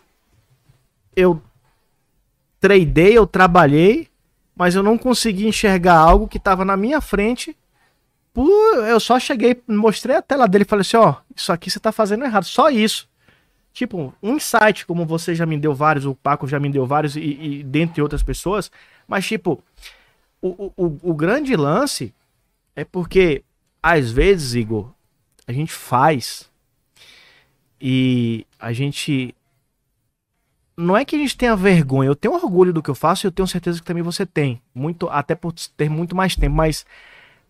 eu 1.14 1.40
tradei, 2.58 3.16
eu 3.16 3.24
trabalhei, 3.24 4.08
mas 4.56 4.74
eu 4.74 4.82
não 4.82 4.98
consegui 4.98 5.46
enxergar 5.46 5.98
algo 5.98 6.26
que 6.26 6.40
tava 6.40 6.64
na 6.64 6.76
minha 6.76 7.00
frente. 7.00 7.56
Eu 8.88 8.98
só 8.98 9.20
cheguei, 9.20 9.62
mostrei 9.68 10.16
a 10.16 10.22
tela 10.22 10.48
dele 10.48 10.64
e 10.64 10.68
falei 10.68 10.80
assim: 10.80 10.96
ó, 10.96 11.14
isso 11.36 11.52
aqui 11.52 11.70
você 11.70 11.78
tá 11.78 11.92
fazendo 11.92 12.24
errado, 12.24 12.46
só 12.46 12.68
isso. 12.68 13.08
Tipo, 13.72 14.12
um 14.22 14.36
insight, 14.36 14.84
como 14.86 15.06
você 15.06 15.34
já 15.34 15.46
me 15.46 15.58
deu 15.58 15.74
vários, 15.74 16.04
o 16.04 16.14
Paco 16.14 16.46
já 16.46 16.60
me 16.60 16.68
deu 16.70 16.86
vários, 16.86 17.16
e, 17.16 17.20
e 17.20 17.62
dentre 17.62 18.02
outras 18.02 18.22
pessoas. 18.22 18.70
Mas, 19.08 19.26
tipo, 19.26 19.62
o, 20.42 20.72
o, 20.76 20.98
o- 21.02 21.14
grande 21.14 21.56
lance 21.56 22.14
é 22.76 22.84
porque, 22.84 23.44
às 23.82 24.10
vezes, 24.12 24.54
Igor, 24.54 24.92
a 25.46 25.52
gente 25.52 25.72
faz 25.72 26.50
e 27.80 28.46
a 28.58 28.72
gente. 28.72 29.34
Não 30.76 30.96
é 30.96 31.04
que 31.04 31.14
a 31.14 31.18
gente 31.18 31.36
tenha 31.36 31.54
vergonha, 31.54 32.08
eu 32.08 32.16
tenho 32.16 32.34
orgulho 32.34 32.72
do 32.72 32.82
que 32.82 32.88
eu 32.88 32.94
faço 32.94 33.26
e 33.26 33.28
eu 33.28 33.32
tenho 33.32 33.46
certeza 33.46 33.78
que 33.78 33.84
também 33.84 34.02
você 34.02 34.24
tem. 34.24 34.60
Muito, 34.74 35.08
até 35.08 35.34
por 35.34 35.52
ter 35.76 35.88
muito 35.90 36.16
mais 36.16 36.34
tempo, 36.34 36.56
mas 36.56 36.86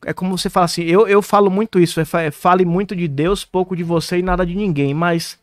é 0.04 0.12
como 0.12 0.36
você 0.36 0.50
fala 0.50 0.66
assim, 0.66 0.82
eu, 0.84 1.08
eu 1.08 1.22
falo 1.22 1.50
muito 1.50 1.80
isso, 1.80 2.00
é, 2.00 2.04
é 2.26 2.30
fale 2.32 2.64
muito 2.64 2.96
de 2.96 3.08
Deus, 3.08 3.44
pouco 3.44 3.76
de 3.76 3.84
você 3.84 4.18
e 4.18 4.22
nada 4.22 4.46
de 4.46 4.54
ninguém, 4.56 4.94
mas 4.94 5.38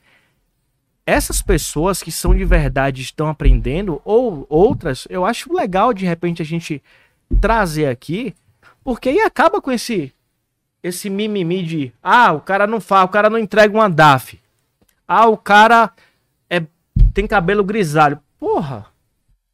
essas 1.09 1.41
pessoas 1.41 2.03
que 2.03 2.11
são 2.11 2.35
de 2.35 2.45
verdade 2.45 3.01
estão 3.01 3.27
aprendendo, 3.27 4.01
ou 4.05 4.45
outras, 4.49 5.07
eu 5.09 5.25
acho 5.25 5.51
legal 5.53 5.93
de 5.93 6.05
repente 6.05 6.41
a 6.41 6.45
gente 6.45 6.81
trazer 7.41 7.87
aqui, 7.87 8.35
porque 8.83 9.09
aí 9.09 9.19
acaba 9.21 9.61
com 9.61 9.71
esse 9.71 10.13
esse 10.81 11.09
mimimi 11.09 11.61
de 11.63 11.93
ah, 12.01 12.31
o 12.31 12.39
cara 12.39 12.65
não 12.65 12.79
fala, 12.79 13.05
o 13.05 13.09
cara 13.09 13.29
não 13.29 13.37
entrega 13.37 13.75
uma 13.75 13.89
DAF. 13.89 14.39
Ah, 15.07 15.27
o 15.27 15.35
cara 15.35 15.91
é, 16.49 16.63
tem 17.13 17.27
cabelo 17.27 17.63
grisalho. 17.63 18.19
Porra, 18.39 18.85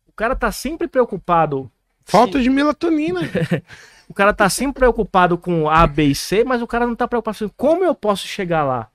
o 0.08 0.12
cara 0.12 0.36
tá 0.36 0.52
sempre 0.52 0.88
preocupado. 0.88 1.72
Falta 2.04 2.40
de 2.40 2.50
melatonina. 2.50 3.22
O 4.08 4.14
cara 4.14 4.34
tá 4.34 4.48
sempre 4.50 4.82
preocupado 4.82 5.36
com 5.36 5.68
A, 5.68 5.88
B 5.88 6.04
e 6.04 6.14
C, 6.14 6.44
mas 6.44 6.62
o 6.62 6.68
cara 6.68 6.86
não 6.86 6.96
tá 6.96 7.08
preocupado 7.08 7.38
assim, 7.38 7.52
como 7.58 7.84
eu 7.84 7.96
posso 7.96 8.28
chegar 8.28 8.64
lá? 8.64 8.88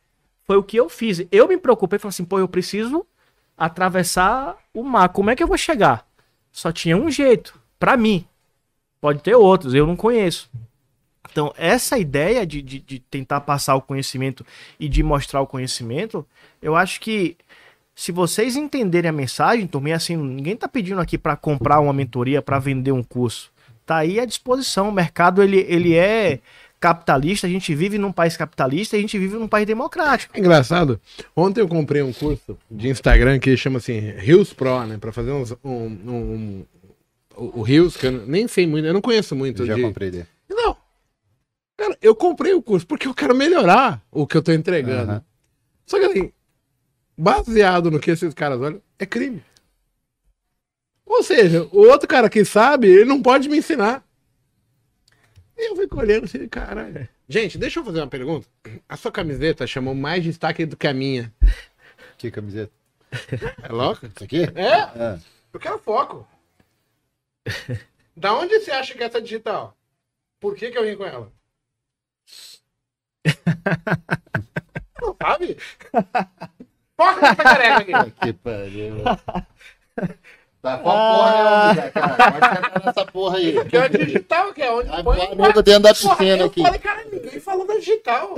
Foi 0.51 0.57
o 0.57 0.65
que 0.65 0.77
eu 0.77 0.89
fiz. 0.89 1.25
Eu 1.31 1.47
me 1.47 1.57
preocupei, 1.57 1.97
falei 1.97 2.09
assim, 2.09 2.25
pô, 2.25 2.37
eu 2.41 2.49
preciso 2.49 3.07
atravessar 3.57 4.57
o 4.75 4.83
mar. 4.83 5.09
Como 5.11 5.31
é 5.31 5.37
que 5.37 5.45
eu 5.45 5.47
vou 5.47 5.57
chegar? 5.57 6.05
Só 6.51 6.73
tinha 6.73 6.97
um 6.97 7.09
jeito, 7.09 7.57
pra 7.79 7.97
mim. 7.97 8.25
Pode 9.01 9.23
ter 9.23 9.37
outros, 9.37 9.75
eu 9.75 9.87
não 9.87 9.95
conheço. 9.95 10.51
Então, 11.31 11.55
essa 11.57 11.97
ideia 11.99 12.45
de, 12.45 12.61
de, 12.63 12.81
de 12.81 12.99
tentar 12.99 13.43
passar 13.43 13.77
o 13.77 13.81
conhecimento 13.81 14.45
e 14.81 14.89
de 14.89 15.05
mostrar 15.05 15.41
o 15.41 15.47
conhecimento, 15.47 16.27
eu 16.61 16.75
acho 16.75 17.01
que 17.01 17.37
se 17.95 18.11
vocês 18.11 18.57
entenderem 18.57 19.09
a 19.09 19.13
mensagem, 19.13 19.69
turma, 19.69 19.91
e 19.91 19.93
assim, 19.93 20.17
ninguém 20.17 20.57
tá 20.57 20.67
pedindo 20.67 21.01
aqui 21.01 21.17
para 21.17 21.37
comprar 21.37 21.79
uma 21.79 21.93
mentoria, 21.93 22.43
para 22.43 22.59
vender 22.59 22.91
um 22.91 23.05
curso. 23.05 23.53
Tá 23.87 23.99
aí 23.99 24.19
à 24.19 24.25
disposição. 24.25 24.89
O 24.89 24.93
mercado, 24.93 25.45
ele, 25.45 25.65
ele 25.69 25.95
é 25.95 26.41
capitalista, 26.81 27.47
a 27.47 27.51
gente 27.51 27.75
vive 27.75 27.99
num 27.99 28.11
país 28.11 28.37
capitalista 28.37 28.97
e 28.97 28.99
a 28.99 29.03
gente 29.03 29.19
vive 29.19 29.35
num 29.37 29.47
país 29.47 29.67
democrático. 29.67 30.35
É 30.35 30.41
engraçado. 30.41 30.99
Ontem 31.37 31.61
eu 31.61 31.69
comprei 31.69 32.01
um 32.03 32.13
curso 32.13 32.57
de 32.71 32.89
Instagram 32.89 33.39
que 33.39 33.55
chama 33.57 33.77
assim 33.79 34.01
Rios 34.17 34.53
Pro, 34.55 34.85
né? 34.87 34.97
Pra 34.99 35.13
fazer 35.13 35.31
uns, 35.31 35.53
um, 35.63 35.71
um, 35.71 36.15
um- 36.15 36.67
o, 37.37 37.63
Rios, 37.63 37.97
que 37.97 38.07
eu 38.07 38.13
nem 38.27 38.49
sei 38.49 38.67
muito, 38.67 38.87
eu 38.87 38.95
não 38.95 39.01
conheço 39.01 39.37
muito. 39.37 39.63
Eu 39.63 39.67
já 39.67 39.75
de- 39.75 39.83
comprei 39.83 40.11
dele. 40.11 40.27
Não. 40.49 40.77
Cara, 41.77 41.97
eu 42.03 42.15
comprei 42.15 42.53
o 42.55 42.63
curso 42.63 42.87
porque 42.87 43.07
eu 43.07 43.15
quero 43.15 43.35
melhorar 43.35 44.03
o 44.11 44.27
que 44.27 44.37
eu 44.37 44.43
tô 44.43 44.51
entregando. 44.53 45.13
Aham. 45.13 45.25
Só 45.87 45.99
que 45.99 46.05
assim, 46.07 46.33
baseado 47.17 47.91
no 47.91 47.99
que 48.01 48.11
esses 48.11 48.33
caras 48.35 48.61
olham, 48.61 48.81
é 48.99 49.05
crime. 49.07 49.43
Ou 51.07 51.23
seja, 51.23 51.67
o 51.73 51.81
outro 51.89 52.07
cara 52.09 52.29
que 52.31 52.45
sabe, 52.45 52.89
ele 52.89 53.05
não 53.05 53.21
pode 53.21 53.49
me 53.49 53.59
ensinar. 53.59 54.03
Eu 55.63 55.77
fico 55.77 55.99
olhando 56.01 56.25
assim, 56.25 56.49
caralho. 56.49 57.09
Gente, 57.29 57.59
deixa 57.59 57.81
eu 57.81 57.85
fazer 57.85 58.01
uma 58.01 58.07
pergunta. 58.09 58.47
A 58.89 58.97
sua 58.97 59.13
camiseta 59.13 59.67
chamou 59.67 59.95
mais 59.95 60.25
destaque 60.25 60.65
do 60.67 60.77
que 60.77 60.87
a 60.87 60.95
minha. 60.95 61.33
Que 62.19 62.31
camiseta? 62.31 62.73
É 63.63 63.73
louca? 63.73 64.07
Isso 64.09 64.25
aqui? 64.25 64.43
É? 64.55 64.75
Ah, 64.83 65.19
Eu 65.53 65.61
quero 65.61 65.79
foco. 65.79 66.27
Da 68.17 68.35
onde 68.35 68.59
você 68.61 68.71
acha 68.71 68.95
que 68.95 69.03
é 69.03 69.07
essa 69.07 69.21
digital? 69.23 69.77
Por 70.41 70.55
que, 70.57 70.71
que 70.71 70.79
eu 70.79 70.85
vim 70.85 70.97
com 70.97 71.05
ela? 71.05 71.33
Não 75.01 75.17
sabe? 75.21 75.57
Foca 76.97 77.21
nessa 77.21 77.43
careca 77.43 77.99
aqui. 78.01 78.11
que 78.13 78.33
pariu. 78.35 78.97
Tá 80.63 80.77
com 80.77 80.91
a 80.91 80.93
porra 80.93 81.33
nenhuma, 81.33 81.75
já, 81.75 81.91
cara. 81.91 82.33
Pode 82.73 82.87
nessa 82.87 83.07
porra 83.07 83.37
aí. 83.39 83.65
Que 83.65 83.77
é 83.79 83.89
digital, 83.89 84.53
que 84.53 84.61
é 84.61 84.71
onde 84.71 84.89
Vai 84.91 85.03
põe. 85.03 85.17
voar 85.17 85.35
nego 85.37 85.63
dentro 85.63 85.83
da 85.85 85.95
Porra, 85.95 86.17
piscina 86.17 86.37
eu 86.43 86.47
aqui. 86.49 86.63
falei, 86.63 86.79
cara, 86.79 87.01
ninguém 87.11 87.41
falou 87.41 87.67
da 87.67 87.75
digital. 87.77 88.35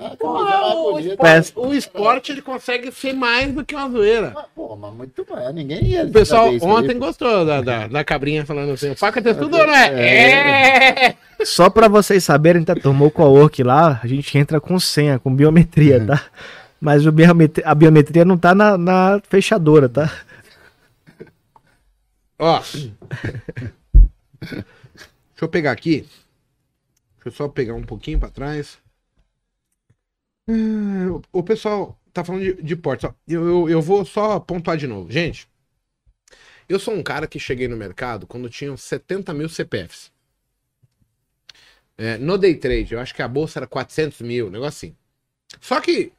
Ah, 0.00 0.10
Porra, 0.18 0.74
o, 0.74 0.98
esporte, 0.98 1.52
o 1.54 1.72
esporte 1.74 2.32
ele 2.32 2.42
consegue 2.42 2.90
ser 2.90 3.12
mais 3.12 3.52
do 3.52 3.64
que 3.64 3.76
uma 3.76 3.88
zoeira. 3.88 4.32
Ah, 4.36 4.44
Pô, 4.56 4.74
mas 4.74 4.92
muito 4.92 5.24
mais. 5.30 5.54
Ninguém 5.54 5.84
ia 5.84 6.04
O 6.04 6.10
pessoal 6.10 6.48
ontem 6.62 6.90
aí. 6.92 6.98
gostou 6.98 7.44
da, 7.46 7.60
da, 7.60 7.86
da 7.86 8.02
cabrinha 8.04 8.44
falando 8.44 8.72
assim: 8.72 8.90
o 8.90 8.96
faca 8.96 9.22
tem 9.22 9.32
tudo, 9.34 9.56
né? 9.56 9.86
É! 9.94 11.14
Só 11.44 11.70
pra 11.70 11.86
vocês 11.86 12.24
saberem, 12.24 12.64
tá? 12.64 12.74
Tomou 12.74 13.08
co-work 13.10 13.62
lá, 13.62 14.00
a 14.02 14.06
gente 14.08 14.36
entra 14.36 14.60
com 14.60 14.80
senha, 14.80 15.18
com 15.20 15.32
biometria, 15.32 16.04
tá? 16.04 16.22
Mas 16.80 17.06
o 17.06 17.12
biometri- 17.12 17.62
a 17.64 17.74
biometria 17.74 18.24
não 18.24 18.36
tá 18.36 18.54
na, 18.54 18.76
na 18.76 19.20
fechadora, 19.28 19.88
tá? 19.88 20.10
Ó. 22.38 22.62
Deixa 25.34 25.44
eu 25.44 25.48
pegar 25.48 25.72
aqui. 25.72 26.06
Deixa 27.16 27.26
eu 27.26 27.32
só 27.32 27.46
pegar 27.46 27.74
um 27.74 27.84
pouquinho 27.84 28.18
pra 28.18 28.30
trás. 28.30 28.78
Hum, 30.48 31.20
o- 31.32 31.42
pessoal 31.42 31.98
tá 32.12 32.24
falando 32.24 32.42
de, 32.42 32.62
de 32.62 32.76
portas. 32.76 33.12
Eu, 33.28 33.46
eu, 33.48 33.68
eu 33.68 33.82
vou 33.82 34.04
só 34.04 34.38
pontuar 34.40 34.76
de 34.76 34.86
novo. 34.86 35.10
Gente, 35.10 35.48
eu 36.68 36.78
sou 36.78 36.94
um 36.94 37.02
cara 37.02 37.26
que 37.26 37.38
cheguei 37.38 37.66
no 37.68 37.76
mercado 37.76 38.26
quando 38.26 38.48
tinham 38.50 38.76
70 38.76 39.32
mil 39.34 39.48
CPFs. 39.48 40.10
É, 41.98 42.18
no 42.18 42.36
day 42.36 42.54
trade, 42.54 42.92
eu 42.92 43.00
acho 43.00 43.14
que 43.14 43.22
a 43.22 43.28
bolsa 43.28 43.58
era 43.58 43.66
400 43.66 44.20
mil, 44.20 44.48
um 44.48 44.50
negócio 44.50 44.88
assim. 44.88 44.96
Só 45.60 45.80
que, 45.80 46.12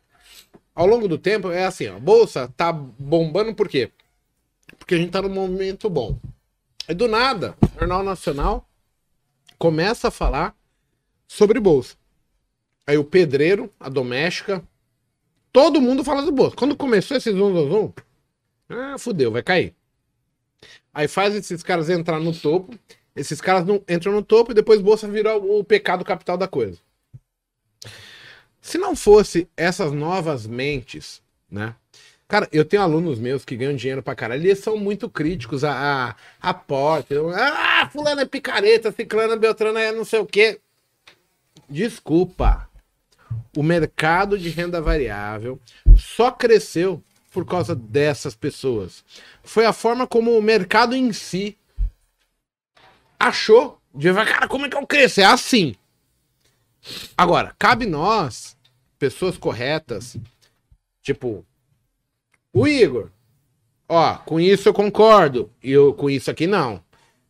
ao 0.76 0.88
longo 0.88 1.08
do 1.08 1.18
tempo, 1.18 1.52
é 1.52 1.66
assim, 1.66 1.88
ó, 1.88 1.98
a 1.98 2.00
bolsa 2.00 2.54
tá 2.58 2.74
bombando 2.74 3.56
por 3.56 3.70
quê? 3.70 3.92
Porque 4.88 4.96
a 4.96 5.00
gente 5.00 5.12
tá 5.12 5.22
num 5.22 5.28
momento 5.28 5.90
bom. 5.90 6.18
E 6.88 6.94
do 6.94 7.10
nada, 7.10 7.58
o 7.62 7.78
Jornal 7.78 8.04
Nacional 8.04 8.66
começa 9.58 10.08
a 10.08 10.12
falar 10.12 10.56
sobre 11.28 11.60
bolsa. 11.60 11.98
Aí 12.88 12.98
o 12.98 13.04
pedreiro, 13.04 13.70
a 13.78 13.90
doméstica, 13.90 14.64
todo 15.52 15.82
mundo 15.82 16.06
fala 16.06 16.22
do 16.22 16.32
bolsa. 16.32 16.56
Quando 16.56 16.74
começou 16.74 17.18
esse 17.18 17.30
zoom, 17.34 17.54
zoom, 17.54 17.70
zoom, 17.70 17.94
ah, 18.70 18.98
fudeu, 18.98 19.30
vai 19.30 19.44
cair. 19.44 19.76
Aí 20.94 21.10
faz 21.10 21.36
esses 21.36 21.62
caras 21.62 21.90
entrar 21.90 22.22
no 22.22 22.34
topo, 22.34 22.74
esses 23.14 23.42
caras 23.42 23.66
não 23.66 23.84
entram 23.90 24.14
no 24.14 24.24
topo 24.24 24.54
e 24.54 24.56
depois 24.56 24.80
bolsa 24.80 25.06
vira 25.06 25.36
o 25.36 25.66
pecado 25.66 26.06
capital 26.06 26.38
da 26.38 26.48
coisa. 26.48 26.80
Se 28.62 28.78
não 28.78 28.96
fosse 28.96 29.50
essas 29.58 29.92
novas 29.92 30.48
mentes, 30.48 31.22
né? 31.52 31.76
Cara, 32.28 32.48
eu 32.52 32.66
tenho 32.66 32.84
alunos 32.84 33.20
meus 33.20 33.46
que 33.46 33.56
ganham 33.56 33.76
dinheiro 33.76 34.04
pra 34.04 34.16
caralho 34.16 34.44
eles 34.44 34.60
são 34.60 34.76
muito 34.76 35.10
críticos 35.10 35.64
a, 35.64 36.16
a 36.42 36.54
porta. 36.54 37.16
Ah, 37.34 37.90
fulano 37.90 38.20
é 38.20 38.26
picareta, 38.26 38.92
ciclano 38.92 39.34
é 39.34 39.38
beltrano 39.38 39.78
é 39.80 39.94
não 39.94 40.04
sei 40.04 40.20
o 40.20 40.26
quê. 40.26 40.60
Desculpa. 41.70 42.70
O 43.56 43.64
mercado 43.64 44.38
de 44.38 44.50
renda 44.50 44.82
variável 44.82 45.60
só 45.96 46.30
cresceu 46.30 47.02
por 47.32 47.46
causa 47.46 47.74
dessas 47.74 48.36
pessoas. 48.36 49.06
Foi 49.42 49.66
a 49.66 49.72
forma 49.72 50.06
como 50.06 50.38
o 50.38 50.42
mercado 50.42 50.96
em 50.96 51.14
si 51.14 51.58
achou 53.18 53.80
de 53.96 54.14
cara, 54.14 54.48
como 54.48 54.66
é 54.66 54.70
que 54.70 54.76
eu 54.76 54.86
cresço? 54.86 55.22
É 55.22 55.26
assim. 55.26 55.76
Agora, 57.18 57.56
cabe 57.58 57.86
nós, 57.86 58.56
pessoas 59.00 59.38
corretas, 59.38 60.18
tipo, 61.02 61.46
o 62.54 62.68
Igor. 62.68 63.10
Ó, 63.90 64.16
com 64.18 64.40
isso 64.40 64.68
eu 64.70 64.74
concordo. 64.74 65.50
E 65.64 65.72
eu, 65.72 65.94
com 65.94 66.10
isso 66.10 66.30
aqui 66.30 66.48
não. 66.48 66.82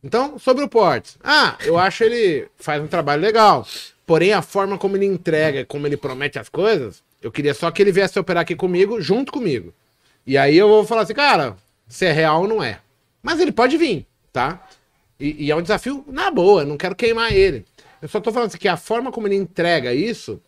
Então, 0.02 0.38
sobre 0.38 0.64
o 0.64 0.68
Portes. 0.68 1.18
Ah, 1.22 1.56
eu 1.64 1.76
acho 1.78 2.04
ele 2.04 2.48
faz 2.56 2.82
um 2.82 2.86
trabalho 2.86 3.22
legal. 3.22 3.66
Porém, 4.06 4.32
a 4.32 4.42
forma 4.42 4.78
como 4.78 4.96
ele 4.96 5.06
entrega, 5.06 5.64
como 5.64 5.86
ele 5.86 5.96
promete 5.96 6.38
as 6.38 6.48
coisas, 6.48 7.02
eu 7.20 7.30
queria 7.30 7.52
só 7.52 7.70
que 7.70 7.82
ele 7.82 7.92
viesse 7.92 8.18
operar 8.18 8.42
aqui 8.42 8.56
comigo, 8.56 9.00
junto 9.00 9.32
comigo. 9.32 9.72
E 10.26 10.38
aí 10.38 10.56
eu 10.56 10.68
vou 10.68 10.84
falar 10.84 11.02
assim, 11.02 11.14
cara, 11.14 11.56
se 11.88 12.06
é 12.06 12.12
real 12.12 12.42
ou 12.42 12.48
não 12.48 12.62
é. 12.62 12.80
Mas 13.22 13.40
ele 13.40 13.52
pode 13.52 13.76
vir, 13.76 14.06
tá? 14.32 14.66
E, 15.18 15.46
e 15.46 15.50
é 15.50 15.56
um 15.56 15.62
desafio 15.62 16.04
na 16.06 16.30
boa, 16.30 16.64
não 16.64 16.76
quero 16.76 16.94
queimar 16.94 17.32
ele. 17.32 17.64
Eu 18.00 18.08
só 18.08 18.20
tô 18.20 18.32
falando 18.32 18.48
assim, 18.48 18.58
que 18.58 18.68
a 18.68 18.76
forma 18.76 19.10
como 19.10 19.26
ele 19.26 19.34
entrega 19.34 19.92
isso 19.92 20.40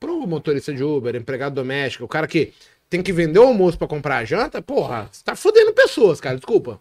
pro 0.00 0.26
motorista 0.26 0.72
de 0.72 0.82
Uber, 0.82 1.14
empregado 1.14 1.54
doméstico, 1.54 2.04
o 2.04 2.08
cara 2.08 2.26
que 2.26 2.52
tem 2.88 3.02
que 3.02 3.12
vender 3.12 3.38
o 3.38 3.44
almoço 3.44 3.76
pra 3.76 3.88
comprar 3.88 4.18
a 4.18 4.24
janta, 4.24 4.62
porra, 4.62 5.08
você 5.10 5.22
tá 5.24 5.34
fudendo 5.34 5.72
pessoas, 5.72 6.20
cara, 6.20 6.36
desculpa. 6.36 6.80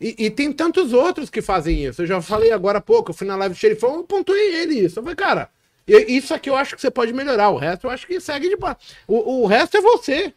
E, 0.00 0.26
e 0.26 0.30
tem 0.30 0.52
tantos 0.52 0.92
outros 0.92 1.28
que 1.28 1.42
fazem 1.42 1.84
isso. 1.84 2.02
Eu 2.02 2.06
já 2.06 2.22
falei 2.22 2.52
agora 2.52 2.78
há 2.78 2.80
pouco, 2.80 3.10
eu 3.10 3.14
fui 3.14 3.26
na 3.26 3.36
live 3.36 3.54
do 3.54 3.58
xerifão, 3.58 3.96
eu 3.96 4.04
pontuei 4.04 4.54
ele 4.62 4.74
isso. 4.74 4.98
Eu 4.98 5.02
falei, 5.02 5.16
cara, 5.16 5.50
isso 5.86 6.32
aqui 6.32 6.48
eu 6.48 6.56
acho 6.56 6.74
que 6.74 6.80
você 6.80 6.90
pode 6.90 7.12
melhorar. 7.12 7.50
O 7.50 7.58
resto 7.58 7.86
eu 7.86 7.90
acho 7.90 8.06
que 8.06 8.18
segue 8.20 8.48
de 8.48 8.56
pá. 8.56 8.76
O, 9.06 9.42
o 9.42 9.46
resto 9.46 9.76
é 9.76 9.80
você. 9.80 10.32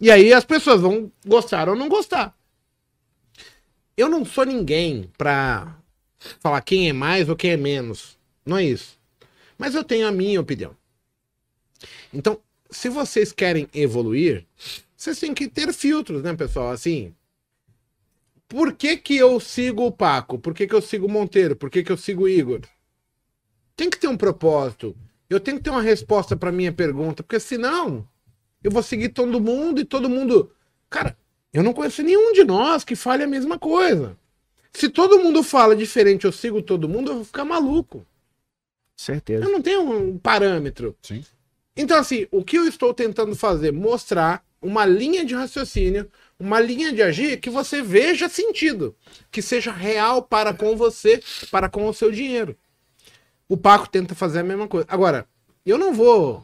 E 0.00 0.10
aí 0.10 0.32
as 0.32 0.44
pessoas 0.44 0.80
vão 0.80 1.10
gostar 1.24 1.68
ou 1.68 1.76
não 1.76 1.88
gostar. 1.88 2.36
Eu 3.96 4.08
não 4.08 4.24
sou 4.24 4.44
ninguém 4.44 5.08
pra 5.16 5.76
falar 6.40 6.60
quem 6.62 6.88
é 6.88 6.92
mais 6.92 7.28
ou 7.28 7.36
quem 7.36 7.52
é 7.52 7.56
menos. 7.56 8.18
Não 8.44 8.56
é 8.56 8.64
isso. 8.64 8.98
Mas 9.56 9.74
eu 9.74 9.84
tenho 9.84 10.08
a 10.08 10.12
minha 10.12 10.40
opinião. 10.40 10.76
Então, 12.12 12.40
se 12.74 12.88
vocês 12.88 13.32
querem 13.32 13.68
evoluir, 13.72 14.44
vocês 14.96 15.18
têm 15.18 15.32
que 15.32 15.48
ter 15.48 15.72
filtros, 15.72 16.22
né, 16.22 16.34
pessoal? 16.34 16.70
Assim, 16.70 17.14
por 18.48 18.72
que 18.72 18.96
que 18.96 19.16
eu 19.16 19.38
sigo 19.38 19.86
o 19.86 19.92
Paco? 19.92 20.38
Por 20.38 20.52
que 20.52 20.66
que 20.66 20.74
eu 20.74 20.82
sigo 20.82 21.06
o 21.06 21.10
Monteiro? 21.10 21.56
Por 21.56 21.70
que 21.70 21.82
que 21.82 21.92
eu 21.92 21.96
sigo 21.96 22.24
o 22.24 22.28
Igor? 22.28 22.60
Tem 23.76 23.88
que 23.88 23.98
ter 23.98 24.08
um 24.08 24.16
propósito. 24.16 24.96
Eu 25.28 25.40
tenho 25.40 25.56
que 25.56 25.64
ter 25.64 25.70
uma 25.70 25.82
resposta 25.82 26.36
para 26.36 26.52
minha 26.52 26.72
pergunta, 26.72 27.22
porque 27.22 27.40
senão 27.40 28.06
eu 28.62 28.70
vou 28.70 28.82
seguir 28.82 29.10
todo 29.10 29.40
mundo 29.40 29.80
e 29.80 29.84
todo 29.84 30.08
mundo. 30.08 30.50
Cara, 30.90 31.16
eu 31.52 31.62
não 31.62 31.72
conheço 31.72 32.02
nenhum 32.02 32.32
de 32.32 32.44
nós 32.44 32.84
que 32.84 32.96
fale 32.96 33.22
a 33.22 33.28
mesma 33.28 33.58
coisa. 33.58 34.16
Se 34.72 34.88
todo 34.88 35.20
mundo 35.20 35.42
fala 35.42 35.76
diferente, 35.76 36.24
eu 36.24 36.32
sigo 36.32 36.60
todo 36.60 36.88
mundo, 36.88 37.10
eu 37.10 37.14
vou 37.16 37.24
ficar 37.24 37.44
maluco. 37.44 38.04
Certeza. 38.96 39.44
Eu 39.44 39.52
não 39.52 39.62
tenho 39.62 39.82
um 39.82 40.18
parâmetro. 40.18 40.96
Sim. 41.02 41.24
Então, 41.76 41.98
assim, 41.98 42.26
o 42.30 42.44
que 42.44 42.56
eu 42.56 42.68
estou 42.68 42.94
tentando 42.94 43.34
fazer? 43.34 43.72
Mostrar 43.72 44.44
uma 44.62 44.86
linha 44.86 45.24
de 45.24 45.34
raciocínio, 45.34 46.08
uma 46.38 46.60
linha 46.60 46.92
de 46.92 47.02
agir 47.02 47.40
que 47.40 47.50
você 47.50 47.82
veja 47.82 48.28
sentido, 48.28 48.96
que 49.30 49.42
seja 49.42 49.72
real 49.72 50.22
para 50.22 50.54
com 50.54 50.76
você, 50.76 51.22
para 51.50 51.68
com 51.68 51.86
o 51.86 51.94
seu 51.94 52.10
dinheiro. 52.10 52.56
O 53.48 53.56
Paco 53.56 53.88
tenta 53.88 54.14
fazer 54.14 54.40
a 54.40 54.44
mesma 54.44 54.68
coisa. 54.68 54.86
Agora, 54.88 55.26
eu 55.66 55.76
não 55.76 55.92
vou 55.92 56.42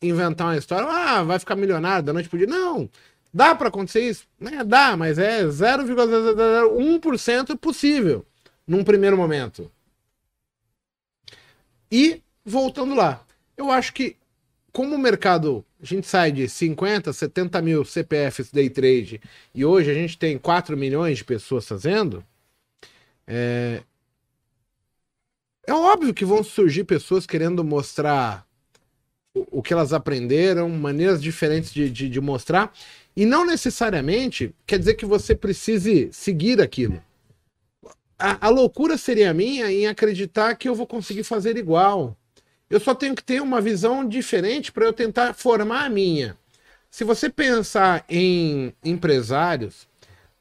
inventar 0.00 0.46
uma 0.48 0.56
história, 0.56 0.88
ah, 0.88 1.22
vai 1.22 1.38
ficar 1.38 1.56
milionário 1.56 2.04
da 2.04 2.12
noite 2.12 2.28
pro 2.28 2.38
dia. 2.38 2.46
Não. 2.46 2.88
Dá 3.32 3.54
para 3.54 3.68
acontecer 3.68 4.08
isso? 4.08 4.26
Né? 4.38 4.62
Dá, 4.64 4.96
mas 4.96 5.18
é 5.18 5.44
0,01% 5.44 7.58
possível 7.58 8.24
num 8.66 8.84
primeiro 8.84 9.16
momento. 9.16 9.70
E, 11.90 12.22
voltando 12.44 12.94
lá, 12.94 13.24
eu 13.56 13.70
acho 13.70 13.92
que 13.92 14.16
como 14.74 14.96
o 14.96 14.98
mercado, 14.98 15.64
a 15.80 15.86
gente 15.86 16.06
sai 16.08 16.32
de 16.32 16.48
50, 16.48 17.12
70 17.12 17.62
mil 17.62 17.84
CPFs 17.84 18.50
day 18.50 18.68
trade 18.68 19.20
e 19.54 19.64
hoje 19.64 19.88
a 19.90 19.94
gente 19.94 20.18
tem 20.18 20.36
4 20.36 20.76
milhões 20.76 21.18
de 21.18 21.24
pessoas 21.24 21.66
fazendo, 21.66 22.24
é, 23.26 23.82
É 25.66 25.72
óbvio 25.72 26.12
que 26.12 26.24
vão 26.24 26.42
surgir 26.42 26.84
pessoas 26.84 27.26
querendo 27.26 27.64
mostrar 27.64 28.46
o, 29.34 29.58
o 29.60 29.62
que 29.62 29.72
elas 29.72 29.92
aprenderam, 29.92 30.68
maneiras 30.68 31.22
diferentes 31.22 31.72
de, 31.72 31.88
de, 31.90 32.08
de 32.08 32.20
mostrar, 32.20 32.72
e 33.16 33.24
não 33.24 33.46
necessariamente 33.46 34.54
quer 34.66 34.78
dizer 34.78 34.94
que 34.94 35.06
você 35.06 35.34
precise 35.36 36.10
seguir 36.12 36.60
aquilo. 36.60 37.02
A, 38.18 38.46
a, 38.46 38.50
loucura 38.50 38.98
seria 38.98 39.32
minha 39.32 39.70
em 39.70 39.86
acreditar 39.86 40.56
que 40.56 40.68
eu 40.68 40.74
vou 40.74 40.86
conseguir 40.86 41.24
fazer 41.24 41.56
igual. 41.56 42.16
Eu 42.68 42.80
só 42.80 42.94
tenho 42.94 43.14
que 43.14 43.22
ter 43.22 43.40
uma 43.40 43.60
visão 43.60 44.06
diferente 44.06 44.72
para 44.72 44.84
eu 44.84 44.92
tentar 44.92 45.34
formar 45.34 45.84
a 45.84 45.90
minha. 45.90 46.36
Se 46.90 47.04
você 47.04 47.28
pensar 47.28 48.04
em 48.08 48.72
empresários, 48.84 49.88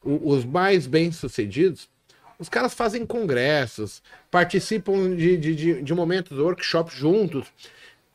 os 0.04 0.46
mais 0.46 0.86
bem-sucedidos, 0.86 1.90
os 2.38 2.50
caras 2.50 2.74
fazem 2.74 3.06
congressos, 3.06 4.02
participam 4.30 5.16
de, 5.16 5.38
de, 5.38 5.56
de, 5.56 5.82
de 5.82 5.94
momentos, 5.94 6.38
workshops 6.38 6.94
juntos, 6.94 7.48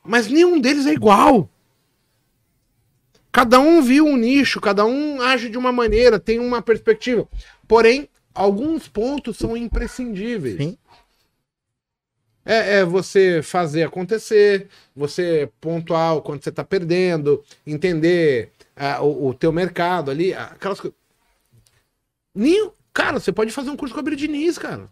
mas 0.04 0.28
nenhum 0.28 0.60
deles 0.60 0.86
é 0.86 0.92
igual. 0.92 1.48
Cada 3.30 3.60
um 3.60 3.82
viu 3.82 4.06
um 4.06 4.16
nicho, 4.16 4.60
cada 4.60 4.84
um 4.84 5.20
age 5.20 5.48
de 5.48 5.58
uma 5.58 5.70
maneira, 5.70 6.18
tem 6.18 6.38
uma 6.38 6.62
perspectiva. 6.62 7.28
Porém, 7.66 8.08
alguns 8.34 8.88
pontos 8.88 9.36
são 9.36 9.56
imprescindíveis. 9.56 10.56
Sim. 10.56 10.78
É, 12.50 12.78
é, 12.78 12.84
você 12.84 13.42
fazer 13.42 13.82
acontecer, 13.82 14.68
você 14.96 15.50
pontuar 15.60 16.18
quando 16.22 16.42
você 16.42 16.48
está 16.48 16.64
perdendo, 16.64 17.44
entender 17.66 18.50
uh, 18.74 19.04
o, 19.04 19.28
o 19.28 19.34
teu 19.34 19.52
mercado 19.52 20.10
ali, 20.10 20.32
aquelas 20.32 20.80
coisas. 20.80 20.96
Cara, 22.94 23.20
você 23.20 23.30
pode 23.30 23.52
fazer 23.52 23.68
um 23.68 23.76
curso 23.76 23.94
com 23.94 24.00
a 24.00 24.02
Abel 24.02 24.16
Diniz, 24.16 24.56
cara. 24.56 24.88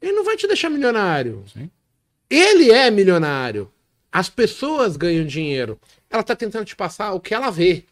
Ele 0.00 0.12
não 0.12 0.22
vai 0.22 0.36
te 0.36 0.46
deixar 0.46 0.70
milionário. 0.70 1.44
Sim. 1.52 1.68
Ele 2.30 2.70
é 2.70 2.88
milionário. 2.88 3.68
As 4.12 4.30
pessoas 4.30 4.96
ganham 4.96 5.26
dinheiro. 5.26 5.80
Ela 6.08 6.22
tá 6.22 6.36
tentando 6.36 6.66
te 6.66 6.76
passar 6.76 7.12
o 7.14 7.20
que 7.20 7.34
ela 7.34 7.50
vê. 7.50 7.84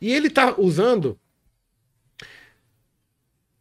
E 0.00 0.12
ele 0.12 0.30
tá 0.30 0.54
usando 0.56 1.18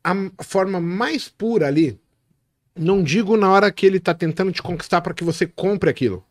a 0.04 0.44
forma 0.44 0.80
mais 0.80 1.28
pura 1.28 1.68
ali. 1.68 2.00
Não 2.78 3.04
digo 3.04 3.36
na 3.38 3.52
hora 3.52 3.72
que 3.72 3.86
ele 3.86 4.00
tá 4.00 4.14
tentando 4.14 4.52
te 4.52 4.62
conquistar 4.62 5.02
para 5.02 5.14
que 5.14 5.24
você 5.24 5.46
compre 5.48 5.90
aquilo. 5.90 6.26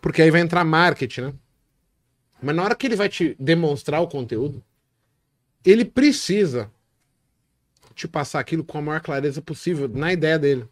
Porque 0.00 0.22
aí 0.22 0.30
vai 0.30 0.40
entrar 0.40 0.64
marketing, 0.64 1.20
né? 1.20 1.34
Mas 2.42 2.56
na 2.56 2.64
hora 2.64 2.74
que 2.74 2.86
ele 2.86 2.96
vai 2.96 3.08
te 3.08 3.36
demonstrar 3.38 4.00
o 4.00 4.08
conteúdo, 4.08 4.64
ele 5.64 5.84
precisa 5.84 6.70
te 7.94 8.08
passar 8.08 8.40
aquilo 8.40 8.64
com 8.64 8.78
a 8.78 8.82
maior 8.82 9.00
clareza 9.00 9.42
possível 9.42 9.88
na 9.88 10.12
ideia 10.12 10.38
dele. 10.38 10.66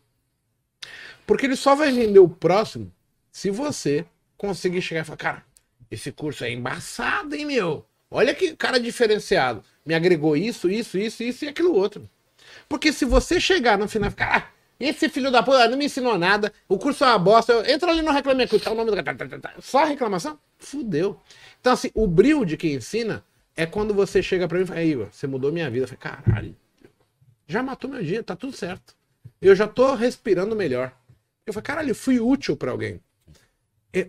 Porque 1.27 1.45
ele 1.45 1.57
só 1.57 1.75
vai 1.75 1.93
vender 1.93 2.21
o 2.21 2.29
próximo 2.29 2.91
se 3.31 3.51
você 3.51 4.07
conseguir 4.37 4.81
chegar 4.81 5.03
e 5.03 5.05
falar, 5.05 5.17
cara, 5.19 5.45
esse 5.91 6.11
curso 6.11 6.45
é 6.45 6.51
embaçado, 6.51 7.35
hein, 7.35 7.45
meu? 7.45 7.85
Olha 8.11 8.35
que 8.35 8.57
cara 8.57 8.81
diferenciado. 8.81 9.63
Me 9.85 9.95
agregou 9.95 10.37
isso, 10.37 10.71
isso, 10.71 10.97
isso, 10.97 11.23
isso 11.23 11.45
e 11.45 11.49
aquilo 11.49 11.75
outro. 11.75 12.09
Porque 12.69 12.93
se 12.93 13.05
você 13.05 13.41
chegar 13.41 13.79
no 13.79 13.89
final 13.89 14.09
e 14.09 14.11
ficar, 14.11 14.37
ah, 14.37 14.59
esse 14.79 15.09
filho 15.09 15.31
da 15.31 15.43
puta 15.43 15.69
não 15.69 15.79
me 15.79 15.87
ensinou 15.87 16.19
nada, 16.19 16.53
o 16.69 16.79
curso 16.79 17.05
é 17.05 17.09
uma 17.09 17.19
bosta, 17.19 17.71
entra 17.71 17.91
ali 17.91 18.03
no 18.03 18.13
Reclame 18.13 18.45
Aqui, 18.45 18.59
tá 18.61 18.71
o 18.71 18.75
nome 18.75 18.91
do 18.91 19.03
tá, 19.03 19.15
tá, 19.15 19.39
tá, 19.39 19.55
só 19.61 19.85
reclamação? 19.85 20.39
Fudeu. 20.59 21.21
Então, 21.61 21.73
assim, 21.73 21.91
o 21.95 22.07
brilho 22.07 22.45
de 22.45 22.57
quem 22.57 22.75
ensina 22.75 23.25
é 23.57 23.67
quando 23.67 23.93
você 23.93 24.23
chega 24.23 24.47
pra 24.47 24.59
mim 24.59 24.65
e 24.65 24.67
fala, 24.67 24.83
Igor, 24.85 25.09
você 25.11 25.27
mudou 25.27 25.51
minha 25.51 25.69
vida. 25.69 25.85
Eu 25.85 25.89
falei, 25.89 26.23
caralho, 26.23 26.57
já 27.47 27.63
matou 27.63 27.91
meu 27.91 28.03
dia, 28.05 28.23
tá 28.23 28.37
tudo 28.37 28.53
certo. 28.53 28.95
Eu 29.43 29.55
já 29.55 29.67
tô 29.67 29.95
respirando 29.95 30.55
melhor. 30.55 30.93
Eu 31.45 31.53
falei, 31.53 31.65
caralho, 31.65 31.91
eu 31.91 31.95
fui 31.95 32.21
útil 32.21 32.57
para 32.57 32.71
alguém. 32.71 33.01
É, 33.93 34.09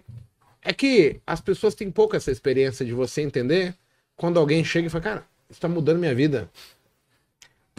é, 0.61 0.73
que 0.73 1.19
as 1.25 1.41
pessoas 1.41 1.73
têm 1.73 1.89
pouca 1.89 2.17
essa 2.17 2.29
experiência 2.29 2.85
de 2.85 2.93
você 2.93 3.21
entender 3.21 3.73
quando 4.15 4.37
alguém 4.37 4.63
chega 4.63 4.87
e 4.87 4.89
fala, 4.89 5.03
cara, 5.03 5.27
isso 5.49 5.59
tá 5.59 5.67
mudando 5.67 5.99
minha 5.99 6.13
vida. 6.13 6.49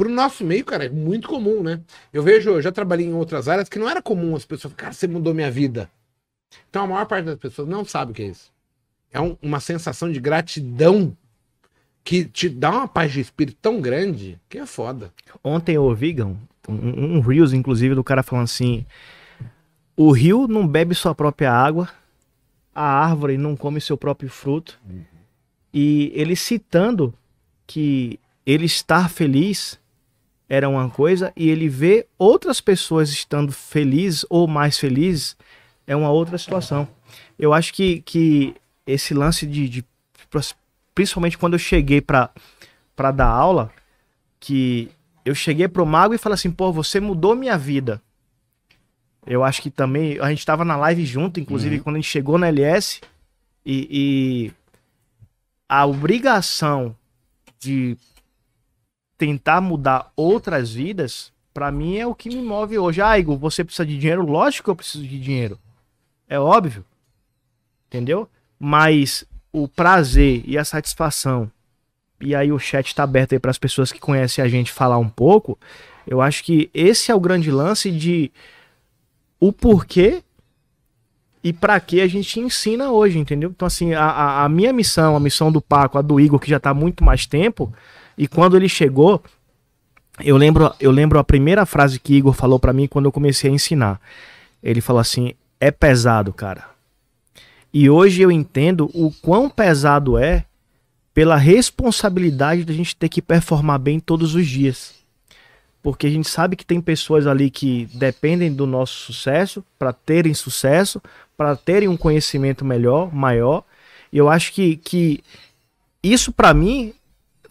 Pro 0.01 0.09
nosso 0.09 0.43
meio, 0.43 0.64
cara, 0.64 0.86
é 0.86 0.89
muito 0.89 1.28
comum, 1.28 1.62
né? 1.62 1.78
Eu 2.10 2.22
vejo, 2.22 2.48
eu 2.48 2.62
já 2.62 2.72
trabalhei 2.72 3.05
em 3.05 3.12
outras 3.12 3.48
áreas 3.48 3.68
que 3.68 3.78
não 3.78 3.86
era 3.86 4.01
comum 4.01 4.35
as 4.35 4.47
pessoas, 4.47 4.72
cara, 4.72 4.94
você 4.94 5.06
mudou 5.06 5.35
minha 5.35 5.51
vida. 5.51 5.90
Então 6.70 6.85
a 6.85 6.86
maior 6.86 7.05
parte 7.05 7.27
das 7.27 7.36
pessoas 7.36 7.68
não 7.68 7.85
sabe 7.85 8.12
o 8.12 8.14
que 8.14 8.22
é 8.22 8.28
isso. 8.28 8.51
É 9.12 9.20
um, 9.20 9.36
uma 9.43 9.60
sensação 9.60 10.10
de 10.10 10.18
gratidão 10.18 11.14
que 12.02 12.24
te 12.24 12.48
dá 12.48 12.70
uma 12.70 12.89
paz 12.89 13.12
de 13.12 13.20
espírito 13.20 13.59
tão 13.60 13.78
grande 13.78 14.40
que 14.48 14.56
é 14.56 14.64
foda. 14.64 15.12
Ontem 15.44 15.77
eu 15.77 15.85
ouvi, 15.85 16.14
Gão, 16.14 16.35
um, 16.66 17.18
um 17.18 17.20
Reels, 17.20 17.52
inclusive, 17.52 17.94
do 17.94 18.02
cara 18.02 18.22
falando 18.22 18.44
assim: 18.44 18.86
o 19.94 20.12
rio 20.12 20.48
não 20.48 20.66
bebe 20.66 20.94
sua 20.94 21.14
própria 21.14 21.52
água, 21.52 21.90
a 22.74 22.85
árvore 22.85 23.36
não 23.36 23.55
come 23.55 23.78
seu 23.82 23.98
próprio 23.98 24.31
fruto. 24.31 24.81
Uhum. 24.89 25.05
E 25.74 26.10
ele 26.14 26.35
citando 26.35 27.12
que 27.66 28.18
ele 28.47 28.64
estar 28.64 29.10
feliz 29.10 29.78
era 30.51 30.68
uma 30.68 30.90
coisa 30.90 31.32
e 31.36 31.48
ele 31.48 31.68
ver 31.68 32.09
outras 32.18 32.60
pessoas 32.60 33.09
estando 33.10 33.52
felizes 33.52 34.27
ou 34.28 34.48
mais 34.48 34.77
felizes 34.77 35.36
é 35.86 35.94
uma 35.94 36.10
outra 36.10 36.36
situação. 36.36 36.89
Eu 37.39 37.55
acho 37.55 37.72
que, 37.72 38.02
que 38.02 38.56
esse 38.85 39.14
lance 39.14 39.47
de, 39.47 39.68
de 39.68 39.85
principalmente 40.93 41.39
quando 41.39 41.52
eu 41.52 41.59
cheguei 41.59 42.01
para 42.01 42.32
dar 43.14 43.28
aula, 43.28 43.72
que 44.40 44.90
eu 45.24 45.36
cheguei 45.36 45.68
pro 45.68 45.86
mago 45.86 46.14
e 46.14 46.18
falei 46.18 46.35
assim, 46.35 46.51
pô, 46.51 46.72
você 46.72 46.98
mudou 46.98 47.36
minha 47.36 47.56
vida. 47.56 48.02
Eu 49.24 49.44
acho 49.44 49.62
que 49.62 49.70
também, 49.70 50.18
a 50.18 50.31
gente 50.31 50.44
tava 50.44 50.64
na 50.64 50.77
live 50.77 51.06
junto, 51.06 51.39
inclusive 51.39 51.77
uhum. 51.77 51.82
quando 51.82 51.97
a 51.97 51.98
gente 52.01 52.10
chegou 52.10 52.39
na 52.39 52.48
LS, 52.48 53.01
e, 53.64 53.86
e 53.90 54.52
a 55.68 55.86
obrigação 55.86 56.97
de 57.60 57.97
tentar 59.21 59.61
mudar 59.61 60.11
outras 60.17 60.73
vidas, 60.73 61.31
para 61.53 61.71
mim 61.71 61.99
é 61.99 62.07
o 62.07 62.15
que 62.15 62.31
me 62.31 62.41
move 62.41 62.79
hoje. 62.79 63.03
Ah, 63.03 63.19
Igor, 63.19 63.37
você 63.37 63.63
precisa 63.63 63.85
de 63.85 63.99
dinheiro? 63.99 64.25
Lógico 64.25 64.65
que 64.65 64.71
eu 64.71 64.77
preciso 64.77 65.07
de 65.07 65.21
dinheiro. 65.21 65.59
É 66.27 66.41
óbvio. 66.41 66.83
Entendeu? 67.87 68.27
Mas 68.59 69.27
o 69.53 69.69
prazer 69.69 70.43
e 70.47 70.57
a 70.57 70.65
satisfação, 70.65 71.53
e 72.19 72.35
aí 72.35 72.51
o 72.51 72.59
chat 72.59 72.87
está 72.87 73.03
aberto 73.03 73.35
aí 73.35 73.39
para 73.39 73.51
as 73.51 73.59
pessoas 73.59 73.93
que 73.93 74.01
conhecem 74.01 74.43
a 74.43 74.49
gente 74.49 74.73
falar 74.73 74.97
um 74.97 75.09
pouco, 75.09 75.59
eu 76.07 76.23
acho 76.23 76.43
que 76.43 76.71
esse 76.73 77.11
é 77.11 77.15
o 77.15 77.21
grande 77.21 77.51
lance 77.51 77.91
de 77.91 78.33
o 79.39 79.53
porquê 79.53 80.23
e 81.45 81.53
para 81.53 81.79
que 81.79 82.01
a 82.01 82.07
gente 82.07 82.41
ensina 82.41 82.91
hoje, 82.91 83.19
entendeu? 83.19 83.51
Então, 83.51 83.67
assim, 83.67 83.93
a, 83.93 84.45
a, 84.45 84.49
minha 84.49 84.73
missão, 84.73 85.15
a 85.15 85.21
missão 85.21 85.53
do 85.53 85.61
Paco, 85.61 85.99
a 85.99 86.03
do 86.03 86.19
Igor, 86.19 86.41
que 86.41 86.49
já 86.49 86.57
está 86.57 86.73
muito 86.73 87.05
mais 87.05 87.27
tempo, 87.27 87.71
e 88.21 88.29
quando 88.29 88.55
ele 88.55 88.69
chegou, 88.69 89.23
eu 90.23 90.37
lembro, 90.37 90.75
eu 90.79 90.91
lembro 90.91 91.19
a 91.19 91.25
primeira 91.25 91.65
frase 91.65 91.99
que 91.99 92.13
Igor 92.13 92.35
falou 92.35 92.61
para 92.61 92.71
mim 92.71 92.87
quando 92.87 93.07
eu 93.07 93.13
comecei 93.13 93.51
a 93.51 93.55
ensinar. 93.55 93.99
Ele 94.63 94.83
falou 94.83 95.01
assim: 95.01 95.33
é 95.59 95.71
pesado, 95.71 96.31
cara. 96.31 96.67
E 97.73 97.89
hoje 97.89 98.21
eu 98.21 98.31
entendo 98.31 98.91
o 98.93 99.11
quão 99.23 99.49
pesado 99.49 100.19
é 100.19 100.45
pela 101.15 101.35
responsabilidade 101.35 102.63
da 102.63 102.75
gente 102.75 102.95
ter 102.95 103.09
que 103.09 103.23
performar 103.23 103.79
bem 103.79 103.99
todos 103.99 104.35
os 104.35 104.47
dias. 104.47 104.97
Porque 105.83 106.07
a 106.07 106.11
gente 106.11 106.29
sabe 106.29 106.57
que 106.57 106.67
tem 106.67 106.79
pessoas 106.79 107.27
ali 107.27 107.51
que 107.51 107.89
dependem 107.95 108.53
do 108.53 108.67
nosso 108.67 108.99
sucesso 108.99 109.65
para 109.79 109.95
terem 109.95 110.35
sucesso, 110.35 111.01
para 111.39 111.57
terem 111.57 111.89
um 111.89 111.97
conhecimento 111.97 112.67
melhor, 112.67 113.15
maior. 113.15 113.65
E 114.13 114.19
eu 114.19 114.29
acho 114.29 114.53
que, 114.53 114.77
que 114.77 115.25
isso 116.03 116.31
para 116.31 116.53
mim 116.53 116.93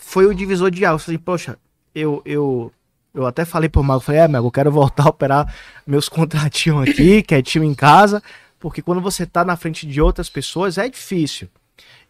foi 0.09 0.25
o 0.25 0.33
divisor 0.33 0.71
de 0.71 0.83
águas. 0.83 1.03
Assim, 1.03 1.19
poxa, 1.19 1.55
eu, 1.93 2.19
eu, 2.25 2.73
eu 3.13 3.27
até 3.27 3.45
falei 3.45 3.69
pro 3.69 3.83
Mago, 3.83 3.99
falei, 3.99 4.21
é, 4.21 4.27
Mago, 4.27 4.47
eu 4.47 4.51
quero 4.51 4.71
voltar 4.71 5.03
a 5.03 5.09
operar 5.09 5.53
meus 5.85 6.09
contratinhos 6.09 6.89
aqui, 6.89 7.21
quietinho 7.21 7.63
em 7.63 7.75
casa, 7.75 8.21
porque 8.59 8.81
quando 8.81 9.01
você 9.01 9.23
está 9.23 9.45
na 9.45 9.55
frente 9.55 9.85
de 9.85 10.01
outras 10.01 10.27
pessoas 10.27 10.79
é 10.79 10.89
difícil. 10.89 11.47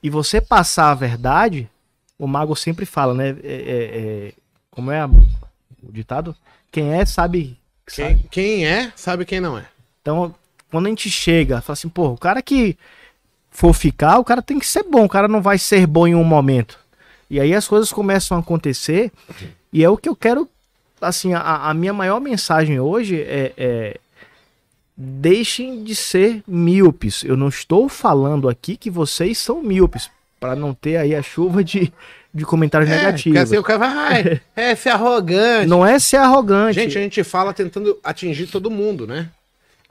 E 0.02 0.10
você 0.10 0.40
passar 0.40 0.92
a 0.92 0.96
verdade, 0.96 1.70
o 2.18 2.26
mago 2.26 2.56
sempre 2.56 2.86
fala, 2.86 3.14
né? 3.14 3.36
É, 3.44 3.54
é, 3.54 4.00
é, 4.00 4.34
como 4.72 4.92
é 4.92 5.02
a, 5.02 5.06
o 5.06 5.92
ditado? 5.92 6.34
Quem 6.72 6.94
é, 6.94 7.06
sabe. 7.06 7.60
Quem, 7.86 8.08
sabe. 8.08 8.28
quem 8.32 8.66
é, 8.66 8.94
sabe 8.96 9.26
quem 9.26 9.42
não 9.42 9.58
é. 9.58 9.66
Então, 10.02 10.34
quando 10.72 10.86
a 10.86 10.90
gente 10.90 11.10
chega, 11.10 11.60
fala 11.60 11.74
assim, 11.74 11.90
pô, 11.90 12.08
o 12.08 12.18
cara 12.18 12.42
que 12.42 12.78
for 13.52 13.74
ficar, 13.74 14.20
o 14.20 14.24
cara 14.24 14.42
tem 14.42 14.58
que 14.58 14.66
ser 14.66 14.84
bom, 14.84 15.04
o 15.04 15.10
cara 15.10 15.28
não 15.28 15.42
vai 15.42 15.58
ser 15.58 15.86
bom 15.86 16.08
em 16.08 16.16
um 16.16 16.24
momento. 16.24 16.80
E 17.30 17.40
aí 17.40 17.54
as 17.54 17.68
coisas 17.68 17.92
começam 17.92 18.38
a 18.38 18.40
acontecer, 18.40 19.12
e 19.72 19.84
é 19.84 19.90
o 19.90 19.98
que 19.98 20.10
eu 20.10 20.16
quero. 20.16 20.50
Assim, 21.02 21.34
a, 21.34 21.42
a 21.70 21.74
minha 21.74 21.94
maior 21.94 22.20
mensagem 22.20 22.80
hoje 22.80 23.22
é, 23.22 23.54
é 23.58 23.98
deixem 24.98 25.84
de 25.84 25.96
ser 25.96 26.44
míopes. 26.48 27.24
Eu 27.24 27.38
não 27.38 27.48
estou 27.48 27.88
falando 27.88 28.50
aqui 28.50 28.76
que 28.76 28.90
vocês 28.90 29.38
são 29.38 29.62
míopes. 29.62 30.10
Pra 30.40 30.56
não 30.56 30.74
ter 30.74 30.96
aí 30.98 31.14
a 31.16 31.22
chuva 31.22 31.64
de, 31.64 31.92
de 32.34 32.46
comentários 32.46 32.90
É, 32.90 32.96
negativos. 32.96 33.40
assim 33.40 33.58
o 33.58 33.64
cara 33.64 33.80
vai, 33.80 33.90
ai, 33.98 34.42
é 34.56 34.74
ser 34.76 34.90
arrogante. 34.90 35.68
Não 35.68 35.86
é 35.86 36.00
ser 36.00 36.18
arrogante. 36.18 36.76
Gente, 36.80 36.98
a 36.98 37.02
gente 37.02 37.24
fala 37.24 37.54
tentando 37.54 37.98
atingir 38.04 38.48
todo 38.48 38.72
mundo, 38.72 39.06
né? 39.06 39.30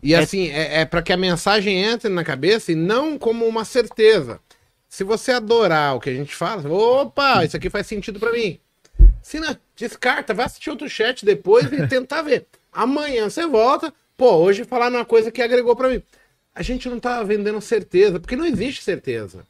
E 0.02 0.14
É- 0.14 0.18
assim, 0.18 0.48
é, 0.48 0.80
é 0.80 0.84
para 0.84 1.02
que 1.02 1.12
a 1.12 1.16
mensagem 1.18 1.82
entre 1.84 2.08
na 2.08 2.24
cabeça 2.24 2.72
e 2.72 2.74
não 2.74 3.18
como 3.18 3.44
uma 3.46 3.64
certeza. 3.64 4.40
Se 4.88 5.04
você 5.04 5.32
adorar 5.32 5.96
o 5.96 6.00
que 6.00 6.10
a 6.10 6.14
gente 6.14 6.34
fala, 6.34 6.68
opa, 6.70 7.44
isso 7.44 7.56
aqui 7.56 7.68
faz 7.68 7.86
sentido 7.86 8.18
pra 8.18 8.32
mim. 8.32 8.58
Se 9.22 9.38
não, 9.38 9.56
descarta, 9.76 10.32
vai 10.32 10.46
assistir 10.46 10.70
outro 10.70 10.88
chat 10.88 11.24
depois 11.24 11.70
e 11.70 11.86
tentar 11.86 12.22
ver. 12.22 12.46
Amanhã 12.72 13.28
você 13.28 13.46
volta, 13.46 13.92
pô, 14.16 14.36
hoje 14.36 14.64
falar 14.64 14.90
uma 14.90 15.04
coisa 15.04 15.30
que 15.30 15.42
agregou 15.42 15.76
pra 15.76 15.88
mim. 15.88 16.02
A 16.54 16.62
gente 16.62 16.88
não 16.88 16.98
tá 16.98 17.22
vendendo 17.22 17.60
certeza, 17.60 18.18
porque 18.18 18.34
não 18.34 18.46
existe 18.46 18.82
certeza. 18.82 19.44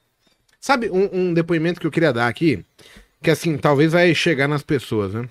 Sabe 0.60 0.90
um, 0.90 1.08
um 1.12 1.34
depoimento 1.34 1.80
que 1.80 1.86
eu 1.86 1.90
queria 1.90 2.12
dar 2.12 2.26
aqui? 2.26 2.64
Que 3.22 3.30
assim, 3.30 3.56
talvez 3.56 3.92
vai 3.92 4.14
chegar 4.14 4.48
nas 4.48 4.62
pessoas, 4.62 5.14
né? 5.14 5.28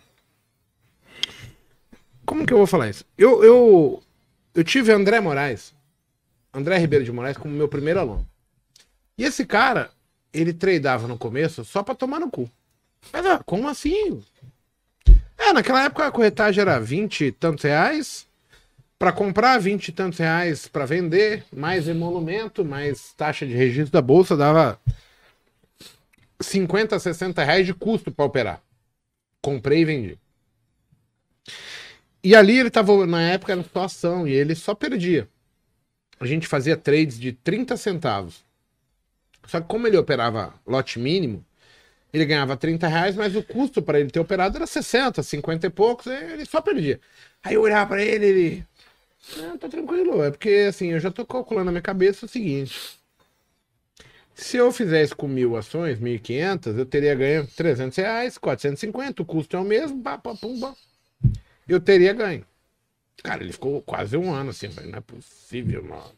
Como 2.26 2.46
que 2.46 2.54
eu 2.54 2.58
vou 2.58 2.68
falar 2.68 2.90
isso? 2.90 3.06
Eu, 3.18 3.44
eu, 3.44 4.04
eu 4.56 4.64
tive 4.64 4.92
André 4.92 5.20
Moraes, 5.20 5.74
André 6.54 6.78
Ribeiro 6.78 7.06
de 7.06 7.12
Moraes, 7.12 7.38
como 7.38 7.54
meu 7.54 7.68
primeiro 7.68 8.00
aluno. 8.00 8.28
E 9.18 9.24
esse 9.24 9.46
cara, 9.46 9.90
ele 10.42 10.54
tradeava 10.54 11.08
no 11.08 11.18
começo 11.18 11.64
só 11.66 11.84
pra 11.84 11.96
tomar 11.96 12.20
no 12.20 12.30
cu. 12.30 12.50
Mas, 13.12 13.26
ah, 13.26 13.42
como 13.46 13.68
assim? 13.68 14.22
É, 15.38 15.54
naquela 15.54 15.84
época 15.84 16.08
a 16.08 16.12
corretagem 16.12 16.62
era 16.62 16.80
20 16.80 17.26
e 17.26 17.32
tantos 17.32 17.64
reais. 17.64 18.28
Pra 19.00 19.12
comprar 19.12 19.60
20 19.60 19.90
e 19.90 19.92
tantos 19.92 20.18
reais 20.18 20.68
pra 20.68 20.86
vender, 20.86 21.46
mais 21.56 21.88
emolumento, 21.88 22.66
mais 22.66 23.14
taxa 23.14 23.46
de 23.46 23.54
registro 23.54 23.92
da 23.92 24.02
bolsa, 24.02 24.36
dava 24.36 24.80
50, 26.42 26.98
60 26.98 27.44
reais 27.44 27.66
de 27.66 27.76
custo 27.76 28.12
pra 28.12 28.26
operar. 28.26 28.60
Comprei 29.40 29.82
e 29.82 29.86
vendi. 29.86 30.20
E 32.24 32.36
ali 32.36 32.58
ele 32.58 32.72
tava, 32.72 33.06
na 33.06 33.22
época, 33.22 33.56
na 33.56 33.64
situação, 33.64 34.28
e 34.28 34.32
ele 34.32 34.56
só 34.56 34.74
perdia. 34.74 35.30
A 36.20 36.26
gente 36.26 36.48
fazia 36.48 36.76
trades 36.76 37.20
de 37.20 37.32
30 37.32 37.78
centavos. 37.78 38.44
Só 39.48 39.61
que 39.61 39.68
como 39.68 39.88
ele 39.88 39.98
operava 39.98 40.53
lote 40.65 40.99
mínimo, 40.99 41.44
ele 42.14 42.26
ganhava 42.26 42.57
30 42.57 42.88
reais, 42.88 43.15
mas 43.15 43.36
o 43.36 43.44
custo 43.44 43.82
para 43.82 43.99
ele 43.99 44.10
ter 44.10 44.19
operado 44.19 44.57
era 44.57 44.68
60, 44.68 45.24
50 45.24 45.68
e 45.68 45.69
poucos, 45.69 46.07
ele 46.07 46.45
só 46.45 46.61
perdia. 46.61 46.99
Aí 47.44 47.56
eu 47.56 47.61
olhava 47.61 47.90
para 47.90 48.03
ele, 48.03 48.26
ele. 48.26 48.68
Não, 49.38 49.57
tá 49.57 49.68
tranquilo, 49.68 50.24
é 50.24 50.32
porque 50.32 50.68
assim, 50.69 50.91
eu 50.94 50.99
já 50.99 51.11
tô 51.11 51.26
calculando 51.26 51.65
na 51.65 51.72
minha 51.72 51.82
cabeça 51.82 52.26
o 52.26 52.30
seguinte. 52.30 52.98
Se 54.34 54.56
eu 54.57 54.72
fizesse 54.72 55.15
com 55.15 55.28
mil 55.28 55.57
ações, 55.57 55.99
1.500, 55.99 56.78
eu 56.78 56.86
teria 56.86 57.15
ganho 57.15 57.48
300 57.48 57.98
reais, 57.98 58.38
450, 58.38 59.24
o 59.24 59.26
custo 59.26 59.57
é 59.57 59.60
o 59.60 59.64
mesmo, 59.64 60.02
pá, 60.03 60.18
pá, 60.18 60.36
pum, 60.36 60.60
pá. 60.60 60.76
Eu 61.68 61.80
teria 61.82 62.14
ganho. 62.14 62.45
Cara, 63.24 63.44
ele 63.44 63.52
ficou 63.52 63.82
quase 63.82 64.15
um 64.15 64.34
ano 64.34 64.52
assim, 64.52 64.69
não 64.86 64.99
é 64.99 65.02
possível, 65.02 65.84
mano. 65.84 66.14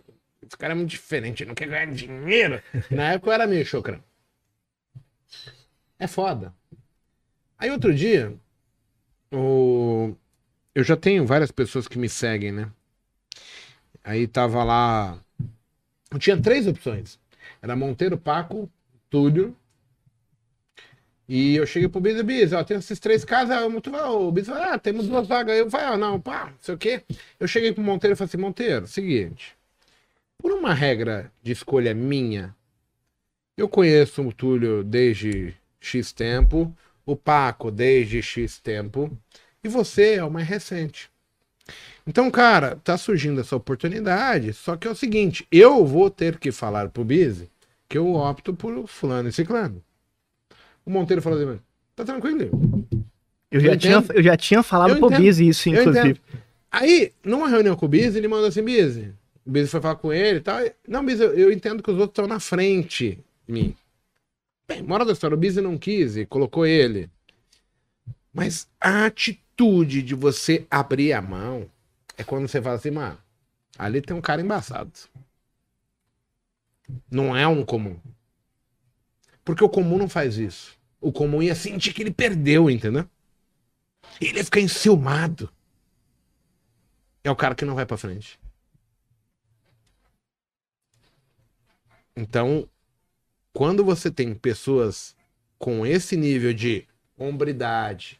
Esse 0.49 0.57
cara 0.57 0.73
é 0.73 0.75
muito 0.75 0.89
diferente, 0.89 1.43
ele 1.43 1.49
não 1.49 1.55
quer 1.55 1.67
ganhar 1.67 1.85
dinheiro. 1.93 2.59
Na 2.89 3.13
época 3.13 3.29
eu 3.29 3.33
era 3.33 3.45
meio 3.45 3.63
chocrão. 3.63 4.03
É 5.99 6.07
foda. 6.07 6.51
Aí 7.55 7.69
outro 7.69 7.93
dia, 7.93 8.35
o... 9.31 10.15
eu 10.73 10.83
já 10.83 10.97
tenho 10.97 11.23
várias 11.23 11.51
pessoas 11.51 11.87
que 11.87 11.99
me 11.99 12.09
seguem, 12.09 12.51
né? 12.51 12.71
Aí 14.03 14.27
tava 14.27 14.63
lá. 14.63 15.23
Eu 16.09 16.17
tinha 16.17 16.41
três 16.41 16.65
opções. 16.65 17.19
Era 17.61 17.75
Monteiro, 17.75 18.17
Paco, 18.17 18.67
Túlio. 19.07 19.55
E 21.27 21.55
eu 21.57 21.67
cheguei 21.67 21.87
pro 21.87 22.01
Bisa, 22.01 22.23
Bisa, 22.23 22.59
ó, 22.59 22.63
tem 22.63 22.77
esses 22.77 22.99
três 22.99 23.23
casos, 23.23 23.51
aí 23.51 23.63
o, 23.63 23.81
falou, 23.81 24.33
ah, 24.63 24.79
temos 24.79 25.07
duas 25.07 25.27
vagas. 25.27 25.55
Eu 25.55 25.69
falei, 25.69 25.85
ah, 25.85 25.97
não, 25.97 26.19
pá, 26.19 26.47
não 26.47 26.57
sei 26.59 26.73
o 26.73 26.77
quê. 26.77 27.03
Eu 27.39 27.47
cheguei 27.47 27.71
pro 27.71 27.83
Monteiro 27.83 28.13
e 28.13 28.17
falei 28.17 28.29
assim, 28.29 28.37
Monteiro, 28.37 28.87
seguinte, 28.87 29.55
por 30.41 30.51
uma 30.51 30.73
regra 30.73 31.31
de 31.43 31.51
escolha 31.51 31.93
minha, 31.93 32.55
eu 33.57 33.67
conheço 33.67 34.25
o 34.25 34.33
Túlio 34.33 34.83
desde 34.83 35.53
X 35.79 36.11
tempo, 36.11 36.75
o 37.05 37.15
Paco 37.15 37.69
desde 37.69 38.21
X 38.21 38.57
tempo, 38.59 39.15
e 39.63 39.67
você 39.67 40.15
é 40.15 40.23
o 40.23 40.31
mais 40.31 40.47
recente. 40.47 41.09
Então, 42.07 42.31
cara, 42.31 42.77
tá 42.77 42.97
surgindo 42.97 43.41
essa 43.41 43.55
oportunidade, 43.55 44.53
só 44.53 44.75
que 44.75 44.87
é 44.87 44.91
o 44.91 44.95
seguinte, 44.95 45.45
eu 45.51 45.85
vou 45.85 46.09
ter 46.09 46.39
que 46.39 46.51
falar 46.51 46.89
pro 46.89 47.03
Bizi 47.03 47.49
que 47.87 47.97
eu 47.97 48.13
opto 48.13 48.53
por 48.53 48.87
fulano 48.87 49.29
e 49.29 49.33
ciclano. 49.33 49.83
O 50.85 50.89
Monteiro 50.89 51.21
falou 51.21 51.39
assim, 51.39 51.59
tá 51.95 52.05
tranquilo. 52.05 52.49
Eu 53.51 53.59
já, 53.59 53.71
Eu 53.73 53.77
tinha, 53.77 53.97
entendo. 53.97 54.15
eu 54.15 54.23
já 54.23 54.37
tinha 54.37 54.63
falado 54.63 54.91
Eu 54.91 54.99
pro. 54.99 55.09
Bizzy 55.09 55.49
isso, 55.49 55.69
inclusive. 55.69 56.21
Aí, 56.71 57.11
numa 57.23 57.49
reunião 57.49 57.75
com 57.75 57.87
o 57.87 57.89
Bizi, 57.89 58.17
ele 58.17 58.27
mandou 58.27 58.47
assim, 58.47 58.63
Bizi, 58.63 59.11
o 59.45 59.51
Bizi 59.51 59.69
foi 59.69 59.81
falar 59.81 59.95
com 59.95 60.13
ele 60.13 60.39
e 60.39 60.41
tal. 60.41 60.59
Não, 60.87 61.05
Bizi, 61.05 61.23
eu, 61.23 61.33
eu 61.33 61.51
entendo 61.51 61.81
que 61.81 61.89
os 61.89 61.97
outros 61.97 62.11
estão 62.11 62.27
na 62.27 62.39
frente 62.39 63.23
de 63.47 63.51
mim. 63.51 63.75
Bem, 64.67 64.83
moral 64.83 65.05
da 65.05 65.13
história, 65.13 65.35
o 65.35 65.39
Bizi 65.39 65.61
não 65.61 65.77
quis 65.77 66.17
e 66.17 66.25
colocou 66.25 66.65
ele. 66.65 67.09
Mas 68.33 68.67
a 68.79 69.05
atitude 69.05 70.03
de 70.03 70.13
você 70.13 70.67
abrir 70.69 71.13
a 71.13 71.21
mão 71.21 71.69
é 72.17 72.23
quando 72.23 72.47
você 72.47 72.61
fala 72.61 72.75
assim, 72.75 72.91
mano, 72.91 73.17
ali 73.77 74.01
tem 74.01 74.15
um 74.15 74.21
cara 74.21 74.41
embaçado. 74.41 74.91
Não 77.09 77.35
é 77.35 77.47
um 77.47 77.65
comum. 77.65 77.99
Porque 79.43 79.63
o 79.63 79.69
comum 79.69 79.97
não 79.97 80.07
faz 80.07 80.37
isso. 80.37 80.77
O 81.01 81.11
comum 81.11 81.41
ia 81.41 81.55
sentir 81.55 81.93
que 81.93 82.03
ele 82.03 82.11
perdeu, 82.11 82.69
entendeu? 82.69 83.09
Ele 84.21 84.37
ia 84.37 84.43
ficar 84.43 84.59
enciumado. 84.59 85.49
É 87.23 87.31
o 87.31 87.35
cara 87.35 87.55
que 87.55 87.65
não 87.65 87.75
vai 87.75 87.85
pra 87.85 87.97
frente. 87.97 88.39
Então, 92.19 92.67
quando 93.53 93.81
você 93.81 94.11
tem 94.11 94.33
pessoas 94.33 95.15
com 95.57 95.85
esse 95.85 96.17
nível 96.17 96.53
de 96.53 96.85
hombridade, 97.17 98.19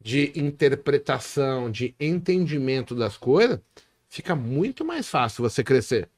de 0.00 0.32
interpretação, 0.36 1.68
de 1.68 1.92
entendimento 1.98 2.94
das 2.94 3.16
coisas, 3.16 3.58
fica 4.08 4.36
muito 4.36 4.84
mais 4.84 5.08
fácil 5.08 5.42
você 5.42 5.64
crescer. 5.64 6.08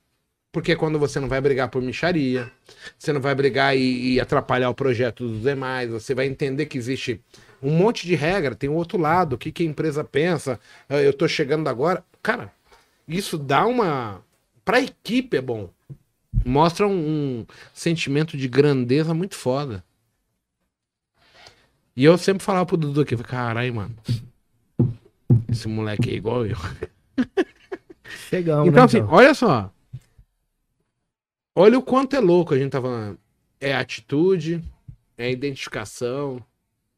Porque 0.53 0.73
é 0.73 0.77
quando 0.77 0.99
você 0.99 1.19
não 1.19 1.27
vai 1.27 1.41
brigar 1.41 1.71
por 1.71 1.81
micharia, 1.81 2.53
você 2.99 3.11
não 3.11 3.23
vai 3.23 3.35
brigar 3.35 3.75
e, 3.75 4.13
e 4.13 4.21
atrapalhar 4.21 4.69
o 4.69 4.75
projeto 4.75 5.27
dos 5.27 5.43
demais, 5.43 5.91
você 5.91 6.15
vai 6.15 6.27
entender 6.27 6.67
que 6.67 6.77
existe 6.77 7.23
um 7.63 7.71
monte 7.71 8.07
de 8.07 8.15
regra, 8.15 8.55
tem 8.55 8.69
o 8.69 8.75
outro 8.75 8.99
lado, 8.99 9.33
o 9.33 9.39
que, 9.39 9.51
que 9.51 9.63
a 9.63 9.67
empresa 9.67 10.05
pensa, 10.05 10.61
ah, 10.91 11.01
eu 11.01 11.15
tô 11.15 11.27
chegando 11.27 11.69
agora. 11.69 12.05
Cara, 12.23 12.53
isso 13.09 13.39
dá 13.39 13.65
uma. 13.67 14.23
Pra 14.63 14.81
equipe 14.81 15.39
é 15.39 15.41
bom. 15.41 15.71
Mostra 16.45 16.87
um, 16.87 17.41
um 17.41 17.47
sentimento 17.73 18.37
de 18.37 18.49
grandeza 18.49 19.13
muito 19.13 19.35
foda. 19.35 19.85
E 21.97 22.05
eu 22.05 22.19
sempre 22.19 22.43
falava 22.43 22.67
pro 22.67 22.77
Dudu 22.77 23.03
aqui, 23.03 23.17
caralho, 23.17 23.75
mano. 23.75 23.97
Esse 25.49 25.69
moleque 25.69 26.11
é 26.11 26.15
igual 26.15 26.47
eu. 26.47 26.57
Chegamos, 28.29 28.69
Então, 28.69 28.81
né, 28.81 28.85
assim, 28.85 29.01
olha 29.03 29.35
só. 29.35 29.73
Olha 31.55 31.79
o 31.79 31.83
quanto 31.83 32.17
é 32.17 32.21
louco 32.21 32.53
a 32.53 32.59
gente 32.59 32.73
tá 32.73 32.81
falando. 32.83 33.19
É 33.61 33.75
atitude, 33.75 34.63
é 35.17 35.31
identificação, 35.31 36.45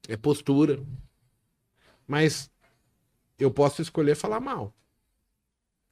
é 0.08 0.16
postura. 0.16 0.82
Mas 2.06 2.50
eu 3.38 3.50
posso 3.50 3.82
escolher 3.82 4.14
falar 4.16 4.40
mal. 4.40 4.72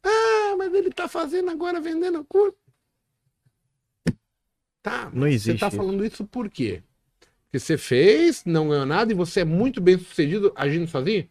Ah, 0.03 0.55
mas 0.57 0.73
ele 0.73 0.91
tá 0.91 1.09
fazendo 1.09 1.51
agora 1.51 1.81
vendendo 1.81 2.25
curso. 2.25 2.57
Tá, 4.85 5.11
Não 5.15 5.23
mas 5.23 5.31
você 5.31 5.35
existe 5.53 5.61
tá 5.61 5.69
isso. 5.69 5.77
falando 5.79 6.05
isso 6.05 6.27
por 6.27 6.51
quê? 6.51 6.83
Porque 7.45 7.59
você 7.59 7.79
fez, 7.79 8.45
não 8.45 8.69
ganhou 8.69 8.85
nada 8.85 9.11
e 9.11 9.15
você 9.15 9.41
é 9.41 9.45
muito 9.45 9.81
bem 9.81 9.97
sucedido 9.97 10.53
agindo 10.55 10.87
sozinho? 10.87 11.27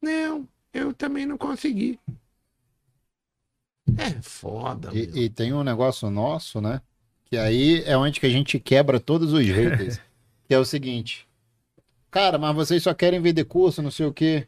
Não, 0.00 0.46
eu 0.72 0.94
também 0.94 1.26
não 1.26 1.36
consegui. 1.36 1.98
É 3.98 4.22
foda. 4.22 4.90
E, 4.94 5.24
e 5.24 5.28
tem 5.28 5.52
um 5.52 5.64
negócio 5.64 6.08
nosso, 6.10 6.60
né? 6.60 6.80
Que 7.24 7.36
aí 7.36 7.82
é 7.86 7.96
onde 7.96 8.20
que 8.20 8.26
a 8.26 8.30
gente 8.30 8.60
quebra 8.60 9.00
todos 9.00 9.32
os 9.32 9.44
haters. 9.44 10.00
que 10.46 10.54
é 10.54 10.58
o 10.58 10.64
seguinte. 10.64 11.26
Cara, 12.08 12.38
mas 12.38 12.54
vocês 12.54 12.84
só 12.84 12.94
querem 12.94 13.20
vender 13.20 13.46
curso, 13.46 13.82
não 13.82 13.90
sei 13.90 14.06
o 14.06 14.12
quê. 14.12 14.46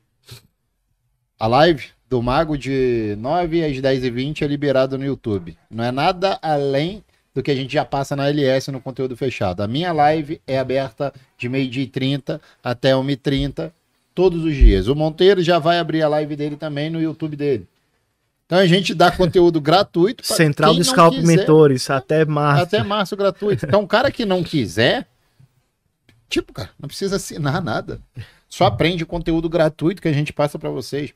A 1.36 1.48
live 1.48 1.88
do 2.08 2.22
Mago 2.22 2.56
de 2.56 3.16
9 3.18 3.64
às 3.64 3.80
10 3.80 4.04
e 4.04 4.10
20 4.10 4.44
é 4.44 4.46
liberada 4.46 4.96
no 4.96 5.04
YouTube. 5.04 5.58
Não 5.68 5.82
é 5.82 5.90
nada 5.90 6.38
além 6.40 7.02
do 7.34 7.42
que 7.42 7.50
a 7.50 7.54
gente 7.54 7.72
já 7.72 7.84
passa 7.84 8.14
na 8.14 8.28
LS 8.28 8.70
no 8.70 8.80
conteúdo 8.80 9.16
fechado. 9.16 9.62
A 9.62 9.68
minha 9.68 9.92
live 9.92 10.40
é 10.46 10.58
aberta 10.58 11.12
de 11.36 11.48
meio-dia 11.48 11.82
e 11.82 11.88
30 11.88 12.40
até 12.62 12.92
1h30 12.92 13.72
todos 14.14 14.44
os 14.44 14.54
dias. 14.54 14.86
O 14.86 14.94
Monteiro 14.94 15.42
já 15.42 15.58
vai 15.58 15.78
abrir 15.78 16.02
a 16.02 16.08
live 16.08 16.36
dele 16.36 16.56
também 16.56 16.88
no 16.88 17.00
YouTube 17.00 17.36
dele. 17.36 17.66
Então 18.46 18.58
a 18.58 18.66
gente 18.66 18.94
dá 18.94 19.10
conteúdo 19.10 19.60
gratuito 19.60 20.24
Central 20.24 20.74
do 20.74 20.84
Scalp 20.84 21.14
quiser, 21.14 21.26
Mentores, 21.26 21.90
até 21.90 22.24
março. 22.24 22.62
até 22.62 22.82
março 22.82 23.16
gratuito. 23.16 23.66
Então, 23.66 23.82
o 23.82 23.88
cara 23.88 24.10
que 24.10 24.24
não 24.24 24.44
quiser, 24.44 25.08
Tipo, 26.34 26.52
cara, 26.52 26.70
não 26.80 26.88
precisa 26.88 27.14
assinar 27.16 27.62
nada. 27.62 28.00
Só 28.48 28.64
aprende 28.64 29.06
conteúdo 29.06 29.48
gratuito 29.48 30.02
que 30.02 30.08
a 30.08 30.12
gente 30.12 30.32
passa 30.32 30.58
pra 30.58 30.68
vocês. 30.68 31.12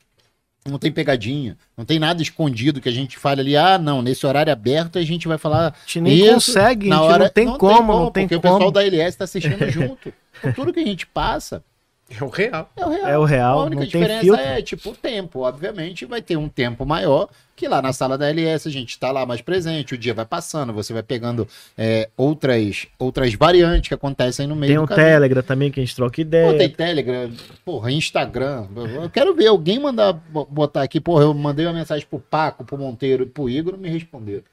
Não 0.67 0.77
tem 0.77 0.91
pegadinha, 0.91 1.57
não 1.75 1.85
tem 1.85 1.97
nada 1.97 2.21
escondido 2.21 2.81
que 2.81 2.89
a 2.89 2.91
gente 2.91 3.17
fale 3.17 3.41
ali, 3.41 3.55
ah, 3.55 3.77
não, 3.77 4.01
nesse 4.01 4.25
horário 4.27 4.51
aberto 4.51 4.99
a 4.99 5.03
gente 5.03 5.27
vai 5.27 5.37
falar 5.37 5.69
A 5.69 5.73
gente 5.85 6.01
nem 6.01 6.17
Isso, 6.17 6.33
consegue, 6.33 6.89
na 6.89 7.01
hora 7.01 7.23
não 7.25 7.31
tem 7.31 7.57
como, 7.57 7.93
não 7.93 8.11
tem 8.11 8.27
porque 8.27 8.41
como. 8.41 8.55
o 8.55 8.57
pessoal 8.57 8.71
da 8.71 8.83
LS 8.83 9.17
tá 9.17 9.23
assistindo 9.23 9.67
junto. 9.71 10.13
Então, 10.37 10.53
tudo 10.53 10.73
que 10.73 10.81
a 10.81 10.85
gente 10.85 11.07
passa 11.07 11.63
É 12.09 12.23
o 12.23 12.27
real. 12.29 12.69
é 12.75 12.85
o 12.85 12.89
real. 12.89 13.07
É 13.09 13.17
o 13.19 13.23
real, 13.23 13.59
A 13.59 13.63
única 13.65 13.85
diferença 13.85 14.21
filtro. 14.21 14.43
é, 14.43 14.61
tipo, 14.61 14.89
o 14.89 14.95
tempo. 14.95 15.39
Obviamente, 15.41 16.05
vai 16.05 16.21
ter 16.21 16.37
um 16.37 16.49
tempo 16.49 16.85
maior 16.85 17.29
que 17.55 17.67
lá 17.67 17.81
na 17.81 17.91
sala 17.91 18.17
da 18.17 18.29
LS 18.29 18.67
a 18.67 18.71
gente 18.71 18.97
tá 18.97 19.11
lá 19.11 19.25
mais 19.25 19.41
presente, 19.41 19.93
o 19.93 19.97
dia 19.97 20.13
vai 20.13 20.25
passando, 20.25 20.71
você 20.71 20.93
vai 20.93 21.03
pegando 21.03 21.45
é, 21.77 22.07
outras, 22.15 22.87
outras 22.97 23.33
variantes 23.33 23.89
que 23.89 23.93
acontecem 23.93 24.47
no 24.47 24.55
meio 24.55 24.69
Tem 24.71 24.77
do 24.77 24.83
um 24.83 24.87
caminho. 24.87 25.07
Telegram 25.07 25.43
também 25.43 25.69
que 25.69 25.79
a 25.79 25.83
gente 25.83 25.93
troca 25.95 26.15
Pô, 26.15 26.21
ideia. 26.21 26.57
tem 26.57 26.69
Telegram, 26.69 27.29
porra, 27.65 27.91
Instagram. 27.91 28.65
Eu 29.03 29.09
quero 29.09 29.35
ver 29.35 29.47
alguém 29.47 29.77
mandar 29.77 30.13
bo- 30.13 30.45
botar 30.49 30.83
aqui, 30.83 31.01
porra, 31.01 31.23
eu 31.25 31.33
mandei 31.33 31.65
uma 31.65 31.73
mensagem 31.73 32.07
pro 32.09 32.17
Paco, 32.19 32.63
pro 32.63 32.77
Monteiro 32.77 33.23
e 33.23 33.25
pro 33.25 33.49
Igor, 33.49 33.73
não 33.73 33.79
me 33.79 33.89
responderam. 33.89 34.43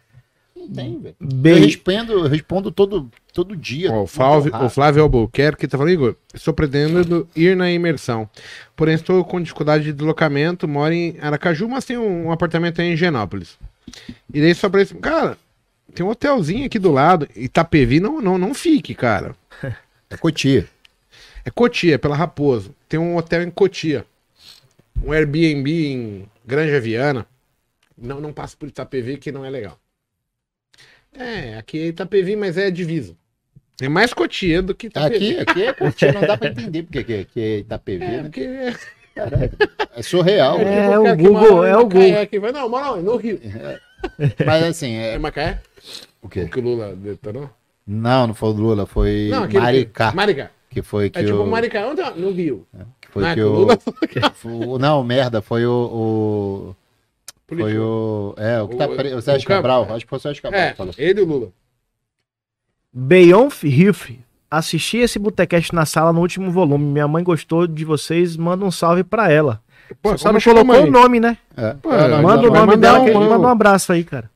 Não 0.57 0.69
tem, 0.69 0.99
velho. 0.99 1.16
Eu 1.20 1.57
respondo, 1.57 2.12
eu 2.12 2.23
respondo 2.23 2.73
todo, 2.73 3.11
todo 3.33 3.55
dia. 3.55 3.93
Ó, 3.93 4.05
o, 4.05 4.07
Flávio, 4.07 4.57
o 4.57 4.70
Flávio 4.70 5.03
Albuquerque 5.03 5.69
tá 5.69 5.77
falando, 5.77 5.93
Igor, 5.93 6.16
estou 6.33 6.55
pretendendo 6.55 7.28
ir 7.37 7.55
na 7.55 7.70
imersão. 7.70 8.28
Porém, 8.74 8.95
estou 8.95 9.23
com 9.23 9.41
dificuldade 9.41 9.85
de 9.85 9.93
deslocamento, 9.93 10.66
moro 10.66 10.95
em 10.95 11.19
Aracaju, 11.20 11.69
mas 11.69 11.85
tenho 11.85 12.03
um 12.03 12.33
apartamento 12.33 12.81
aí 12.81 12.93
em 12.93 12.97
Genópolis. 12.97 13.59
E 14.33 14.41
daí 14.41 14.55
só 14.55 14.70
pra 14.70 14.81
isso, 14.81 14.97
cara, 14.97 15.37
tem 15.95 16.05
um 16.05 16.09
hotelzinho 16.09 16.65
aqui 16.65 16.78
do 16.78 16.91
lado, 16.91 17.28
Itapevi, 17.37 18.01
não, 18.01 18.20
não, 18.20 18.39
não 18.39 18.55
fique, 18.55 18.95
cara. 18.95 19.37
É 20.09 20.16
Cotia. 20.16 20.69
É 21.45 21.51
Cotia, 21.51 21.97
é 21.97 21.99
pela 21.99 22.15
Raposo. 22.15 22.73
Tem 22.89 22.99
um 22.99 23.16
hotel 23.16 23.43
em 23.43 23.51
Cotia. 23.51 24.07
Um 25.05 25.11
Airbnb 25.11 25.69
em 25.69 26.28
Granja 26.47 26.81
Viana. 26.81 27.27
Não, 27.99 28.20
não 28.20 28.33
passa 28.33 28.57
por 28.57 28.69
Itapevi, 28.69 29.16
que 29.16 29.33
não 29.33 29.45
é 29.45 29.51
legal. 29.51 29.77
É, 31.18 31.56
aqui 31.59 31.80
é 31.80 31.86
Itapevi, 31.86 32.36
mas 32.36 32.56
é 32.59 32.70
divisa. 32.70 33.14
É 33.80 33.88
mais 33.88 34.12
Cotia 34.14 34.62
do 34.62 34.74
que 34.74 34.86
Itapevi. 34.86 35.38
Aqui, 35.38 35.51
aqui 35.51 35.62
é 35.64 35.72
Cotia, 35.72 36.12
não 36.12 36.20
dá 36.22 36.36
pra 36.36 36.48
entender 36.48 36.82
porque 36.84 36.98
aqui, 36.98 37.14
aqui 37.20 37.40
é 37.40 37.59
Itapevi, 37.59 38.05
É, 38.05 38.09
né? 38.09 38.22
porque 38.22 38.48
É 39.97 40.02
surreal. 40.02 40.59
É, 40.59 40.64
né? 40.64 40.98
o 40.98 41.05
cara 41.05 41.16
que 41.16 41.22
Google, 41.22 41.64
é 41.64 41.76
o 41.76 41.82
Google. 41.86 42.18
aqui 42.20 42.38
vai- 42.38 42.52
Não, 42.52 42.68
mora 42.68 42.97
no 43.01 43.16
Rio. 43.16 43.40
Mas 44.44 44.62
assim, 44.62 44.94
É 44.94 45.14
é. 45.14 45.18
Macaé? 45.18 45.60
O 46.22 46.28
quê? 46.28 46.43
O 46.43 46.48
que 46.48 46.59
o 46.59 46.62
Lula 46.62 46.94
detonou? 46.97 47.51
Não, 47.86 48.26
não 48.26 48.34
foi 48.34 48.48
o 48.48 48.52
Lula, 48.52 48.86
foi 48.86 49.28
Não, 49.30 49.44
aquele 49.44 49.60
Maricá. 49.62 50.12
Maricá. 50.12 50.51
Que 50.70 50.82
foi 50.82 51.09
que 51.09 51.18
É 51.18 51.24
tipo 51.24 51.38
o. 51.38 51.47
Maricá, 51.47 51.86
onde? 51.86 52.01
é? 52.01 52.10
No 52.10 52.30
Rio. 52.32 52.66
Que 53.01 53.09
foi 53.09 53.22
Não 53.22 53.28
é 53.30 53.34
que 53.34 53.40
o 53.43 53.47
o. 53.52 53.59
Lula 53.60 53.78
o- 54.44 54.78
Não, 54.78 55.02
merda, 55.05 55.40
foi 55.40 55.64
o. 55.66 55.70
o- 55.72 56.76
Foi 57.48 57.56
político. 57.59 57.82
o. 57.82 58.35
É, 58.36 58.60
o 58.62 58.68
que 58.68 58.77
tá 58.77 58.86
O- 58.86 58.97
preso. 58.97 59.14
O 59.14 59.18
o 59.18 59.23
Sérgio 59.23 59.47
Câmara. 59.47 59.62
Cabral. 59.74 59.97
Acho 59.97 60.05
que 60.05 60.09
foi 60.10 60.18
o 60.18 60.20
Sérgio 60.23 60.43
Cabral. 60.43 60.60
É, 60.60 60.70
que 60.70 60.77
falou. 60.77 60.94
ele 60.98 61.20
e 61.20 61.23
o 61.23 61.27
Lula. 61.27 61.48
Beyonf 62.93 63.62
Riff. 63.64 64.18
Assisti 64.51 64.98
esse 64.98 65.18
Botecast 65.18 65.74
na 65.74 65.85
sala 65.85 66.12
no 66.12 66.20
último 66.20 66.51
volume. 66.51 66.85
Minha 66.85 67.09
mãe 67.09 67.23
gostou 67.23 67.66
de 67.66 67.85
vocês. 67.85 68.36
Manda 68.36 68.64
um 68.64 68.70
salve 68.70 69.02
pra 69.05 69.31
ela. 69.31 69.60
Pô, 70.02 70.16
Só 70.16 70.32
não 70.32 70.40
colocou 70.40 70.82
o 70.85 70.90
nome, 70.90 71.20
né? 71.20 71.36
É. 71.56 71.74
Pô, 71.74 71.90
não, 71.93 72.23
Manda 72.23 72.48
o 72.48 72.52
nome 72.52 72.77
dela, 72.77 72.98
que 73.05 73.10
um- 73.10 73.20
ele 73.20 73.28
manda 73.31 73.47
um 73.47 73.51
abraço 73.51 73.93
aí, 73.93 74.02
cara. 74.02 74.31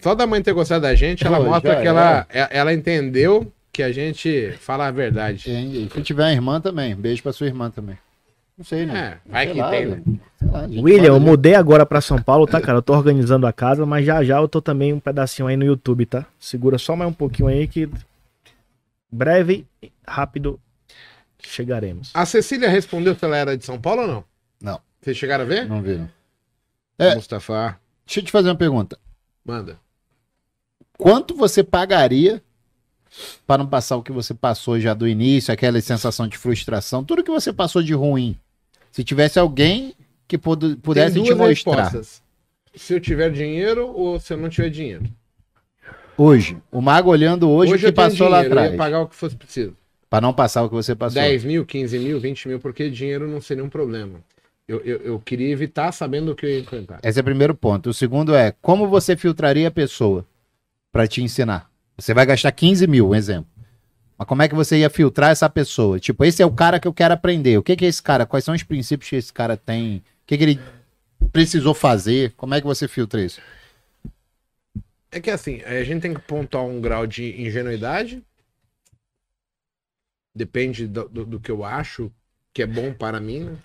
Só 0.00 0.14
da 0.14 0.26
mãe 0.26 0.42
ter 0.42 0.52
gostado 0.52 0.82
da 0.82 0.94
gente, 0.94 1.26
ela 1.26 1.38
Pô, 1.38 1.44
mostra 1.44 1.74
já 1.74 1.80
que 1.80 1.86
ela, 1.86 2.26
é- 2.28 2.48
ela 2.50 2.74
entendeu 2.74 3.50
que 3.72 3.82
a 3.82 3.92
gente 3.92 4.52
fala 4.58 4.88
a 4.88 4.90
verdade. 4.90 5.50
E 5.50 5.88
se 5.94 6.02
tiver 6.02 6.24
uma 6.24 6.32
irmã 6.32 6.60
também, 6.60 6.94
beijo 6.94 7.22
pra 7.22 7.32
sua 7.32 7.46
irmã 7.46 7.70
também. 7.70 7.96
Não 8.56 8.64
sei, 8.64 8.86
né? 8.86 9.18
É, 9.26 9.30
vai 9.30 9.44
Sei 9.46 9.54
que 9.54 9.60
lá, 9.60 9.70
tem, 9.70 9.86
né? 9.86 10.02
lá, 10.42 10.66
William, 10.68 11.06
eu 11.14 11.20
mudei 11.20 11.54
agora 11.54 11.86
pra 11.86 12.00
São 12.00 12.22
Paulo, 12.22 12.46
tá, 12.46 12.60
cara? 12.60 12.78
Eu 12.78 12.82
tô 12.82 12.92
organizando 12.94 13.46
a 13.46 13.52
casa, 13.52 13.86
mas 13.86 14.04
já 14.04 14.22
já 14.22 14.38
eu 14.38 14.46
tô 14.48 14.60
também 14.60 14.92
um 14.92 15.00
pedacinho 15.00 15.48
aí 15.48 15.56
no 15.56 15.64
YouTube, 15.64 16.04
tá? 16.06 16.26
Segura 16.38 16.78
só 16.78 16.94
mais 16.94 17.10
um 17.10 17.14
pouquinho 17.14 17.48
aí 17.48 17.66
que 17.66 17.88
breve, 19.10 19.66
rápido 20.06 20.60
chegaremos. 21.40 22.10
A 22.14 22.24
Cecília 22.26 22.68
respondeu 22.68 23.14
se 23.14 23.24
ela 23.24 23.36
era 23.36 23.56
de 23.56 23.64
São 23.64 23.80
Paulo 23.80 24.02
ou 24.02 24.08
não? 24.08 24.24
Não. 24.62 24.80
Vocês 25.00 25.16
chegaram 25.16 25.44
a 25.44 25.46
ver? 25.48 25.66
Não 25.66 25.82
viram. 25.82 26.08
É. 26.98 27.14
Mustafa, 27.14 27.78
Deixa 28.06 28.20
eu 28.20 28.24
te 28.24 28.30
fazer 28.30 28.48
uma 28.48 28.54
pergunta. 28.56 28.98
manda. 29.44 29.78
Quanto 30.98 31.34
você 31.34 31.64
pagaria 31.64 32.40
para 33.46 33.58
não 33.58 33.66
passar 33.66 33.96
o 33.96 34.02
que 34.02 34.12
você 34.12 34.34
passou 34.34 34.78
já 34.80 34.94
do 34.94 35.06
início, 35.06 35.52
aquela 35.52 35.80
sensação 35.80 36.26
de 36.26 36.38
frustração, 36.38 37.04
tudo 37.04 37.22
que 37.22 37.30
você 37.30 37.52
passou 37.52 37.82
de 37.82 37.94
ruim? 37.94 38.36
Se 38.90 39.04
tivesse 39.04 39.38
alguém 39.38 39.94
que 40.26 40.38
pudesse 40.38 41.22
te 41.22 41.34
mostrar. 41.34 41.84
respostas. 41.84 42.22
Se 42.74 42.94
eu 42.94 43.00
tiver 43.00 43.30
dinheiro 43.30 43.88
ou 43.88 44.18
se 44.18 44.32
eu 44.32 44.38
não 44.38 44.48
tiver 44.48 44.70
dinheiro. 44.70 45.04
Hoje, 46.16 46.56
o 46.70 46.80
Mago 46.80 47.10
olhando 47.10 47.50
hoje, 47.50 47.74
o 47.74 47.78
que 47.78 47.86
eu 47.86 47.92
passou 47.92 48.28
lá 48.28 48.42
dinheiro, 48.42 48.54
eu 48.54 48.58
atrás. 48.58 48.72
ia 48.72 48.78
pagar 48.78 49.00
o 49.00 49.08
que 49.08 49.16
fosse 49.16 49.36
preciso. 49.36 49.76
Para 50.08 50.20
não 50.20 50.32
passar 50.32 50.62
o 50.62 50.68
que 50.68 50.74
você 50.74 50.94
passou. 50.94 51.20
10 51.20 51.44
mil, 51.44 51.64
15 51.66 51.98
mil, 51.98 52.20
20 52.20 52.48
mil, 52.48 52.60
porque 52.60 52.90
dinheiro 52.90 53.26
não 53.26 53.40
seria 53.40 53.64
um 53.64 53.68
problema. 53.68 54.20
Eu, 54.68 54.80
eu, 54.80 54.98
eu 54.98 55.20
queria 55.20 55.50
evitar 55.50 55.90
sabendo 55.92 56.32
o 56.32 56.34
que 56.36 56.46
eu 56.46 56.50
ia 56.50 56.60
enfrentar. 56.60 57.00
Esse 57.02 57.18
é 57.18 57.22
o 57.22 57.24
primeiro 57.24 57.54
ponto. 57.54 57.90
O 57.90 57.94
segundo 57.94 58.34
é, 58.34 58.54
como 58.62 58.88
você 58.88 59.16
filtraria 59.16 59.68
a 59.68 59.70
pessoa 59.70 60.24
para 60.92 61.06
te 61.06 61.22
ensinar? 61.22 61.71
Você 61.96 62.14
vai 62.14 62.26
gastar 62.26 62.52
15 62.52 62.86
mil, 62.86 63.08
um 63.10 63.14
exemplo. 63.14 63.50
Mas 64.18 64.28
como 64.28 64.42
é 64.42 64.48
que 64.48 64.54
você 64.54 64.78
ia 64.78 64.90
filtrar 64.90 65.30
essa 65.30 65.48
pessoa? 65.48 65.98
Tipo, 65.98 66.24
esse 66.24 66.42
é 66.42 66.46
o 66.46 66.52
cara 66.52 66.78
que 66.78 66.86
eu 66.86 66.92
quero 66.92 67.14
aprender. 67.14 67.58
O 67.58 67.62
que, 67.62 67.76
que 67.76 67.84
é 67.84 67.88
esse 67.88 68.02
cara? 68.02 68.26
Quais 68.26 68.44
são 68.44 68.54
os 68.54 68.62
princípios 68.62 69.10
que 69.10 69.16
esse 69.16 69.32
cara 69.32 69.56
tem? 69.56 69.96
O 69.96 70.02
que, 70.26 70.38
que 70.38 70.44
ele 70.44 70.60
precisou 71.32 71.74
fazer? 71.74 72.32
Como 72.36 72.54
é 72.54 72.60
que 72.60 72.66
você 72.66 72.86
filtra 72.86 73.22
isso? 73.22 73.40
É 75.10 75.20
que 75.20 75.30
assim, 75.30 75.60
a 75.62 75.82
gente 75.84 76.02
tem 76.02 76.14
que 76.14 76.20
pontuar 76.20 76.64
um 76.64 76.80
grau 76.80 77.06
de 77.06 77.40
ingenuidade. 77.40 78.22
Depende 80.34 80.86
do, 80.86 81.08
do, 81.08 81.26
do 81.26 81.40
que 81.40 81.50
eu 81.50 81.64
acho 81.64 82.10
que 82.54 82.62
é 82.62 82.66
bom 82.66 82.92
para 82.94 83.20
mim, 83.20 83.40
né? 83.40 83.56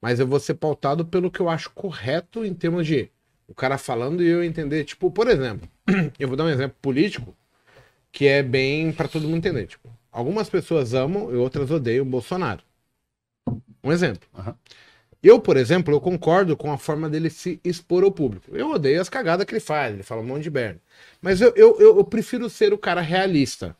Mas 0.00 0.20
eu 0.20 0.26
vou 0.26 0.38
ser 0.38 0.54
pautado 0.54 1.04
pelo 1.04 1.30
que 1.30 1.40
eu 1.40 1.48
acho 1.48 1.70
correto 1.70 2.44
em 2.44 2.54
termos 2.54 2.86
de 2.86 3.10
o 3.48 3.54
cara 3.54 3.76
falando 3.78 4.22
e 4.22 4.28
eu 4.28 4.44
entender. 4.44 4.84
Tipo, 4.84 5.10
por 5.10 5.28
exemplo, 5.28 5.68
eu 6.18 6.28
vou 6.28 6.36
dar 6.36 6.44
um 6.44 6.50
exemplo 6.50 6.76
político 6.80 7.36
que 8.12 8.26
é 8.26 8.42
bem 8.42 8.92
para 8.92 9.08
todo 9.08 9.22
mundo 9.24 9.38
entender. 9.38 9.66
Tipo, 9.66 9.88
algumas 10.10 10.48
pessoas 10.48 10.94
amam 10.94 11.32
e 11.32 11.36
outras 11.36 11.70
odeiam 11.70 12.04
o 12.04 12.08
Bolsonaro. 12.08 12.62
Um 13.82 13.92
exemplo. 13.92 14.28
Aham. 14.36 14.54
Eu, 15.22 15.40
por 15.40 15.56
exemplo, 15.56 15.92
eu 15.92 16.00
concordo 16.00 16.56
com 16.56 16.70
a 16.70 16.78
forma 16.78 17.10
dele 17.10 17.28
se 17.28 17.60
expor 17.64 18.04
ao 18.04 18.12
público. 18.12 18.56
Eu 18.56 18.70
odeio 18.70 19.00
as 19.00 19.08
cagadas 19.08 19.44
que 19.44 19.52
ele 19.52 19.60
faz, 19.60 19.92
ele 19.92 20.04
fala 20.04 20.20
um 20.20 20.26
monte 20.26 20.44
de 20.44 20.50
merda. 20.50 20.80
Mas 21.20 21.40
eu, 21.40 21.52
eu, 21.56 21.76
eu, 21.80 21.98
eu 21.98 22.04
prefiro 22.04 22.48
ser 22.48 22.72
o 22.72 22.78
cara 22.78 23.00
realista. 23.00 23.76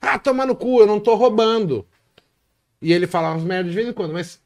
Ah, 0.00 0.18
toma 0.18 0.44
no 0.44 0.56
cu, 0.56 0.80
eu 0.80 0.86
não 0.86 0.98
tô 0.98 1.14
roubando. 1.14 1.86
E 2.82 2.92
ele 2.92 3.06
fala 3.06 3.32
umas 3.32 3.44
merdas 3.44 3.70
de 3.70 3.76
vez 3.76 3.88
em 3.88 3.92
quando, 3.92 4.12
mas 4.12 4.40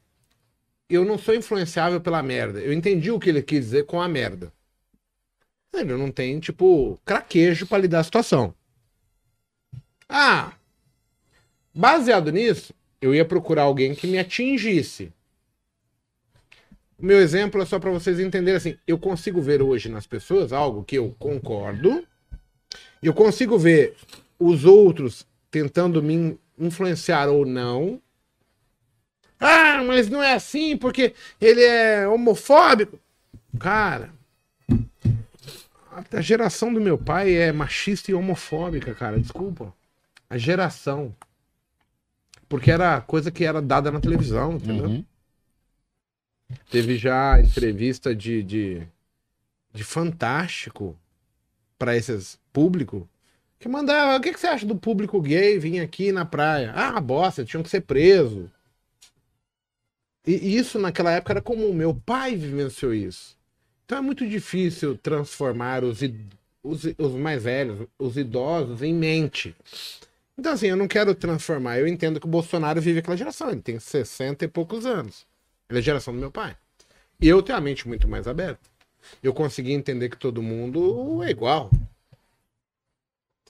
eu 0.89 1.03
não 1.03 1.17
sou 1.17 1.33
influenciável 1.33 1.99
pela 1.99 2.21
merda. 2.21 2.59
Eu 2.59 2.73
entendi 2.73 3.09
o 3.11 3.19
que 3.19 3.29
ele 3.29 3.41
quis 3.41 3.61
dizer 3.65 3.85
com 3.85 3.99
a 4.01 4.07
merda. 4.07 4.53
Ele 5.79 5.95
não 5.95 6.11
tem, 6.11 6.39
tipo, 6.39 6.99
craquejo 7.05 7.67
pra 7.67 7.77
lidar 7.77 7.99
a 7.99 8.03
situação. 8.03 8.53
Ah, 10.07 10.53
baseado 11.73 12.31
nisso, 12.31 12.73
eu 13.01 13.13
ia 13.13 13.25
procurar 13.25 13.63
alguém 13.63 13.95
que 13.95 14.07
me 14.07 14.17
atingisse. 14.17 15.11
O 16.97 17.05
meu 17.05 17.19
exemplo 17.19 17.61
é 17.61 17.65
só 17.65 17.77
para 17.77 17.91
vocês 17.91 18.19
entenderem 18.19 18.57
assim, 18.57 18.77
eu 18.87 18.97
consigo 18.97 19.41
ver 19.41 19.61
hoje 19.61 19.89
nas 19.89 20.07
pessoas 20.07 20.53
algo 20.53 20.83
que 20.83 20.95
eu 20.95 21.13
concordo, 21.19 22.05
eu 23.03 23.13
consigo 23.13 23.57
ver 23.57 23.95
os 24.39 24.63
outros 24.63 25.27
tentando 25.51 26.01
me 26.01 26.39
influenciar 26.57 27.27
ou 27.27 27.45
não. 27.45 28.01
Ah, 29.39 29.83
mas 29.83 30.09
não 30.09 30.23
é 30.23 30.33
assim 30.33 30.77
porque 30.77 31.13
ele 31.39 31.61
é 31.61 32.07
homofóbico. 32.07 32.99
Cara, 33.59 34.13
a 36.11 36.21
geração 36.21 36.73
do 36.73 36.81
meu 36.81 36.97
pai 36.97 37.33
é 37.33 37.51
machista 37.51 38.11
e 38.11 38.13
homofóbica, 38.13 38.93
cara, 38.93 39.19
desculpa. 39.19 39.73
A 40.29 40.37
geração. 40.37 41.15
Porque 42.47 42.71
era 42.71 42.99
coisa 43.01 43.31
que 43.31 43.45
era 43.45 43.61
dada 43.61 43.91
na 43.91 43.99
televisão, 43.99 44.53
entendeu? 44.53 44.85
Uhum. 44.85 45.05
Teve 46.69 46.97
já 46.97 47.39
entrevista 47.39 48.15
de, 48.15 48.43
de, 48.43 48.87
de 49.73 49.83
fantástico 49.83 50.97
para 51.77 51.95
esses 51.95 52.39
público 52.53 53.07
que 53.59 53.69
mandava, 53.69 54.17
o 54.17 54.21
que, 54.21 54.31
que 54.31 54.39
você 54.39 54.47
acha 54.47 54.65
do 54.65 54.75
público 54.75 55.19
gay 55.21 55.57
vir 55.57 55.79
aqui 55.79 56.11
na 56.11 56.23
praia? 56.23 56.71
Ah, 56.75 56.99
bosta, 57.01 57.43
tinham 57.43 57.63
que 57.63 57.69
ser 57.69 57.81
preso. 57.81 58.51
E 60.25 60.33
e 60.33 60.57
isso 60.57 60.77
naquela 60.77 61.11
época 61.11 61.33
era 61.33 61.41
comum. 61.41 61.73
Meu 61.73 61.93
pai 61.93 62.35
vivenciou 62.35 62.93
isso. 62.93 63.34
Então 63.85 63.99
é 63.99 64.01
muito 64.01 64.27
difícil 64.27 64.97
transformar 64.97 65.83
os, 65.83 65.99
os, 66.63 66.83
os 66.97 67.11
mais 67.13 67.43
velhos, 67.43 67.87
os 67.99 68.17
idosos, 68.17 68.81
em 68.81 68.93
mente. 68.93 69.55
Então, 70.37 70.51
assim, 70.51 70.67
eu 70.67 70.75
não 70.75 70.87
quero 70.87 71.13
transformar. 71.13 71.79
Eu 71.79 71.87
entendo 71.87 72.19
que 72.19 72.25
o 72.25 72.29
Bolsonaro 72.29 72.81
vive 72.81 72.99
aquela 72.99 73.15
geração. 73.15 73.51
Ele 73.51 73.61
tem 73.61 73.79
60 73.79 74.43
e 74.43 74.47
poucos 74.47 74.85
anos. 74.85 75.25
Ele 75.69 75.79
é 75.79 75.81
a 75.81 75.83
geração 75.83 76.13
do 76.13 76.19
meu 76.19 76.31
pai. 76.31 76.57
E 77.21 77.27
eu 77.27 77.41
tenho 77.41 77.57
a 77.57 77.61
mente 77.61 77.87
muito 77.87 78.07
mais 78.07 78.27
aberta. 78.27 78.59
Eu 79.21 79.33
consegui 79.33 79.71
entender 79.71 80.09
que 80.09 80.17
todo 80.17 80.41
mundo 80.41 81.23
é 81.23 81.29
igual. 81.29 81.69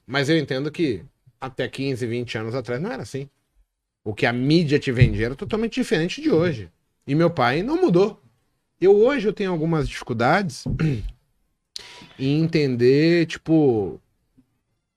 Mas 0.06 0.30
eu 0.30 0.38
entendo 0.38 0.70
que 0.70 1.03
até 1.40 1.68
15, 1.68 2.06
20 2.06 2.38
anos 2.38 2.56
atrás 2.56 2.82
não 2.82 2.91
era 2.91 3.03
assim. 3.03 3.30
O 4.03 4.14
que 4.14 4.26
a 4.26 4.34
mídia 4.34 4.78
te 4.78 4.91
vendia 4.91 5.28
era 5.28 5.36
totalmente 5.36 5.76
diferente 5.76 6.22
de 6.22 6.30
hoje. 6.30 6.70
E 7.07 7.16
meu 7.16 7.30
pai 7.30 7.64
não 7.64 7.78
mudou. 7.78 8.22
Eu 8.80 8.95
hoje 8.95 9.27
eu 9.27 9.34
tenho 9.34 9.52
algumas 9.52 9.88
dificuldades 9.88 10.65
em 12.19 12.41
entender, 12.41 13.26
tipo, 13.26 14.02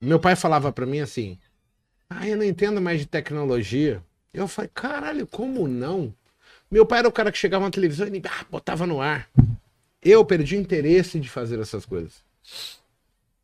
meu 0.01 0.19
pai 0.19 0.35
falava 0.35 0.71
para 0.71 0.85
mim 0.85 0.99
assim: 0.99 1.37
"Ah, 2.09 2.27
eu 2.27 2.37
não 2.37 2.43
entendo 2.43 2.81
mais 2.81 2.99
de 2.99 3.05
tecnologia". 3.05 4.03
Eu 4.33 4.47
falei: 4.47 4.69
"Caralho, 4.73 5.25
como 5.25 5.67
não?" 5.67 6.13
Meu 6.69 6.85
pai 6.85 6.99
era 6.99 7.07
o 7.07 7.11
cara 7.11 7.31
que 7.31 7.37
chegava 7.37 7.65
na 7.65 7.71
televisão 7.71 8.07
e 8.07 8.21
ah, 8.25 8.45
botava 8.49 8.85
no 8.85 9.01
ar. 9.01 9.29
Eu 10.01 10.23
perdi 10.23 10.55
interesse 10.55 11.19
de 11.19 11.27
fazer 11.27 11.59
essas 11.59 11.85
coisas. 11.85 12.23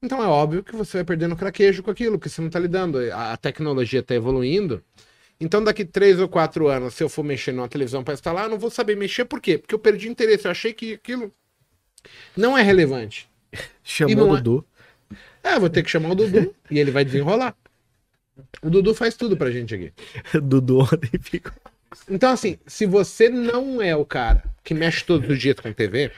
Então 0.02 0.24
é 0.24 0.28
óbvio 0.28 0.64
que 0.64 0.76
você 0.76 0.98
vai 0.98 1.04
perdendo 1.04 1.36
craquejo 1.36 1.82
com 1.82 1.90
aquilo, 1.90 2.20
que 2.20 2.30
você 2.30 2.40
não 2.40 2.50
tá 2.50 2.60
lidando. 2.60 3.00
A 3.12 3.36
tecnologia 3.36 4.04
tá 4.04 4.14
evoluindo. 4.14 4.84
Então, 5.40 5.64
daqui 5.64 5.84
três 5.84 6.20
ou 6.20 6.30
quatro 6.30 6.68
anos, 6.68 6.94
se 6.94 7.04
eu 7.04 7.10
for 7.10 7.24
mexer 7.24 7.52
numa 7.52 7.68
televisão 7.68 8.04
para 8.04 8.14
instalar, 8.14 8.46
eu 8.46 8.50
não 8.50 8.58
vou 8.58 8.70
saber 8.70 8.96
mexer. 8.96 9.26
Por 9.26 9.42
quê? 9.42 9.58
Porque 9.58 9.76
eu 9.76 9.80
perdi 9.80 10.08
interesse. 10.08 10.48
Eu 10.48 10.52
achei 10.52 10.74
que 10.74 10.94
aquilo 10.94 11.34
não 12.36 12.58
é 12.58 12.62
relevante. 12.62 13.30
Chamou 13.84 14.32
o 14.32 14.38
é... 14.38 14.42
Dudu. 14.42 14.66
É, 15.44 15.60
vou 15.60 15.70
ter 15.70 15.84
que 15.84 15.92
chamar 15.92 16.10
o 16.12 16.16
Dudu 16.16 16.56
e 16.72 16.80
ele 16.80 16.90
vai 16.90 17.06
desenrolar. 17.06 17.56
O 18.62 18.70
Dudu 18.70 18.96
faz 18.96 19.16
tudo 19.16 19.38
pra 19.38 19.52
gente 19.52 19.76
aqui. 19.76 19.94
Dudu 20.42 20.80
ontem 20.80 21.12
ficou. 21.22 21.54
Então, 22.10 22.32
assim, 22.32 22.58
se 22.66 22.86
você 22.86 23.30
não 23.30 23.82
é 23.82 23.96
o 23.96 24.06
cara 24.06 24.44
que 24.64 24.74
mexe 24.74 25.04
todos 25.06 25.30
os 25.30 25.40
dias 25.40 25.56
com 25.60 25.72
TV, 25.72 26.12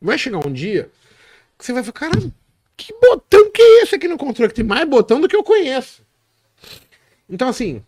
vai 0.00 0.18
chegar 0.18 0.46
um 0.46 0.52
dia 0.52 0.90
que 1.56 1.64
você 1.64 1.72
vai 1.72 1.82
falar, 1.82 1.92
cara, 1.92 2.32
que 2.76 2.92
botão 3.00 3.50
que 3.50 3.62
é 3.62 3.82
esse 3.82 3.94
aqui 3.94 4.08
no 4.08 4.18
controle? 4.18 4.50
Que 4.50 4.56
tem 4.56 4.64
mais 4.64 4.86
botão 4.88 5.20
do 5.20 5.28
que 5.28 5.36
eu 5.36 5.44
conheço. 5.44 6.02
Então, 7.28 7.48
assim, 7.48 7.82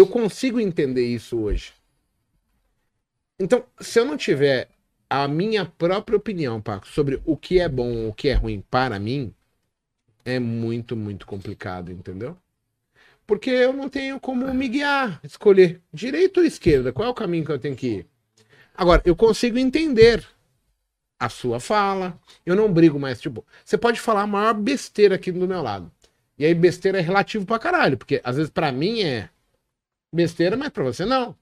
eu 0.00 0.06
consigo 0.06 0.58
entender 0.60 1.04
isso 1.04 1.38
hoje. 1.38 1.72
Então, 3.38 3.64
se 3.80 3.98
eu 3.98 4.04
não 4.04 4.16
tiver 4.16 4.68
a 5.10 5.26
minha 5.28 5.64
própria 5.64 6.16
opinião, 6.16 6.60
Paco, 6.60 6.86
sobre 6.86 7.20
o 7.24 7.36
que 7.36 7.60
é 7.60 7.68
bom 7.68 8.08
o 8.08 8.14
que 8.14 8.28
é 8.28 8.34
ruim 8.34 8.62
para 8.70 8.98
mim, 8.98 9.34
é 10.24 10.38
muito, 10.38 10.96
muito 10.96 11.26
complicado, 11.26 11.90
entendeu? 11.90 12.36
Porque 13.26 13.50
eu 13.50 13.72
não 13.72 13.88
tenho 13.88 14.18
como 14.20 14.52
me 14.54 14.68
guiar, 14.68 15.20
escolher 15.22 15.80
direita 15.92 16.40
ou 16.40 16.46
esquerda, 16.46 16.92
qual 16.92 17.08
é 17.08 17.10
o 17.10 17.14
caminho 17.14 17.44
que 17.44 17.52
eu 17.52 17.58
tenho 17.58 17.76
que 17.76 17.86
ir. 17.88 18.06
Agora, 18.74 19.02
eu 19.04 19.14
consigo 19.14 19.58
entender 19.58 20.26
a 21.18 21.28
sua 21.28 21.60
fala, 21.60 22.18
eu 22.44 22.56
não 22.56 22.72
brigo 22.72 22.98
mais, 22.98 23.20
tipo, 23.20 23.44
você 23.64 23.78
pode 23.78 24.00
falar 24.00 24.22
a 24.22 24.26
maior 24.26 24.54
besteira 24.54 25.14
aqui 25.14 25.30
do 25.30 25.46
meu 25.46 25.62
lado. 25.62 25.90
E 26.38 26.44
aí 26.44 26.54
besteira 26.54 26.98
é 26.98 27.00
relativo 27.00 27.46
pra 27.46 27.58
caralho, 27.58 27.96
porque 27.96 28.20
às 28.24 28.36
vezes 28.36 28.50
para 28.50 28.72
mim 28.72 29.02
é 29.02 29.28
besteira, 30.12 30.56
mas 30.56 30.68
para 30.68 30.84
você 30.84 31.04
não. 31.04 31.34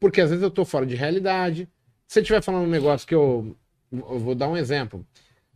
Porque 0.00 0.20
às 0.20 0.30
vezes 0.30 0.42
eu 0.42 0.50
tô 0.50 0.64
fora 0.64 0.84
de 0.84 0.94
realidade. 0.94 1.68
Se 2.06 2.14
você 2.14 2.20
estiver 2.20 2.42
falando 2.42 2.64
um 2.64 2.70
negócio 2.70 3.06
que 3.06 3.14
eu, 3.14 3.56
eu 3.92 4.18
vou 4.18 4.34
dar 4.34 4.48
um 4.48 4.56
exemplo. 4.56 5.06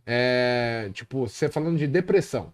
É, 0.05 0.89
tipo, 0.93 1.27
você 1.27 1.49
falando 1.49 1.77
de 1.77 1.87
depressão. 1.87 2.51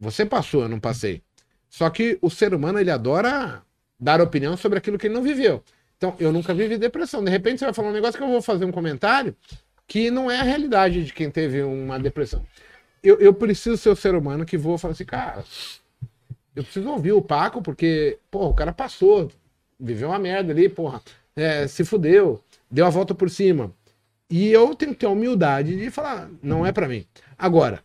Você 0.00 0.26
passou, 0.26 0.62
eu 0.62 0.68
não 0.68 0.80
passei. 0.80 1.22
Só 1.68 1.88
que 1.90 2.18
o 2.20 2.30
ser 2.30 2.54
humano, 2.54 2.78
ele 2.78 2.90
adora 2.90 3.62
dar 3.98 4.20
opinião 4.20 4.56
sobre 4.56 4.78
aquilo 4.78 4.98
que 4.98 5.06
ele 5.06 5.14
não 5.14 5.22
viveu. 5.22 5.62
Então, 5.96 6.14
eu 6.18 6.32
nunca 6.32 6.52
vivi 6.52 6.76
depressão. 6.76 7.24
De 7.24 7.30
repente, 7.30 7.58
você 7.58 7.64
vai 7.64 7.74
falar 7.74 7.88
um 7.88 7.92
negócio 7.92 8.18
que 8.18 8.24
eu 8.24 8.28
vou 8.28 8.42
fazer 8.42 8.64
um 8.64 8.72
comentário 8.72 9.34
que 9.86 10.10
não 10.10 10.30
é 10.30 10.40
a 10.40 10.42
realidade 10.42 11.04
de 11.04 11.12
quem 11.12 11.30
teve 11.30 11.62
uma 11.62 11.98
depressão. 11.98 12.44
Eu, 13.02 13.18
eu 13.20 13.32
preciso 13.32 13.76
ser 13.76 13.90
o 13.90 13.96
ser 13.96 14.14
humano 14.14 14.44
que 14.44 14.58
vou 14.58 14.76
falar 14.76 14.92
assim, 14.92 15.04
cara, 15.04 15.44
eu 16.56 16.64
preciso 16.64 16.88
ouvir 16.88 17.12
o 17.12 17.20
Paco, 17.20 17.60
porque, 17.60 18.18
porra, 18.30 18.48
o 18.48 18.54
cara 18.54 18.72
passou, 18.72 19.30
viveu 19.78 20.08
uma 20.08 20.18
merda 20.18 20.52
ali, 20.52 20.70
porra, 20.70 21.02
é, 21.36 21.68
se 21.68 21.84
fudeu, 21.84 22.42
deu 22.70 22.86
a 22.86 22.90
volta 22.90 23.14
por 23.14 23.28
cima. 23.28 23.70
E 24.30 24.48
eu 24.48 24.74
tenho 24.74 24.92
que 24.92 25.00
ter 25.00 25.06
a 25.06 25.10
humildade 25.10 25.76
de 25.76 25.90
falar, 25.90 26.30
não 26.42 26.64
é 26.64 26.72
para 26.72 26.88
mim. 26.88 27.04
Agora, 27.38 27.84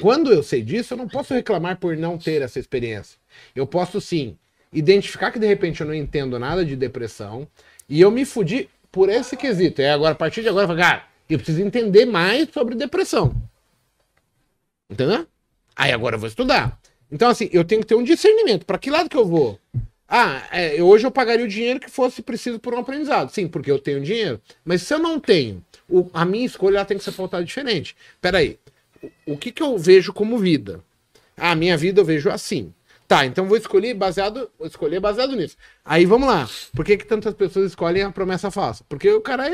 quando 0.00 0.32
eu 0.32 0.42
sei 0.42 0.60
disso, 0.60 0.92
eu 0.92 0.98
não 0.98 1.08
posso 1.08 1.32
reclamar 1.32 1.78
por 1.78 1.96
não 1.96 2.18
ter 2.18 2.42
essa 2.42 2.58
experiência. 2.58 3.16
Eu 3.54 3.64
posso 3.66 4.00
sim 4.00 4.36
identificar 4.72 5.30
que 5.30 5.38
de 5.38 5.46
repente 5.46 5.80
eu 5.80 5.86
não 5.86 5.94
entendo 5.94 6.38
nada 6.38 6.64
de 6.64 6.74
depressão 6.74 7.46
e 7.88 8.00
eu 8.00 8.10
me 8.10 8.24
fudi 8.24 8.68
por 8.90 9.08
esse 9.08 9.36
quesito. 9.36 9.80
É 9.80 9.92
agora, 9.92 10.12
a 10.12 10.16
partir 10.16 10.42
de 10.42 10.48
agora, 10.48 10.64
eu 10.64 10.68
falo, 10.68 10.80
cara, 10.80 11.04
eu 11.30 11.38
preciso 11.38 11.62
entender 11.62 12.04
mais 12.06 12.50
sobre 12.50 12.74
depressão. 12.74 13.34
Entendeu? 14.90 15.26
Aí 15.76 15.92
agora 15.92 16.16
eu 16.16 16.20
vou 16.20 16.28
estudar. 16.28 16.78
Então, 17.10 17.28
assim, 17.28 17.48
eu 17.52 17.64
tenho 17.64 17.80
que 17.80 17.86
ter 17.86 17.94
um 17.94 18.02
discernimento. 18.02 18.66
Para 18.66 18.78
que 18.78 18.90
lado 18.90 19.08
que 19.08 19.16
eu 19.16 19.24
vou? 19.24 19.58
Ah, 20.08 20.46
é, 20.50 20.82
hoje 20.82 21.06
eu 21.06 21.10
pagaria 21.10 21.44
o 21.44 21.48
dinheiro 21.48 21.80
que 21.80 21.90
fosse 21.90 22.22
preciso 22.22 22.58
por 22.58 22.74
um 22.74 22.78
aprendizado. 22.78 23.30
Sim, 23.30 23.46
porque 23.46 23.70
eu 23.70 23.78
tenho 23.78 24.00
dinheiro. 24.00 24.40
Mas 24.64 24.82
se 24.82 24.94
eu 24.94 24.98
não 24.98 25.20
tenho, 25.20 25.62
o, 25.88 26.08
a 26.14 26.24
minha 26.24 26.46
escolha 26.46 26.84
tem 26.84 26.96
que 26.96 27.04
ser 27.04 27.12
pautada 27.12 27.44
diferente. 27.44 27.94
Peraí, 28.20 28.58
o, 29.02 29.34
o 29.34 29.38
que, 29.38 29.52
que 29.52 29.62
eu 29.62 29.76
vejo 29.76 30.12
como 30.12 30.38
vida? 30.38 30.82
Ah, 31.36 31.52
a 31.52 31.54
minha 31.54 31.76
vida 31.76 32.00
eu 32.00 32.04
vejo 32.04 32.30
assim. 32.30 32.72
Tá, 33.06 33.24
então 33.24 33.46
vou 33.46 33.56
escolher 33.56 33.94
baseado, 33.94 34.50
vou 34.58 34.66
escolher 34.66 35.00
baseado 35.00 35.34
nisso. 35.34 35.56
Aí 35.82 36.04
vamos 36.04 36.28
lá. 36.28 36.48
Por 36.74 36.84
que, 36.84 36.96
que 36.96 37.06
tantas 37.06 37.32
pessoas 37.32 37.70
escolhem 37.70 38.02
a 38.02 38.10
promessa 38.10 38.50
falsa? 38.50 38.84
Porque 38.86 39.10
o 39.10 39.20
cara 39.22 39.44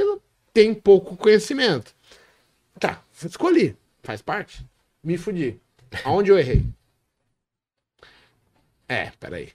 tem 0.53 0.75
pouco 0.75 1.17
conhecimento. 1.17 1.95
Tá, 2.81 3.01
escolhi. 3.25 3.77
Faz 4.03 4.21
parte. 4.21 4.65
Me 5.03 5.17
fudi. 5.17 5.61
Aonde 6.05 6.31
eu 6.31 6.39
errei? 6.39 6.65
É, 8.89 9.11
peraí. 9.19 9.51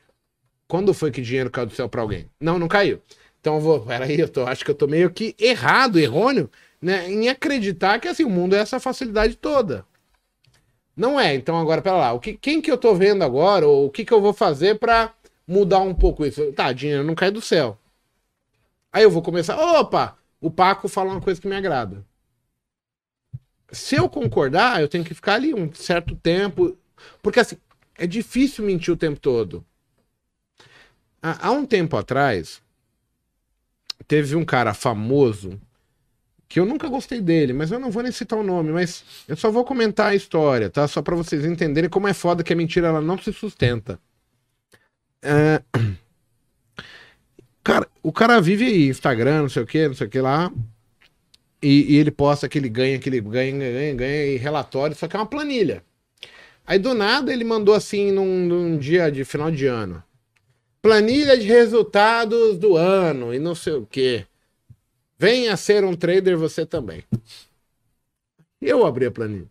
Quando 0.67 0.93
foi 0.93 1.11
que 1.11 1.21
dinheiro 1.21 1.49
caiu 1.49 1.67
do 1.67 1.75
céu 1.75 1.89
pra 1.89 2.01
alguém? 2.01 2.29
Não, 2.39 2.59
não 2.59 2.67
caiu. 2.67 3.01
Então 3.39 3.55
eu 3.55 3.61
vou, 3.61 3.81
peraí, 3.81 4.19
eu 4.19 4.29
tô, 4.29 4.45
acho 4.45 4.63
que 4.65 4.71
eu 4.71 4.75
tô 4.75 4.87
meio 4.87 5.09
que 5.09 5.35
errado, 5.39 5.99
errôneo, 5.99 6.49
né, 6.81 7.09
em 7.09 7.29
acreditar 7.29 7.99
que 7.99 8.07
assim, 8.07 8.23
o 8.23 8.29
mundo 8.29 8.55
é 8.55 8.59
essa 8.59 8.79
facilidade 8.79 9.35
toda. 9.35 9.85
Não 10.95 11.19
é. 11.19 11.33
Então 11.33 11.57
agora, 11.57 11.81
pera 11.81 11.95
lá, 11.95 12.13
o 12.13 12.19
que, 12.19 12.33
quem 12.33 12.61
que 12.61 12.71
eu 12.71 12.77
tô 12.77 12.93
vendo 12.93 13.23
agora, 13.23 13.67
ou 13.67 13.85
o 13.85 13.89
que 13.89 14.03
que 14.05 14.13
eu 14.13 14.21
vou 14.21 14.33
fazer 14.33 14.77
para 14.77 15.13
mudar 15.47 15.79
um 15.79 15.93
pouco 15.93 16.25
isso? 16.25 16.51
Tá, 16.51 16.71
dinheiro 16.73 17.03
não 17.03 17.15
cai 17.15 17.31
do 17.31 17.41
céu. 17.41 17.77
Aí 18.91 19.03
eu 19.03 19.11
vou 19.11 19.21
começar, 19.21 19.57
opa, 19.57 20.17
o 20.41 20.51
Paco 20.51 20.87
fala 20.87 21.11
uma 21.11 21.21
coisa 21.21 21.39
que 21.39 21.47
me 21.47 21.55
agrada. 21.55 22.05
Se 23.71 23.95
eu 23.95 24.09
concordar, 24.09 24.81
eu 24.81 24.87
tenho 24.87 25.03
que 25.03 25.13
ficar 25.13 25.35
ali 25.35 25.53
um 25.53 25.71
certo 25.73 26.15
tempo, 26.15 26.77
porque 27.21 27.39
assim, 27.39 27.57
é 27.99 28.07
difícil 28.07 28.65
mentir 28.65 28.93
o 28.93 28.97
tempo 28.97 29.19
todo. 29.19 29.63
Há, 31.21 31.51
um 31.51 31.65
tempo 31.65 31.97
atrás, 31.97 32.61
teve 34.07 34.35
um 34.35 34.45
cara 34.45 34.73
famoso 34.73 35.59
que 36.47 36.59
eu 36.59 36.65
nunca 36.65 36.87
gostei 36.87 37.19
dele, 37.19 37.51
mas 37.51 37.71
eu 37.71 37.79
não 37.79 37.91
vou 37.91 38.01
nem 38.01 38.11
citar 38.11 38.39
o 38.39 38.43
nome, 38.43 38.71
mas 38.71 39.03
eu 39.27 39.35
só 39.35 39.51
vou 39.51 39.65
comentar 39.65 40.11
a 40.11 40.15
história, 40.15 40.69
tá? 40.69 40.87
Só 40.87 41.01
para 41.01 41.15
vocês 41.15 41.43
entenderem 41.43 41.89
como 41.89 42.07
é 42.07 42.13
foda 42.13 42.43
que 42.43 42.53
a 42.53 42.55
mentira 42.55 42.87
ela 42.87 43.01
não 43.01 43.17
se 43.17 43.33
sustenta. 43.33 43.99
É... 45.21 45.61
Cara, 47.61 47.87
o 48.01 48.11
cara 48.11 48.41
vive 48.41 48.65
aí, 48.65 48.87
Instagram, 48.87 49.43
não 49.43 49.49
sei 49.49 49.61
o 49.61 49.67
que, 49.67 49.87
não 49.87 49.93
sei 49.93 50.07
o 50.07 50.09
que 50.09 50.19
lá, 50.19 50.51
e, 51.61 51.93
e, 51.93 51.97
ele 51.97 52.09
posta 52.09 52.47
que 52.47 52.57
ele 52.57 52.69
ganha, 52.69 52.97
que 52.97 53.09
ele 53.09 53.19
ganha, 53.21 53.51
ganha, 53.51 53.93
ganha, 53.93 54.25
e 54.25 54.37
relatório, 54.37 54.95
só 54.95 55.07
que 55.07 55.15
é 55.15 55.19
uma 55.19 55.25
planilha. 55.25 55.83
Aí 56.69 56.77
do 56.77 56.93
nada 56.93 57.33
ele 57.33 57.43
mandou 57.43 57.73
assim 57.73 58.11
num, 58.11 58.45
num 58.45 58.77
dia 58.77 59.11
de 59.11 59.25
final 59.25 59.49
de 59.49 59.65
ano. 59.65 60.03
Planilha 60.83 61.35
de 61.35 61.47
resultados 61.47 62.59
do 62.59 62.77
ano 62.77 63.33
e 63.33 63.39
não 63.39 63.55
sei 63.55 63.73
o 63.73 63.87
que. 63.87 64.23
Venha 65.17 65.57
ser 65.57 65.83
um 65.83 65.95
trader 65.95 66.37
você 66.37 66.67
também. 66.67 67.03
Eu 68.61 68.85
abri 68.85 69.07
a 69.07 69.11
planilha. 69.11 69.47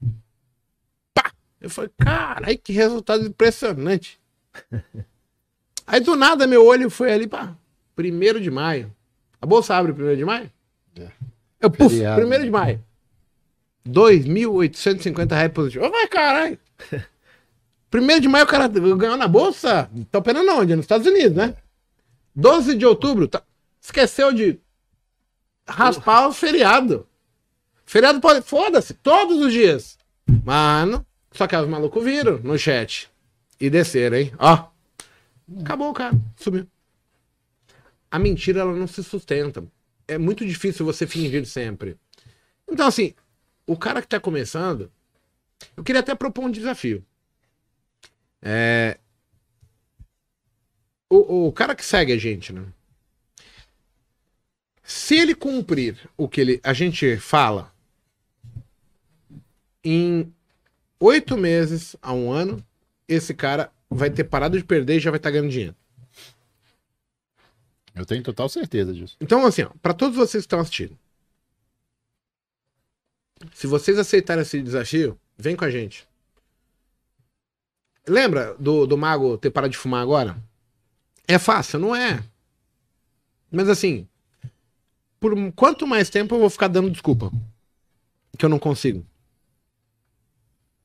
Pá! 1.12 1.32
Eu 1.61 1.69
falei, 1.69 1.90
carai, 1.99 2.57
que 2.57 2.73
resultado 2.73 3.27
impressionante. 3.27 4.20
Aí 5.89 5.99
do 5.99 6.15
nada 6.15 6.47
meu 6.47 6.65
olho 6.65 6.89
foi 6.89 7.12
ali, 7.12 7.27
pá, 7.27 7.57
primeiro 7.97 8.40
de 8.40 8.49
maio. 8.49 8.95
A 9.43 9.47
bolsa 9.47 9.74
abre 9.74 9.93
primeiro 9.93 10.19
de 10.19 10.24
maio? 10.24 10.53
É. 10.95 11.09
Eu, 11.61 11.69
puf, 11.69 11.97
primeiro 12.15 12.45
de 12.45 12.51
maio. 12.51 12.81
2.850 13.89 15.32
reais 15.32 15.53
positivo. 15.53 15.90
Vai, 15.90 16.07
caralho. 16.07 16.57
Primeiro 17.91 18.21
de 18.21 18.29
maio 18.29 18.45
o 18.45 18.49
cara 18.49 18.69
ganhou 18.69 19.17
na 19.17 19.27
bolsa. 19.27 19.91
Tá 20.11 20.19
operando 20.19 20.53
onde? 20.53 20.77
Nos 20.77 20.85
Estados 20.85 21.07
Unidos, 21.07 21.37
né? 21.37 21.57
12 22.35 22.75
de 22.75 22.85
outubro. 22.85 23.27
Tá... 23.27 23.43
Esqueceu 23.81 24.33
de 24.33 24.61
raspar 25.67 26.29
o 26.29 26.33
feriado. 26.33 27.07
Feriado 27.87 28.21
pode. 28.21 28.43
Foda-se, 28.43 28.95
todos 28.95 29.39
os 29.39 29.53
dias. 29.53 29.99
Mano, 30.45 31.05
só 31.33 31.47
que 31.47 31.57
os 31.57 31.69
malucos 31.69 32.05
viram 32.05 32.39
no 32.39 32.59
chat. 32.59 33.11
e 33.59 33.71
desceram, 33.71 34.19
hein? 34.19 34.33
Ó. 34.39 34.69
Acabou, 35.61 35.93
cara. 35.95 36.15
Sumiu. 36.37 36.67
A 38.11 38.19
mentira, 38.19 38.61
ela 38.61 38.75
não 38.75 38.87
se 38.87 39.03
sustenta. 39.03 39.65
É 40.07 40.19
muito 40.19 40.45
difícil 40.45 40.85
você 40.85 41.07
fingir 41.07 41.47
sempre. 41.47 41.97
Então, 42.71 42.87
assim, 42.87 43.15
o 43.67 43.77
cara 43.77 44.01
que 44.01 44.09
tá 44.09 44.21
começando, 44.21 44.91
eu 45.77 45.85
queria 45.85 46.01
até 46.01 46.15
propor 46.15 46.45
um 46.45 46.51
desafio. 46.51 47.05
É... 48.43 48.99
O, 51.11 51.47
o 51.47 51.53
cara 51.53 51.75
que 51.75 51.85
segue 51.85 52.13
a 52.13 52.19
gente, 52.19 52.53
né? 52.53 52.67
Se 54.83 55.17
ele 55.17 55.35
cumprir 55.35 55.99
o 56.17 56.29
que 56.29 56.41
ele, 56.41 56.61
a 56.63 56.73
gente 56.73 57.17
fala 57.19 57.73
em 59.85 60.33
oito 61.01 61.37
meses 61.37 61.97
a 62.01 62.13
um 62.13 62.31
ano, 62.31 62.65
esse 63.07 63.35
cara 63.35 63.73
vai 63.89 64.11
ter 64.11 64.25
parado 64.25 64.59
de 64.59 64.65
perder 64.65 64.97
e 64.97 65.01
já 65.01 65.11
vai 65.11 65.19
estar 65.19 65.29
tá 65.29 65.33
ganhando 65.33 65.51
dinheiro. 65.51 65.77
Eu 67.95 68.07
tenho 68.07 68.23
total 68.23 68.49
certeza 68.49 68.93
disso. 68.93 69.17
Então, 69.21 69.45
assim, 69.45 69.67
para 69.83 69.93
todos 69.93 70.17
vocês 70.17 70.43
que 70.43 70.47
estão 70.47 70.61
assistindo, 70.61 70.97
se 73.55 73.67
vocês 73.67 73.99
aceitarem 73.99 74.43
esse 74.43 74.63
desafio, 74.63 75.19
vem 75.39 75.56
com 75.56 75.65
a 75.65 75.70
gente. 75.70 76.06
Lembra 78.06 78.55
do, 78.55 78.86
do 78.86 78.98
mago 78.98 79.39
ter 79.39 79.51
parado 79.51 79.70
de 79.70 79.78
fumar 79.78 80.02
agora? 80.02 80.36
É 81.27 81.39
fácil, 81.39 81.78
não 81.78 81.94
é? 81.94 82.23
Mas 83.51 83.69
assim, 83.69 84.09
por 85.20 85.35
quanto 85.52 85.86
mais 85.86 86.10
tempo 86.10 86.35
eu 86.35 86.40
vou 86.40 86.51
ficar 86.51 86.69
dando 86.69 86.90
desculpa 86.90 87.31
que 88.36 88.44
eu 88.44 88.48
não 88.48 88.59
consigo? 88.59 89.06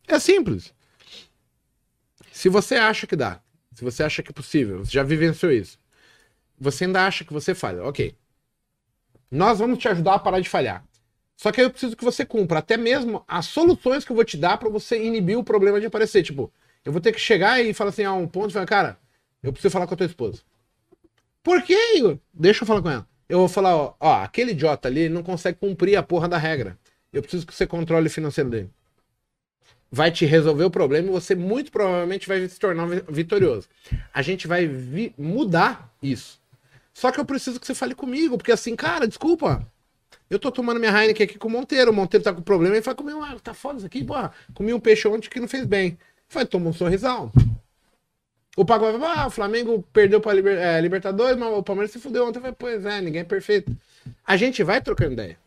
É 0.07 0.19
simples. 0.19 0.73
Se 2.31 2.49
você 2.49 2.75
acha 2.75 3.07
que 3.07 3.15
dá, 3.15 3.41
se 3.73 3.83
você 3.83 4.03
acha 4.03 4.21
que 4.21 4.31
é 4.31 4.33
possível, 4.33 4.79
você 4.79 4.91
já 4.91 5.03
vivenciou 5.03 5.51
isso, 5.51 5.79
você 6.59 6.85
ainda 6.85 7.05
acha 7.05 7.23
que 7.23 7.33
você 7.33 7.55
falha, 7.55 7.83
ok. 7.83 8.15
Nós 9.31 9.59
vamos 9.59 9.79
te 9.79 9.87
ajudar 9.87 10.15
a 10.15 10.19
parar 10.19 10.39
de 10.39 10.49
falhar. 10.49 10.83
Só 11.35 11.51
que 11.51 11.59
aí 11.59 11.67
eu 11.67 11.71
preciso 11.71 11.95
que 11.95 12.03
você 12.03 12.25
cumpra 12.25 12.59
até 12.59 12.77
mesmo 12.77 13.23
as 13.27 13.47
soluções 13.47 14.05
que 14.05 14.11
eu 14.11 14.15
vou 14.15 14.25
te 14.25 14.37
dar 14.37 14.57
para 14.57 14.69
você 14.69 15.03
inibir 15.03 15.37
o 15.37 15.43
problema 15.43 15.79
de 15.79 15.85
aparecer. 15.85 16.23
Tipo, 16.23 16.51
eu 16.85 16.91
vou 16.91 17.01
ter 17.01 17.11
que 17.11 17.19
chegar 17.19 17.61
e 17.61 17.73
falar 17.73 17.89
assim, 17.89 18.03
a 18.03 18.13
um 18.13 18.27
ponto 18.27 18.49
e 18.49 18.53
falar, 18.53 18.65
cara, 18.65 18.97
eu 19.41 19.51
preciso 19.51 19.71
falar 19.71 19.87
com 19.87 19.93
a 19.93 19.97
tua 19.97 20.05
esposa. 20.05 20.41
Por 21.41 21.61
quê, 21.61 21.97
Igor? 21.97 22.17
Deixa 22.33 22.63
eu 22.63 22.67
falar 22.67 22.81
com 22.81 22.89
ela. 22.89 23.07
Eu 23.27 23.39
vou 23.39 23.47
falar, 23.47 23.75
ó, 23.75 23.95
ó 23.99 24.13
aquele 24.21 24.51
idiota 24.51 24.87
ali 24.87 25.09
não 25.09 25.23
consegue 25.23 25.57
cumprir 25.59 25.97
a 25.97 26.03
porra 26.03 26.27
da 26.27 26.37
regra. 26.37 26.77
Eu 27.11 27.21
preciso 27.21 27.45
que 27.45 27.53
você 27.53 27.67
controle 27.67 28.07
o 28.07 28.11
financeiro 28.11 28.49
dele. 28.49 28.69
Vai 29.91 30.11
te 30.11 30.25
resolver 30.25 30.63
o 30.63 30.71
problema 30.71 31.07
e 31.07 31.11
você 31.11 31.35
muito 31.35 31.71
provavelmente 31.71 32.27
vai 32.27 32.47
se 32.47 32.59
tornar 32.59 32.87
vitorioso. 33.09 33.67
A 34.13 34.21
gente 34.21 34.47
vai 34.47 34.67
mudar 35.17 35.93
isso. 36.01 36.41
Só 36.93 37.11
que 37.11 37.19
eu 37.19 37.25
preciso 37.25 37.59
que 37.59 37.67
você 37.67 37.75
fale 37.75 37.93
comigo, 37.93 38.37
porque 38.37 38.51
assim, 38.51 38.75
cara, 38.75 39.07
desculpa. 39.07 39.67
Eu 40.29 40.39
tô 40.39 40.51
tomando 40.51 40.79
minha 40.79 40.91
Heineken 40.91 41.25
aqui 41.25 41.37
com 41.37 41.47
o 41.47 41.51
Monteiro. 41.51 41.91
O 41.91 41.93
Monteiro 41.93 42.23
tá 42.23 42.33
com 42.33 42.41
problema. 42.41 42.75
Ele 42.75 42.83
fala 42.83 42.95
comigo, 42.95 43.21
ah, 43.21 43.37
tá 43.41 43.53
foda 43.53 43.77
isso 43.77 43.85
aqui, 43.85 44.03
pô. 44.03 44.15
Comi 44.53 44.73
um 44.73 44.79
peixe 44.79 45.07
ontem 45.07 45.29
que 45.29 45.39
não 45.39 45.47
fez 45.47 45.65
bem. 45.65 45.97
Vai, 46.29 46.45
toma 46.45 46.69
um 46.69 46.73
sorrisão. 46.73 47.31
O 48.55 48.63
Pagode 48.63 48.97
vai 48.97 49.17
ah, 49.17 49.27
o 49.27 49.31
Flamengo 49.31 49.83
perdeu 49.91 50.21
pra 50.21 50.33
Liber, 50.33 50.57
é, 50.57 50.79
Libertadores, 50.79 51.37
mas 51.37 51.51
o 51.51 51.63
Palmeiras 51.63 51.91
se 51.91 51.99
fudeu 51.99 52.27
ontem. 52.27 52.39
Vai, 52.39 52.51
pois 52.51 52.85
é, 52.85 53.01
ninguém 53.01 53.21
é 53.21 53.25
perfeito. 53.25 53.75
A 54.25 54.37
gente 54.37 54.63
vai 54.63 54.81
trocando 54.81 55.13
ideia. 55.13 55.37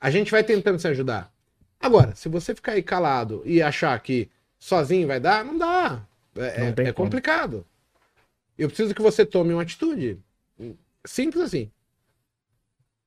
A 0.00 0.10
gente 0.10 0.30
vai 0.30 0.42
tentando 0.42 0.78
se 0.78 0.88
ajudar. 0.88 1.32
Agora, 1.80 2.14
se 2.14 2.28
você 2.28 2.54
ficar 2.54 2.72
aí 2.72 2.82
calado 2.82 3.42
e 3.44 3.62
achar 3.62 3.98
que 4.00 4.28
sozinho 4.58 5.06
vai 5.06 5.20
dar, 5.20 5.44
não 5.44 5.56
dá. 5.56 6.02
É, 6.36 6.72
não 6.72 6.84
é, 6.84 6.88
é 6.88 6.92
complicado. 6.92 7.64
Eu 8.58 8.68
preciso 8.68 8.94
que 8.94 9.02
você 9.02 9.24
tome 9.24 9.52
uma 9.52 9.62
atitude. 9.62 10.18
Simples 11.04 11.44
assim. 11.44 11.70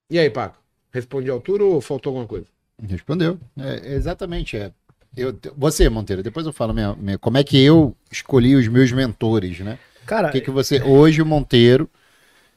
E 0.10 0.18
aí, 0.18 0.30
Paco? 0.30 0.58
Respondi 0.92 1.30
à 1.30 1.34
altura 1.34 1.64
ou 1.64 1.80
faltou 1.82 2.10
alguma 2.12 2.28
coisa? 2.28 2.48
Respondeu. 2.88 3.38
É, 3.58 3.94
exatamente. 3.94 4.58
É. 4.58 4.72
Eu, 5.16 5.38
você, 5.56 5.88
Monteiro, 5.90 6.24
depois 6.24 6.46
eu 6.46 6.54
falo 6.54 6.74
minha, 6.74 6.96
minha, 6.96 7.18
como 7.18 7.38
é 7.38 7.44
que 7.44 7.60
eu 7.60 7.96
escolhi 8.12 8.56
os 8.56 8.68
meus 8.68 8.92
mentores, 8.92 9.60
né? 9.60 9.78
Cara, 10.06 10.32
que, 10.32 10.42
que 10.42 10.50
você. 10.50 10.82
Hoje 10.82 11.22
o 11.22 11.26
Monteiro. 11.26 11.90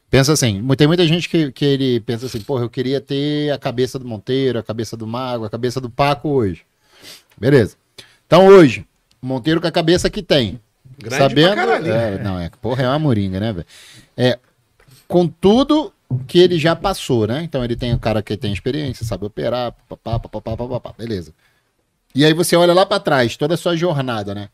Pensa 0.09 0.35
assim, 0.35 0.63
tem 0.77 0.87
muita 0.87 1.07
gente 1.07 1.27
que, 1.27 1.51
que 1.53 1.65
ele 1.65 2.01
pensa 2.01 2.27
assim, 2.27 2.39
porra, 2.43 2.65
eu 2.65 2.69
queria 2.69 3.01
ter 3.01 3.51
a 3.51 3.59
cabeça 3.59 3.99
do 3.99 4.05
Monteiro, 4.07 4.59
a 4.59 4.63
cabeça 4.63 4.95
do 4.95 5.07
Mago, 5.07 5.47
a 5.47 5.51
cabeça 5.51 5.81
do 5.81 5.89
Paco 5.89 6.29
hoje. 6.29 6.67
Beleza. 7.39 7.77
Então 8.27 8.47
hoje, 8.47 8.87
Monteiro 9.23 9.59
com 9.59 9.67
a 9.67 9.73
cabeça 9.73 10.11
que 10.11 10.23
tem. 10.23 10.61
Grande 10.99 11.17
sabendo. 11.17 11.61
É, 11.89 12.23
não, 12.23 12.39
é, 12.39 12.51
porra, 12.61 12.83
é 12.83 12.89
uma 12.89 12.99
moringa, 12.99 13.41
né, 13.41 13.55
velho? 13.55 13.67
É, 14.15 14.39
com 15.09 15.27
tudo 15.27 15.91
que 16.27 16.39
ele 16.39 16.59
já 16.59 16.75
passou, 16.75 17.27
né? 17.27 17.43
Então 17.43 17.65
ele 17.65 17.77
tem 17.77 17.95
um 17.95 17.99
cara 17.99 18.23
que 18.23 18.37
tem 18.37 18.53
experiência, 18.53 19.05
sabe 19.05 19.25
operar, 19.25 19.73
papá, 19.89 20.19
papá, 20.19 20.57
papá, 20.57 20.95
beleza. 20.97 21.33
E 22.15 22.25
aí 22.25 22.35
você 22.35 22.57
olha 22.57 22.75
lá 22.75 22.85
para 22.85 23.01
trás, 23.01 23.37
toda 23.37 23.55
a 23.55 23.57
sua 23.57 23.77
jornada, 23.77 24.35
né? 24.35 24.49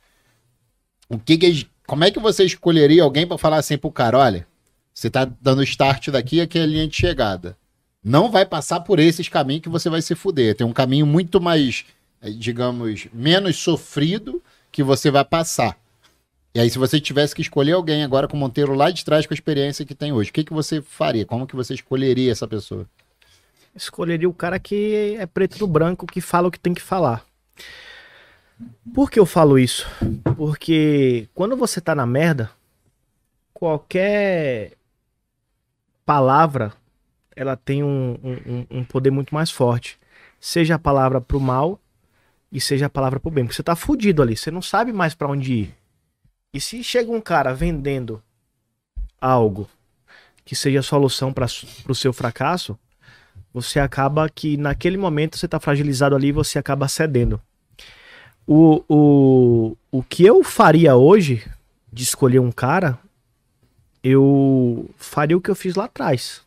O 1.09 1.19
que, 1.19 1.37
que 1.39 1.69
como 1.87 2.05
é 2.05 2.11
que 2.11 2.21
você 2.21 2.45
escolheria 2.45 3.03
alguém 3.03 3.27
para 3.27 3.39
falar 3.39 3.57
assim 3.57 3.79
pro 3.79 3.91
cara, 3.91 4.19
olha, 4.19 4.47
você 4.93 5.09
tá 5.09 5.25
dando 5.41 5.63
start 5.63 6.09
daqui, 6.09 6.41
aqui 6.41 6.59
é 6.59 6.63
a 6.63 6.67
linha 6.67 6.87
de 6.87 6.95
chegada. 6.95 7.57
Não 8.05 8.31
vai 8.31 8.45
passar 8.45 8.81
por 8.81 8.99
esses 8.99 9.29
caminhos 9.29 9.63
que 9.63 9.69
você 9.69 9.89
vai 9.89 10.03
se 10.03 10.15
fuder. 10.15 10.55
Tem 10.55 10.67
um 10.67 10.73
caminho 10.73 11.07
muito 11.07 11.41
mais, 11.41 11.85
eh, 12.21 12.31
digamos, 12.31 13.09
menos 13.13 13.57
sofrido 13.57 14.43
que 14.71 14.83
você 14.83 15.11
vai 15.11 15.25
passar. 15.25 15.77
E 16.55 16.61
aí, 16.61 16.71
se 16.71 16.79
você 16.79 17.01
tivesse 17.01 17.35
que 17.35 17.43
escolher 17.43 17.73
alguém 17.73 18.03
agora 18.03 18.27
com 18.27 18.37
o 18.37 18.41
Monteiro 18.41 18.75
lá 18.75 18.91
de 18.91 19.05
trás 19.05 19.27
com 19.27 19.35
a 19.35 19.37
experiência 19.37 19.85
que 19.85 19.95
tem 19.95 20.13
hoje, 20.13 20.31
o 20.31 20.33
que, 20.33 20.45
que 20.45 20.53
você 20.53 20.81
faria? 20.81 21.27
Como 21.27 21.47
que 21.47 21.55
você 21.55 21.75
escolheria 21.75 22.33
essa 22.33 22.49
pessoa? 22.49 22.87
Escolheria 23.75 24.29
o 24.29 24.35
cara 24.35 24.59
que 24.59 25.17
é 25.19 25.27
preto 25.27 25.59
no 25.61 25.67
branco, 25.67 26.07
que 26.07 26.21
fala 26.21 26.49
o 26.49 26.51
que 26.51 26.59
tem 26.59 26.75
que 26.75 26.83
falar. 26.83 27.25
Por 28.93 29.11
que 29.11 29.21
eu 29.21 29.27
falo 29.27 29.59
isso? 29.59 29.87
Porque 30.37 31.29
quando 31.35 31.57
você 31.57 31.81
tá 31.81 31.95
na 31.95 32.07
merda, 32.07 32.51
qualquer 33.53 34.73
palavra 36.05 36.73
ela 37.37 37.57
tem 37.57 37.85
um, 37.85 38.19
um, 38.25 38.79
um 38.79 38.85
poder 38.85 39.11
muito 39.11 39.33
mais 39.33 39.51
forte. 39.51 39.97
Seja 40.41 40.75
a 40.75 40.79
palavra 40.79 41.21
pro 41.21 41.39
mal 41.39 41.81
e 42.51 42.61
seja 42.61 42.87
a 42.87 42.91
palavra 42.91 43.21
pro 43.21 43.31
bem. 43.31 43.45
Porque 43.45 43.55
você 43.55 43.63
tá 43.63 43.77
fudido 43.77 44.23
ali, 44.23 44.37
você 44.37 44.51
não 44.51 44.63
sabe 44.63 44.93
mais 44.93 45.15
para 45.15 45.29
onde 45.29 45.53
ir. 45.53 45.75
E 46.53 46.61
se 46.61 46.83
chega 46.83 47.11
um 47.11 47.21
cara 47.21 47.55
vendendo 47.55 48.23
algo 49.21 49.69
que 50.45 50.57
seja 50.57 50.81
solução 50.81 51.33
para 51.33 51.47
o 51.89 51.95
seu 51.95 52.13
fracasso, 52.13 52.79
você 53.53 53.79
acaba 53.79 54.29
que 54.29 54.57
naquele 54.57 54.97
momento 54.97 55.37
você 55.37 55.47
está 55.47 55.61
fragilizado 55.61 56.17
ali 56.17 56.29
e 56.29 56.33
você 56.33 56.59
acaba 56.59 56.89
cedendo. 56.89 57.41
O, 58.47 58.83
o, 58.89 59.77
o 59.91 60.03
que 60.03 60.25
eu 60.25 60.43
faria 60.43 60.97
hoje 60.97 61.47
de 61.93 62.03
escolher 62.03 62.39
um 62.39 62.51
cara, 62.51 62.99
eu 64.03 64.89
faria 64.97 65.37
o 65.37 65.41
que 65.41 65.51
eu 65.51 65.55
fiz 65.55 65.75
lá 65.75 65.85
atrás. 65.85 66.43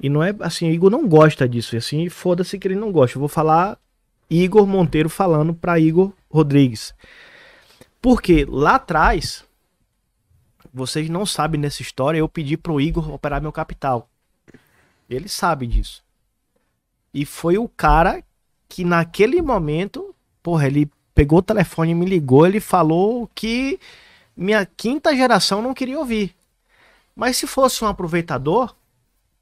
E 0.00 0.08
não 0.08 0.22
é 0.22 0.34
assim, 0.40 0.68
Igor 0.68 0.90
não 0.90 1.08
gosta 1.08 1.48
disso. 1.48 1.74
E 1.74 1.78
assim, 1.78 2.08
foda-se 2.08 2.58
que 2.58 2.68
ele 2.68 2.76
não 2.76 2.92
gosta. 2.92 3.16
Eu 3.16 3.20
vou 3.20 3.28
falar 3.28 3.78
Igor 4.30 4.66
Monteiro 4.66 5.08
falando 5.08 5.54
para 5.54 5.80
Igor 5.80 6.12
Rodrigues. 6.30 6.94
Porque 8.06 8.46
lá 8.48 8.76
atrás, 8.76 9.44
vocês 10.72 11.08
não 11.08 11.26
sabem 11.26 11.60
nessa 11.60 11.82
história, 11.82 12.18
eu 12.20 12.28
pedi 12.28 12.56
pro 12.56 12.80
Igor 12.80 13.12
operar 13.12 13.42
meu 13.42 13.50
capital. 13.50 14.08
Ele 15.10 15.28
sabe 15.28 15.66
disso. 15.66 16.04
E 17.12 17.26
foi 17.26 17.58
o 17.58 17.68
cara 17.68 18.22
que 18.68 18.84
naquele 18.84 19.42
momento, 19.42 20.14
porra, 20.40 20.68
ele 20.68 20.88
pegou 21.16 21.40
o 21.40 21.42
telefone 21.42 21.96
me 21.96 22.06
ligou, 22.06 22.46
ele 22.46 22.60
falou 22.60 23.28
que 23.34 23.80
minha 24.36 24.64
quinta 24.64 25.12
geração 25.16 25.60
não 25.60 25.74
queria 25.74 25.98
ouvir. 25.98 26.32
Mas 27.12 27.36
se 27.36 27.46
fosse 27.48 27.84
um 27.84 27.88
aproveitador, 27.88 28.72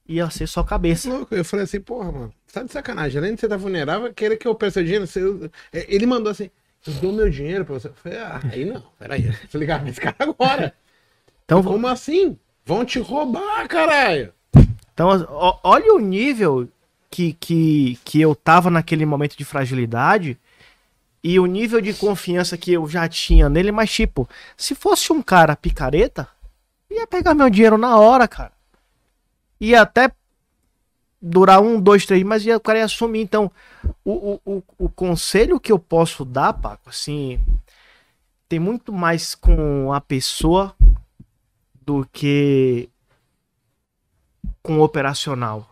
ia 0.08 0.30
ser 0.30 0.46
só 0.46 0.62
cabeça. 0.62 1.10
Eu 1.30 1.44
falei 1.44 1.64
assim, 1.64 1.82
porra, 1.82 2.10
mano, 2.10 2.34
tá 2.50 2.62
de 2.62 2.72
sacanagem. 2.72 3.18
Além 3.18 3.34
de 3.34 3.40
você 3.40 3.44
estar 3.44 3.58
tá 3.58 3.62
vulnerável, 3.62 4.14
querer 4.14 4.38
que 4.38 4.48
eu 4.48 4.54
peça 4.54 4.82
dinheiro. 4.82 5.06
Você... 5.06 5.20
Ele 5.70 6.06
mandou 6.06 6.30
assim, 6.30 6.50
eu 6.86 6.94
dou 6.94 7.12
meu 7.12 7.30
dinheiro 7.30 7.64
pra 7.64 7.74
você. 7.74 7.88
Eu 7.88 7.94
falei, 7.94 8.18
ah, 8.18 8.40
aí 8.52 8.64
não, 8.64 8.82
peraí. 8.98 9.24
Eu 9.52 9.60
ligar 9.60 9.86
esse 9.88 10.00
cara 10.00 10.16
agora. 10.20 10.74
Então, 11.44 11.62
como 11.62 11.86
assim? 11.86 12.38
Vão 12.64 12.84
te 12.84 12.98
roubar, 12.98 13.66
caralho. 13.68 14.32
Então, 14.92 15.26
ó, 15.28 15.58
olha 15.62 15.94
o 15.94 15.98
nível 15.98 16.68
que, 17.10 17.32
que, 17.34 17.98
que 18.04 18.20
eu 18.20 18.34
tava 18.34 18.70
naquele 18.70 19.04
momento 19.04 19.36
de 19.36 19.44
fragilidade 19.44 20.38
e 21.22 21.38
o 21.38 21.46
nível 21.46 21.80
de 21.80 21.94
confiança 21.94 22.56
que 22.56 22.72
eu 22.72 22.88
já 22.88 23.08
tinha 23.08 23.48
nele, 23.48 23.72
mas 23.72 23.90
tipo, 23.90 24.28
se 24.56 24.74
fosse 24.74 25.12
um 25.12 25.22
cara 25.22 25.56
picareta, 25.56 26.28
ia 26.90 27.06
pegar 27.06 27.34
meu 27.34 27.48
dinheiro 27.48 27.78
na 27.78 27.98
hora, 27.98 28.28
cara. 28.28 28.52
Ia 29.60 29.82
até 29.82 30.10
durar 31.24 31.62
um, 31.62 31.80
dois, 31.80 32.04
três, 32.04 32.22
mas 32.22 32.46
o 32.46 32.60
cara 32.60 32.80
ia 32.80 32.84
assumir. 32.84 33.22
Então, 33.22 33.50
o, 34.04 34.38
o, 34.44 34.62
o, 34.78 34.88
conselho 34.90 35.58
que 35.58 35.72
eu 35.72 35.78
posso 35.78 36.24
dar, 36.24 36.52
Paco, 36.52 36.90
assim, 36.90 37.40
tem 38.46 38.58
muito 38.60 38.92
mais 38.92 39.34
com 39.34 39.92
a 39.92 40.00
pessoa 40.00 40.76
do 41.82 42.06
que 42.12 42.90
com 44.62 44.78
o 44.78 44.82
operacional. 44.82 45.70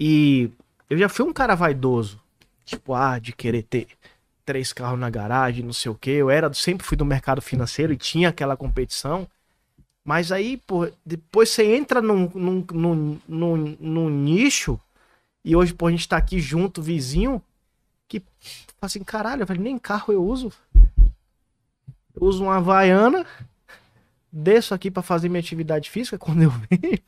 E 0.00 0.50
eu 0.88 0.96
já 0.96 1.08
fui 1.08 1.26
um 1.26 1.32
cara 1.32 1.54
vaidoso. 1.54 2.20
Tipo, 2.64 2.94
ah, 2.94 3.18
de 3.18 3.32
querer 3.32 3.64
ter 3.64 3.88
três 4.46 4.72
carros 4.72 4.98
na 4.98 5.10
garagem, 5.10 5.64
não 5.64 5.72
sei 5.72 5.90
o 5.92 5.94
quê. 5.94 6.10
Eu 6.10 6.30
era, 6.30 6.52
sempre 6.54 6.86
fui 6.86 6.96
do 6.96 7.04
mercado 7.04 7.42
financeiro 7.42 7.92
e 7.92 7.98
tinha 7.98 8.30
aquela 8.30 8.56
competição. 8.56 9.28
Mas 10.04 10.32
aí, 10.32 10.56
pô, 10.56 10.88
depois 11.06 11.48
você 11.50 11.74
entra 11.76 12.02
num, 12.02 12.28
num, 12.34 12.64
num, 12.72 13.18
num, 13.28 13.76
num 13.78 14.08
nicho, 14.10 14.78
e 15.44 15.54
hoje, 15.54 15.72
pô, 15.72 15.86
a 15.86 15.90
gente 15.90 16.08
tá 16.08 16.16
aqui 16.16 16.40
junto, 16.40 16.82
vizinho, 16.82 17.40
que 18.08 18.20
fala 18.20 18.26
assim, 18.82 19.04
caralho, 19.04 19.46
velho, 19.46 19.60
nem 19.62 19.78
carro 19.78 20.12
eu 20.12 20.24
uso. 20.24 20.52
Eu 22.14 22.26
uso 22.26 22.42
uma 22.44 22.56
Havaiana, 22.56 23.24
desço 24.30 24.74
aqui 24.74 24.90
pra 24.90 25.02
fazer 25.02 25.28
minha 25.28 25.40
atividade 25.40 25.88
física 25.88 26.18
quando 26.18 26.42
eu 26.42 26.50
venho. 26.50 26.98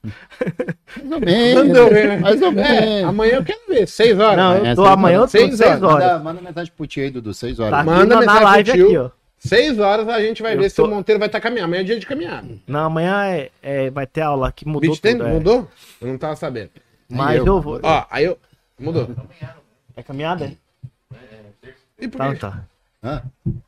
Mais 0.96 1.10
ou 1.12 1.20
menos. 1.20 1.66
Mandou, 1.66 1.90
né? 1.90 2.16
Mais 2.18 2.42
ou 2.42 2.48
É, 2.48 2.52
menos. 2.52 3.08
amanhã 3.08 3.32
eu 3.34 3.44
quero 3.44 3.60
ver, 3.68 3.88
seis 3.88 4.18
horas. 4.18 4.36
Não, 4.36 4.52
é, 4.52 4.72
eu 4.72 4.76
tô 4.76 4.82
seis 4.84 4.94
amanhã, 4.94 5.16
eu 5.16 5.20
tô 5.22 5.28
Seis 5.28 5.56
seis 5.56 5.60
horas. 5.70 5.82
horas. 5.82 6.04
Manda, 6.12 6.18
manda 6.24 6.40
mensagem 6.42 6.72
pro 6.76 6.86
tio 6.86 7.02
aí, 7.02 7.10
Dudu, 7.10 7.34
seis 7.34 7.58
horas. 7.58 7.78
Tá 7.78 7.84
Manda 7.84 8.20
na, 8.20 8.40
live 8.40 8.70
aqui, 8.70 8.96
ó. 8.96 9.10
Seis 9.44 9.78
horas 9.78 10.08
a 10.08 10.20
gente 10.20 10.42
vai 10.42 10.54
Eu 10.54 10.58
ver 10.60 10.70
se 10.70 10.76
tô- 10.76 10.86
o 10.86 10.88
Monteiro 10.88 11.18
vai 11.18 11.28
estar 11.28 11.40
caminhando. 11.40 11.66
Amanhã 11.66 11.80
é 11.82 11.84
dia 11.84 11.98
de 12.00 12.06
caminhada. 12.06 12.48
Não, 12.66 12.80
amanhã 12.86 13.26
é, 13.26 13.50
é- 13.62 13.90
vai 13.90 14.06
ter 14.06 14.22
aula 14.22 14.50
que 14.50 14.66
mudou 14.66 14.80
Beach 14.80 15.00
tudo. 15.02 15.26
é. 15.26 15.32
mudou? 15.32 15.68
Eu 16.00 16.08
não 16.08 16.16
tava 16.18 16.34
sabendo. 16.36 16.70
Mas 17.08 17.36
eu. 17.38 17.46
eu 17.46 17.60
vou. 17.60 17.78
Ó, 17.82 18.06
aí 18.10 18.24
eu. 18.24 18.38
Mudou. 18.78 19.08
É 19.96 20.02
caminhada? 20.02 20.52
E 22.00 22.08
por 22.08 22.18
Tá, 22.18 22.32
quê? 22.32 22.38
tá. 22.38 22.64
Hã? 23.04 23.22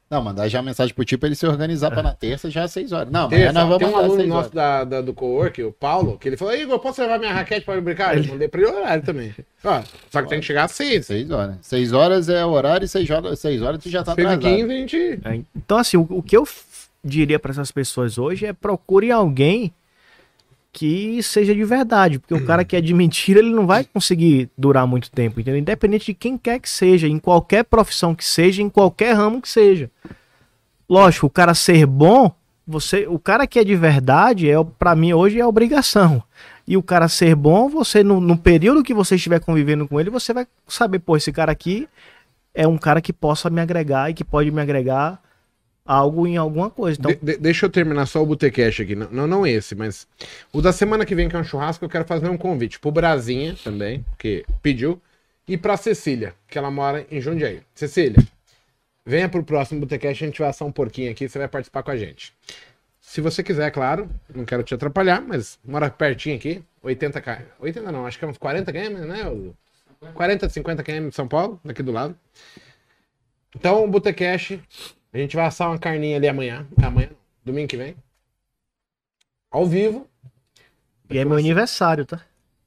Não, 0.08 0.22
mandar 0.22 0.48
já 0.48 0.62
mensagem 0.62 0.94
pro 0.94 1.04
tio 1.04 1.18
pra 1.18 1.26
ele 1.28 1.36
se 1.36 1.46
organizar 1.46 1.90
pra 1.90 2.02
na 2.02 2.14
terça 2.14 2.48
já 2.48 2.62
às 2.64 2.70
seis 2.72 2.90
horas. 2.92 3.12
Não, 3.12 3.28
Tem, 3.28 3.38
amanhã 3.46 3.52
nós 3.52 3.68
vamos 3.68 3.78
tem 3.78 3.88
um 3.88 3.96
aluno 3.98 4.26
nosso 4.26 4.54
da, 4.54 4.82
da- 4.84 5.00
do 5.02 5.12
co-work, 5.12 5.62
o 5.62 5.72
Paulo, 5.72 6.16
que 6.16 6.28
ele 6.28 6.36
falou, 6.36 6.54
Igor, 6.54 6.78
posso 6.78 7.02
levar 7.02 7.18
minha 7.18 7.32
raquete 7.32 7.66
para 7.66 7.80
brincar? 7.80 8.16
Eu 8.16 8.24
mandei 8.24 8.48
pra 8.48 8.60
ele 8.62 8.70
o 8.70 8.74
horário 8.76 9.02
também. 9.04 9.34
Ó, 9.62 9.82
só 10.10 10.22
que 10.22 10.28
tem 10.28 10.40
que 10.40 10.46
chegar 10.46 10.64
às 10.64 10.70
seis. 10.72 11.06
Seis 11.06 11.30
horas. 11.30 11.56
Seis 11.60 11.92
horas 11.92 12.28
é 12.28 12.44
o 12.46 12.50
horário 12.50 12.84
e 12.84 12.88
seis 12.88 13.10
horas, 13.10 13.38
seis 13.38 13.60
horas 13.60 13.82
tu 13.82 13.90
já 13.90 14.02
tá 14.02 14.12
atrasado. 14.12 14.40
quinze 14.40 14.72
a 14.72 14.76
gente... 14.76 15.20
É, 15.24 15.40
Então, 15.54 15.76
assim, 15.76 15.96
o, 15.98 16.06
o 16.08 16.22
que 16.22 16.36
eu 16.36 16.48
diria 17.04 17.38
pra 17.38 17.50
essas 17.50 17.70
pessoas 17.70 18.16
hoje 18.16 18.46
é 18.46 18.52
procure 18.52 19.10
alguém 19.10 19.72
que 20.76 21.22
seja 21.22 21.54
de 21.54 21.64
verdade, 21.64 22.18
porque 22.18 22.34
o 22.34 22.44
cara 22.44 22.62
que 22.62 22.76
é 22.76 22.82
de 22.82 22.92
mentira, 22.92 23.40
ele 23.40 23.48
não 23.48 23.66
vai 23.66 23.82
conseguir 23.82 24.50
durar 24.58 24.86
muito 24.86 25.10
tempo, 25.10 25.40
entendeu? 25.40 25.58
Independente 25.58 26.04
de 26.04 26.14
quem 26.14 26.36
quer 26.36 26.60
que 26.60 26.68
seja, 26.68 27.08
em 27.08 27.18
qualquer 27.18 27.64
profissão 27.64 28.14
que 28.14 28.22
seja, 28.22 28.60
em 28.60 28.68
qualquer 28.68 29.14
ramo 29.14 29.40
que 29.40 29.48
seja. 29.48 29.90
Lógico, 30.86 31.28
o 31.28 31.30
cara 31.30 31.54
ser 31.54 31.86
bom, 31.86 32.30
você, 32.66 33.06
o 33.08 33.18
cara 33.18 33.46
que 33.46 33.58
é 33.58 33.64
de 33.64 33.74
verdade, 33.74 34.50
é 34.50 34.62
para 34.78 34.94
mim 34.94 35.14
hoje 35.14 35.40
é 35.40 35.46
obrigação. 35.46 36.22
E 36.68 36.76
o 36.76 36.82
cara 36.82 37.08
ser 37.08 37.34
bom, 37.34 37.70
você 37.70 38.04
no, 38.04 38.20
no 38.20 38.36
período 38.36 38.82
que 38.82 38.92
você 38.92 39.14
estiver 39.14 39.40
convivendo 39.40 39.88
com 39.88 39.98
ele, 39.98 40.10
você 40.10 40.34
vai 40.34 40.46
saber, 40.68 40.98
pô, 40.98 41.16
esse 41.16 41.32
cara 41.32 41.50
aqui 41.50 41.88
é 42.52 42.68
um 42.68 42.76
cara 42.76 43.00
que 43.00 43.14
possa 43.14 43.48
me 43.48 43.62
agregar 43.62 44.10
e 44.10 44.14
que 44.14 44.22
pode 44.22 44.50
me 44.50 44.60
agregar 44.60 45.22
algo 45.86 46.26
em 46.26 46.36
alguma 46.36 46.68
coisa. 46.70 46.98
Então, 46.98 47.10
De- 47.12 47.18
de- 47.34 47.36
deixa 47.38 47.66
eu 47.66 47.70
terminar 47.70 48.06
só 48.06 48.22
o 48.22 48.26
Botecash 48.26 48.80
aqui. 48.80 48.94
Não, 48.94 49.08
não, 49.10 49.26
não 49.26 49.46
esse, 49.46 49.74
mas 49.74 50.06
o 50.52 50.60
da 50.60 50.72
semana 50.72 51.04
que 51.06 51.14
vem, 51.14 51.28
que 51.28 51.36
é 51.36 51.38
um 51.38 51.44
churrasco, 51.44 51.84
eu 51.84 51.88
quero 51.88 52.04
fazer 52.04 52.28
um 52.28 52.36
convite 52.36 52.78
pro 52.80 52.90
Brasinha 52.90 53.56
também, 53.62 54.04
que 54.18 54.44
pediu, 54.62 55.00
e 55.46 55.56
pra 55.56 55.76
Cecília, 55.76 56.34
que 56.48 56.58
ela 56.58 56.70
mora 56.70 57.06
em 57.10 57.20
Jundiaí. 57.20 57.60
Cecília, 57.74 58.18
venha 59.04 59.28
pro 59.28 59.44
próximo 59.44 59.80
Botecash, 59.80 60.10
a 60.22 60.26
gente 60.26 60.40
vai 60.40 60.48
assar 60.48 60.66
um 60.66 60.72
porquinho 60.72 61.10
aqui, 61.12 61.28
você 61.28 61.38
vai 61.38 61.48
participar 61.48 61.82
com 61.82 61.90
a 61.92 61.96
gente. 61.96 62.34
Se 63.00 63.20
você 63.20 63.40
quiser, 63.42 63.70
claro, 63.70 64.10
não 64.34 64.44
quero 64.44 64.64
te 64.64 64.74
atrapalhar, 64.74 65.22
mas 65.22 65.58
mora 65.64 65.88
pertinho 65.88 66.34
aqui, 66.34 66.60
80 66.82 67.20
km. 67.20 67.42
80 67.60 67.92
não, 67.92 68.04
acho 68.04 68.18
que 68.18 68.24
é 68.24 68.28
uns 68.28 68.36
40 68.38 68.72
km, 68.72 68.98
né? 69.06 69.28
Hugo? 69.28 69.56
40, 70.12 70.48
50 70.48 70.82
km 70.82 71.08
de 71.08 71.14
São 71.14 71.26
Paulo, 71.28 71.60
daqui 71.64 71.82
do 71.82 71.92
lado. 71.92 72.16
Então, 73.54 73.84
o 73.84 73.88
Botecash, 73.88 74.58
a 75.16 75.22
gente 75.22 75.36
vai 75.36 75.46
assar 75.46 75.68
uma 75.70 75.78
carninha 75.78 76.16
ali 76.16 76.28
amanhã. 76.28 76.66
Amanhã, 76.82 77.08
não, 77.10 77.16
domingo 77.44 77.68
que 77.68 77.76
vem. 77.76 77.96
Ao 79.50 79.64
vivo. 79.66 80.06
e 81.10 81.18
é 81.18 81.24
meu 81.24 81.36
aniversário, 81.38 82.04
tá? 82.04 82.20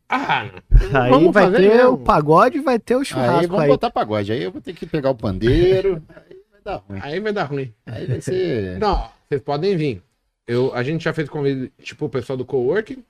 Ah, 0.07 0.49
não. 0.91 1.01
Aí 1.01 1.11
Vamos 1.11 1.31
vai 1.33 1.43
fazer 1.45 1.57
ter 1.57 1.75
mesmo. 1.75 1.91
o 1.91 1.97
pagode 1.99 2.57
e 2.57 2.61
vai 2.61 2.79
ter 2.79 2.95
o 2.95 2.99
Aí 2.99 3.05
churrasco 3.05 3.47
vamos 3.47 3.63
aí. 3.63 3.69
botar 3.69 3.91
pagode. 3.91 4.31
Aí 4.31 4.41
eu 4.43 4.51
vou 4.51 4.61
ter 4.61 4.73
que 4.73 4.85
pegar 4.87 5.11
o 5.11 5.15
pandeiro. 5.15 6.01
aí 6.09 6.41
vai 6.51 6.61
dar 6.63 6.75
ruim. 6.77 6.99
Aí 7.03 7.19
vai 7.19 7.33
dar 7.33 7.43
ruim. 7.43 7.73
Aí 7.85 8.05
vai 8.07 8.21
ser. 8.21 8.79
Não, 8.79 9.07
vocês 9.27 9.41
podem 9.41 9.77
vir. 9.77 10.01
Eu, 10.47 10.73
a 10.73 10.81
gente 10.81 11.03
já 11.03 11.13
fez 11.13 11.29
convite, 11.29 11.71
tipo, 11.83 12.05
o 12.05 12.09
pessoal 12.09 12.35
do 12.35 12.43
coworking. 12.45 13.03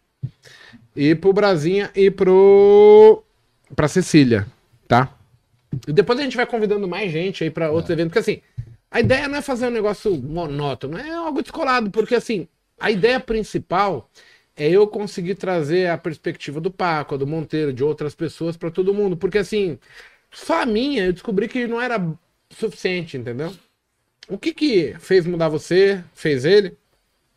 E 0.93 1.15
pro 1.15 1.31
Brasinha 1.31 1.89
e 1.95 2.11
pro. 2.11 3.23
pra 3.73 3.87
Cecília, 3.87 4.45
tá? 4.85 5.13
E 5.87 5.93
depois 5.93 6.19
a 6.19 6.23
gente 6.23 6.35
vai 6.35 6.45
convidando 6.45 6.85
mais 6.85 7.09
gente 7.13 7.45
aí 7.45 7.49
pra 7.49 7.71
outros 7.71 7.91
eventos. 7.91 8.09
Porque 8.09 8.19
assim, 8.19 8.41
a 8.91 8.99
ideia 8.99 9.27
não 9.27 9.37
é 9.37 9.41
fazer 9.41 9.67
um 9.67 9.71
negócio 9.71 10.15
monótono, 10.21 10.97
é 10.97 11.11
algo 11.11 11.41
descolado. 11.41 11.91
Porque 11.91 12.15
assim, 12.15 12.47
a 12.79 12.91
ideia 12.91 13.19
principal 13.19 14.09
é 14.55 14.69
eu 14.69 14.87
conseguir 14.87 15.35
trazer 15.35 15.89
a 15.89 15.97
perspectiva 15.97 16.59
do 16.61 16.71
Paco, 16.71 17.17
do 17.17 17.27
Monteiro, 17.27 17.73
de 17.73 17.83
outras 17.83 18.15
pessoas 18.15 18.57
pra 18.57 18.71
todo 18.71 18.93
mundo. 18.93 19.15
Porque 19.17 19.37
assim, 19.37 19.79
só 20.31 20.61
a 20.63 20.65
minha 20.65 21.05
eu 21.05 21.13
descobri 21.13 21.47
que 21.47 21.67
não 21.67 21.81
era 21.81 21.99
suficiente, 22.51 23.17
entendeu? 23.17 23.53
O 24.29 24.37
que 24.37 24.53
que 24.53 24.95
fez 24.99 25.25
mudar 25.25 25.49
você, 25.49 26.03
fez 26.13 26.45
ele, 26.45 26.77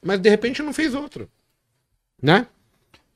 mas 0.03 0.21
de 0.21 0.29
repente 0.31 0.63
não 0.63 0.73
fez 0.73 0.95
outro, 0.95 1.31
né? 2.23 2.47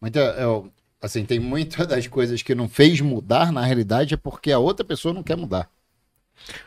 Muita, 0.00 0.20
é, 0.20 0.46
o- 0.46 0.70
assim, 1.00 1.24
tem 1.24 1.38
muitas 1.40 1.86
das 1.86 2.06
coisas 2.06 2.42
que 2.42 2.54
não 2.54 2.68
fez 2.68 3.00
mudar, 3.00 3.52
na 3.52 3.62
realidade, 3.64 4.14
é 4.14 4.16
porque 4.16 4.52
a 4.52 4.58
outra 4.58 4.84
pessoa 4.84 5.14
não 5.14 5.22
quer 5.22 5.36
mudar. 5.36 5.70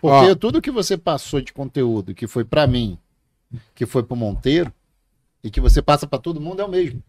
Porque 0.01 0.31
Ó. 0.31 0.35
tudo 0.35 0.61
que 0.61 0.71
você 0.71 0.97
passou 0.97 1.41
de 1.41 1.53
conteúdo, 1.53 2.13
que 2.13 2.27
foi 2.27 2.43
pra 2.43 2.67
mim, 2.67 2.97
que 3.73 3.85
foi 3.85 4.03
pro 4.03 4.15
Monteiro, 4.15 4.71
e 5.43 5.49
que 5.49 5.61
você 5.61 5.81
passa 5.81 6.05
pra 6.05 6.19
todo 6.19 6.41
mundo, 6.41 6.61
é 6.61 6.65
o 6.65 6.69
mesmo. 6.69 7.01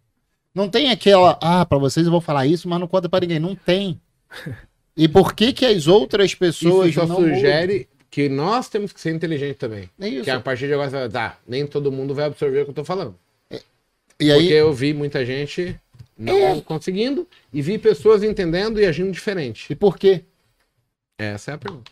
Não 0.54 0.68
tem 0.68 0.90
aquela, 0.90 1.38
ah, 1.40 1.64
pra 1.64 1.78
vocês 1.78 2.06
eu 2.06 2.12
vou 2.12 2.20
falar 2.20 2.46
isso, 2.46 2.68
mas 2.68 2.80
não 2.80 2.86
conta 2.88 3.08
pra 3.08 3.20
ninguém. 3.20 3.38
Não 3.38 3.54
tem. 3.54 4.00
E 4.96 5.08
por 5.08 5.34
que 5.34 5.52
que 5.52 5.64
as 5.64 5.86
outras 5.86 6.34
pessoas 6.34 6.90
Isso 6.90 7.00
só 7.00 7.06
não 7.06 7.16
sugere 7.16 7.88
que 8.10 8.28
nós 8.28 8.68
temos 8.68 8.92
que 8.92 9.00
ser 9.00 9.14
inteligentes 9.14 9.56
também. 9.58 9.88
mudam? 9.96 10.08
É 10.08 10.08
isso. 10.08 10.24
Que 10.24 10.30
a 10.30 10.40
partir 10.40 10.66
de 10.66 10.74
agora, 10.74 10.90
você 10.90 10.96
vai, 10.96 11.08
tá, 11.08 11.38
nem 11.46 11.66
todo 11.66 11.92
mundo 11.92 12.14
vai 12.14 12.26
absorver 12.26 12.62
o 12.62 12.64
que 12.64 12.70
eu 12.70 12.74
tô 12.74 12.84
falando. 12.84 13.16
E 14.18 14.30
aí, 14.30 14.40
Porque 14.40 14.52
eu 14.54 14.72
vi 14.72 14.92
muita 14.92 15.24
gente 15.24 15.74
não 16.18 16.60
conseguindo 16.60 17.26
e 17.52 17.62
vi 17.62 17.78
pessoas 17.78 18.22
entendendo 18.22 18.78
e 18.80 18.84
agindo 18.84 19.10
diferente. 19.10 19.72
e 19.72 19.76
por 19.76 19.96
quê? 19.96 20.24
Essa 21.18 21.52
é 21.52 21.54
a 21.54 21.58
pergunta. 21.58 21.90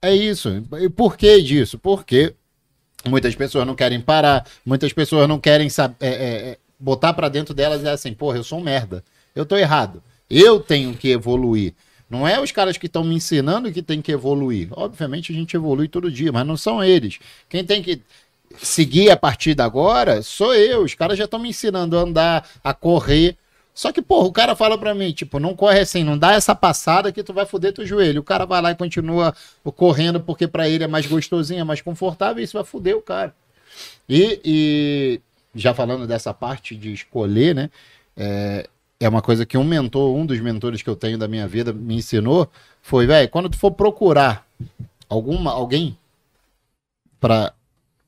É 0.00 0.14
isso. 0.14 0.62
E 0.80 0.88
por 0.88 1.16
que 1.16 1.40
disso? 1.40 1.78
Porque 1.78 2.34
muitas 3.06 3.34
pessoas 3.34 3.66
não 3.66 3.74
querem 3.74 4.00
parar, 4.00 4.46
muitas 4.64 4.92
pessoas 4.92 5.28
não 5.28 5.38
querem 5.38 5.68
é, 6.00 6.06
é, 6.06 6.10
é, 6.10 6.58
botar 6.78 7.12
pra 7.12 7.28
dentro 7.28 7.54
delas 7.54 7.84
é 7.84 7.90
assim, 7.90 8.12
porra, 8.12 8.36
eu 8.38 8.44
sou 8.44 8.58
um 8.58 8.62
merda. 8.62 9.04
Eu 9.34 9.46
tô 9.46 9.56
errado. 9.56 10.02
Eu 10.28 10.60
tenho 10.60 10.94
que 10.94 11.10
evoluir. 11.10 11.74
Não 12.08 12.28
é 12.28 12.38
os 12.38 12.52
caras 12.52 12.76
que 12.76 12.86
estão 12.86 13.02
me 13.02 13.14
ensinando 13.14 13.72
que 13.72 13.82
tem 13.82 14.02
que 14.02 14.12
evoluir. 14.12 14.68
Obviamente 14.72 15.32
a 15.32 15.34
gente 15.34 15.56
evolui 15.56 15.88
todo 15.88 16.12
dia, 16.12 16.30
mas 16.30 16.46
não 16.46 16.56
são 16.56 16.84
eles. 16.84 17.18
Quem 17.48 17.64
tem 17.64 17.82
que 17.82 18.02
seguir 18.58 19.10
a 19.10 19.16
partir 19.16 19.54
de 19.54 19.62
agora 19.62 20.22
sou 20.22 20.54
eu. 20.54 20.82
Os 20.82 20.94
caras 20.94 21.16
já 21.16 21.24
estão 21.24 21.38
me 21.38 21.48
ensinando 21.48 21.96
a 21.96 22.02
andar, 22.02 22.48
a 22.62 22.74
correr. 22.74 23.36
Só 23.74 23.90
que, 23.90 24.02
porra, 24.02 24.26
o 24.26 24.32
cara 24.32 24.54
fala 24.54 24.76
pra 24.76 24.94
mim, 24.94 25.12
tipo, 25.12 25.38
não 25.38 25.56
corre 25.56 25.80
assim, 25.80 26.04
não 26.04 26.18
dá 26.18 26.32
essa 26.32 26.54
passada 26.54 27.10
que 27.10 27.22
tu 27.22 27.32
vai 27.32 27.46
foder 27.46 27.72
teu 27.72 27.86
joelho. 27.86 28.20
O 28.20 28.24
cara 28.24 28.44
vai 28.44 28.60
lá 28.60 28.70
e 28.70 28.76
continua 28.76 29.34
correndo 29.76 30.20
porque 30.20 30.46
pra 30.46 30.68
ele 30.68 30.84
é 30.84 30.86
mais 30.86 31.06
gostosinho, 31.06 31.60
é 31.60 31.64
mais 31.64 31.80
confortável, 31.80 32.40
e 32.40 32.44
isso 32.44 32.56
vai 32.56 32.64
foder 32.64 32.96
o 32.96 33.02
cara. 33.02 33.34
E, 34.06 34.40
e 34.44 35.20
já 35.54 35.72
falando 35.72 36.06
dessa 36.06 36.34
parte 36.34 36.76
de 36.76 36.92
escolher, 36.92 37.54
né? 37.54 37.70
É, 38.14 38.68
é 39.00 39.08
uma 39.08 39.22
coisa 39.22 39.46
que 39.46 39.56
um 39.56 39.64
mentor, 39.64 40.14
um 40.14 40.26
dos 40.26 40.38
mentores 40.40 40.82
que 40.82 40.90
eu 40.90 40.96
tenho 40.96 41.16
da 41.16 41.26
minha 41.26 41.48
vida 41.48 41.72
me 41.72 41.94
ensinou, 41.94 42.50
foi, 42.82 43.06
velho, 43.06 43.28
quando 43.30 43.48
tu 43.48 43.56
for 43.56 43.70
procurar 43.70 44.46
alguma, 45.08 45.50
alguém 45.50 45.96
para 47.18 47.52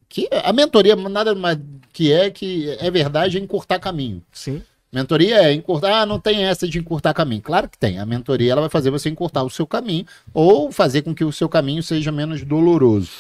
que 0.09 0.29
a 0.31 0.53
mentoria 0.53 0.95
nada 0.95 1.35
mais 1.35 1.59
que 1.93 2.13
é 2.13 2.31
que 2.31 2.71
é 2.81 2.91
verdade 2.91 3.39
é 3.39 3.41
encurtar 3.41 3.79
caminho. 3.79 4.23
Sim. 4.33 4.63
Mentoria 4.95 5.43
é 5.43 5.53
encurtar, 5.53 6.03
ah, 6.03 6.07
não 6.07 6.21
tem 6.21 6.45
essa 6.45 6.69
de 6.69 6.79
encurtar 6.79 7.13
caminho. 7.13 7.43
Claro 7.43 7.69
que 7.69 7.77
tem. 7.77 7.99
A 7.99 8.07
mentoria 8.07 8.53
ela 8.53 8.61
vai 8.61 8.71
fazer 8.71 8.93
você 8.93 9.09
encurtar 9.09 9.43
o 9.43 9.51
seu 9.51 9.67
caminho 9.67 10.07
ou 10.33 10.71
fazer 10.71 11.03
com 11.03 11.13
que 11.13 11.25
o 11.25 11.33
seu 11.33 11.49
caminho 11.49 11.83
seja 11.83 12.13
menos 12.13 12.45
doloroso. 12.45 13.11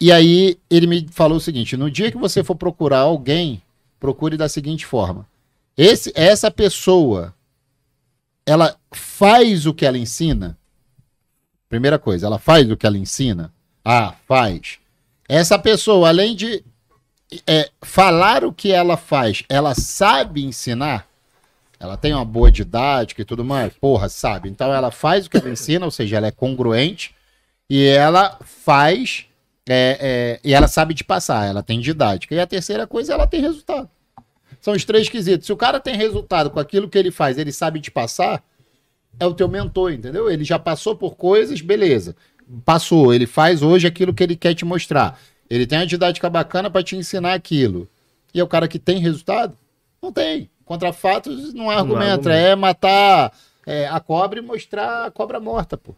E 0.00 0.12
aí 0.12 0.56
ele 0.70 0.86
me 0.86 1.08
falou 1.10 1.38
o 1.38 1.40
seguinte: 1.40 1.76
no 1.76 1.90
dia 1.90 2.12
que 2.12 2.16
você 2.16 2.44
for 2.44 2.54
procurar 2.54 3.00
alguém, 3.00 3.60
procure 3.98 4.36
da 4.36 4.48
seguinte 4.48 4.86
forma: 4.86 5.26
esse, 5.76 6.12
essa 6.14 6.48
pessoa, 6.48 7.34
ela 8.46 8.76
faz 8.92 9.66
o 9.66 9.74
que 9.74 9.84
ela 9.84 9.98
ensina. 9.98 10.56
Primeira 11.68 11.98
coisa, 11.98 12.28
ela 12.28 12.38
faz 12.38 12.70
o 12.70 12.76
que 12.76 12.86
ela 12.86 12.96
ensina. 12.96 13.52
Ah, 13.84 14.14
faz. 14.28 14.78
Essa 15.28 15.58
pessoa, 15.58 16.08
além 16.08 16.36
de 16.36 16.62
é, 17.46 17.70
falar 17.82 18.44
o 18.44 18.52
que 18.52 18.72
ela 18.72 18.96
faz, 18.96 19.44
ela 19.48 19.74
sabe 19.74 20.44
ensinar? 20.44 21.06
Ela 21.80 21.96
tem 21.96 22.12
uma 22.12 22.24
boa 22.24 22.50
didática 22.50 23.22
e 23.22 23.24
tudo 23.24 23.44
mais? 23.44 23.72
Porra, 23.74 24.08
sabe. 24.08 24.48
Então 24.48 24.72
ela 24.72 24.90
faz 24.90 25.26
o 25.26 25.30
que 25.30 25.36
ela 25.36 25.50
ensina, 25.50 25.84
ou 25.84 25.90
seja, 25.90 26.16
ela 26.16 26.26
é 26.26 26.32
congruente 26.32 27.14
e 27.70 27.84
ela 27.84 28.38
faz 28.42 29.26
é, 29.68 29.98
é, 30.00 30.40
e 30.42 30.54
ela 30.54 30.66
sabe 30.66 30.94
de 30.94 31.04
passar, 31.04 31.46
ela 31.46 31.62
tem 31.62 31.78
didática. 31.78 32.34
E 32.34 32.40
a 32.40 32.46
terceira 32.46 32.86
coisa, 32.86 33.12
ela 33.12 33.26
tem 33.26 33.40
resultado. 33.40 33.88
São 34.60 34.74
os 34.74 34.84
três 34.84 35.08
quesitos. 35.08 35.46
Se 35.46 35.52
o 35.52 35.56
cara 35.56 35.78
tem 35.78 35.94
resultado 35.94 36.50
com 36.50 36.58
aquilo 36.58 36.88
que 36.88 36.98
ele 36.98 37.10
faz, 37.10 37.38
ele 37.38 37.52
sabe 37.52 37.78
de 37.78 37.90
passar, 37.90 38.42
é 39.20 39.26
o 39.26 39.34
teu 39.34 39.46
mentor, 39.46 39.92
entendeu? 39.92 40.30
Ele 40.30 40.42
já 40.42 40.58
passou 40.58 40.96
por 40.96 41.16
coisas, 41.16 41.60
beleza. 41.60 42.16
Passou, 42.64 43.12
ele 43.12 43.26
faz 43.26 43.62
hoje 43.62 43.86
aquilo 43.86 44.14
que 44.14 44.22
ele 44.22 44.36
quer 44.36 44.54
te 44.54 44.64
mostrar. 44.64 45.20
Ele 45.50 45.66
tem 45.66 45.78
a 45.78 45.84
didática 45.84 46.28
bacana 46.28 46.70
para 46.70 46.82
te 46.82 46.96
ensinar 46.96 47.34
aquilo. 47.34 47.88
E 48.34 48.40
é 48.40 48.44
o 48.44 48.48
cara 48.48 48.68
que 48.68 48.78
tem 48.78 48.98
resultado? 48.98 49.56
Não 50.02 50.12
tem. 50.12 50.50
Contra 50.64 50.92
fatos 50.92 51.54
não 51.54 51.70
argumento, 51.70 52.28
é 52.28 52.54
matar 52.54 53.32
é, 53.66 53.86
a 53.86 53.98
cobra 54.00 54.38
e 54.38 54.42
mostrar 54.42 55.06
a 55.06 55.10
cobra 55.10 55.40
morta, 55.40 55.76
pô. 55.76 55.94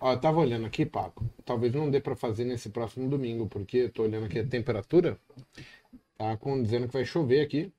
Ó, 0.00 0.12
eu 0.12 0.18
tava 0.18 0.40
olhando 0.40 0.66
aqui, 0.66 0.84
Paco. 0.84 1.24
Talvez 1.44 1.72
não 1.72 1.90
dê 1.90 2.00
para 2.00 2.16
fazer 2.16 2.44
nesse 2.44 2.68
próximo 2.68 3.08
domingo, 3.08 3.46
porque 3.46 3.78
eu 3.78 3.90
tô 3.90 4.02
olhando 4.02 4.26
aqui 4.26 4.38
a 4.38 4.46
temperatura. 4.46 5.18
Tá 6.16 6.36
com, 6.36 6.62
dizendo 6.62 6.86
que 6.86 6.92
vai 6.92 7.04
chover 7.04 7.40
aqui. 7.40 7.72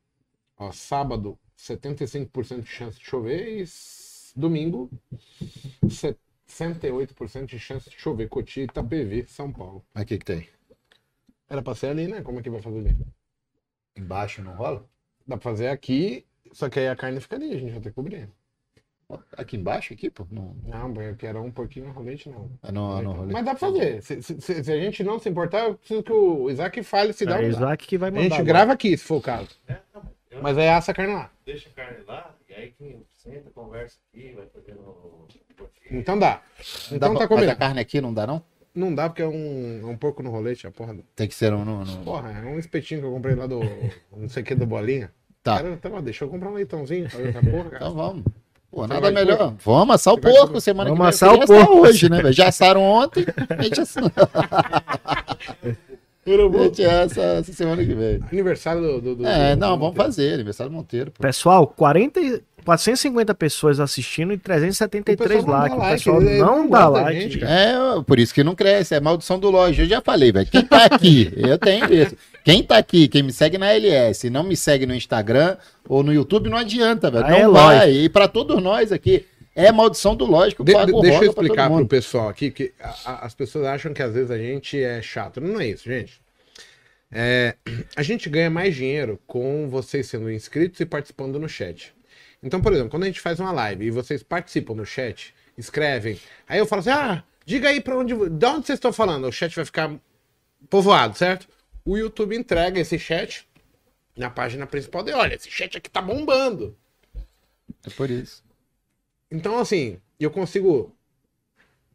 Ó, 0.57 0.71
sábado, 0.71 1.37
75% 1.57 2.61
de 2.61 2.67
chance 2.67 2.97
de 2.97 3.05
chover 3.05 3.61
e 3.61 3.65
domingo, 4.35 4.89
68% 6.47 7.45
de 7.45 7.59
chance 7.59 7.89
de 7.89 7.95
chover. 7.97 8.29
Coti, 8.29 8.61
Itapevi, 8.61 9.25
São 9.27 9.51
Paulo. 9.51 9.83
Que 10.05 10.17
que 10.17 10.25
tem? 10.25 10.47
Era 11.49 11.61
pra 11.61 11.75
ser 11.75 11.87
ali, 11.87 12.07
né? 12.07 12.21
Como 12.21 12.39
é 12.39 12.41
que 12.43 12.49
vai 12.49 12.61
fazer 12.61 12.79
ali? 12.79 12.97
Embaixo 13.95 14.41
não 14.41 14.53
rola? 14.55 14.85
Dá 15.27 15.37
pra 15.37 15.43
fazer 15.51 15.67
aqui, 15.67 16.25
só 16.51 16.69
que 16.69 16.79
aí 16.79 16.87
a 16.87 16.95
carne 16.95 17.19
fica 17.21 17.35
ali, 17.35 17.53
a 17.53 17.59
gente 17.59 17.71
vai 17.71 17.79
ter 17.81 17.89
que 17.89 17.95
cobrir. 17.95 18.29
Aqui 19.37 19.57
embaixo, 19.57 19.93
aqui, 19.93 20.09
pô? 20.09 20.25
Não, 20.31 20.55
Não, 20.65 20.91
porque 20.91 21.27
era 21.27 21.39
um 21.39 21.51
pouquinho 21.51 21.85
no 21.87 21.91
rolete, 21.91 22.29
não. 22.29 22.49
é 22.63 22.71
no, 22.71 22.99
no 23.01 23.11
rolê. 23.11 23.33
Mas 23.33 23.45
dá 23.45 23.51
pra 23.51 23.59
fazer. 23.59 24.01
Se, 24.01 24.21
se- 24.23 24.41
se- 24.41 24.53
a 24.71 24.79
gente 24.79 25.03
não 25.03 25.19
se 25.19 25.29
importar, 25.29 25.65
eu 25.65 25.75
preciso 25.75 26.01
que 26.01 26.11
o 26.11 26.49
Isaac 26.49 26.81
fale 26.81 27.13
se 27.13 27.23
dá 27.25 27.33
É 27.35 27.35
ou 27.37 27.43
não 27.43 27.49
dá. 27.51 27.57
Isaac 27.57 27.85
que 27.87 27.97
vai 27.97 28.09
A 28.09 28.11
mandar. 28.11 28.23
gente 28.23 28.33
agora. 28.33 28.47
grava 28.47 28.73
aqui, 28.73 28.97
se 28.97 29.03
for 29.03 29.17
o 29.17 29.21
caso. 29.21 29.49
Eu 30.31 30.41
Mas 30.41 30.57
aí 30.57 30.67
assa 30.67 30.91
a 30.91 30.95
carne 30.95 31.13
lá. 31.13 31.31
deixo 31.45 31.69
a 31.69 31.71
carne 31.73 32.03
lá, 32.07 32.35
e 32.49 32.53
aí 32.53 32.71
quem 32.71 33.05
senta, 33.11 33.51
conversa 33.51 33.99
aqui, 34.11 34.31
vai 34.33 34.47
fazendo. 34.47 35.27
Então 35.91 36.17
dá. 36.17 36.41
Não 36.89 36.97
Então 36.97 37.13
dá 37.13 37.19
tá 37.19 37.19
pra- 37.19 37.19
mas 37.19 37.21
a 37.23 37.27
combinado. 37.27 37.59
carne 37.59 37.79
aqui 37.81 38.01
não 38.01 38.13
dá, 38.13 38.25
não? 38.25 38.43
Não 38.75 38.93
dá 38.93 39.07
porque 39.07 39.21
é 39.21 39.27
um, 39.27 39.81
é 39.83 39.85
um 39.85 39.95
porco 39.95 40.23
no 40.23 40.31
rolete, 40.31 40.65
a 40.65 40.71
porra. 40.71 40.93
do- 40.95 41.03
Tem 41.15 41.27
que 41.27 41.35
ser 41.35 41.53
um. 41.53 41.63
No, 41.63 41.85
no- 41.85 41.97
Porra, 41.97 42.31
é 42.31 42.45
um 42.47 42.57
espetinho 42.57 43.01
que 43.01 43.05
eu 43.07 43.11
comprei 43.11 43.35
lá 43.35 43.45
do. 43.45 43.59
não 44.15 44.27
sei 44.27 44.41
o 44.41 44.45
que 44.45 44.55
do 44.55 44.65
bolinha. 44.65 45.11
Tá. 45.43 45.57
Cara, 45.61 45.77
tá, 45.77 46.01
deixa 46.01 46.23
eu 46.25 46.29
comprar 46.29 46.49
um 46.49 46.53
leitãozinho. 46.53 47.09
Fazer 47.09 47.29
essa 47.29 47.39
porra, 47.41 47.63
cara. 47.65 47.75
Então 47.75 47.93
vamos. 47.93 48.23
Pô, 48.71 48.87
nada 48.87 49.11
melhor. 49.11 49.53
Vamos 49.63 49.81
amassar 49.83 50.13
o 50.15 50.19
porco 50.19 50.59
semana 50.59 50.89
Vamos 50.89 51.15
que 51.15 51.25
vem. 51.25 51.29
amassar 51.29 51.29
Eu 51.33 51.39
o 51.39 51.43
assar 51.43 51.67
porco. 51.67 51.81
hoje, 51.87 52.09
né? 52.09 52.21
velho? 52.23 52.33
Já 52.33 52.47
assaram 52.47 52.81
ontem, 52.81 53.23
a 53.49 53.61
gente 53.61 53.79
assa, 53.81 53.99
a 56.25 56.63
gente 56.63 56.85
assa 56.85 57.21
essa 57.21 57.53
semana 57.53 57.83
que 57.85 57.93
vem. 57.93 58.19
Aniversário 58.31 58.81
do. 58.81 59.01
do, 59.01 59.15
do- 59.17 59.27
É, 59.27 59.55
do- 59.55 59.59
não, 59.59 59.73
do- 59.73 59.79
vamos 59.81 59.95
fazer. 59.97 60.33
Aniversário 60.33 60.71
do 60.71 60.75
Monteiro. 60.75 61.11
Pô. 61.11 61.21
Pessoal, 61.21 61.67
40, 61.67 62.19
e- 62.19 62.41
450 62.63 63.33
pessoas 63.35 63.79
assistindo 63.79 64.33
e 64.33 64.37
373 64.37 65.29
O 65.43 65.45
pessoal 65.45 65.45
não 65.45 65.59
likes. 65.59 65.69
dá 65.69 65.75
O 65.75 65.79
like, 65.79 65.97
pessoal 66.03 66.21
ele 66.21 66.37
não 66.39 66.57
não 66.63 66.69
dá 66.69 66.87
like. 66.87 67.21
gente, 67.21 67.39
cara. 67.39 67.51
É, 67.99 68.01
por 68.03 68.19
isso 68.19 68.33
que 68.33 68.43
não 68.43 68.55
cresce, 68.55 68.95
é 68.95 68.99
maldição 68.99 69.39
do 69.39 69.49
loja. 69.49 69.83
Eu 69.83 69.87
já 69.87 70.01
falei, 70.01 70.31
velho. 70.31 70.47
Quem 70.49 70.65
tá 70.65 70.85
aqui, 70.85 71.31
eu 71.37 71.57
tenho 71.57 71.93
isso. 71.93 72.15
Quem 72.43 72.61
tá 72.63 72.77
aqui, 72.77 73.07
quem 73.07 73.23
me 73.23 73.31
segue 73.31 73.57
na 73.57 73.71
LS 73.73 74.27
e 74.27 74.29
não 74.29 74.43
me 74.43 74.55
segue 74.57 74.85
no 74.85 74.93
Instagram 74.95 75.55
ou 75.87 76.03
no 76.03 76.13
YouTube, 76.13 76.49
não 76.49 76.57
adianta, 76.57 77.09
velho. 77.09 77.27
Não 77.27 77.35
é 77.37 77.47
vai. 77.47 77.91
E 77.91 78.09
pra 78.09 78.27
todos 78.27 78.61
nós 78.61 78.91
aqui, 78.91 79.25
é 79.55 79.71
maldição 79.71 80.15
do 80.15 80.25
lógico. 80.25 80.63
De- 80.63 80.73
deixa 80.73 81.23
eu 81.25 81.29
explicar 81.29 81.69
pro 81.69 81.87
pessoal 81.87 82.27
aqui, 82.27 82.49
que 82.51 82.73
a- 82.81 82.95
a- 83.05 83.25
as 83.25 83.33
pessoas 83.33 83.65
acham 83.65 83.93
que 83.93 84.01
às 84.01 84.13
vezes 84.13 84.29
a 84.31 84.37
gente 84.37 84.81
é 84.81 85.01
chato. 85.01 85.39
Não 85.39 85.59
é 85.61 85.67
isso, 85.67 85.85
gente. 85.85 86.21
É, 87.11 87.55
a 87.95 88.03
gente 88.03 88.27
ganha 88.29 88.49
mais 88.49 88.75
dinheiro 88.75 89.19
com 89.27 89.69
vocês 89.69 90.07
sendo 90.07 90.31
inscritos 90.31 90.79
e 90.79 90.85
participando 90.85 91.39
no 91.39 91.47
chat. 91.47 91.93
Então, 92.43 92.61
por 92.61 92.73
exemplo, 92.73 92.91
quando 92.91 93.03
a 93.03 93.07
gente 93.07 93.21
faz 93.21 93.39
uma 93.39 93.51
live 93.51 93.85
e 93.85 93.91
vocês 93.91 94.21
participam 94.21 94.75
no 94.75 94.85
chat, 94.85 95.33
escrevem, 95.57 96.19
aí 96.47 96.59
eu 96.59 96.65
falo 96.65 96.81
assim: 96.81 96.89
ah, 96.89 97.23
diga 97.45 97.69
aí 97.69 97.79
pra 97.79 97.97
onde. 97.97 98.13
De 98.13 98.45
onde 98.45 98.67
vocês 98.67 98.77
estão 98.77 98.91
falando? 98.91 99.25
O 99.25 99.31
chat 99.31 99.55
vai 99.55 99.63
ficar 99.63 99.95
povoado, 100.69 101.17
certo? 101.17 101.47
O 101.85 101.97
YouTube 101.97 102.35
entrega 102.35 102.79
esse 102.79 102.99
chat 102.99 103.47
na 104.15 104.29
página 104.29 104.67
principal 104.67 105.03
dele. 105.03 105.17
Olha, 105.17 105.35
esse 105.35 105.49
chat 105.49 105.77
aqui 105.77 105.89
tá 105.89 106.01
bombando. 106.01 106.77
É 107.85 107.89
por 107.89 108.11
isso. 108.11 108.43
Então, 109.31 109.57
assim, 109.57 109.99
eu 110.19 110.29
consigo. 110.29 110.93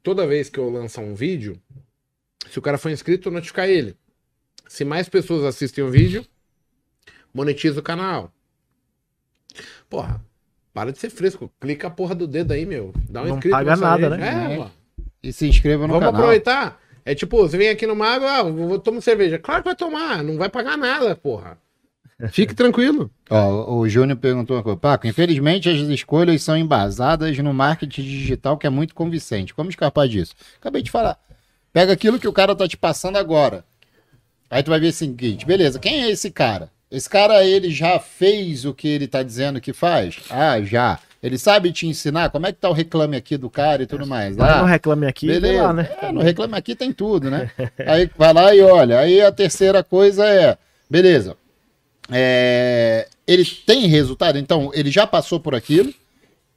Toda 0.02 0.26
vez 0.26 0.48
que 0.48 0.58
eu 0.58 0.70
lançar 0.70 1.02
um 1.02 1.14
vídeo, 1.14 1.60
se 2.50 2.58
o 2.58 2.62
cara 2.62 2.78
for 2.78 2.90
inscrito, 2.90 3.30
notificar 3.30 3.68
ele. 3.68 3.96
Se 4.66 4.84
mais 4.84 5.08
pessoas 5.08 5.44
assistem 5.44 5.84
o 5.84 5.90
vídeo, 5.90 6.26
monetiza 7.34 7.80
o 7.80 7.82
canal. 7.82 8.32
Porra, 9.88 10.24
para 10.78 10.92
de 10.92 10.98
ser 10.98 11.10
fresco. 11.10 11.50
Clica 11.60 11.88
a 11.88 11.90
porra 11.90 12.14
do 12.14 12.24
dedo 12.24 12.52
aí, 12.52 12.64
meu. 12.64 12.92
Dá 13.10 13.22
um 13.22 13.26
Não 13.26 13.34
inscrito 13.34 13.56
paga 13.56 13.70
nessa 13.72 13.82
nada, 13.82 14.10
né? 14.16 14.28
É, 14.28 14.60
É. 14.60 14.66
E 15.20 15.32
se 15.32 15.48
inscreva 15.48 15.88
no 15.88 15.94
Vamos 15.94 16.06
canal. 16.06 16.20
aproveitar. 16.20 16.80
É 17.04 17.14
tipo, 17.16 17.36
você 17.38 17.58
vem 17.58 17.68
aqui 17.68 17.84
no 17.84 17.96
Mago, 17.96 18.24
ah, 18.24 18.38
eu 18.40 18.54
vou 18.54 18.78
tomar 18.78 19.00
cerveja. 19.00 19.38
Claro 19.40 19.62
que 19.62 19.68
vai 19.70 19.74
tomar, 19.74 20.22
não 20.22 20.36
vai 20.36 20.48
pagar 20.48 20.76
nada, 20.76 21.16
porra. 21.16 21.58
Fique 22.30 22.54
tranquilo. 22.54 23.10
Ó, 23.28 23.74
o 23.78 23.88
Júnior 23.88 24.16
perguntou 24.18 24.56
uma 24.56 24.62
coisa. 24.62 24.78
Paco, 24.78 25.08
infelizmente 25.08 25.68
as 25.68 25.78
escolhas 25.88 26.42
são 26.42 26.56
embasadas 26.56 27.36
no 27.38 27.52
marketing 27.52 28.02
digital 28.02 28.56
que 28.56 28.66
é 28.66 28.70
muito 28.70 28.94
convincente. 28.94 29.52
Como 29.52 29.70
escapar 29.70 30.06
disso? 30.06 30.34
Acabei 30.60 30.82
de 30.82 30.90
falar. 30.92 31.18
Pega 31.72 31.92
aquilo 31.92 32.20
que 32.20 32.28
o 32.28 32.32
cara 32.32 32.54
tá 32.54 32.68
te 32.68 32.76
passando 32.76 33.16
agora. 33.16 33.64
Aí 34.48 34.62
tu 34.62 34.70
vai 34.70 34.78
ver 34.78 34.88
o 34.88 34.92
seguinte, 34.92 35.44
beleza, 35.44 35.78
quem 35.80 36.04
é 36.04 36.10
esse 36.10 36.30
cara? 36.30 36.70
Esse 36.90 37.08
cara, 37.08 37.44
ele 37.44 37.70
já 37.70 37.98
fez 37.98 38.64
o 38.64 38.72
que 38.72 38.88
ele 38.88 39.06
tá 39.06 39.22
dizendo 39.22 39.60
que 39.60 39.72
faz? 39.72 40.16
Ah, 40.30 40.60
já. 40.62 40.98
Ele 41.22 41.36
sabe 41.36 41.72
te 41.72 41.86
ensinar? 41.86 42.30
Como 42.30 42.46
é 42.46 42.52
que 42.52 42.58
tá 42.60 42.68
o 42.70 42.72
reclame 42.72 43.16
aqui 43.16 43.36
do 43.36 43.50
cara 43.50 43.82
e 43.82 43.86
tudo 43.86 44.06
mais? 44.06 44.38
Ah, 44.38 44.60
no 44.60 44.66
Reclame 44.66 45.06
Aqui 45.06 45.26
Beleza. 45.26 45.62
lá, 45.62 45.72
né? 45.72 45.90
É, 46.00 46.12
no 46.12 46.20
Reclame 46.20 46.54
Aqui 46.56 46.76
tem 46.76 46.92
tudo, 46.92 47.28
né? 47.28 47.50
Aí 47.86 48.08
vai 48.16 48.32
lá 48.32 48.54
e 48.54 48.60
olha. 48.60 49.00
Aí 49.00 49.20
a 49.20 49.32
terceira 49.32 49.82
coisa 49.82 50.24
é, 50.24 50.56
beleza. 50.88 51.36
É, 52.10 53.08
ele 53.26 53.44
tem 53.44 53.86
resultado, 53.86 54.38
então 54.38 54.70
ele 54.72 54.90
já 54.90 55.06
passou 55.06 55.38
por 55.40 55.54
aquilo, 55.54 55.92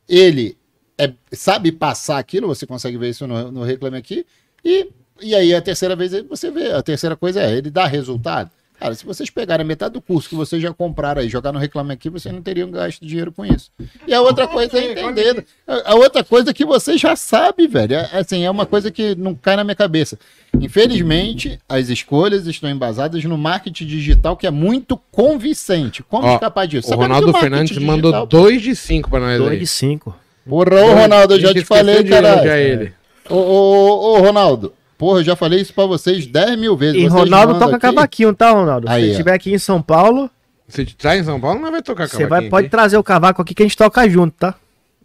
ele 0.07 0.55
é- 0.97 1.11
sabe 1.33 1.71
passar 1.71 2.19
aquilo, 2.19 2.47
você 2.47 2.65
consegue 2.65 2.97
ver 2.97 3.09
isso 3.09 3.27
no, 3.27 3.51
no 3.51 3.63
Reclame 3.63 3.97
Aqui, 3.97 4.25
e, 4.63 4.87
e 5.21 5.35
aí 5.35 5.53
a 5.53 5.61
terceira 5.61 5.95
vez 5.95 6.13
você 6.29 6.49
vê, 6.49 6.71
a 6.71 6.81
terceira 6.81 7.17
coisa 7.17 7.41
é, 7.41 7.51
ele 7.57 7.69
dá 7.69 7.85
resultado. 7.85 8.49
Cara, 8.81 8.95
se 8.95 9.05
vocês 9.05 9.29
pegarem 9.29 9.63
metade 9.63 9.93
do 9.93 10.01
curso 10.01 10.27
que 10.27 10.33
vocês 10.33 10.59
já 10.59 10.73
compraram 10.73 11.21
aí, 11.21 11.29
jogar 11.29 11.51
no 11.51 11.59
Reclame 11.59 11.93
Aqui, 11.93 12.09
vocês 12.09 12.33
não 12.33 12.41
teriam 12.41 12.71
gasto 12.71 13.05
dinheiro 13.05 13.31
com 13.31 13.45
isso. 13.45 13.69
E 14.07 14.13
a 14.13 14.19
outra 14.21 14.47
coisa 14.47 14.75
é 14.75 14.91
entender. 14.91 15.45
A 15.85 15.93
outra 15.93 16.23
coisa 16.23 16.51
que 16.51 16.65
você 16.65 16.97
já 16.97 17.15
sabe, 17.15 17.67
velho. 17.67 17.93
É, 17.93 18.09
assim, 18.13 18.43
é 18.43 18.49
uma 18.49 18.65
coisa 18.65 18.89
que 18.89 19.13
não 19.13 19.35
cai 19.35 19.55
na 19.55 19.63
minha 19.63 19.75
cabeça. 19.75 20.17
Infelizmente, 20.59 21.59
as 21.69 21.89
escolhas 21.89 22.47
estão 22.47 22.67
embasadas 22.71 23.23
no 23.23 23.37
marketing 23.37 23.85
digital 23.85 24.35
que 24.35 24.47
é 24.47 24.51
muito 24.51 24.97
convincente. 25.11 26.01
Como 26.01 26.25
Ó, 26.25 26.33
escapar 26.33 26.65
disso? 26.65 26.87
O 26.87 26.89
Sabendo 26.89 27.13
Ronaldo 27.13 27.33
Fernandes 27.37 27.77
digital- 27.77 27.95
mandou 27.97 28.25
2 28.25 28.63
de 28.63 28.75
5 28.75 29.11
pra 29.11 29.19
nós 29.19 29.37
2 29.37 29.51
aí. 29.51 29.59
de 29.59 29.67
5. 29.67 30.15
Porra, 30.49 30.81
ô 30.81 30.93
Ronaldo, 30.95 31.35
eu 31.35 31.39
já 31.39 31.53
te 31.53 31.63
falei, 31.63 32.03
cara. 32.03 32.59
ele. 32.59 32.93
Ô, 33.29 33.35
ô, 33.35 34.13
ô, 34.13 34.17
Ronaldo. 34.21 34.73
Porra, 35.01 35.19
eu 35.19 35.23
já 35.23 35.35
falei 35.35 35.59
isso 35.59 35.73
pra 35.73 35.85
vocês 35.87 36.27
10 36.27 36.59
mil 36.59 36.77
vezes. 36.77 36.95
E 36.95 36.99
Vocês 37.09 37.11
Ronaldo 37.13 37.53
toca 37.57 37.71
aqui- 37.77 37.79
cavaquinho, 37.79 38.35
tá, 38.35 38.51
Ronaldo? 38.51 38.87
Aí, 38.87 39.01
Se 39.05 39.07
ó. 39.07 39.11
estiver 39.13 39.33
aqui 39.33 39.51
em 39.51 39.57
São 39.57 39.81
Paulo, 39.81 40.29
Se 40.67 40.85
te 40.85 40.95
traz 40.95 41.19
em 41.19 41.23
São 41.23 41.39
Paulo, 41.41 41.59
não 41.59 41.71
vai 41.71 41.81
tocar 41.81 42.07
você 42.07 42.17
vai, 42.17 42.27
cavaquinho 42.27 42.49
pode 42.51 42.65
aqui. 42.67 42.71
trazer 42.71 42.97
o 42.97 43.03
cavaco 43.03 43.41
aqui 43.41 43.55
que 43.55 43.63
a 43.63 43.65
gente 43.65 43.75
toca 43.75 44.07
junto, 44.07 44.35
tá? 44.37 44.53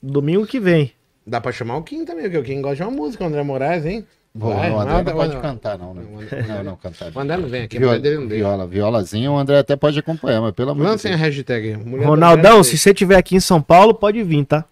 Domingo 0.02 0.46
que 0.46 0.60
vem. 0.60 0.92
Dá 1.26 1.40
pra 1.40 1.50
chamar 1.50 1.76
o 1.78 1.82
Kim 1.82 2.04
também, 2.04 2.24
porque 2.24 2.36
o 2.38 2.42
Kim 2.42 2.60
gosta 2.60 2.76
de 2.76 2.82
uma 2.82 2.90
música, 2.90 3.24
o 3.24 3.26
André 3.26 3.42
Moraes, 3.42 3.84
hein? 3.86 4.04
Vai, 4.34 4.70
o 4.70 4.78
André 4.78 4.92
manda- 4.94 5.10
não 5.12 5.18
pode 5.18 5.34
manda- 5.34 5.40
cantar, 5.48 5.78
não, 5.78 5.94
né? 5.94 6.02
Não, 6.46 6.62
não, 6.62 6.76
cantar. 6.76 7.10
O 7.14 7.18
André 7.18 7.36
não 7.38 7.48
vem 7.48 7.62
aqui, 7.62 7.78
Viola, 7.78 7.98
dele 7.98 8.18
não 8.18 8.26
deixa. 8.26 8.44
viola, 8.44 8.66
violazinho, 8.66 9.32
o 9.32 9.38
André 9.38 9.58
até 9.58 9.74
pode 9.76 9.98
acompanhar, 9.98 10.42
mas 10.42 10.52
pelo 10.52 10.72
amor 10.72 10.84
de 10.84 10.90
Lancem 10.90 11.12
a 11.14 11.16
Deus. 11.16 11.26
hashtag. 11.34 11.76
Mulher 11.78 12.04
Ronaldão, 12.06 12.56
não 12.58 12.62
se 12.62 12.76
você 12.76 12.90
estiver 12.90 13.16
aqui 13.16 13.34
em 13.34 13.40
São 13.40 13.62
Paulo, 13.62 13.94
pode 13.94 14.22
vir, 14.22 14.44
tá? 14.44 14.62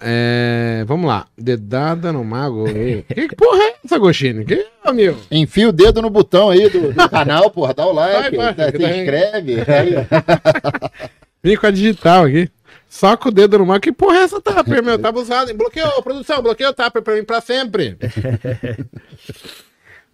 É, 0.00 0.84
vamos 0.86 1.06
lá. 1.06 1.26
Dedada 1.36 2.12
no 2.12 2.22
mago. 2.24 2.64
que, 3.08 3.28
que 3.28 3.36
porra 3.36 3.62
é 3.62 3.74
essa, 3.84 3.98
Gostini? 3.98 4.44
Que, 4.44 4.66
amigo? 4.84 5.18
Enfia 5.30 5.68
o 5.68 5.72
dedo 5.72 6.02
no 6.02 6.10
botão 6.10 6.50
aí 6.50 6.68
do, 6.68 6.92
do 6.92 7.08
canal, 7.08 7.50
porra, 7.50 7.72
dá 7.74 7.86
o 7.86 7.92
like, 7.92 8.36
Vai, 8.36 8.54
vai, 8.54 8.70
se 8.72 8.78
tá- 8.78 8.96
inscreve. 8.96 9.56
Vem 11.42 11.56
com 11.56 11.66
a 11.66 11.70
digital 11.70 12.24
aqui. 12.24 12.50
Soca 12.88 13.28
o 13.28 13.32
dedo 13.32 13.58
no 13.58 13.66
mago. 13.66 13.80
Que 13.80 13.92
porra 13.92 14.18
é 14.18 14.22
essa, 14.22 14.40
Tupper, 14.40 14.82
meu? 14.82 14.98
Tá 14.98 15.08
abusado. 15.08 15.52
Bloqueou, 15.54 16.02
produção, 16.02 16.42
bloqueou 16.42 16.70
o 16.70 16.74
Tupper 16.74 17.02
pra 17.02 17.14
mim 17.14 17.24
pra 17.24 17.40
sempre. 17.40 17.96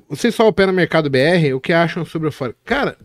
Vocês 0.08 0.34
só 0.34 0.46
operam 0.46 0.72
mercado 0.72 1.08
BR, 1.08 1.54
o 1.54 1.60
que 1.60 1.72
acham 1.72 2.04
sobre 2.04 2.28
o 2.28 2.32
Forex? 2.32 2.58
Cara, 2.64 2.96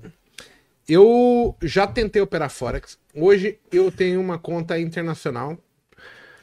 eu 0.87 1.55
já 1.61 1.87
tentei 1.87 2.21
operar 2.21 2.49
Forex. 2.49 2.97
Hoje 3.15 3.57
eu 3.71 3.91
tenho 3.91 4.19
uma 4.19 4.37
conta 4.37 4.77
internacional 4.79 5.57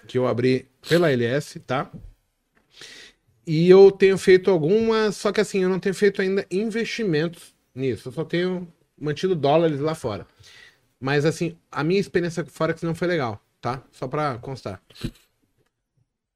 que 0.06 0.18
eu 0.18 0.26
abri 0.26 0.68
pela 0.88 1.10
LS, 1.10 1.60
tá? 1.60 1.90
E 3.46 3.68
eu 3.68 3.90
tenho 3.90 4.16
feito 4.16 4.50
algumas, 4.50 5.16
só 5.16 5.30
que 5.30 5.40
assim, 5.40 5.62
eu 5.62 5.68
não 5.68 5.78
tenho 5.78 5.94
feito 5.94 6.22
ainda 6.22 6.46
investimentos 6.50 7.54
nisso. 7.74 8.08
Eu 8.08 8.12
só 8.12 8.24
tenho 8.24 8.66
mantido 8.98 9.34
dólares 9.34 9.80
lá 9.80 9.94
fora. 9.94 10.26
Mas 10.98 11.24
assim, 11.24 11.56
a 11.70 11.84
minha 11.84 12.00
experiência 12.00 12.42
com 12.42 12.50
Forex 12.50 12.82
não 12.82 12.94
foi 12.94 13.08
legal, 13.08 13.40
tá? 13.60 13.82
Só 13.92 14.08
pra 14.08 14.38
constar. 14.38 14.80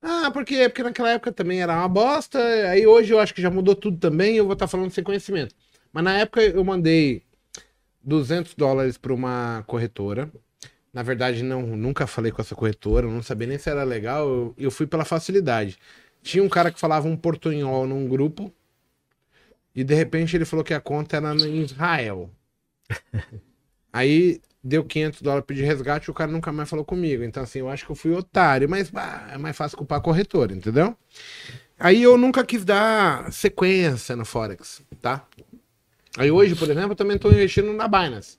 Ah, 0.03 0.31
por 0.31 0.45
quê? 0.45 0.69
Porque 0.69 0.83
naquela 0.83 1.11
época 1.11 1.33
também 1.33 1.63
era 1.63 1.75
uma 1.75 1.89
bosta. 1.89 2.39
Aí 2.69 2.87
hoje 2.87 3.13
eu 3.13 3.19
acho 3.19 3.35
que 3.35 3.43
já 3.43 3.51
mudou 3.51 3.75
tudo 3.75 3.99
também. 3.99 4.37
Eu 4.37 4.45
vou 4.45 4.53
estar 4.53 4.69
falando 4.69 4.91
sem 4.91 5.03
conhecimento. 5.03 5.55
Mas 5.93 6.05
na 6.05 6.19
época 6.19 6.43
eu 6.43 6.63
mandei 6.65 7.23
200 8.03 8.55
dólares 8.55 8.97
para 8.99 9.13
uma 9.13 9.65
corretora. 9.67 10.31
Na 10.99 11.05
verdade, 11.05 11.45
não, 11.45 11.63
nunca 11.63 12.09
falei 12.09 12.33
com 12.33 12.43
essa 12.43 12.57
corretora, 12.57 13.07
não 13.07 13.23
sabia 13.23 13.47
nem 13.47 13.57
se 13.57 13.71
era 13.71 13.85
legal. 13.85 14.29
Eu, 14.29 14.55
eu 14.59 14.69
fui 14.69 14.85
pela 14.85 15.05
facilidade. 15.05 15.79
Tinha 16.25 16.43
um 16.43 16.49
cara 16.49 16.73
que 16.73 16.81
falava 16.81 17.07
um 17.07 17.17
portunhol 17.17 17.87
num 17.87 18.09
grupo. 18.09 18.53
E 19.77 19.85
de 19.85 19.95
repente 19.95 20.37
ele 20.37 20.45
falou 20.45 20.65
que 20.65 20.75
a 20.75 20.81
conta 20.81 21.19
era 21.19 21.33
em 21.37 21.63
Israel. 21.63 22.29
Aí 23.93 24.41
deu 24.61 24.83
500 24.85 25.23
dólares 25.23 25.47
pedir 25.47 25.63
resgate 25.63 26.09
e 26.09 26.11
o 26.11 26.15
cara 26.15 26.33
nunca 26.33 26.51
mais 26.51 26.69
falou 26.69 26.85
comigo. 26.85 27.23
Então, 27.23 27.45
assim, 27.45 27.61
eu 27.61 27.69
acho 27.69 27.87
que 27.87 27.93
eu 27.93 27.97
fui 27.97 28.11
otário, 28.11 28.69
mas 28.69 28.91
bah, 28.91 29.29
é 29.33 29.39
mais 29.39 29.57
fácil 29.57 29.79
culpar 29.79 29.99
a 29.99 30.03
corretora, 30.03 30.53
entendeu? 30.53 30.97
Aí 31.79 32.03
eu 32.03 32.19
nunca 32.19 32.45
quis 32.45 32.65
dar 32.65 33.33
sequência 33.33 34.17
no 34.17 34.25
Forex, 34.25 34.83
tá? 35.01 35.25
Aí 36.17 36.29
hoje, 36.29 36.57
por 36.57 36.69
exemplo, 36.69 36.91
eu 36.91 36.97
também 36.97 37.15
estou 37.15 37.31
investindo 37.31 37.73
na 37.73 37.87
Binance. 37.87 38.38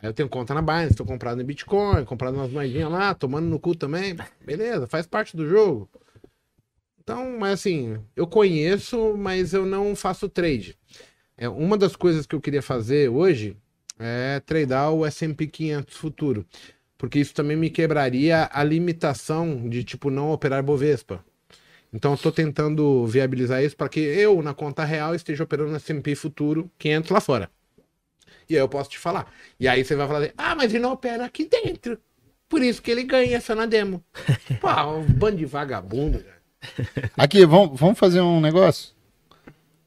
Aí 0.00 0.08
eu 0.08 0.14
tenho 0.14 0.28
conta 0.28 0.54
na 0.54 0.62
Binance, 0.62 0.92
estou 0.92 1.06
comprado 1.06 1.40
em 1.40 1.44
Bitcoin, 1.44 2.04
comprado 2.04 2.34
umas 2.34 2.50
moedinhas 2.50 2.90
lá, 2.90 3.14
tomando 3.14 3.46
no 3.46 3.58
cu 3.58 3.74
também. 3.74 4.16
Beleza, 4.44 4.86
faz 4.86 5.06
parte 5.06 5.36
do 5.36 5.48
jogo. 5.48 5.88
Então, 7.02 7.38
mas 7.38 7.54
assim, 7.54 7.98
eu 8.14 8.26
conheço, 8.26 9.16
mas 9.16 9.54
eu 9.54 9.64
não 9.64 9.96
faço 9.96 10.28
trade. 10.28 10.76
É, 11.36 11.48
uma 11.48 11.76
das 11.76 11.96
coisas 11.96 12.26
que 12.26 12.34
eu 12.34 12.40
queria 12.40 12.62
fazer 12.62 13.08
hoje 13.08 13.56
é 13.98 14.40
tradear 14.40 14.92
o 14.92 15.04
S&P 15.06 15.46
500 15.46 15.96
futuro. 15.96 16.46
Porque 16.96 17.18
isso 17.18 17.32
também 17.32 17.56
me 17.56 17.70
quebraria 17.70 18.48
a 18.52 18.62
limitação 18.62 19.68
de, 19.68 19.84
tipo, 19.84 20.10
não 20.10 20.32
operar 20.32 20.62
Bovespa. 20.62 21.24
Então 21.92 22.12
eu 22.12 22.18
tô 22.18 22.30
tentando 22.30 23.06
viabilizar 23.06 23.64
isso 23.64 23.76
para 23.76 23.88
que 23.88 24.00
eu, 24.00 24.42
na 24.42 24.52
conta 24.52 24.84
real, 24.84 25.14
esteja 25.14 25.44
operando 25.44 25.76
S&P 25.76 26.14
futuro 26.14 26.70
500 26.78 27.10
lá 27.10 27.20
fora. 27.20 27.50
E 28.48 28.54
aí 28.54 28.60
eu 28.60 28.68
posso 28.68 28.90
te 28.90 28.98
falar. 28.98 29.30
E 29.60 29.68
aí 29.68 29.84
você 29.84 29.94
vai 29.94 30.06
falar, 30.06 30.20
assim, 30.20 30.32
ah, 30.36 30.54
mas 30.54 30.72
ele 30.72 30.82
não 30.82 30.92
opera 30.92 31.24
aqui 31.24 31.44
dentro. 31.44 31.98
Por 32.48 32.62
isso 32.62 32.80
que 32.80 32.90
ele 32.90 33.02
ganha 33.04 33.40
só 33.40 33.54
na 33.54 33.66
demo. 33.66 34.02
Pô, 34.60 34.68
um 34.90 35.04
bando 35.04 35.36
de 35.36 35.44
vagabundo, 35.44 36.18
cara. 36.20 36.38
Aqui, 37.16 37.44
vamos, 37.44 37.78
vamos 37.78 37.98
fazer 37.98 38.20
um 38.20 38.40
negócio? 38.40 38.94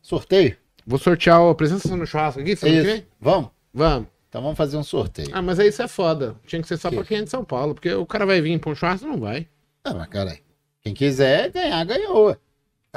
Sorteio? 0.02 0.56
Vou 0.86 0.98
sortear 1.00 1.40
a 1.42 1.56
presença 1.56 1.96
no 1.96 2.06
churrasco 2.06 2.40
aqui, 2.42 2.56
que 2.56 2.68
isso. 2.68 3.04
Vamos? 3.20 3.50
Vamos. 3.74 4.08
Então 4.30 4.42
vamos 4.42 4.58
fazer 4.58 4.78
um 4.78 4.84
sorteio. 4.84 5.30
Ah, 5.34 5.42
mas 5.42 5.60
aí 5.60 5.68
isso 5.68 5.82
é 5.82 5.88
foda. 5.88 6.36
Tinha 6.46 6.62
que 6.62 6.68
ser 6.68 6.78
só 6.78 6.90
Que? 6.90 6.96
pra 6.96 7.06
quem 7.06 7.18
é 7.18 7.22
de 7.24 7.30
São 7.30 7.44
Paulo, 7.44 7.74
porque 7.74 7.92
o 7.94 8.06
cara 8.06 8.26
vai 8.26 8.40
vir 8.42 8.58
pra 8.60 8.72
um 8.72 8.76
churrasco 8.76 9.06
não 9.08 9.18
vai. 9.20 9.48
Ah, 9.84 9.94
mas 9.94 10.08
caralho. 10.08 10.40
Quem 10.82 10.94
quiser 10.94 11.52
ganhar, 11.52 11.84
ganhou. 11.84 12.32
É 12.32 12.38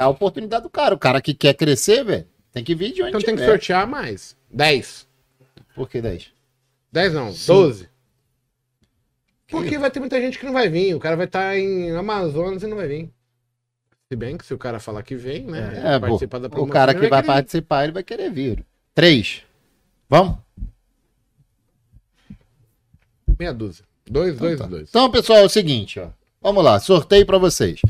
a 0.03 0.07
oportunidade 0.07 0.63
do 0.63 0.69
cara. 0.69 0.95
O 0.95 0.99
cara 0.99 1.21
que 1.21 1.33
quer 1.33 1.53
crescer, 1.53 2.03
velho, 2.03 2.25
tem 2.51 2.63
que 2.63 2.73
vir 2.73 2.93
de 2.93 3.01
onde 3.01 3.09
Então 3.09 3.21
tem 3.21 3.35
que 3.35 3.41
tiver. 3.41 3.51
sortear 3.51 3.87
mais. 3.87 4.35
10. 4.49 5.04
Por 5.75 5.89
que 5.89 6.01
10? 6.01 6.31
10 6.91 7.13
não, 7.13 7.31
12. 7.31 7.89
Porque 9.47 9.77
vai 9.77 9.91
ter 9.91 9.99
muita 9.99 10.19
gente 10.19 10.39
que 10.39 10.45
não 10.45 10.53
vai 10.53 10.69
vir. 10.69 10.95
O 10.95 10.99
cara 10.99 11.15
vai 11.15 11.25
estar 11.25 11.57
em 11.57 11.91
Amazonas 11.91 12.63
e 12.63 12.67
não 12.67 12.77
vai 12.77 12.87
vir. 12.87 13.09
Se 14.09 14.15
bem 14.15 14.37
que 14.37 14.45
se 14.45 14.53
o 14.53 14.57
cara 14.57 14.79
falar 14.79 15.03
que 15.03 15.15
vem, 15.15 15.45
né? 15.45 15.95
É, 15.95 15.99
participar 15.99 16.39
da 16.39 16.47
o 16.47 16.49
promoção, 16.49 16.73
cara 16.73 16.91
ele 16.93 17.01
que 17.01 17.07
vai 17.09 17.21
ir. 17.21 17.25
participar, 17.25 17.83
ele 17.83 17.93
vai 17.93 18.03
querer 18.03 18.31
vir. 18.31 18.65
3. 18.93 19.43
Vamos? 20.09 20.37
Meia 23.37 23.53
dúzia. 23.53 23.83
Dois, 24.09 24.37
dois, 24.37 24.59
tá. 24.59 24.67
dois. 24.67 24.89
Então, 24.89 25.09
pessoal, 25.11 25.39
é 25.39 25.43
o 25.43 25.49
seguinte, 25.49 25.99
ó. 25.99 26.09
Vamos 26.41 26.63
lá, 26.63 26.79
sorteio 26.79 27.25
pra 27.25 27.37
vocês. 27.39 27.81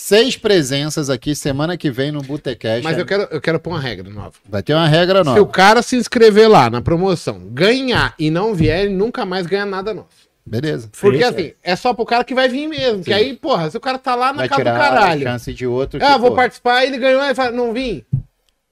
Seis 0.00 0.36
presenças 0.36 1.10
aqui 1.10 1.34
semana 1.34 1.76
que 1.76 1.90
vem 1.90 2.12
no 2.12 2.22
Botecast. 2.22 2.84
Mas 2.84 2.96
eu 2.96 3.04
quero, 3.04 3.22
eu 3.32 3.40
quero 3.40 3.58
pôr 3.58 3.70
uma 3.70 3.80
regra 3.80 4.08
nova. 4.08 4.32
Vai 4.48 4.62
ter 4.62 4.72
uma 4.72 4.86
regra 4.86 5.24
Se 5.24 5.30
o 5.30 5.34
nova. 5.34 5.46
cara 5.46 5.82
se 5.82 5.96
inscrever 5.96 6.48
lá 6.48 6.70
na 6.70 6.80
promoção, 6.80 7.40
ganhar 7.50 8.14
e 8.18 8.30
não 8.30 8.54
vier, 8.54 8.84
ele 8.84 8.94
nunca 8.94 9.26
mais 9.26 9.44
ganha 9.46 9.66
nada 9.66 9.92
nosso. 9.92 10.28
Beleza. 10.46 10.88
Porque 11.00 11.18
Sim. 11.18 11.24
assim, 11.24 11.52
é 11.62 11.74
só 11.76 11.92
pro 11.92 12.06
cara 12.06 12.22
que 12.24 12.32
vai 12.34 12.48
vir 12.48 12.68
mesmo. 12.68 13.02
Que 13.02 13.12
aí, 13.12 13.34
porra, 13.36 13.68
se 13.70 13.76
o 13.76 13.80
cara 13.80 13.98
tá 13.98 14.14
lá 14.14 14.28
na 14.32 14.38
Vai 14.38 14.48
casa 14.48 14.62
do 14.62 14.70
caralho. 14.70 15.22
chance 15.22 15.52
de 15.52 15.66
outro. 15.66 15.98
Ah, 16.02 16.16
vou 16.16 16.32
participar, 16.34 16.84
ele 16.86 16.96
ganhou, 16.96 17.20
aí 17.20 17.34
fala, 17.34 17.50
não 17.50 17.72
vim. 17.74 18.02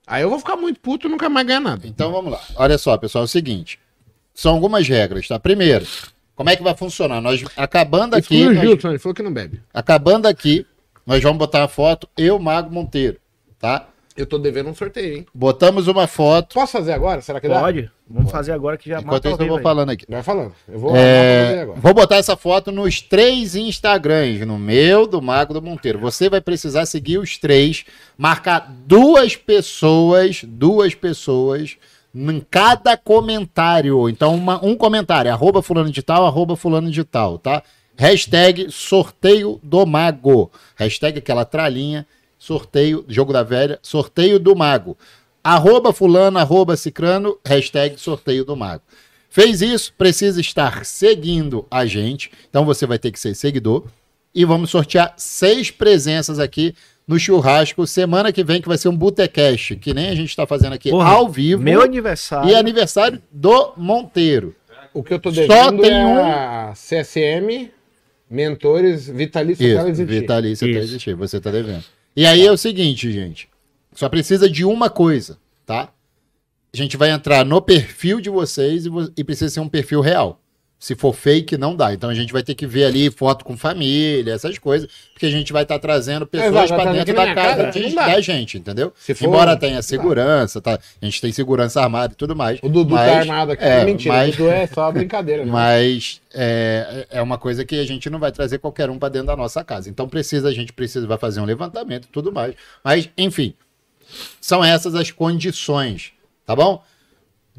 Aí 0.07 0.23
eu 0.23 0.29
vou 0.29 0.39
ficar 0.39 0.55
muito 0.55 0.79
puto 0.79 1.07
e 1.07 1.11
nunca 1.11 1.27
mais 1.29 1.45
ganhar 1.45 1.59
nada. 1.59 1.85
Então 1.85 2.09
vamos 2.11 2.31
lá. 2.31 2.39
Olha 2.55 2.77
só, 2.77 2.97
pessoal, 2.97 3.23
é 3.23 3.25
o 3.25 3.27
seguinte. 3.27 3.77
São 4.33 4.53
algumas 4.53 4.87
regras, 4.87 5.27
tá? 5.27 5.37
Primeiro, 5.37 5.85
como 6.35 6.49
é 6.49 6.55
que 6.55 6.63
vai 6.63 6.73
funcionar? 6.73 7.19
Nós 7.21 7.43
acabando 7.57 8.15
aqui, 8.15 8.45
nós- 8.45 8.59
Gilson, 8.61 8.89
ele 8.91 8.99
falou 8.99 9.13
que 9.13 9.21
não 9.21 9.33
bebe. 9.33 9.61
acabando 9.73 10.25
aqui, 10.25 10.65
nós 11.07 11.23
vamos 11.23 11.37
botar 11.39 11.61
uma 11.61 11.67
foto, 11.67 12.07
eu, 12.17 12.37
Mago 12.37 12.71
Monteiro, 12.71 13.17
tá? 13.57 13.87
Eu 14.15 14.25
tô 14.25 14.39
devendo 14.39 14.67
um 14.67 14.73
sorteio, 14.73 15.17
hein? 15.17 15.25
Botamos 15.31 15.87
uma 15.87 16.07
foto. 16.07 16.55
Posso 16.55 16.71
fazer 16.71 16.91
agora? 16.91 17.21
Será 17.21 17.39
que 17.39 17.47
dá? 17.47 17.59
Pode? 17.59 17.91
Vamos 18.09 18.31
fazer 18.31 18.51
agora 18.51 18.75
que 18.75 18.89
já 18.89 18.97
Enquanto 18.99 19.13
mata 19.13 19.29
isso, 19.29 19.41
eu 19.43 19.47
vou 19.47 19.57
aí. 19.57 19.63
falando 19.63 19.89
aqui. 19.91 20.05
Vai 20.09 20.23
falando. 20.23 20.53
Eu 20.67 20.79
vou 20.79 20.95
É, 20.95 21.45
fazer 21.45 21.59
agora. 21.61 21.79
vou 21.79 21.93
botar 21.93 22.15
essa 22.15 22.35
foto 22.35 22.71
nos 22.71 22.99
três 22.99 23.55
Instagrams, 23.55 24.43
no 24.43 24.57
meu, 24.57 25.05
do 25.05 25.21
Mago 25.21 25.53
do 25.53 25.61
Monteiro. 25.61 25.99
Você 25.99 26.31
vai 26.31 26.41
precisar 26.41 26.87
seguir 26.87 27.19
os 27.19 27.37
três, 27.37 27.85
marcar 28.17 28.71
duas 28.87 29.35
pessoas, 29.35 30.43
duas 30.43 30.95
pessoas 30.95 31.77
em 32.15 32.39
cada 32.49 32.97
comentário. 32.97 34.09
Então, 34.09 34.33
uma- 34.33 34.65
um 34.65 34.75
comentário, 34.75 35.31
arroba 35.31 35.61
fulano 35.61 35.91
de 35.91 36.01
tal, 36.01 36.25
arroba 36.25 36.55
fulano 36.55 36.89
de 36.89 37.03
tal, 37.03 37.37
tá? 37.37 37.61
Hashtag 37.97 38.71
sorteio 38.71 39.59
do 39.63 39.85
mago. 39.85 40.51
Hashtag 40.75 41.17
aquela 41.19 41.43
tralinha, 41.43 42.05
sorteio, 42.37 43.03
jogo 43.07 43.33
da 43.33 43.43
velha, 43.43 43.79
sorteio 43.81 44.39
do 44.39 44.55
mago. 44.55 44.95
Arroba 45.43 45.91
fulano, 45.91 46.37
arroba 46.37 46.75
cicrano, 46.77 47.37
hashtag 47.45 47.99
sorteio 47.99 48.45
do 48.45 48.55
mago. 48.55 48.83
Fez 49.29 49.61
isso, 49.61 49.93
precisa 49.97 50.39
estar 50.39 50.85
seguindo 50.85 51.65
a 51.71 51.85
gente. 51.85 52.31
Então 52.49 52.65
você 52.65 52.85
vai 52.85 52.99
ter 52.99 53.11
que 53.11 53.19
ser 53.19 53.33
seguidor. 53.35 53.85
E 54.33 54.45
vamos 54.45 54.69
sortear 54.69 55.13
seis 55.17 55.71
presenças 55.71 56.37
aqui 56.37 56.75
no 57.07 57.17
churrasco 57.17 57.87
semana 57.87 58.31
que 58.31 58.43
vem, 58.43 58.61
que 58.61 58.67
vai 58.67 58.77
ser 58.77 58.89
um 58.89 58.95
Botecast, 58.95 59.75
que 59.77 59.93
nem 59.93 60.09
a 60.09 60.15
gente 60.15 60.29
está 60.29 60.45
fazendo 60.45 60.73
aqui 60.73 60.89
Porra, 60.91 61.09
ao 61.09 61.27
vivo. 61.29 61.63
Meu 61.63 61.81
aniversário. 61.81 62.49
E 62.49 62.53
aniversário 62.55 63.21
do 63.31 63.73
Monteiro. 63.77 64.53
O 64.93 65.01
que 65.01 65.13
eu 65.13 65.19
tô 65.19 65.31
Só 65.31 65.41
devendo 65.41 65.81
tem 65.81 65.91
é 65.93 66.05
um- 66.05 66.25
a 66.25 66.73
CSM, 66.75 67.71
mentores, 68.29 69.07
vitalício 69.07 69.65
Isso, 69.65 69.75
Carlos 69.75 69.99
e 69.99 70.05
Tia. 70.05 70.19
Vitalício 70.21 70.67
Isso. 70.67 70.99
3 71.05 71.17
você 71.17 71.39
tá 71.39 71.51
devendo. 71.51 71.83
E 72.15 72.25
aí 72.25 72.45
é 72.45 72.51
o 72.51 72.57
seguinte, 72.57 73.11
gente. 73.11 73.47
Só 73.93 74.09
precisa 74.09 74.49
de 74.49 74.63
uma 74.65 74.89
coisa, 74.89 75.37
tá? 75.65 75.91
A 76.73 76.77
gente 76.77 76.97
vai 76.97 77.09
entrar 77.11 77.45
no 77.45 77.61
perfil 77.61 78.19
de 78.21 78.29
vocês 78.29 78.85
e, 78.85 78.89
vo- 78.89 79.11
e 79.15 79.23
precisa 79.23 79.49
ser 79.49 79.59
um 79.59 79.69
perfil 79.69 80.01
real. 80.01 80.41
Se 80.79 80.93
for 80.95 81.11
fake, 81.11 81.57
não 81.57 81.75
dá. 81.75 81.91
Então 81.91 82.07
a 82.07 82.13
gente 82.13 82.31
vai 82.31 82.43
ter 82.43 82.53
que 82.53 82.67
ver 82.67 82.85
ali 82.85 83.09
foto 83.09 83.43
com 83.43 83.57
família, 83.57 84.31
essas 84.33 84.59
coisas, 84.59 84.87
porque 85.11 85.25
a 85.25 85.29
gente 85.31 85.51
vai 85.51 85.63
estar 85.63 85.79
trazendo 85.79 86.27
pessoas 86.27 86.69
para 86.69 86.91
dentro 86.93 87.15
da 87.15 87.33
casa 87.33 87.57
cara, 87.57 87.69
de- 87.71 87.95
da 87.95 88.21
gente, 88.21 88.59
entendeu? 88.59 88.93
Se 88.95 89.15
for- 89.15 89.25
Embora 89.25 89.57
tenha 89.57 89.81
segurança, 89.81 90.61
tá? 90.61 90.77
A 91.01 91.05
gente 91.05 91.19
tem 91.19 91.31
segurança 91.31 91.81
armada 91.81 92.13
e 92.13 92.15
tudo 92.15 92.35
mais. 92.35 92.59
O 92.61 92.69
Dudu 92.69 92.93
mas- 92.93 93.11
tá 93.11 93.17
armado 93.19 93.51
aqui. 93.53 93.63
é, 93.63 93.83
Mentira, 93.85 94.13
mas- 94.13 94.35
o 94.35 94.37
Dudu 94.37 94.49
é 94.51 94.67
só 94.67 94.91
brincadeira. 94.91 95.43
Né? 95.45 95.51
mas 95.51 96.21
é, 96.31 97.07
é 97.09 97.21
uma 97.23 97.39
coisa 97.39 97.65
que 97.65 97.79
a 97.79 97.83
gente 97.85 98.07
não 98.11 98.19
vai 98.19 98.31
trazer 98.31 98.59
qualquer 98.59 98.87
um 98.91 98.99
para 98.99 99.09
dentro 99.09 99.27
da 99.27 99.35
nossa 99.35 99.63
casa. 99.63 99.89
Então 99.89 100.07
precisa, 100.07 100.47
a 100.47 100.53
gente 100.53 100.71
precisa, 100.73 101.07
vai 101.07 101.17
fazer 101.17 101.39
um 101.41 101.45
levantamento 101.45 102.05
e 102.05 102.09
tudo 102.09 102.31
mais. 102.31 102.53
Mas, 102.83 103.09
enfim, 103.17 103.55
são 104.39 104.63
essas 104.63 104.93
as 104.93 105.09
condições, 105.09 106.11
tá 106.45 106.55
bom? 106.55 106.83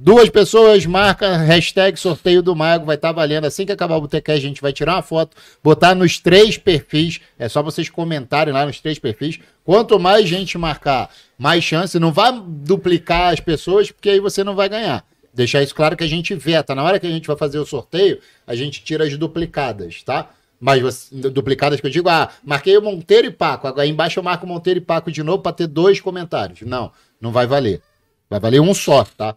Duas 0.01 0.31
pessoas, 0.31 0.87
marca 0.87 1.37
hashtag 1.39 1.99
sorteio 1.99 2.41
do 2.41 2.55
mago, 2.55 2.87
vai 2.87 2.95
estar 2.95 3.11
valendo. 3.11 3.47
Assim 3.47 3.67
que 3.67 3.73
acabar 3.73 3.97
o 3.97 4.01
Botecast, 4.03 4.39
a 4.39 4.49
gente 4.49 4.63
vai 4.63 4.73
tirar 4.73 4.95
uma 4.95 5.03
foto, 5.03 5.37
botar 5.61 5.93
nos 5.93 6.21
três 6.21 6.57
perfis. 6.57 7.21
É 7.37 7.49
só 7.49 7.65
vocês 7.65 7.91
comentarem 7.91 8.55
lá 8.55 8.65
nos 8.65 8.79
três 8.79 8.97
perfis. 8.97 9.41
Quanto 9.65 9.99
mais 9.99 10.29
gente 10.29 10.57
marcar, 10.57 11.11
mais 11.37 11.65
chance. 11.65 11.99
Não 11.99 12.13
vai 12.13 12.33
duplicar 12.33 13.33
as 13.33 13.41
pessoas, 13.41 13.91
porque 13.91 14.11
aí 14.11 14.21
você 14.21 14.45
não 14.45 14.55
vai 14.55 14.69
ganhar. 14.69 15.05
Deixar 15.35 15.65
isso 15.65 15.75
claro 15.75 15.97
que 15.97 16.05
a 16.05 16.09
gente 16.09 16.33
veta. 16.33 16.77
Na 16.77 16.85
hora 16.85 17.01
que 17.01 17.07
a 17.09 17.11
gente 17.11 17.27
vai 17.27 17.37
fazer 17.37 17.59
o 17.59 17.67
sorteio, 17.67 18.21
a 18.47 18.55
gente 18.55 18.85
tira 18.85 19.03
as 19.03 19.19
duplicadas, 19.19 20.05
tá? 20.05 20.31
Mas 20.61 21.11
duplicadas 21.11 21.81
que 21.81 21.89
eu 21.89 21.91
digo, 21.91 22.09
ah, 22.09 22.31
marquei 22.45 22.79
o 22.79 22.83
Monteiro 22.83 23.27
e 23.27 23.33
Paco. 23.33 23.67
Agora 23.67 23.85
embaixo 23.85 24.21
eu 24.21 24.23
marco 24.23 24.47
Monteiro 24.47 24.79
e 24.79 24.81
Paco 24.81 25.11
de 25.11 25.25
novo 25.25 25.43
para 25.43 25.55
ter 25.55 25.67
dois 25.67 26.01
comentários. 26.01 26.63
Não. 26.63 26.93
Não 27.21 27.33
vai 27.33 27.49
valer. 27.49 27.83
Vai 28.31 28.39
valer 28.39 28.61
um 28.61 28.73
só, 28.73 29.03
tá? 29.03 29.35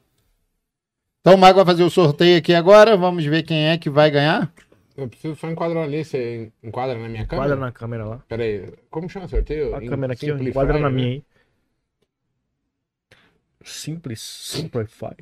Então 1.22 1.36
o 1.36 1.38
Mago 1.38 1.58
vai 1.58 1.66
fazer 1.66 1.84
o 1.84 1.90
sorteio 1.90 2.38
aqui 2.38 2.54
agora. 2.54 2.98
Vamos 2.98 3.24
ver 3.24 3.44
quem 3.44 3.68
é 3.68 3.78
que 3.78 3.90
vai 3.90 4.10
ganhar. 4.10 4.52
Eu 4.98 5.08
preciso 5.08 5.36
só 5.36 5.50
enquadrar 5.50 5.84
ali. 5.84 6.04
Você 6.04 6.52
enquadra 6.64 6.98
na 6.98 7.08
minha 7.08 7.26
câmera? 7.26 7.48
Enquadra 7.48 7.56
na 7.56 7.72
câmera 7.72 8.06
lá. 8.06 8.18
Pera 8.28 8.44
aí. 8.44 8.74
Como 8.90 9.08
chama 9.08 9.28
o 9.28 9.30
sorteio? 9.30 9.76
A 9.76 9.84
Em 9.84 9.88
câmera 9.88 10.14
aqui, 10.14 10.32
ó, 10.32 10.34
Simplify, 10.34 10.50
enquadra 10.50 10.80
na 10.80 10.90
né? 10.90 10.96
minha 10.96 11.08
aí. 11.10 11.24
Simples, 13.64 14.20
simplify. 14.20 15.16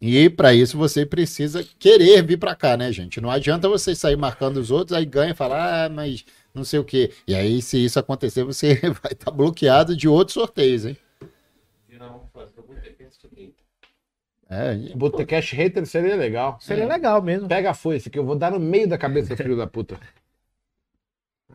E 0.00 0.28
para 0.28 0.52
isso 0.52 0.76
você 0.76 1.06
precisa 1.06 1.64
querer 1.78 2.22
vir 2.22 2.36
para 2.38 2.54
cá, 2.56 2.76
né, 2.76 2.92
gente? 2.92 3.20
Não 3.20 3.30
adianta 3.30 3.68
você 3.68 3.94
sair 3.94 4.16
marcando 4.16 4.56
os 4.58 4.70
outros, 4.70 4.96
aí 4.96 5.06
ganha 5.06 5.30
e 5.30 5.36
fala, 5.36 5.84
ah, 5.84 5.88
mas 5.88 6.24
não 6.52 6.64
sei 6.64 6.80
o 6.80 6.84
quê. 6.84 7.12
E 7.26 7.34
aí, 7.34 7.62
se 7.62 7.82
isso 7.82 7.98
acontecer, 7.98 8.44
você 8.44 8.74
vai 9.02 9.12
estar 9.12 9.30
bloqueado 9.30 9.96
de 9.96 10.08
outros 10.08 10.34
sorteios, 10.34 10.84
hein? 10.84 10.96
Não, 11.88 12.28
fazer 12.34 12.60
o 12.60 12.62
Botecast 12.64 13.24
aqui. 13.26 13.54
É, 14.48 14.74
Botecast 14.94 15.54
hater 15.56 15.86
seria 15.86 16.16
legal. 16.16 16.58
Seria 16.60 16.86
legal 16.86 17.22
mesmo. 17.22 17.48
Pega 17.48 17.70
a 17.70 17.74
foice 17.74 18.10
que 18.10 18.18
eu 18.18 18.24
vou 18.24 18.36
dar 18.36 18.50
no 18.52 18.60
meio 18.60 18.86
da 18.88 18.98
cabeça 18.98 19.34
do 19.34 19.36
filho 19.42 19.56
da 19.56 19.66
puta. 19.66 19.98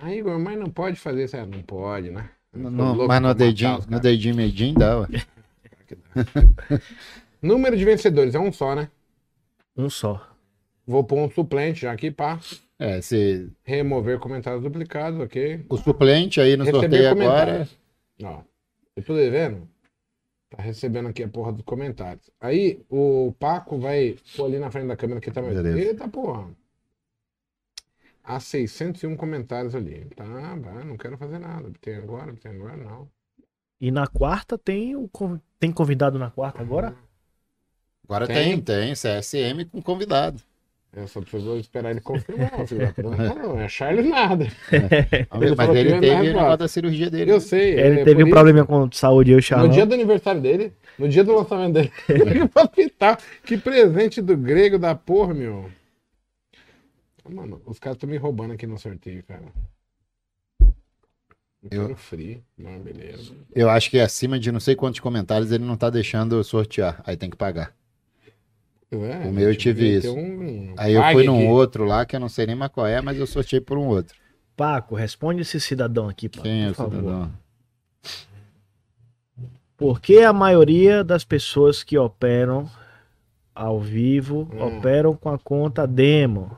Aí, 0.02 0.20
Igor, 0.20 0.40
mas 0.40 0.58
não 0.58 0.70
pode 0.70 1.00
fazer 1.00 1.26
isso. 1.26 1.38
Ah, 1.38 1.46
Não 1.46 1.62
pode, 1.62 2.10
né? 2.10 2.30
Eu 2.54 2.60
no- 2.62 2.72
tô 2.72 2.76
no- 2.78 2.84
louco 2.94 3.08
mas 3.08 3.08
pra 3.08 3.20
no 3.20 3.28
matar 3.28 3.38
dedinho, 3.38 3.74
os 3.78 3.86
no 3.86 3.92
caras. 3.92 4.02
dedinho 4.04 4.36
medinho 4.36 4.74
dá, 4.80 5.00
ué. 5.02 5.08
Número 7.42 7.78
de 7.78 7.86
vencedores 7.86 8.36
é 8.36 8.40
um 8.40 8.52
só, 8.52 8.76
né? 8.76 8.90
Um 9.78 9.90
só. 9.90 10.28
Vou 10.86 11.04
pôr 11.04 11.20
um 11.20 11.30
suplente 11.30 11.82
já 11.82 11.92
aqui, 11.92 12.12
pá. 12.12 12.40
É, 12.78 13.02
se 13.02 13.50
Remover 13.64 14.20
comentários 14.20 14.64
duplicados, 14.64 15.20
ok? 15.20 15.66
o 15.70 15.78
suplente 15.78 16.40
aí 16.42 16.56
no 16.58 16.64
Receber 16.64 16.82
sorteio 16.82 17.10
agora. 17.12 17.68
Ó, 18.24 18.42
eu 18.96 19.04
tô 19.04 19.16
devendo. 19.16 19.68
Tá 20.50 20.62
recebendo 20.62 21.10
aqui 21.10 21.24
a 21.24 21.28
porra 21.28 21.52
dos 21.52 21.64
comentários. 21.64 22.30
Aí 22.40 22.84
o 22.90 23.34
Paco 23.40 23.78
vai 23.78 24.18
pôr 24.36 24.46
ali 24.46 24.60
na 24.60 24.72
frente 24.72 24.88
da 24.88 24.98
câmera 24.98 25.22
que 25.22 25.32
tá 25.32 25.42
mais. 25.42 25.56
Beleza. 25.56 25.80
Eita 25.80 26.08
porra. 26.08 26.50
Há 28.24 28.40
601 28.40 29.16
comentários 29.16 29.76
ali. 29.76 30.06
Tá, 30.16 30.24
vai, 30.24 30.84
não 30.84 30.98
quero 30.98 31.18
fazer 31.18 31.40
nada. 31.40 31.72
Tem 31.82 31.96
agora, 31.96 32.34
tem 32.34 32.52
agora, 32.52 32.78
não. 32.78 33.10
E 33.80 33.92
na 33.92 34.08
quarta 34.08 34.58
tem 34.58 34.96
o 34.96 35.10
tem 35.60 35.72
convidado 35.72 36.20
na 36.20 36.30
quarta 36.30 36.62
agora? 36.62 36.96
Agora 38.04 38.26
Tem. 38.26 38.60
tem, 38.60 38.62
tem, 38.62 38.94
CSM 38.94 39.66
com 39.72 39.82
convidado. 39.82 40.42
Eu 40.92 41.08
só 41.08 41.22
preciso 41.22 41.56
esperar 41.58 41.92
ele 41.92 42.02
confirmar. 42.02 42.52
Não, 42.98 43.54
não 43.54 43.60
é 43.60 43.70
Charles 43.70 44.08
nada. 44.10 44.46
Ver, 44.72 45.28
Ele 45.40 45.56
mas 45.56 45.70
ele 45.76 46.00
teve 46.00 46.34
dar 46.34 46.54
o 46.54 46.58
da 46.58 46.68
cirurgia 46.68 47.10
dele. 47.12 47.32
Eu 47.32 47.40
sei. 47.40 47.80
Ele 47.80 48.00
é 48.02 48.04
teve 48.04 48.24
um 48.24 48.28
isso- 48.28 48.34
problema 48.36 48.66
com 48.66 48.92
saúde, 48.92 49.32
eu 49.32 49.36
No 49.38 49.42
chamo. 49.42 49.70
dia 49.70 49.86
do 49.86 49.94
aniversário 49.94 50.42
dele, 50.42 50.74
no 50.98 51.08
dia 51.08 51.24
do 51.24 51.36
lançamento 51.36 51.74
dele, 51.74 51.92
ele 52.10 52.48
foi 52.48 52.68
pitar. 52.70 53.20
Que 53.46 53.56
presente 53.56 54.20
do 54.20 54.36
grego 54.36 54.80
da 54.80 54.96
porra, 54.96 55.34
meu. 55.34 55.70
Mano, 57.30 57.62
os 57.68 57.78
caras 57.78 57.96
estão 57.98 58.10
me 58.10 58.18
roubando 58.18 58.54
aqui 58.54 58.66
no 58.66 58.78
sorteio, 58.80 59.24
cara. 59.24 59.44
Eu 61.70 61.96
free. 61.96 62.42
Não, 62.58 62.80
beleza. 62.80 63.34
Eu 63.54 63.70
acho 63.70 63.92
que 63.92 64.00
acima 64.00 64.40
de 64.40 64.52
não 64.52 64.60
sei 64.60 64.76
quantos 64.76 65.00
comentários 65.00 65.52
ele 65.52 65.64
não 65.64 65.78
tá 65.78 65.90
deixando 65.92 66.44
sortear. 66.44 67.02
Aí 67.06 67.16
tem 67.16 67.30
que 67.30 67.38
pagar. 67.38 67.74
É, 68.92 69.28
O 69.28 69.32
meu 69.32 69.50
eu 69.50 69.56
tive 69.56 69.98
isso. 69.98 70.12
um- 70.16 70.74
Aí 70.78 70.94
eu 70.94 71.04
fui 71.12 71.24
num 71.24 71.36
aqui. 71.38 71.46
outro 71.48 71.86
lá 71.86 72.06
que 72.06 72.16
eu 72.16 72.20
não 72.20 72.30
sei 72.30 72.48
nem 72.48 72.56
mais 72.56 72.72
qual 72.72 72.88
é, 72.88 73.00
mas 73.02 73.18
eu 73.18 73.28
sorteei 73.28 73.62
por 73.62 73.78
um 73.78 73.88
outro. 73.88 74.18
Paco, 74.58 74.96
responde 74.96 75.42
esse 75.42 75.60
cidadão 75.60 76.10
aqui, 76.10 76.28
Paco, 76.28 76.44
Quem 76.44 76.64
é 76.66 76.68
o 76.68 76.70
por 76.70 76.76
favor. 76.76 76.98
cidadão? 76.98 77.32
Por 79.78 80.02
que 80.02 80.20
a 80.24 80.34
maioria 80.34 81.04
das 81.04 81.24
pessoas 81.24 81.84
que 81.84 81.98
operam 81.98 82.70
ao 83.56 83.80
vivo 83.80 84.50
Hum. 84.54 84.78
operam 84.78 85.16
com 85.16 85.30
a 85.30 85.38
conta 85.40 85.86
demo? 85.88 86.58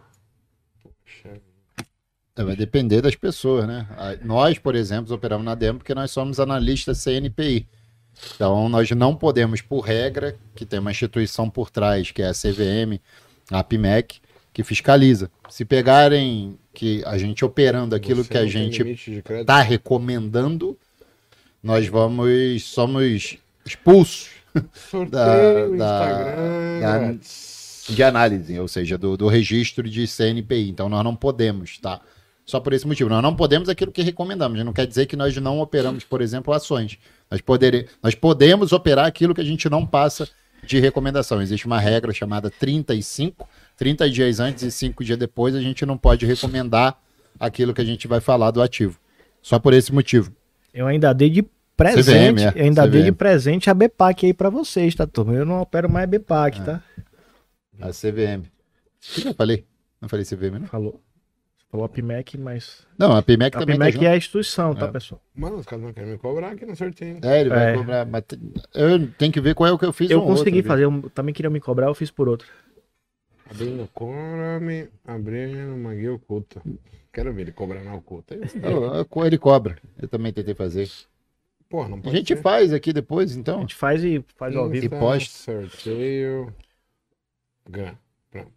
É, 2.35 2.43
Vai 2.43 2.55
depender 2.55 3.01
das 3.01 3.15
pessoas, 3.15 3.67
né? 3.67 3.87
Nós, 4.23 4.57
por 4.57 4.73
exemplo, 4.73 5.13
operamos 5.13 5.45
na 5.45 5.53
demo 5.53 5.79
porque 5.79 5.93
nós 5.93 6.09
somos 6.11 6.39
analistas 6.39 6.97
CNPI. 6.99 7.67
Então, 8.35 8.69
nós 8.69 8.89
não 8.91 9.15
podemos, 9.15 9.61
por 9.61 9.81
regra, 9.81 10.35
que 10.55 10.65
tem 10.65 10.79
uma 10.79 10.91
instituição 10.91 11.49
por 11.49 11.69
trás, 11.69 12.11
que 12.11 12.21
é 12.21 12.27
a 12.27 12.33
CVM, 12.33 12.99
a 13.51 13.59
APMEC, 13.59 14.19
que 14.53 14.63
fiscaliza. 14.63 15.29
Se 15.49 15.65
pegarem 15.65 16.57
que 16.73 17.03
a 17.05 17.17
gente 17.17 17.43
operando 17.43 17.95
aquilo 17.95 18.23
Você 18.23 18.29
que 18.29 18.37
a 18.37 18.45
gente 18.45 18.81
está 19.41 19.61
recomendando, 19.61 20.77
nós 21.63 21.87
vamos, 21.87 22.63
somos 22.63 23.37
expulsos 23.65 24.29
da- 25.09 25.67
Instagram. 25.69 25.77
da- 25.77 26.79
grátis. 26.79 27.83
de 27.89 28.03
análise, 28.03 28.59
ou 28.59 28.67
seja, 28.67 28.97
do, 28.97 29.15
do 29.17 29.27
registro 29.27 29.89
de 29.89 30.05
CNPI. 30.07 30.69
Então 30.69 30.87
nós 30.89 31.03
não 31.03 31.15
podemos, 31.15 31.77
tá? 31.77 31.99
Só 32.51 32.59
por 32.59 32.73
esse 32.73 32.85
motivo. 32.85 33.09
Nós 33.09 33.23
não 33.23 33.33
podemos 33.33 33.69
aquilo 33.69 33.93
que 33.93 34.01
recomendamos. 34.01 34.61
Não 34.65 34.73
quer 34.73 34.85
dizer 34.85 35.05
que 35.05 35.15
nós 35.15 35.33
não 35.37 35.61
operamos, 35.61 36.03
por 36.03 36.21
exemplo, 36.21 36.53
ações. 36.53 36.97
Nós, 37.29 37.39
podere... 37.39 37.87
nós 38.03 38.13
podemos 38.13 38.73
operar 38.73 39.05
aquilo 39.05 39.33
que 39.33 39.39
a 39.39 39.43
gente 39.45 39.69
não 39.69 39.85
passa 39.85 40.27
de 40.61 40.77
recomendação. 40.77 41.41
Existe 41.41 41.65
uma 41.65 41.79
regra 41.79 42.11
chamada 42.11 42.51
35, 42.51 43.47
30 43.77 44.09
dias 44.09 44.41
antes 44.41 44.63
e 44.63 44.69
5 44.69 45.01
dias 45.01 45.17
depois, 45.17 45.55
a 45.55 45.61
gente 45.61 45.85
não 45.85 45.97
pode 45.97 46.25
recomendar 46.25 46.99
aquilo 47.39 47.73
que 47.73 47.79
a 47.79 47.85
gente 47.85 48.05
vai 48.05 48.19
falar 48.19 48.51
do 48.51 48.61
ativo. 48.61 48.99
Só 49.41 49.57
por 49.57 49.73
esse 49.73 49.93
motivo. 49.93 50.35
Eu 50.73 50.87
ainda 50.87 51.13
dei 51.13 51.29
de 51.29 51.45
presente, 51.77 52.43
CVM, 52.43 52.57
é, 52.57 52.59
eu 52.59 52.65
ainda 52.65 52.85
dei 52.85 53.03
de 53.03 53.11
CVM. 53.11 53.17
presente 53.17 53.69
a 53.69 53.73
BPAC 53.73 54.25
aí 54.25 54.33
pra 54.33 54.49
vocês, 54.49 54.93
tá, 54.93 55.07
turma? 55.07 55.33
Eu 55.33 55.45
não 55.45 55.61
opero 55.61 55.89
mais 55.89 56.05
BPAC, 56.09 56.59
É. 56.59 56.63
tá? 56.65 56.83
A 57.79 57.91
CVM. 57.91 58.43
O 58.43 59.21
que 59.21 59.27
eu 59.29 59.33
falei? 59.33 59.65
Não 60.01 60.09
falei 60.09 60.25
CVM, 60.25 60.59
não? 60.59 60.67
Falou. 60.67 61.01
Falou 61.71 61.85
a 61.85 61.89
PMEC, 61.89 62.37
mas. 62.37 62.85
Não, 62.97 63.13
a 63.15 63.21
PMEC 63.21 63.55
A 63.55 63.59
também 63.61 63.77
tá 63.77 63.85
PMEC 63.85 63.93
junto. 63.93 64.05
é 64.05 64.11
a 64.11 64.17
instituição, 64.17 64.75
tá, 64.75 64.87
É. 64.87 64.91
pessoal? 64.91 65.21
Mano, 65.33 65.55
os 65.55 65.65
caras 65.65 65.85
não 65.85 65.93
querem 65.93 66.11
me 66.11 66.17
cobrar 66.17 66.49
aqui 66.51 66.65
no 66.65 66.75
sorteio. 66.75 67.19
É, 67.23 67.39
ele 67.41 67.49
vai 67.49 67.73
É. 67.73 67.77
cobrar. 67.77 68.05
Mas 68.05 68.23
eu 68.75 69.07
tenho 69.13 69.31
que 69.31 69.39
ver 69.39 69.55
qual 69.55 69.69
é 69.69 69.71
o 69.71 69.79
que 69.79 69.85
eu 69.85 69.93
fiz. 69.93 70.11
Eu 70.11 70.17
um 70.19 70.21
outro, 70.23 70.35
consegui 70.39 70.61
viu? 70.61 70.67
fazer, 70.67 70.83
eu 70.83 71.09
também 71.15 71.33
queria 71.33 71.49
me 71.49 71.61
cobrar, 71.61 71.87
eu 71.87 71.95
fiz 71.95 72.11
por 72.11 72.27
outro. 72.27 72.45
Abrindo 73.49 73.89
Chrome, 73.97 74.89
abrindo 75.05 75.89
guia 75.95 76.13
oculta. 76.13 76.61
Quero 77.13 77.33
ver 77.33 77.41
ele 77.43 77.51
cobrar 77.53 77.83
na 77.83 77.95
oculta. 77.95 78.35
Eu- 78.35 79.25
Ele 79.25 79.37
cobra. 79.37 79.77
Eu 80.01 80.07
também 80.09 80.31
tentei 80.33 80.53
fazer. 80.53 80.89
Porra, 81.69 81.87
não 81.89 81.99
A 81.99 82.01
pode 82.01 82.17
gente 82.17 82.35
ser. 82.35 82.41
faz 82.41 82.73
aqui 82.73 82.91
depois, 82.91 83.35
A 83.35 83.39
então. 83.39 83.61
gente 83.61 83.75
faz 83.75 84.03
e 84.03 84.23
faz 84.35 84.55
ao 84.57 84.69
vivo. 84.69 84.85
E 84.85 84.89
posta. 84.89 85.67
Sorteio. 85.69 86.53
GRAM. 87.69 87.95
Pronto. 88.29 88.51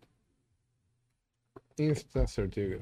Insta, 1.78 2.26
sorteio. 2.26 2.80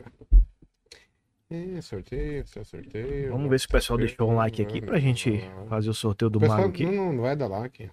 É, 1.51 1.81
sorteio, 1.81 2.41
Insta, 2.43 2.65
sorteio. 2.65 3.31
Vamos 3.33 3.49
ver 3.51 3.61
se 3.61 3.67
o 3.67 3.71
pessoal 3.71 3.99
deixou 3.99 4.31
um 4.31 4.37
like 4.37 4.61
aqui 4.63 4.81
pra 4.81 4.99
gente 4.99 5.41
fazer 5.69 5.91
o 5.91 5.95
sorteio 5.95 6.31
do 6.31 6.39
pessoal 6.41 6.59
Mago 6.61 6.71
aqui. 6.71 6.85
não, 6.87 7.13
não 7.13 7.23
vai 7.23 7.37
dar 7.37 7.47
like. 7.49 7.91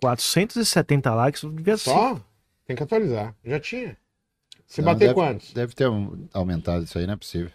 470 0.00 1.14
likes, 1.14 1.42
devia 1.42 1.76
ser. 1.76 1.90
Só? 1.90 2.20
Tem 2.66 2.74
que 2.76 2.82
atualizar. 2.82 3.34
Já 3.44 3.60
tinha. 3.60 3.96
Se 4.66 4.80
Não, 4.80 4.86
bater 4.86 5.00
deve- 5.08 5.14
quantos? 5.14 5.52
Deve 5.52 5.74
ter 5.74 5.88
um- 5.88 6.26
aumentado 6.32 6.84
isso 6.84 6.98
aí, 6.98 7.06
não 7.06 7.14
é 7.14 7.16
possível. 7.16 7.50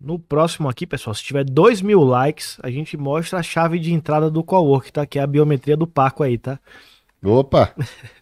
No 0.00 0.18
próximo 0.18 0.68
aqui, 0.68 0.86
pessoal, 0.86 1.12
se 1.14 1.24
tiver 1.24 1.44
2 1.44 1.82
mil 1.82 2.00
likes, 2.04 2.58
a 2.62 2.70
gente 2.70 2.96
mostra 2.96 3.40
a 3.40 3.42
chave 3.42 3.78
de 3.80 3.92
entrada 3.92 4.30
do 4.30 4.44
Cowork, 4.44 4.92
tá? 4.92 5.04
Que 5.04 5.18
é 5.18 5.22
a 5.22 5.26
biometria 5.26 5.76
do 5.76 5.86
Paco 5.88 6.22
aí, 6.22 6.38
tá? 6.38 6.60
Opa! 7.22 7.74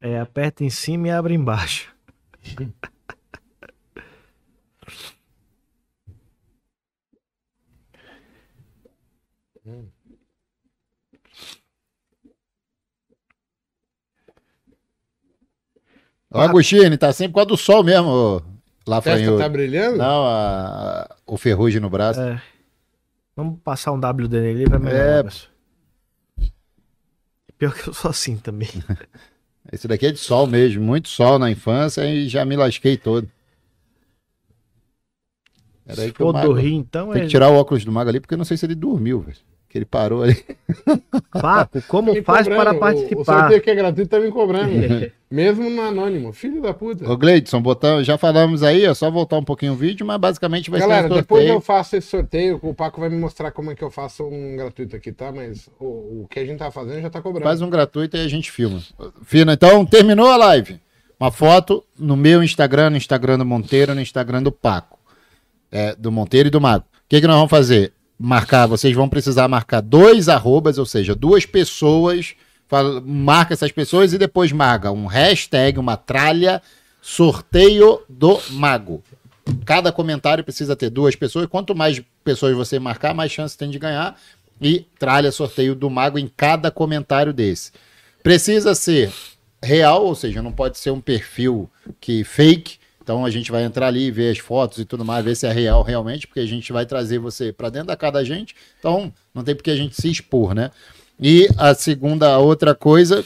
É, 0.00 0.18
aperta 0.20 0.62
em 0.62 0.70
cima 0.70 1.08
e 1.08 1.10
abre 1.10 1.34
embaixo. 1.34 1.94
Ó, 16.32 16.40
Agostinho, 16.40 16.96
tá 16.98 17.12
sempre 17.12 17.32
por 17.32 17.36
causa 17.36 17.48
do 17.48 17.56
sol 17.56 17.84
mesmo, 17.84 18.42
lá 18.86 18.98
A 18.98 19.02
testa 19.02 19.38
tá 19.38 19.48
brilhando? 19.48 19.96
Não, 19.98 20.26
a- 20.26 21.02
a- 21.02 21.16
o 21.26 21.36
ferrugem 21.36 21.80
no 21.80 21.88
braço. 21.88 22.20
É. 22.20 22.42
Vamos 23.36 23.60
passar 23.62 23.92
um 23.92 24.00
WD 24.00 24.40
nele 24.40 24.64
pra 24.68 24.78
melhorar. 24.78 25.26
É. 25.26 25.55
Pior 27.58 27.74
que 27.74 27.88
eu 27.88 27.94
sou 27.94 28.10
assim 28.10 28.36
também. 28.36 28.68
Esse 29.72 29.88
daqui 29.88 30.06
é 30.06 30.12
de 30.12 30.18
sol 30.18 30.46
mesmo, 30.46 30.82
muito 30.82 31.08
sol 31.08 31.38
na 31.38 31.50
infância 31.50 32.04
e 32.08 32.28
já 32.28 32.44
me 32.44 32.56
lasquei 32.56 32.96
todo. 32.96 33.28
Era 35.84 36.02
aí 36.02 36.12
que 36.12 36.22
o 36.22 36.26
for 36.26 36.32
mago- 36.32 36.54
dormir, 36.54 36.74
então 36.74 37.12
Tem 37.12 37.22
é. 37.22 37.24
que 37.24 37.30
tirar 37.30 37.50
o 37.50 37.54
óculos 37.54 37.84
do 37.84 37.92
mago 37.92 38.10
ali, 38.10 38.20
porque 38.20 38.34
eu 38.34 38.38
não 38.38 38.44
sei 38.44 38.56
se 38.56 38.66
ele 38.66 38.74
dormiu, 38.74 39.20
velho. 39.20 39.36
Que 39.76 39.80
ele 39.80 39.84
parou 39.84 40.22
ali. 40.22 40.42
Paco, 41.30 41.82
como 41.86 42.14
Tá 42.14 42.22
faz 42.22 42.48
cobrando. 42.48 42.62
para 42.64 42.72
O- 42.72 42.76
O 42.76 42.80
participar? 42.80 43.24
sorteio 43.40 43.60
que 43.60 43.70
é 43.70 43.74
gratuito 43.74 44.08
tá 44.10 44.18
me 44.18 44.30
cobrando. 44.30 44.72
Mesmo 45.30 45.68
no 45.68 45.82
anônimo. 45.82 46.32
Filho 46.32 46.62
da 46.62 46.72
puta. 46.72 47.10
Ô, 47.10 47.16
Gleidson, 47.16 47.60
botamos, 47.60 48.06
já 48.06 48.16
falamos 48.16 48.62
aí, 48.62 48.84
é 48.84 48.94
só 48.94 49.10
voltar 49.10 49.36
um 49.36 49.44
pouquinho 49.44 49.72
o 49.72 49.76
vídeo, 49.76 50.06
mas 50.06 50.18
basicamente 50.18 50.70
vai 50.70 50.80
Galera, 50.80 51.08
ser 51.08 51.12
um 51.12 51.16
depois 51.16 51.40
sorteio. 51.42 51.56
eu 51.56 51.60
faço 51.60 51.96
esse 51.96 52.06
sorteio. 52.08 52.58
O 52.62 52.72
Paco 52.72 53.00
vai 53.00 53.10
me 53.10 53.18
mostrar 53.18 53.50
como 53.50 53.70
é 53.70 53.74
que 53.74 53.82
eu 53.84 53.90
faço 53.90 54.24
um 54.24 54.56
gratuito 54.56 54.96
aqui, 54.96 55.12
tá? 55.12 55.30
Mas 55.32 55.68
o, 55.78 56.22
o 56.22 56.26
que 56.30 56.38
a 56.40 56.46
gente 56.46 56.58
tá 56.58 56.70
fazendo 56.70 57.02
já 57.02 57.10
tá 57.10 57.20
cobrando. 57.20 57.44
Faz 57.44 57.60
um 57.60 57.68
gratuito 57.68 58.16
e 58.16 58.20
a 58.24 58.28
gente 58.28 58.50
filma. 58.50 58.80
Fina, 59.24 59.52
então 59.52 59.84
terminou 59.84 60.28
a 60.30 60.36
live. 60.36 60.80
Uma 61.20 61.30
foto 61.32 61.84
no 61.98 62.16
meu 62.16 62.42
Instagram, 62.42 62.90
no 62.90 62.96
Instagram 62.96 63.36
do 63.38 63.44
Monteiro, 63.44 63.94
no 63.94 64.00
Instagram 64.00 64.42
do 64.42 64.52
Paco. 64.52 64.98
É, 65.70 65.94
do 65.96 66.10
Monteiro 66.12 66.46
e 66.48 66.50
do 66.50 66.60
Mago. 66.60 66.84
O 66.84 67.08
que, 67.08 67.20
que 67.20 67.26
nós 67.26 67.36
vamos 67.36 67.50
fazer? 67.50 67.92
Marcar, 68.18 68.66
vocês 68.66 68.94
vão 68.94 69.08
precisar 69.08 69.46
marcar 69.46 69.80
dois 69.80 70.28
arrobas, 70.28 70.78
ou 70.78 70.86
seja, 70.86 71.14
duas 71.14 71.44
pessoas. 71.44 72.34
Fala- 72.68 73.00
marca 73.00 73.54
essas 73.54 73.70
pessoas 73.70 74.12
e 74.12 74.18
depois 74.18 74.50
marca 74.52 74.90
um 74.90 75.06
hashtag, 75.06 75.78
uma 75.78 75.96
tralha, 75.96 76.60
sorteio 77.00 78.00
do 78.08 78.40
Mago. 78.50 79.02
Cada 79.64 79.92
comentário 79.92 80.42
precisa 80.42 80.74
ter 80.74 80.90
duas 80.90 81.14
pessoas. 81.14 81.46
Quanto 81.46 81.74
mais 81.74 82.02
pessoas 82.24 82.56
você 82.56 82.78
marcar, 82.78 83.14
mais 83.14 83.30
chance 83.30 83.56
tem 83.56 83.70
de 83.70 83.78
ganhar. 83.78 84.18
E 84.60 84.86
tralha 84.98 85.30
sorteio 85.30 85.74
do 85.74 85.88
Mago 85.90 86.18
em 86.18 86.26
cada 86.34 86.70
comentário 86.70 87.32
desse. 87.32 87.70
Precisa 88.22 88.74
ser 88.74 89.12
real, 89.62 90.04
ou 90.04 90.14
seja, 90.14 90.42
não 90.42 90.50
pode 90.50 90.78
ser 90.78 90.90
um 90.90 91.00
perfil 91.00 91.70
que 92.00 92.24
fake. 92.24 92.78
Então 93.06 93.24
a 93.24 93.30
gente 93.30 93.52
vai 93.52 93.62
entrar 93.62 93.86
ali, 93.86 94.10
ver 94.10 94.32
as 94.32 94.38
fotos 94.38 94.78
e 94.78 94.84
tudo 94.84 95.04
mais, 95.04 95.24
ver 95.24 95.36
se 95.36 95.46
é 95.46 95.52
real 95.52 95.80
realmente, 95.84 96.26
porque 96.26 96.40
a 96.40 96.44
gente 96.44 96.72
vai 96.72 96.84
trazer 96.84 97.20
você 97.20 97.52
para 97.52 97.70
dentro 97.70 97.86
da 97.86 97.96
casa 97.96 98.14
da 98.14 98.24
gente. 98.24 98.56
Então 98.80 99.14
não 99.32 99.44
tem 99.44 99.54
porque 99.54 99.70
a 99.70 99.76
gente 99.76 99.94
se 99.94 100.10
expor, 100.10 100.52
né? 100.56 100.72
E 101.20 101.46
a 101.56 101.72
segunda, 101.72 102.32
a 102.34 102.38
outra 102.38 102.74
coisa, 102.74 103.24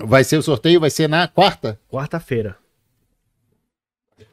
vai 0.00 0.24
ser 0.24 0.38
o 0.38 0.42
sorteio, 0.42 0.80
vai 0.80 0.90
ser 0.90 1.08
na 1.08 1.28
quarta. 1.28 1.78
Quarta-feira. 1.88 2.56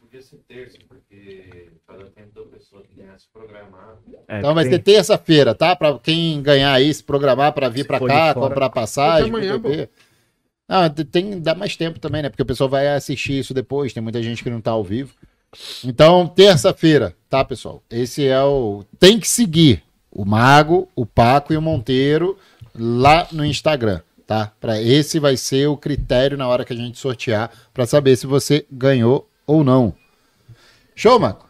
Podia 0.02 0.24
ser 0.24 0.38
terça, 0.48 0.80
porque 0.90 1.70
tempo 2.16 2.34
da 2.34 2.58
pessoa 2.58 2.82
que 2.82 2.96
ganhar 2.96 3.20
se 3.20 3.28
programar. 3.32 3.96
É, 4.28 4.40
Então 4.40 4.56
vai 4.56 4.64
tem- 4.64 4.74
ser 4.74 4.80
terça-feira, 4.80 5.54
tá? 5.54 5.76
Para 5.76 6.00
quem 6.00 6.42
ganhar 6.42 6.74
aí, 6.74 6.92
se 6.92 7.04
programar 7.04 7.54
para 7.54 7.70
vir 7.70 7.86
para 7.86 8.00
cá, 8.00 8.34
comprar 8.34 8.72
passagem. 8.72 9.30
Amanhã, 9.30 9.62
Não, 10.68 10.90
tem- 10.90 11.40
dá 11.40 11.54
mais 11.54 11.76
tempo 11.76 12.00
também, 12.00 12.22
né? 12.24 12.30
Porque 12.30 12.42
o 12.42 12.46
pessoal 12.46 12.70
vai 12.70 12.88
assistir 12.88 13.38
isso 13.40 13.54
depois. 13.54 13.94
Tem 13.94 14.02
muita 14.02 14.22
gente 14.24 14.44
que 14.44 14.50
não 14.50 14.62
tá 14.62 14.72
ao 14.72 14.84
vivo. 14.84 15.14
Então, 15.84 16.28
terça-feira, 16.28 17.16
tá, 17.30 17.44
pessoal? 17.46 17.84
Esse 17.90 18.26
é 18.28 18.42
o. 18.44 18.84
Tem 19.00 19.20
que 19.20 19.28
seguir 19.28 19.84
o 20.12 20.26
Mago, 20.26 20.90
o 20.96 21.06
Paco 21.06 21.54
e 21.54 21.58
o 21.58 21.62
Monteiro 21.62 22.38
lá 22.74 23.28
no 23.32 23.46
Instagram, 23.46 24.02
tá? 24.26 24.52
Para 24.60 24.82
esse 24.82 25.20
vai 25.20 25.38
ser 25.38 25.68
o 25.68 25.78
critério 25.78 26.38
na 26.38 26.48
hora 26.48 26.66
que 26.66 26.74
a 26.74 26.76
gente 26.76 26.98
sortear 26.98 27.52
para 27.74 27.86
saber 27.86 28.16
se 28.16 28.26
você 28.26 28.66
ganhou 28.72 29.30
ou 29.46 29.64
não. 29.64 29.94
Show, 30.96 31.20
Maco? 31.20 31.48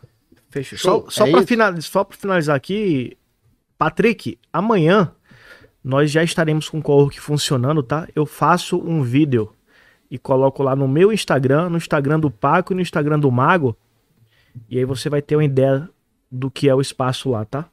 Fechou. 0.50 0.78
Show. 0.78 1.02
Só, 1.06 1.10
só 1.10 1.28
É 1.28 1.32
para 1.32 1.40
isso? 1.40 1.48
final, 1.48 1.82
só 1.82 2.04
pra 2.04 2.18
finalizar 2.18 2.56
aqui, 2.58 3.18
Patrick, 3.78 4.38
amanhã 4.52 5.12
nós 5.84 6.10
já 6.10 6.24
estaremos 6.24 6.70
com 6.70 6.80
o 6.80 6.82
co-work 6.82 7.20
funcionando, 7.20 7.84
tá? 7.84 8.08
Eu 8.16 8.26
faço 8.26 8.78
um 8.78 9.04
vídeo 9.04 9.54
e 10.10 10.18
coloco 10.18 10.64
lá 10.64 10.76
no 10.76 10.88
meu 10.88 11.12
Instagram, 11.12 11.70
no 11.70 11.78
Instagram 11.78 12.20
do 12.20 12.32
Paco 12.32 12.72
e 12.72 12.76
no 12.76 12.82
Instagram 12.82 13.20
do 13.20 13.32
Mago. 13.32 13.76
E 14.70 14.78
aí 14.78 14.86
você 14.86 15.10
vai 15.10 15.22
ter 15.22 15.36
uma 15.36 15.44
ideia 15.44 15.90
do 16.32 16.50
que 16.50 16.70
é 16.70 16.76
o 16.76 16.82
espaço 16.82 17.30
lá, 17.30 17.44
tá? 17.46 17.66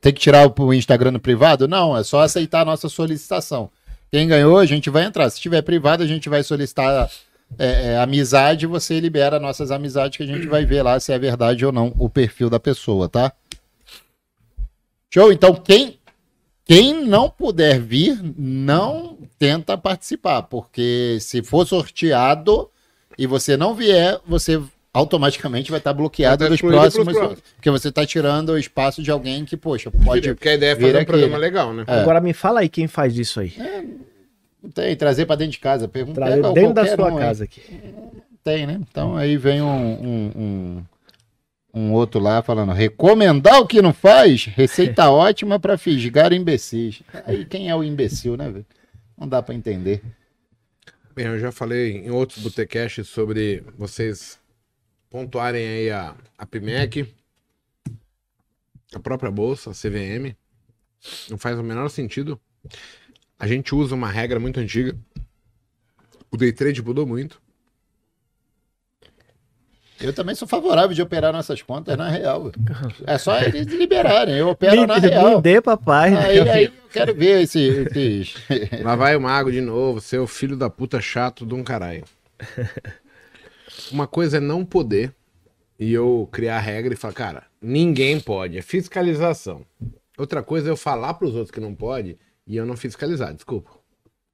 Tem 0.00 0.12
que 0.12 0.20
tirar 0.20 0.50
o 0.58 0.72
Instagram 0.72 1.12
no 1.12 1.20
privado? 1.20 1.68
Não, 1.68 1.96
é 1.96 2.02
só 2.02 2.20
aceitar 2.20 2.62
a 2.62 2.64
nossa 2.64 2.88
solicitação. 2.88 3.70
Quem 4.10 4.26
ganhou, 4.26 4.58
a 4.58 4.66
gente 4.66 4.88
vai 4.90 5.04
entrar. 5.04 5.28
Se 5.30 5.40
tiver 5.40 5.62
privado, 5.62 6.02
a 6.02 6.06
gente 6.06 6.28
vai 6.28 6.42
solicitar 6.42 7.10
é, 7.58 7.92
é, 7.92 7.98
amizade, 7.98 8.66
você 8.66 8.98
libera 8.98 9.38
nossas 9.38 9.70
amizades 9.70 10.16
que 10.16 10.22
a 10.22 10.26
gente 10.26 10.46
vai 10.46 10.64
ver 10.64 10.82
lá 10.82 10.98
se 10.98 11.12
é 11.12 11.18
verdade 11.18 11.64
ou 11.64 11.72
não 11.72 11.94
o 11.98 12.08
perfil 12.08 12.50
da 12.50 12.58
pessoa, 12.58 13.08
tá? 13.08 13.32
Show? 15.12 15.32
Então, 15.32 15.54
quem, 15.54 15.97
quem 16.68 17.04
não 17.04 17.30
puder 17.30 17.80
vir, 17.80 18.20
não 18.36 19.16
tenta 19.38 19.76
participar, 19.78 20.42
porque 20.42 21.16
se 21.18 21.42
for 21.42 21.66
sorteado 21.66 22.70
e 23.18 23.26
você 23.26 23.56
não 23.56 23.74
vier, 23.74 24.20
você 24.26 24.60
automaticamente 24.92 25.70
vai 25.70 25.78
estar 25.78 25.92
bloqueado 25.94 26.44
Vai 26.44 26.54
estar 26.54 26.66
dos 26.66 26.74
próximos, 26.74 27.14
próximos. 27.14 27.42
porque 27.56 27.70
você 27.70 27.88
está 27.88 28.04
tirando 28.04 28.50
o 28.50 28.58
espaço 28.58 29.02
de 29.02 29.10
alguém 29.10 29.44
que, 29.44 29.56
poxa, 29.56 29.90
pode 29.90 30.28
Porque 30.34 30.50
a 30.50 30.54
ideia 30.54 30.72
é 30.72 30.76
fazer 30.76 30.94
um 30.94 30.98
aqui, 30.98 31.06
programa 31.06 31.32
né? 31.32 31.38
legal, 31.38 31.72
né? 31.72 31.84
É. 31.86 32.00
Agora 32.00 32.20
me 32.20 32.34
fala 32.34 32.60
aí 32.60 32.68
quem 32.68 32.86
faz 32.86 33.16
isso 33.16 33.40
aí. 33.40 33.54
Tem, 34.74 34.94
trazer 34.94 35.24
para 35.24 35.36
dentro 35.36 35.52
de 35.52 35.60
casa. 35.60 35.88
Pergunta 35.88 36.20
Trazer 36.20 36.42
pega 36.42 36.52
dentro 36.52 36.74
da 36.74 36.86
sua 36.86 37.10
um 37.12 37.16
aí. 37.16 37.24
casa 37.24 37.44
aqui. 37.44 37.62
Tem, 38.44 38.66
né? 38.66 38.78
Então 38.90 39.16
aí 39.16 39.36
vem 39.36 39.62
um, 39.62 39.66
um, 39.66 40.32
um, 40.36 40.82
um 41.78 41.92
outro 41.92 42.20
lá 42.20 42.42
falando: 42.42 42.72
recomendar 42.72 43.60
o 43.60 43.66
que 43.66 43.80
não 43.80 43.92
faz, 43.92 44.44
receita 44.46 45.08
ótima 45.10 45.58
para 45.60 45.78
fisgar 45.78 46.32
imbecis. 46.32 47.02
Aí 47.24 47.44
quem 47.44 47.68
é 47.68 47.76
o 47.76 47.84
imbecil, 47.84 48.36
né, 48.36 48.50
velho? 48.50 48.66
Não 49.16 49.28
dá 49.28 49.42
para 49.42 49.54
entender. 49.54 50.02
Bem, 51.14 51.26
eu 51.26 51.38
já 51.38 51.50
falei 51.50 51.98
em 51.98 52.10
outros 52.10 52.42
botecasts 52.42 53.08
sobre 53.08 53.64
vocês 53.76 54.38
pontuarem 55.10 55.66
aí 55.66 55.90
a, 55.90 56.14
a 56.36 56.46
PIMEC, 56.46 57.12
a 58.94 59.00
própria 59.00 59.30
bolsa, 59.30 59.70
a 59.70 59.74
CVM. 59.74 60.36
Não 61.30 61.38
faz 61.38 61.58
o 61.58 61.62
menor 61.62 61.88
sentido. 61.88 62.40
A 63.38 63.46
gente 63.46 63.74
usa 63.74 63.94
uma 63.94 64.10
regra 64.10 64.38
muito 64.38 64.60
antiga. 64.60 64.96
O 66.30 66.36
day 66.36 66.52
trade 66.52 66.82
mudou 66.82 67.06
muito. 67.06 67.40
Eu 70.00 70.12
também 70.12 70.34
sou 70.34 70.46
favorável 70.46 70.94
de 70.94 71.02
operar 71.02 71.32
nossas 71.32 71.60
contas 71.60 71.96
na 71.96 72.08
real. 72.08 72.52
É 73.06 73.18
só 73.18 73.38
eles 73.42 73.66
liberarem. 73.66 74.36
Eu 74.36 74.48
opero 74.48 74.86
na 74.86 75.00
Me, 75.00 75.08
real. 75.08 75.36
me 75.36 75.42
dê, 75.42 75.60
papai. 75.60 76.14
Aí, 76.14 76.48
aí 76.48 76.64
eu 76.66 76.72
quero 76.92 77.14
ver 77.14 77.42
esse, 77.42 77.60
esses. 77.60 78.34
Lá 78.82 78.94
vai 78.94 79.16
o 79.16 79.20
mago 79.20 79.50
de 79.50 79.60
novo, 79.60 80.00
seu 80.00 80.26
filho 80.26 80.56
da 80.56 80.70
puta 80.70 81.00
chato 81.00 81.44
de 81.44 81.54
um 81.54 81.64
caralho. 81.64 82.04
Uma 83.90 84.06
coisa 84.06 84.36
é 84.36 84.40
não 84.40 84.64
poder 84.64 85.12
e 85.78 85.92
eu 85.92 86.28
criar 86.32 86.58
regra 86.58 86.92
e 86.92 86.96
falar, 86.96 87.14
cara, 87.14 87.44
ninguém 87.60 88.20
pode, 88.20 88.58
é 88.58 88.62
fiscalização. 88.62 89.64
Outra 90.16 90.42
coisa 90.42 90.68
é 90.68 90.72
eu 90.72 90.76
falar 90.76 91.14
pros 91.14 91.34
outros 91.34 91.50
que 91.50 91.60
não 91.60 91.74
pode 91.74 92.18
e 92.46 92.56
eu 92.56 92.66
não 92.66 92.76
fiscalizar, 92.76 93.32
desculpa. 93.32 93.70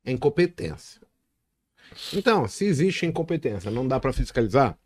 É 0.05 0.11
incompetência. 0.13 1.01
Então, 2.13 2.49
se 2.49 2.65
existe 2.65 3.07
incompetência, 3.07 3.71
não 3.71 3.87
dá 3.87 4.01
pra 4.01 4.13
fiscalizar, 4.13 4.77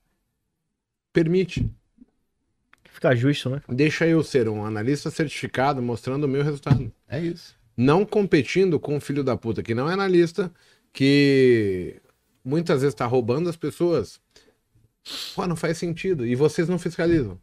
permite. 1.19 1.69
Fica 2.85 3.15
justo, 3.15 3.51
né? 3.51 3.61
Deixa 3.69 4.07
eu 4.07 4.23
ser 4.23 4.49
um 4.49 4.65
analista 4.65 5.11
certificado 5.11 5.83
mostrando 5.83 6.25
o 6.25 6.29
meu 6.29 6.43
resultado 6.43 6.93
É 7.09 7.21
isso. 7.21 7.57
não 7.77 8.05
competindo 8.05 8.79
com 8.79 8.97
o 8.97 9.01
filho 9.01 9.25
da 9.25 9.37
puta 9.37 9.63
que 9.63 9.75
não 9.75 9.89
é 9.89 9.95
analista, 9.95 10.51
que 10.93 12.01
muitas 12.45 12.83
vezes 12.83 12.95
tá 12.95 13.07
roubando 13.07 13.49
as 13.49 13.57
pessoas. 13.57 14.21
Pô, 15.35 15.47
não 15.47 15.57
faz 15.57 15.79
sentido. 15.79 16.25
E 16.27 16.35
vocês 16.35 16.69
não 16.69 16.79
fiscalizam. 16.79 17.39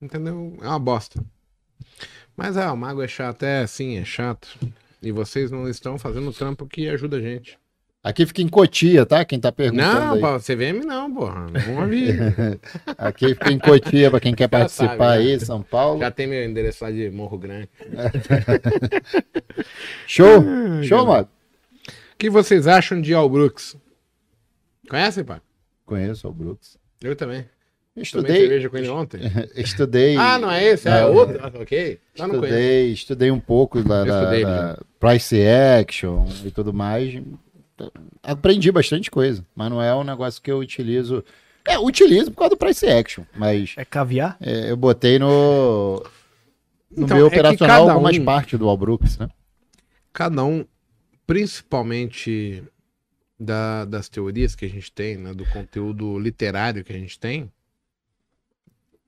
Entendeu? 0.00 0.56
É 0.60 0.68
uma 0.68 0.78
bosta. 0.78 1.24
Mas 2.36 2.56
é, 2.56 2.66
o 2.70 2.76
mago 2.76 3.02
é 3.02 3.08
chato, 3.08 3.42
é 3.44 3.66
sim, 3.66 3.96
é 3.96 4.04
chato. 4.04 4.58
E 5.02 5.10
vocês 5.10 5.50
não 5.50 5.68
estão 5.68 5.98
fazendo 5.98 6.28
o 6.28 6.34
trampo 6.34 6.66
que 6.66 6.88
ajuda 6.88 7.16
a 7.16 7.20
gente. 7.20 7.58
Aqui 8.08 8.24
fica 8.24 8.40
em 8.40 8.46
Cotia, 8.46 9.04
tá? 9.04 9.24
Quem 9.24 9.40
tá 9.40 9.50
perguntando 9.50 10.20
Não, 10.20 10.34
aí. 10.36 10.40
CVM 10.40 10.86
não, 10.86 11.12
porra. 11.12 11.46
Vamos 11.74 11.90
vir. 11.90 12.16
Aqui 12.96 13.30
fica 13.30 13.50
em 13.50 13.58
Cotia 13.58 14.12
para 14.12 14.20
quem 14.20 14.32
quer 14.32 14.44
Já 14.44 14.48
participar 14.48 14.96
sabe, 14.96 15.24
né? 15.24 15.32
aí, 15.32 15.40
São 15.40 15.60
Paulo. 15.60 15.98
Já 15.98 16.08
tem 16.12 16.28
meu 16.28 16.44
endereço 16.44 16.84
lá 16.84 16.92
de 16.92 17.10
Morro 17.10 17.36
Grande. 17.36 17.68
Show? 20.06 20.40
Show, 20.84 21.04
Mago? 21.06 21.28
O 21.88 22.16
que 22.18 22.30
vocês 22.30 22.66
acham 22.68 23.00
de 23.00 23.12
Al 23.12 23.28
Brooks? 23.28 23.76
Conhecem, 24.88 25.24
pá? 25.24 25.40
Conheço 25.84 26.28
o 26.28 26.32
Brooks. 26.32 26.78
Eu 27.02 27.16
também. 27.16 27.44
Estudei, 27.96 28.36
cerveja 28.42 28.68
com 28.68 28.76
ele 28.76 28.88
ontem. 28.88 29.20
estudei. 29.56 30.16
Ah, 30.16 30.38
não 30.38 30.50
é 30.50 30.62
esse? 30.64 30.86
É 30.86 31.00
Não. 31.00 31.14
outro? 31.14 31.38
Ah, 31.42 31.50
ok. 31.60 31.98
Então 32.12 32.28
não. 32.28 32.34
Estudei, 32.36 32.92
estudei 32.92 33.30
um 33.30 33.40
pouco 33.40 33.82
da, 33.82 34.04
da- 34.04 34.38
da 34.40 34.78
price 35.00 35.36
action 35.80 36.26
e 36.44 36.50
tudo 36.50 36.74
mais. 36.74 37.14
Aprendi 38.22 38.70
bastante 38.72 39.10
coisa, 39.10 39.44
mas 39.54 39.70
não 39.70 39.82
é 39.82 39.94
um 39.94 40.04
negócio 40.04 40.40
que 40.42 40.50
eu 40.50 40.58
utilizo. 40.58 41.24
É, 41.64 41.78
utilizo 41.78 42.30
por 42.30 42.38
causa 42.38 42.50
do 42.50 42.56
price 42.56 42.86
action, 42.86 43.24
mas 43.36 43.74
É 43.76 43.84
caviar? 43.84 44.36
é, 44.40 44.70
eu 44.70 44.76
botei 44.76 45.18
no, 45.18 45.98
no 46.90 47.04
Então, 47.04 47.16
meu 47.16 47.26
é 47.26 47.28
operacional 47.28 47.80
cada 47.80 47.92
algumas 47.92 48.16
um- 48.16 48.24
partes 48.24 48.58
do 48.58 48.68
Albrooks, 48.68 49.18
né? 49.18 49.28
Cada 50.12 50.44
um, 50.44 50.64
principalmente 51.26 52.62
da- 53.38 53.84
das 53.84 54.08
teorias 54.08 54.54
que 54.54 54.64
a 54.64 54.68
gente 54.68 54.90
tem, 54.92 55.16
né, 55.18 55.34
do 55.34 55.44
conteúdo 55.46 56.18
literário 56.18 56.82
que 56.84 56.92
a 56.92 56.98
gente 56.98 57.18
tem, 57.18 57.52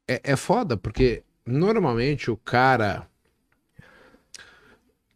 é, 0.06 0.20
é 0.32 0.36
foda, 0.36 0.76
porque 0.76 1.22
normalmente 1.46 2.30
o 2.30 2.36
cara 2.36 3.06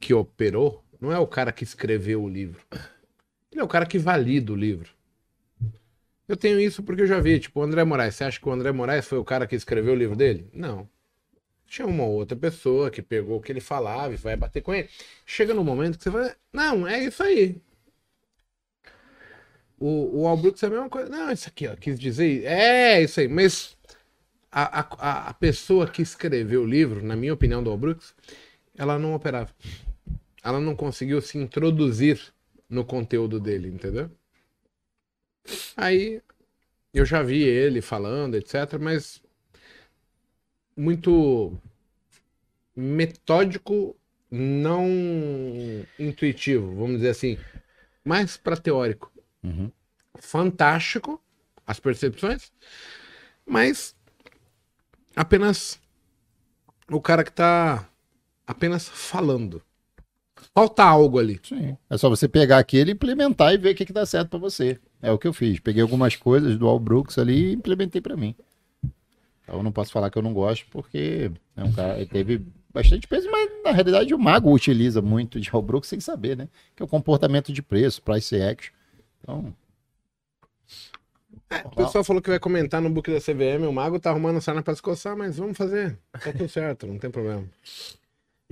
que 0.00 0.14
operou 0.14 0.82
não 1.00 1.12
é 1.12 1.18
o 1.18 1.26
cara 1.26 1.52
que 1.52 1.64
escreveu 1.64 2.22
o 2.22 2.28
livro. 2.28 2.60
Ele 3.52 3.60
é 3.60 3.64
o 3.64 3.68
cara 3.68 3.86
que 3.86 3.98
valida 3.98 4.52
o 4.52 4.56
livro. 4.56 4.90
Eu 6.26 6.36
tenho 6.36 6.58
isso 6.58 6.82
porque 6.82 7.02
eu 7.02 7.06
já 7.06 7.20
vi, 7.20 7.38
tipo, 7.38 7.60
o 7.60 7.62
André 7.62 7.84
Moraes. 7.84 8.14
Você 8.14 8.24
acha 8.24 8.40
que 8.40 8.48
o 8.48 8.52
André 8.52 8.72
Moraes 8.72 9.06
foi 9.06 9.18
o 9.18 9.24
cara 9.24 9.46
que 9.46 9.54
escreveu 9.54 9.92
o 9.92 9.96
livro 9.96 10.16
dele? 10.16 10.48
Não. 10.52 10.88
Tinha 11.66 11.86
uma 11.86 12.04
outra 12.04 12.36
pessoa 12.36 12.90
que 12.90 13.02
pegou 13.02 13.38
o 13.38 13.40
que 13.42 13.52
ele 13.52 13.60
falava 13.60 14.14
e 14.14 14.16
vai 14.16 14.36
bater 14.36 14.62
com 14.62 14.72
ele. 14.72 14.88
Chega 15.26 15.52
no 15.52 15.62
momento 15.62 15.98
que 15.98 16.04
você 16.04 16.10
fala, 16.10 16.34
não, 16.52 16.86
é 16.86 17.04
isso 17.04 17.22
aí. 17.22 17.60
O, 19.78 20.22
o 20.22 20.28
Al 20.28 20.36
Brooks 20.36 20.62
é 20.62 20.66
a 20.66 20.70
mesma 20.70 20.88
coisa. 20.88 21.08
Não, 21.10 21.30
isso 21.30 21.48
aqui, 21.48 21.66
ó, 21.66 21.74
quis 21.76 21.98
dizer. 21.98 22.44
É, 22.44 23.02
isso 23.02 23.20
aí. 23.20 23.28
Mas 23.28 23.76
a, 24.50 24.80
a, 24.80 25.28
a 25.28 25.34
pessoa 25.34 25.88
que 25.88 26.02
escreveu 26.02 26.62
o 26.62 26.66
livro, 26.66 27.04
na 27.04 27.16
minha 27.16 27.34
opinião, 27.34 27.62
do 27.62 27.70
Al 27.70 27.76
Brooks, 27.76 28.14
ela 28.76 28.98
não 28.98 29.14
operava. 29.14 29.50
Ela 30.42 30.60
não 30.60 30.76
conseguiu 30.76 31.20
se 31.20 31.36
introduzir 31.36 32.32
no 32.72 32.86
conteúdo 32.86 33.38
dele, 33.38 33.68
entendeu? 33.68 34.10
Aí 35.76 36.22
eu 36.94 37.04
já 37.04 37.22
vi 37.22 37.42
ele 37.42 37.82
falando, 37.82 38.34
etc., 38.34 38.78
mas 38.80 39.22
muito 40.74 41.52
metódico, 42.74 43.94
não 44.30 44.88
intuitivo, 45.98 46.74
vamos 46.74 46.96
dizer 46.96 47.10
assim, 47.10 47.38
mais 48.02 48.38
para 48.38 48.56
teórico. 48.56 49.12
Uhum. 49.42 49.70
Fantástico 50.18 51.22
as 51.66 51.78
percepções, 51.78 52.50
mas 53.44 53.94
apenas 55.14 55.78
o 56.90 57.02
cara 57.02 57.22
que 57.22 57.32
tá 57.32 57.86
apenas 58.46 58.88
falando. 58.88 59.62
Falta 60.54 60.84
algo 60.84 61.18
ali. 61.18 61.40
Sim. 61.42 61.76
É 61.88 61.96
só 61.96 62.08
você 62.10 62.28
pegar 62.28 62.58
aquele, 62.58 62.92
implementar 62.92 63.54
e 63.54 63.58
ver 63.58 63.72
o 63.72 63.74
que, 63.74 63.86
que 63.86 63.92
dá 63.92 64.04
certo 64.04 64.28
pra 64.28 64.38
você. 64.38 64.78
É 65.00 65.10
o 65.10 65.18
que 65.18 65.26
eu 65.26 65.32
fiz. 65.32 65.58
Peguei 65.58 65.82
algumas 65.82 66.14
coisas 66.14 66.58
do 66.58 66.68
Al 66.68 66.78
Brooks 66.78 67.16
ali 67.18 67.50
e 67.50 67.52
implementei 67.54 68.00
pra 68.00 68.16
mim. 68.16 68.34
Então 69.42 69.56
eu 69.56 69.62
não 69.62 69.72
posso 69.72 69.90
falar 69.90 70.10
que 70.10 70.18
eu 70.18 70.22
não 70.22 70.34
gosto, 70.34 70.66
porque 70.70 71.30
é 71.56 71.64
um 71.64 71.72
cara, 71.72 71.96
ele 71.96 72.06
teve 72.06 72.46
bastante 72.72 73.08
peso, 73.08 73.28
mas 73.30 73.50
na 73.64 73.72
realidade 73.72 74.14
o 74.14 74.18
mago 74.18 74.52
utiliza 74.52 75.02
muito 75.02 75.40
de 75.40 75.50
Al 75.52 75.62
Brooks 75.62 75.88
sem 75.88 76.00
saber, 76.00 76.36
né? 76.36 76.48
Que 76.76 76.82
é 76.82 76.84
o 76.84 76.88
comportamento 76.88 77.52
de 77.52 77.62
preço, 77.62 78.02
price 78.02 78.40
action. 78.40 78.72
Então, 79.20 79.54
O 81.64 81.76
pessoal 81.76 82.04
falou 82.04 82.22
que 82.22 82.30
vai 82.30 82.38
comentar 82.38 82.80
no 82.80 82.90
book 82.90 83.10
da 83.10 83.20
CVM. 83.20 83.66
O 83.68 83.72
Mago 83.72 83.98
tá 84.00 84.10
arrumando 84.10 84.40
sarna 84.40 84.62
pra 84.62 84.74
se 84.74 84.82
coçar, 84.82 85.16
mas 85.16 85.36
vamos 85.36 85.56
fazer. 85.56 85.98
Tá 86.12 86.32
tudo 86.32 86.48
certo, 86.48 86.86
não 86.86 86.98
tem 86.98 87.10
problema. 87.10 87.44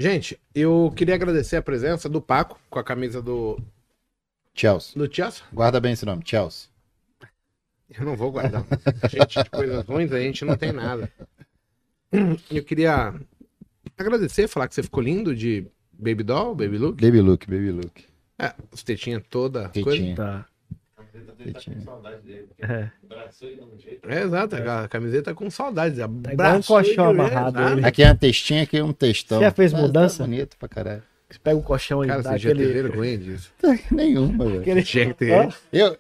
Gente, 0.00 0.40
eu 0.54 0.90
queria 0.96 1.14
agradecer 1.14 1.56
a 1.56 1.62
presença 1.62 2.08
do 2.08 2.22
Paco 2.22 2.58
com 2.70 2.78
a 2.78 2.82
camisa 2.82 3.20
do, 3.20 3.60
Chelsea. 4.54 4.98
do 4.98 5.14
Chelsea. 5.14 5.44
Guarda 5.52 5.78
bem 5.78 5.92
esse 5.92 6.06
nome, 6.06 6.22
Chelsea. 6.24 6.70
Eu 7.90 8.06
não 8.06 8.16
vou 8.16 8.32
guardar. 8.32 8.64
Gente, 9.10 9.42
de 9.42 9.50
coisas 9.50 9.84
ruins 9.84 10.10
a 10.10 10.18
gente 10.18 10.42
não 10.42 10.56
tem 10.56 10.72
nada. 10.72 11.12
Eu 12.50 12.64
queria 12.64 13.12
agradecer, 13.98 14.48
falar 14.48 14.68
que 14.68 14.74
você 14.74 14.82
ficou 14.82 15.02
lindo 15.02 15.36
de 15.36 15.66
Baby 15.92 16.22
Doll, 16.22 16.54
Baby 16.54 16.78
Look. 16.78 16.98
Baby 17.04 17.20
look, 17.20 17.46
baby 17.46 17.70
look. 17.70 18.04
É, 18.38 18.54
os 18.72 18.82
tetinhas 18.82 19.22
toda. 19.28 19.66
as 19.66 19.72
Tetinha. 19.72 19.84
coisas. 19.84 20.16
Tá. 20.16 20.46
Dele 21.38 21.52
tá 21.52 21.60
com 21.72 21.80
saudade 21.80 22.22
dele. 22.22 22.48
É. 22.60 22.88
Ele 23.42 23.54
de 23.56 23.62
um 23.62 23.78
jeito. 23.78 24.08
É, 24.10 24.22
exato, 24.22 24.56
a 24.56 24.88
camiseta 24.88 25.34
com 25.34 25.50
saudades. 25.50 25.98
Tá 25.98 26.32
igual 26.32 26.56
um 26.56 26.62
colchão 26.62 27.10
amarrado 27.10 27.58
Ah. 27.58 27.86
Aqui 27.86 28.02
é 28.02 28.06
uma 28.06 28.14
testinha, 28.14 28.62
aqui 28.62 28.78
é 28.78 28.84
um 28.84 28.92
textão. 28.92 29.38
Você 29.38 29.44
já 29.44 29.50
fez 29.50 29.72
Tá- 29.72 29.78
mudança? 29.78 30.18
Tá 30.18 30.24
bonito 30.24 30.56
pra 30.58 30.68
caralho. 30.68 31.02
Você 31.30 31.38
pega 31.38 31.56
o 31.56 31.62
colchão 31.62 32.04
e 32.04 32.08
Cara, 32.08 32.22
dá 32.22 32.32
você 32.32 32.38
já 32.38 32.50
teve 32.50 32.72
vergonha 32.72 33.16
disso. 33.16 33.52
Nenhuma, 33.90 34.44
velho. 34.46 34.60
aquele... 34.60 34.82
Tinha 34.82 35.14
que 35.14 35.24
Eu, 35.72 35.96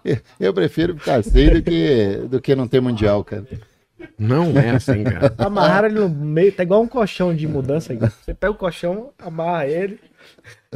eu 0.38 0.54
prefiro 0.54 0.96
ficar 0.96 1.24
sem 1.24 1.50
do 1.50 1.62
que, 1.62 2.20
do 2.28 2.40
que 2.40 2.54
não 2.54 2.68
ter 2.68 2.80
mundial, 2.80 3.24
cara. 3.24 3.44
Não 4.18 4.56
é 4.58 4.70
assim, 4.70 5.02
cara. 5.02 5.34
Amarraram 5.38 5.88
ele 5.88 5.98
no 5.98 6.08
meio, 6.08 6.52
tá 6.52 6.62
igual 6.62 6.82
um 6.82 6.88
colchão 6.88 7.34
de 7.34 7.48
mudança 7.48 7.92
aí. 7.92 7.98
Você 7.98 8.32
pega 8.34 8.52
o 8.52 8.56
colchão, 8.56 9.10
amarra 9.18 9.66
ele 9.66 9.98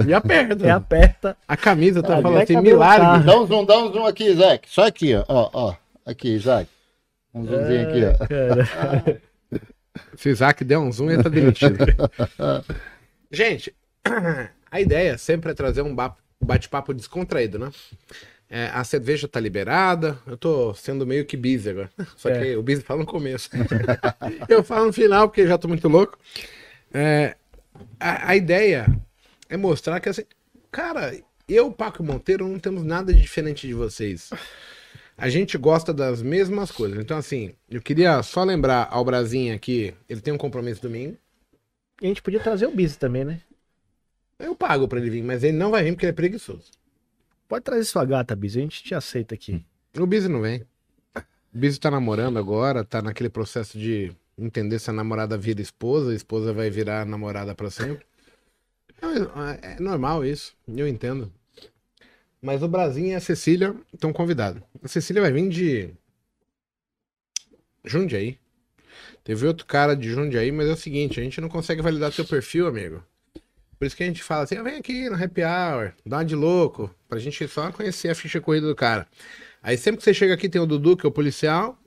E 0.06 0.12
aperta. 0.14 0.66
e 0.66 0.70
aperta. 0.70 1.36
A 1.46 1.56
camisa 1.56 2.02
tá 2.02 2.18
Ah, 2.18 2.22
falando 2.22 2.42
assim, 2.42 2.60
milagre. 2.60 3.06
tá. 3.06 3.18
Dá 3.18 3.40
um 3.40 3.46
zoom, 3.46 3.64
dá 3.64 3.78
um 3.78 3.92
zoom 3.92 4.06
aqui, 4.06 4.24
Isaac. 4.30 4.68
Só 4.70 4.86
aqui, 4.86 5.14
ó. 5.14 5.24
Ó, 5.28 5.50
ó. 5.52 5.74
Aqui, 6.06 6.28
Isaac. 6.28 6.68
Um 7.34 7.44
zoomzinho 7.44 7.88
aqui, 7.88 8.00
ó. 8.04 8.26
Cara, 8.26 9.20
Se 10.16 10.28
o 10.28 10.32
Isaac 10.32 10.64
der 10.64 10.78
um 10.78 10.90
zoom, 10.92 11.10
ele 11.10 11.22
tá 11.22 11.28
demitido. 11.28 11.76
Gente, 13.30 13.74
a 14.70 14.80
ideia 14.80 15.18
sempre 15.18 15.50
é 15.50 15.54
trazer 15.54 15.82
um 15.82 15.94
ba- 15.94 16.16
bate-papo 16.40 16.94
descontraído, 16.94 17.58
né? 17.58 17.70
É, 18.50 18.70
a 18.72 18.82
cerveja 18.84 19.28
tá 19.28 19.38
liberada. 19.38 20.16
Eu 20.26 20.36
tô 20.36 20.72
sendo 20.74 21.06
meio 21.06 21.24
que 21.26 21.36
busy 21.36 21.68
agora. 21.70 21.90
Só 22.16 22.30
que 22.30 22.52
É. 22.52 22.56
o 22.56 22.62
busy 22.62 22.80
fala 22.82 23.00
no 23.00 23.06
começo. 23.06 23.50
eu 24.48 24.62
falo 24.64 24.86
no 24.86 24.92
final, 24.92 25.28
porque 25.28 25.46
já 25.46 25.58
tô 25.58 25.68
muito 25.68 25.86
louco. 25.88 26.18
É, 26.94 27.34
a, 28.00 28.30
a 28.30 28.36
ideia 28.36 28.86
é 29.48 29.56
mostrar 29.56 30.00
que 30.00 30.08
assim, 30.08 30.24
cara, 30.70 31.18
eu, 31.48 31.72
Paco 31.72 32.02
Monteiro, 32.02 32.46
não 32.46 32.58
temos 32.58 32.84
nada 32.84 33.12
de 33.12 33.20
diferente 33.20 33.66
de 33.66 33.74
vocês. 33.74 34.30
A 35.16 35.28
gente 35.28 35.56
gosta 35.58 35.92
das 35.92 36.22
mesmas 36.22 36.70
coisas. 36.70 36.98
Então, 36.98 37.16
assim, 37.16 37.54
eu 37.68 37.80
queria 37.80 38.22
só 38.22 38.44
lembrar 38.44 38.86
ao 38.90 39.04
Brasinha 39.04 39.58
que 39.58 39.94
ele 40.08 40.20
tem 40.20 40.32
um 40.32 40.38
compromisso 40.38 40.82
domingo. 40.82 41.16
E 42.00 42.04
a 42.04 42.08
gente 42.08 42.22
podia 42.22 42.38
trazer 42.38 42.66
o 42.66 42.70
Bis 42.70 42.96
também, 42.96 43.24
né? 43.24 43.40
Eu 44.38 44.54
pago 44.54 44.86
pra 44.86 45.00
ele 45.00 45.10
vir, 45.10 45.24
mas 45.24 45.42
ele 45.42 45.56
não 45.56 45.72
vai 45.72 45.82
vir 45.82 45.92
porque 45.92 46.06
ele 46.06 46.10
é 46.10 46.14
preguiçoso. 46.14 46.70
Pode 47.48 47.64
trazer 47.64 47.84
sua 47.84 48.04
gata, 48.04 48.36
Bis, 48.36 48.56
a 48.56 48.60
gente 48.60 48.84
te 48.84 48.94
aceita 48.94 49.34
aqui. 49.34 49.64
O 49.96 50.06
Bizzy 50.06 50.28
não 50.28 50.42
vem. 50.42 50.64
O 51.16 51.58
Bizzy 51.58 51.80
tá 51.80 51.90
namorando 51.90 52.38
agora, 52.38 52.84
tá 52.84 53.02
naquele 53.02 53.30
processo 53.30 53.76
de 53.76 54.12
entender 54.38 54.78
se 54.78 54.90
a 54.90 54.92
namorada 54.92 55.36
vira 55.36 55.60
esposa, 55.60 56.12
a 56.12 56.14
esposa 56.14 56.52
vai 56.52 56.70
virar 56.70 57.04
namorada 57.04 57.54
pra 57.54 57.70
sempre. 57.70 58.06
É 59.00 59.74
é 59.74 59.80
normal 59.80 60.24
isso, 60.24 60.54
eu 60.68 60.86
entendo. 60.86 61.32
Mas 62.40 62.62
o 62.62 62.68
Brasinha 62.68 63.12
e 63.12 63.14
a 63.14 63.20
Cecília 63.20 63.74
estão 63.92 64.12
convidados. 64.12 64.62
A 64.82 64.88
Cecília 64.88 65.22
vai 65.22 65.32
vir 65.32 65.48
de 65.48 65.90
Jundiaí. 67.84 68.38
Teve 69.24 69.46
outro 69.46 69.66
cara 69.66 69.94
de 69.94 70.10
Jundiaí, 70.10 70.50
mas 70.52 70.68
é 70.68 70.72
o 70.72 70.76
seguinte, 70.76 71.20
a 71.20 71.22
gente 71.22 71.40
não 71.40 71.48
consegue 71.48 71.82
validar 71.82 72.12
teu 72.12 72.24
perfil, 72.24 72.66
amigo. 72.66 73.02
Por 73.78 73.86
isso 73.86 73.96
que 73.96 74.02
a 74.02 74.06
gente 74.06 74.22
fala 74.22 74.42
assim, 74.42 74.56
ah, 74.56 74.62
vem 74.62 74.76
aqui 74.76 75.08
no 75.08 75.22
happy 75.22 75.42
hour, 75.42 75.92
dá 76.04 76.18
uma 76.18 76.24
de 76.24 76.34
louco, 76.34 76.92
pra 77.08 77.18
gente 77.18 77.46
só 77.46 77.70
conhecer 77.70 78.08
a 78.08 78.14
ficha 78.14 78.40
corrida 78.40 78.66
do 78.66 78.74
cara. 78.74 79.06
Aí 79.62 79.76
sempre 79.76 79.98
que 79.98 80.04
você 80.04 80.14
chega 80.14 80.34
aqui 80.34 80.48
tem 80.48 80.60
o 80.60 80.66
Dudu, 80.66 80.96
que 80.96 81.06
é 81.06 81.08
o 81.08 81.12
policial, 81.12 81.78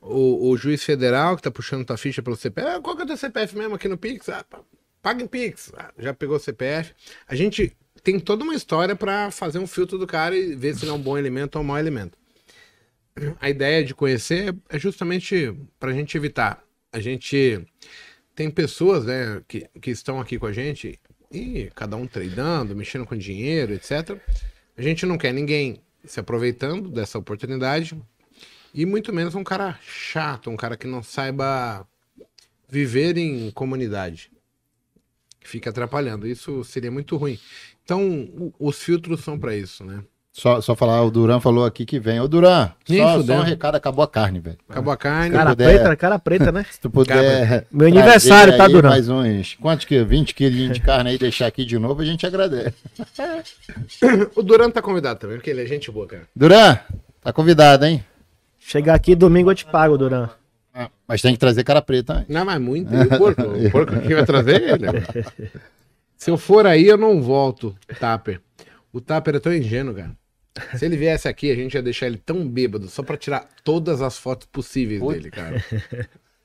o, 0.00 0.50
o 0.50 0.56
juiz 0.56 0.82
federal, 0.82 1.36
que 1.36 1.42
tá 1.42 1.50
puxando 1.50 1.84
tua 1.84 1.96
ficha 1.96 2.22
pelo 2.22 2.36
CPF. 2.36 2.68
Ah, 2.68 2.80
qual 2.80 2.96
que 2.96 3.02
é 3.02 3.04
o 3.04 3.08
teu 3.08 3.16
CPF 3.16 3.56
mesmo 3.56 3.74
aqui 3.74 3.88
no 3.88 3.98
Pix? 3.98 4.28
Ah, 4.28 4.44
paga 5.02 5.22
em 5.22 5.26
Pix. 5.26 5.72
Ah, 5.76 5.92
já 5.98 6.14
pegou 6.14 6.36
o 6.36 6.40
CPF. 6.40 6.94
A 7.26 7.34
gente 7.34 7.76
tem 8.02 8.18
toda 8.18 8.44
uma 8.44 8.54
história 8.54 8.96
pra 8.96 9.30
fazer 9.30 9.58
um 9.58 9.66
filtro 9.66 9.98
do 9.98 10.06
cara 10.06 10.36
e 10.36 10.54
ver 10.54 10.74
se 10.74 10.84
ele 10.84 10.90
é 10.90 10.94
um 10.94 11.02
bom 11.02 11.18
elemento 11.18 11.56
ou 11.56 11.62
um 11.62 11.66
mau 11.66 11.78
elemento. 11.78 12.18
A 13.40 13.50
ideia 13.50 13.84
de 13.84 13.94
conhecer 13.94 14.54
é 14.68 14.78
justamente 14.78 15.54
pra 15.78 15.92
gente 15.92 16.16
evitar. 16.16 16.62
A 16.92 17.00
gente 17.00 17.64
tem 18.34 18.50
pessoas 18.50 19.04
né, 19.04 19.42
que, 19.46 19.66
que 19.80 19.90
estão 19.90 20.20
aqui 20.20 20.38
com 20.38 20.46
a 20.46 20.52
gente 20.52 20.98
e 21.30 21.70
cada 21.74 21.96
um 21.96 22.06
tradando, 22.06 22.74
mexendo 22.74 23.04
com 23.04 23.16
dinheiro, 23.16 23.72
etc. 23.72 24.16
A 24.76 24.82
gente 24.82 25.04
não 25.04 25.18
quer 25.18 25.32
ninguém 25.32 25.80
se 26.04 26.18
aproveitando 26.18 26.88
dessa 26.88 27.18
oportunidade 27.18 28.00
e 28.72 28.86
muito 28.86 29.12
menos 29.12 29.34
um 29.34 29.44
cara 29.44 29.78
chato, 29.82 30.48
um 30.48 30.56
cara 30.56 30.76
que 30.76 30.86
não 30.86 31.02
saiba 31.02 31.86
viver 32.68 33.16
em 33.18 33.50
comunidade. 33.50 34.30
Que 35.40 35.48
fica 35.48 35.70
atrapalhando. 35.70 36.26
Isso 36.26 36.62
seria 36.64 36.90
muito 36.90 37.16
ruim. 37.16 37.38
Então, 37.84 38.02
o- 38.08 38.52
os 38.58 38.76
filtros 38.82 39.20
são 39.20 39.38
para 39.38 39.56
isso, 39.56 39.82
né? 39.84 40.00
Só, 40.32 40.60
só 40.60 40.76
falar, 40.76 41.02
o 41.02 41.10
Duran 41.10 41.40
falou 41.40 41.64
aqui 41.64 41.84
que 41.84 41.98
vem. 41.98 42.20
Ô, 42.20 42.28
Duran, 42.28 42.70
só, 42.86 43.20
só 43.20 43.32
um 43.32 43.42
recado, 43.42 43.74
acabou 43.74 44.04
a 44.04 44.08
carne, 44.08 44.38
velho. 44.38 44.58
Acabou 44.68 44.92
a 44.92 44.96
carne. 44.96 45.30
Cara 45.34 45.50
puder- 45.50 45.74
preta, 45.80 45.96
cara 45.96 46.18
preta, 46.20 46.52
né? 46.52 46.64
Se 46.70 46.80
tu 46.80 46.88
puder. 46.88 47.66
Meu 47.72 47.88
aniversário, 47.88 48.56
tá, 48.56 48.68
Duran? 48.68 48.90
Mais 48.90 49.08
uns, 49.08 49.56
quantos 49.60 49.84
que? 49.86 50.04
20 50.04 50.32
quilos 50.34 50.72
de 50.72 50.80
carne 50.80 51.10
aí, 51.10 51.18
deixar 51.18 51.48
aqui 51.48 51.64
de 51.64 51.76
novo, 51.80 52.00
a 52.00 52.04
gente 52.04 52.24
agradece. 52.24 52.76
O 54.36 54.42
Duran 54.42 54.70
tá 54.70 54.80
convidado 54.80 55.18
também, 55.20 55.36
porque 55.36 55.50
ele 55.50 55.62
é 55.62 55.66
gente 55.66 55.90
boa, 55.90 56.06
cara. 56.06 56.22
Duran, 56.34 56.78
tá 57.20 57.32
convidado, 57.32 57.84
hein? 57.86 58.04
Chegar 58.58 58.94
aqui 58.94 59.14
domingo 59.16 59.50
eu 59.50 59.54
te 59.54 59.64
pago, 59.66 59.98
Duran. 59.98 60.28
Ah, 60.72 60.90
Mas 61.06 61.20
tem 61.20 61.32
que 61.32 61.38
trazer 61.40 61.64
cara 61.64 61.82
preta. 61.82 62.20
hein? 62.20 62.26
Não, 62.28 62.44
mas 62.44 62.60
muito. 62.60 62.92
E 62.94 63.02
o 63.02 63.18
porco? 63.18 63.42
O 63.42 63.70
porco 63.70 64.00
que 64.00 64.14
vai 64.14 64.24
trazer 64.24 64.62
ele? 64.62 64.86
Se 66.16 66.30
eu 66.30 66.36
for 66.38 66.66
aí, 66.66 66.86
eu 66.86 66.96
não 66.98 67.20
volto, 67.22 67.76
Tapper. 67.98 68.40
O 68.92 69.00
Tapper 69.00 69.36
é 69.36 69.40
tão 69.40 69.54
ingênuo, 69.54 69.94
cara. 69.94 70.16
Se 70.76 70.84
ele 70.84 70.96
viesse 70.96 71.26
aqui, 71.28 71.50
a 71.50 71.54
gente 71.54 71.74
ia 71.74 71.82
deixar 71.82 72.06
ele 72.06 72.18
tão 72.18 72.46
bêbado 72.46 72.88
só 72.88 73.02
pra 73.02 73.16
tirar 73.16 73.48
todas 73.64 74.02
as 74.02 74.18
fotos 74.18 74.46
possíveis 74.50 75.00
Puta. 75.00 75.14
dele, 75.14 75.30
cara. 75.30 75.64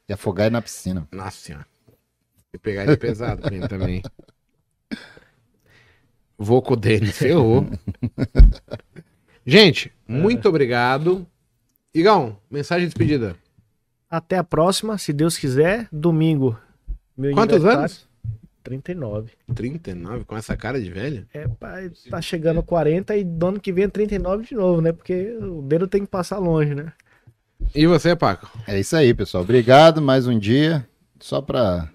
E 0.07 0.13
afogar 0.13 0.45
ele 0.47 0.53
na 0.53 0.61
piscina. 0.61 1.07
Nossa 1.11 1.37
senhora. 1.37 1.65
E 2.53 2.57
pegar 2.57 2.83
ele 2.83 2.95
pesado 2.95 3.41
com 3.41 3.53
ele 3.53 3.67
também. 3.67 4.01
Vou 6.37 6.61
com 6.61 6.73
o 6.73 6.77
Denis, 6.77 7.17
ferrou. 7.17 7.67
Gente, 9.45 9.91
muito 10.07 10.47
obrigado. 10.49 11.25
Igão, 11.93 12.37
mensagem 12.49 12.87
de 12.87 12.93
despedida. 12.93 13.35
Até 14.15 14.37
a 14.37 14.45
próxima, 14.45 14.97
se 14.97 15.11
Deus 15.11 15.37
quiser. 15.37 15.89
Domingo. 15.91 16.57
meu 17.17 17.33
Quantos 17.33 17.65
anos? 17.65 18.07
39. 18.63 19.33
39, 19.53 20.23
com 20.23 20.37
essa 20.37 20.55
cara 20.55 20.81
de 20.81 20.89
velho? 20.89 21.27
É, 21.33 21.45
pai, 21.49 21.91
tá 22.09 22.21
chegando 22.21 22.63
40 22.63 23.13
e 23.17 23.25
do 23.25 23.47
ano 23.47 23.59
que 23.59 23.73
vem 23.73 23.83
é 23.83 23.87
39 23.89 24.45
de 24.45 24.55
novo, 24.55 24.81
né? 24.81 24.93
Porque 24.93 25.35
o 25.35 25.61
dedo 25.61 25.85
tem 25.85 26.05
que 26.05 26.07
passar 26.07 26.37
longe, 26.37 26.73
né? 26.73 26.93
E 27.75 27.85
você, 27.85 28.15
Paco? 28.15 28.49
É 28.65 28.79
isso 28.79 28.95
aí, 28.95 29.13
pessoal. 29.13 29.43
Obrigado 29.43 30.01
mais 30.01 30.27
um 30.27 30.39
dia. 30.39 30.87
Só 31.19 31.41
para 31.41 31.89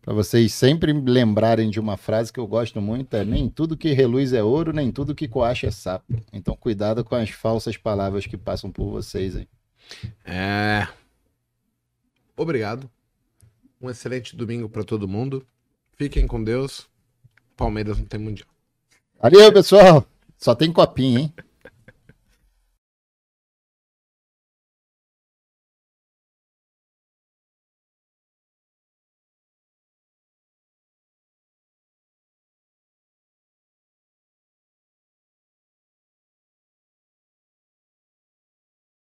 para 0.00 0.14
vocês 0.14 0.54
sempre 0.54 0.94
me 0.94 1.08
lembrarem 1.10 1.68
de 1.68 1.78
uma 1.78 1.98
frase 1.98 2.32
que 2.32 2.40
eu 2.40 2.46
gosto 2.46 2.80
muito, 2.80 3.14
é 3.14 3.26
nem 3.26 3.46
tudo 3.46 3.76
que 3.76 3.92
reluz 3.92 4.32
é 4.32 4.42
ouro, 4.42 4.72
nem 4.72 4.90
tudo 4.90 5.14
que 5.14 5.28
coacha 5.28 5.66
é 5.66 5.70
sapo. 5.70 6.06
Então 6.32 6.56
cuidado 6.56 7.04
com 7.04 7.14
as 7.14 7.28
falsas 7.28 7.76
palavras 7.76 8.26
que 8.26 8.38
passam 8.38 8.72
por 8.72 8.90
vocês 8.90 9.36
aí. 9.36 9.46
É. 10.24 10.88
Obrigado. 12.40 12.90
Um 13.78 13.90
excelente 13.90 14.34
domingo 14.34 14.66
para 14.66 14.82
todo 14.82 15.06
mundo. 15.06 15.46
Fiquem 15.92 16.26
com 16.26 16.42
Deus. 16.42 16.88
Palmeiras 17.54 17.98
não 17.98 18.06
tem 18.06 18.18
mundial. 18.18 18.48
Valeu, 19.20 19.52
pessoal. 19.52 20.06
Só 20.38 20.54
tem 20.54 20.72
copinho, 20.72 21.18
hein? 21.18 21.34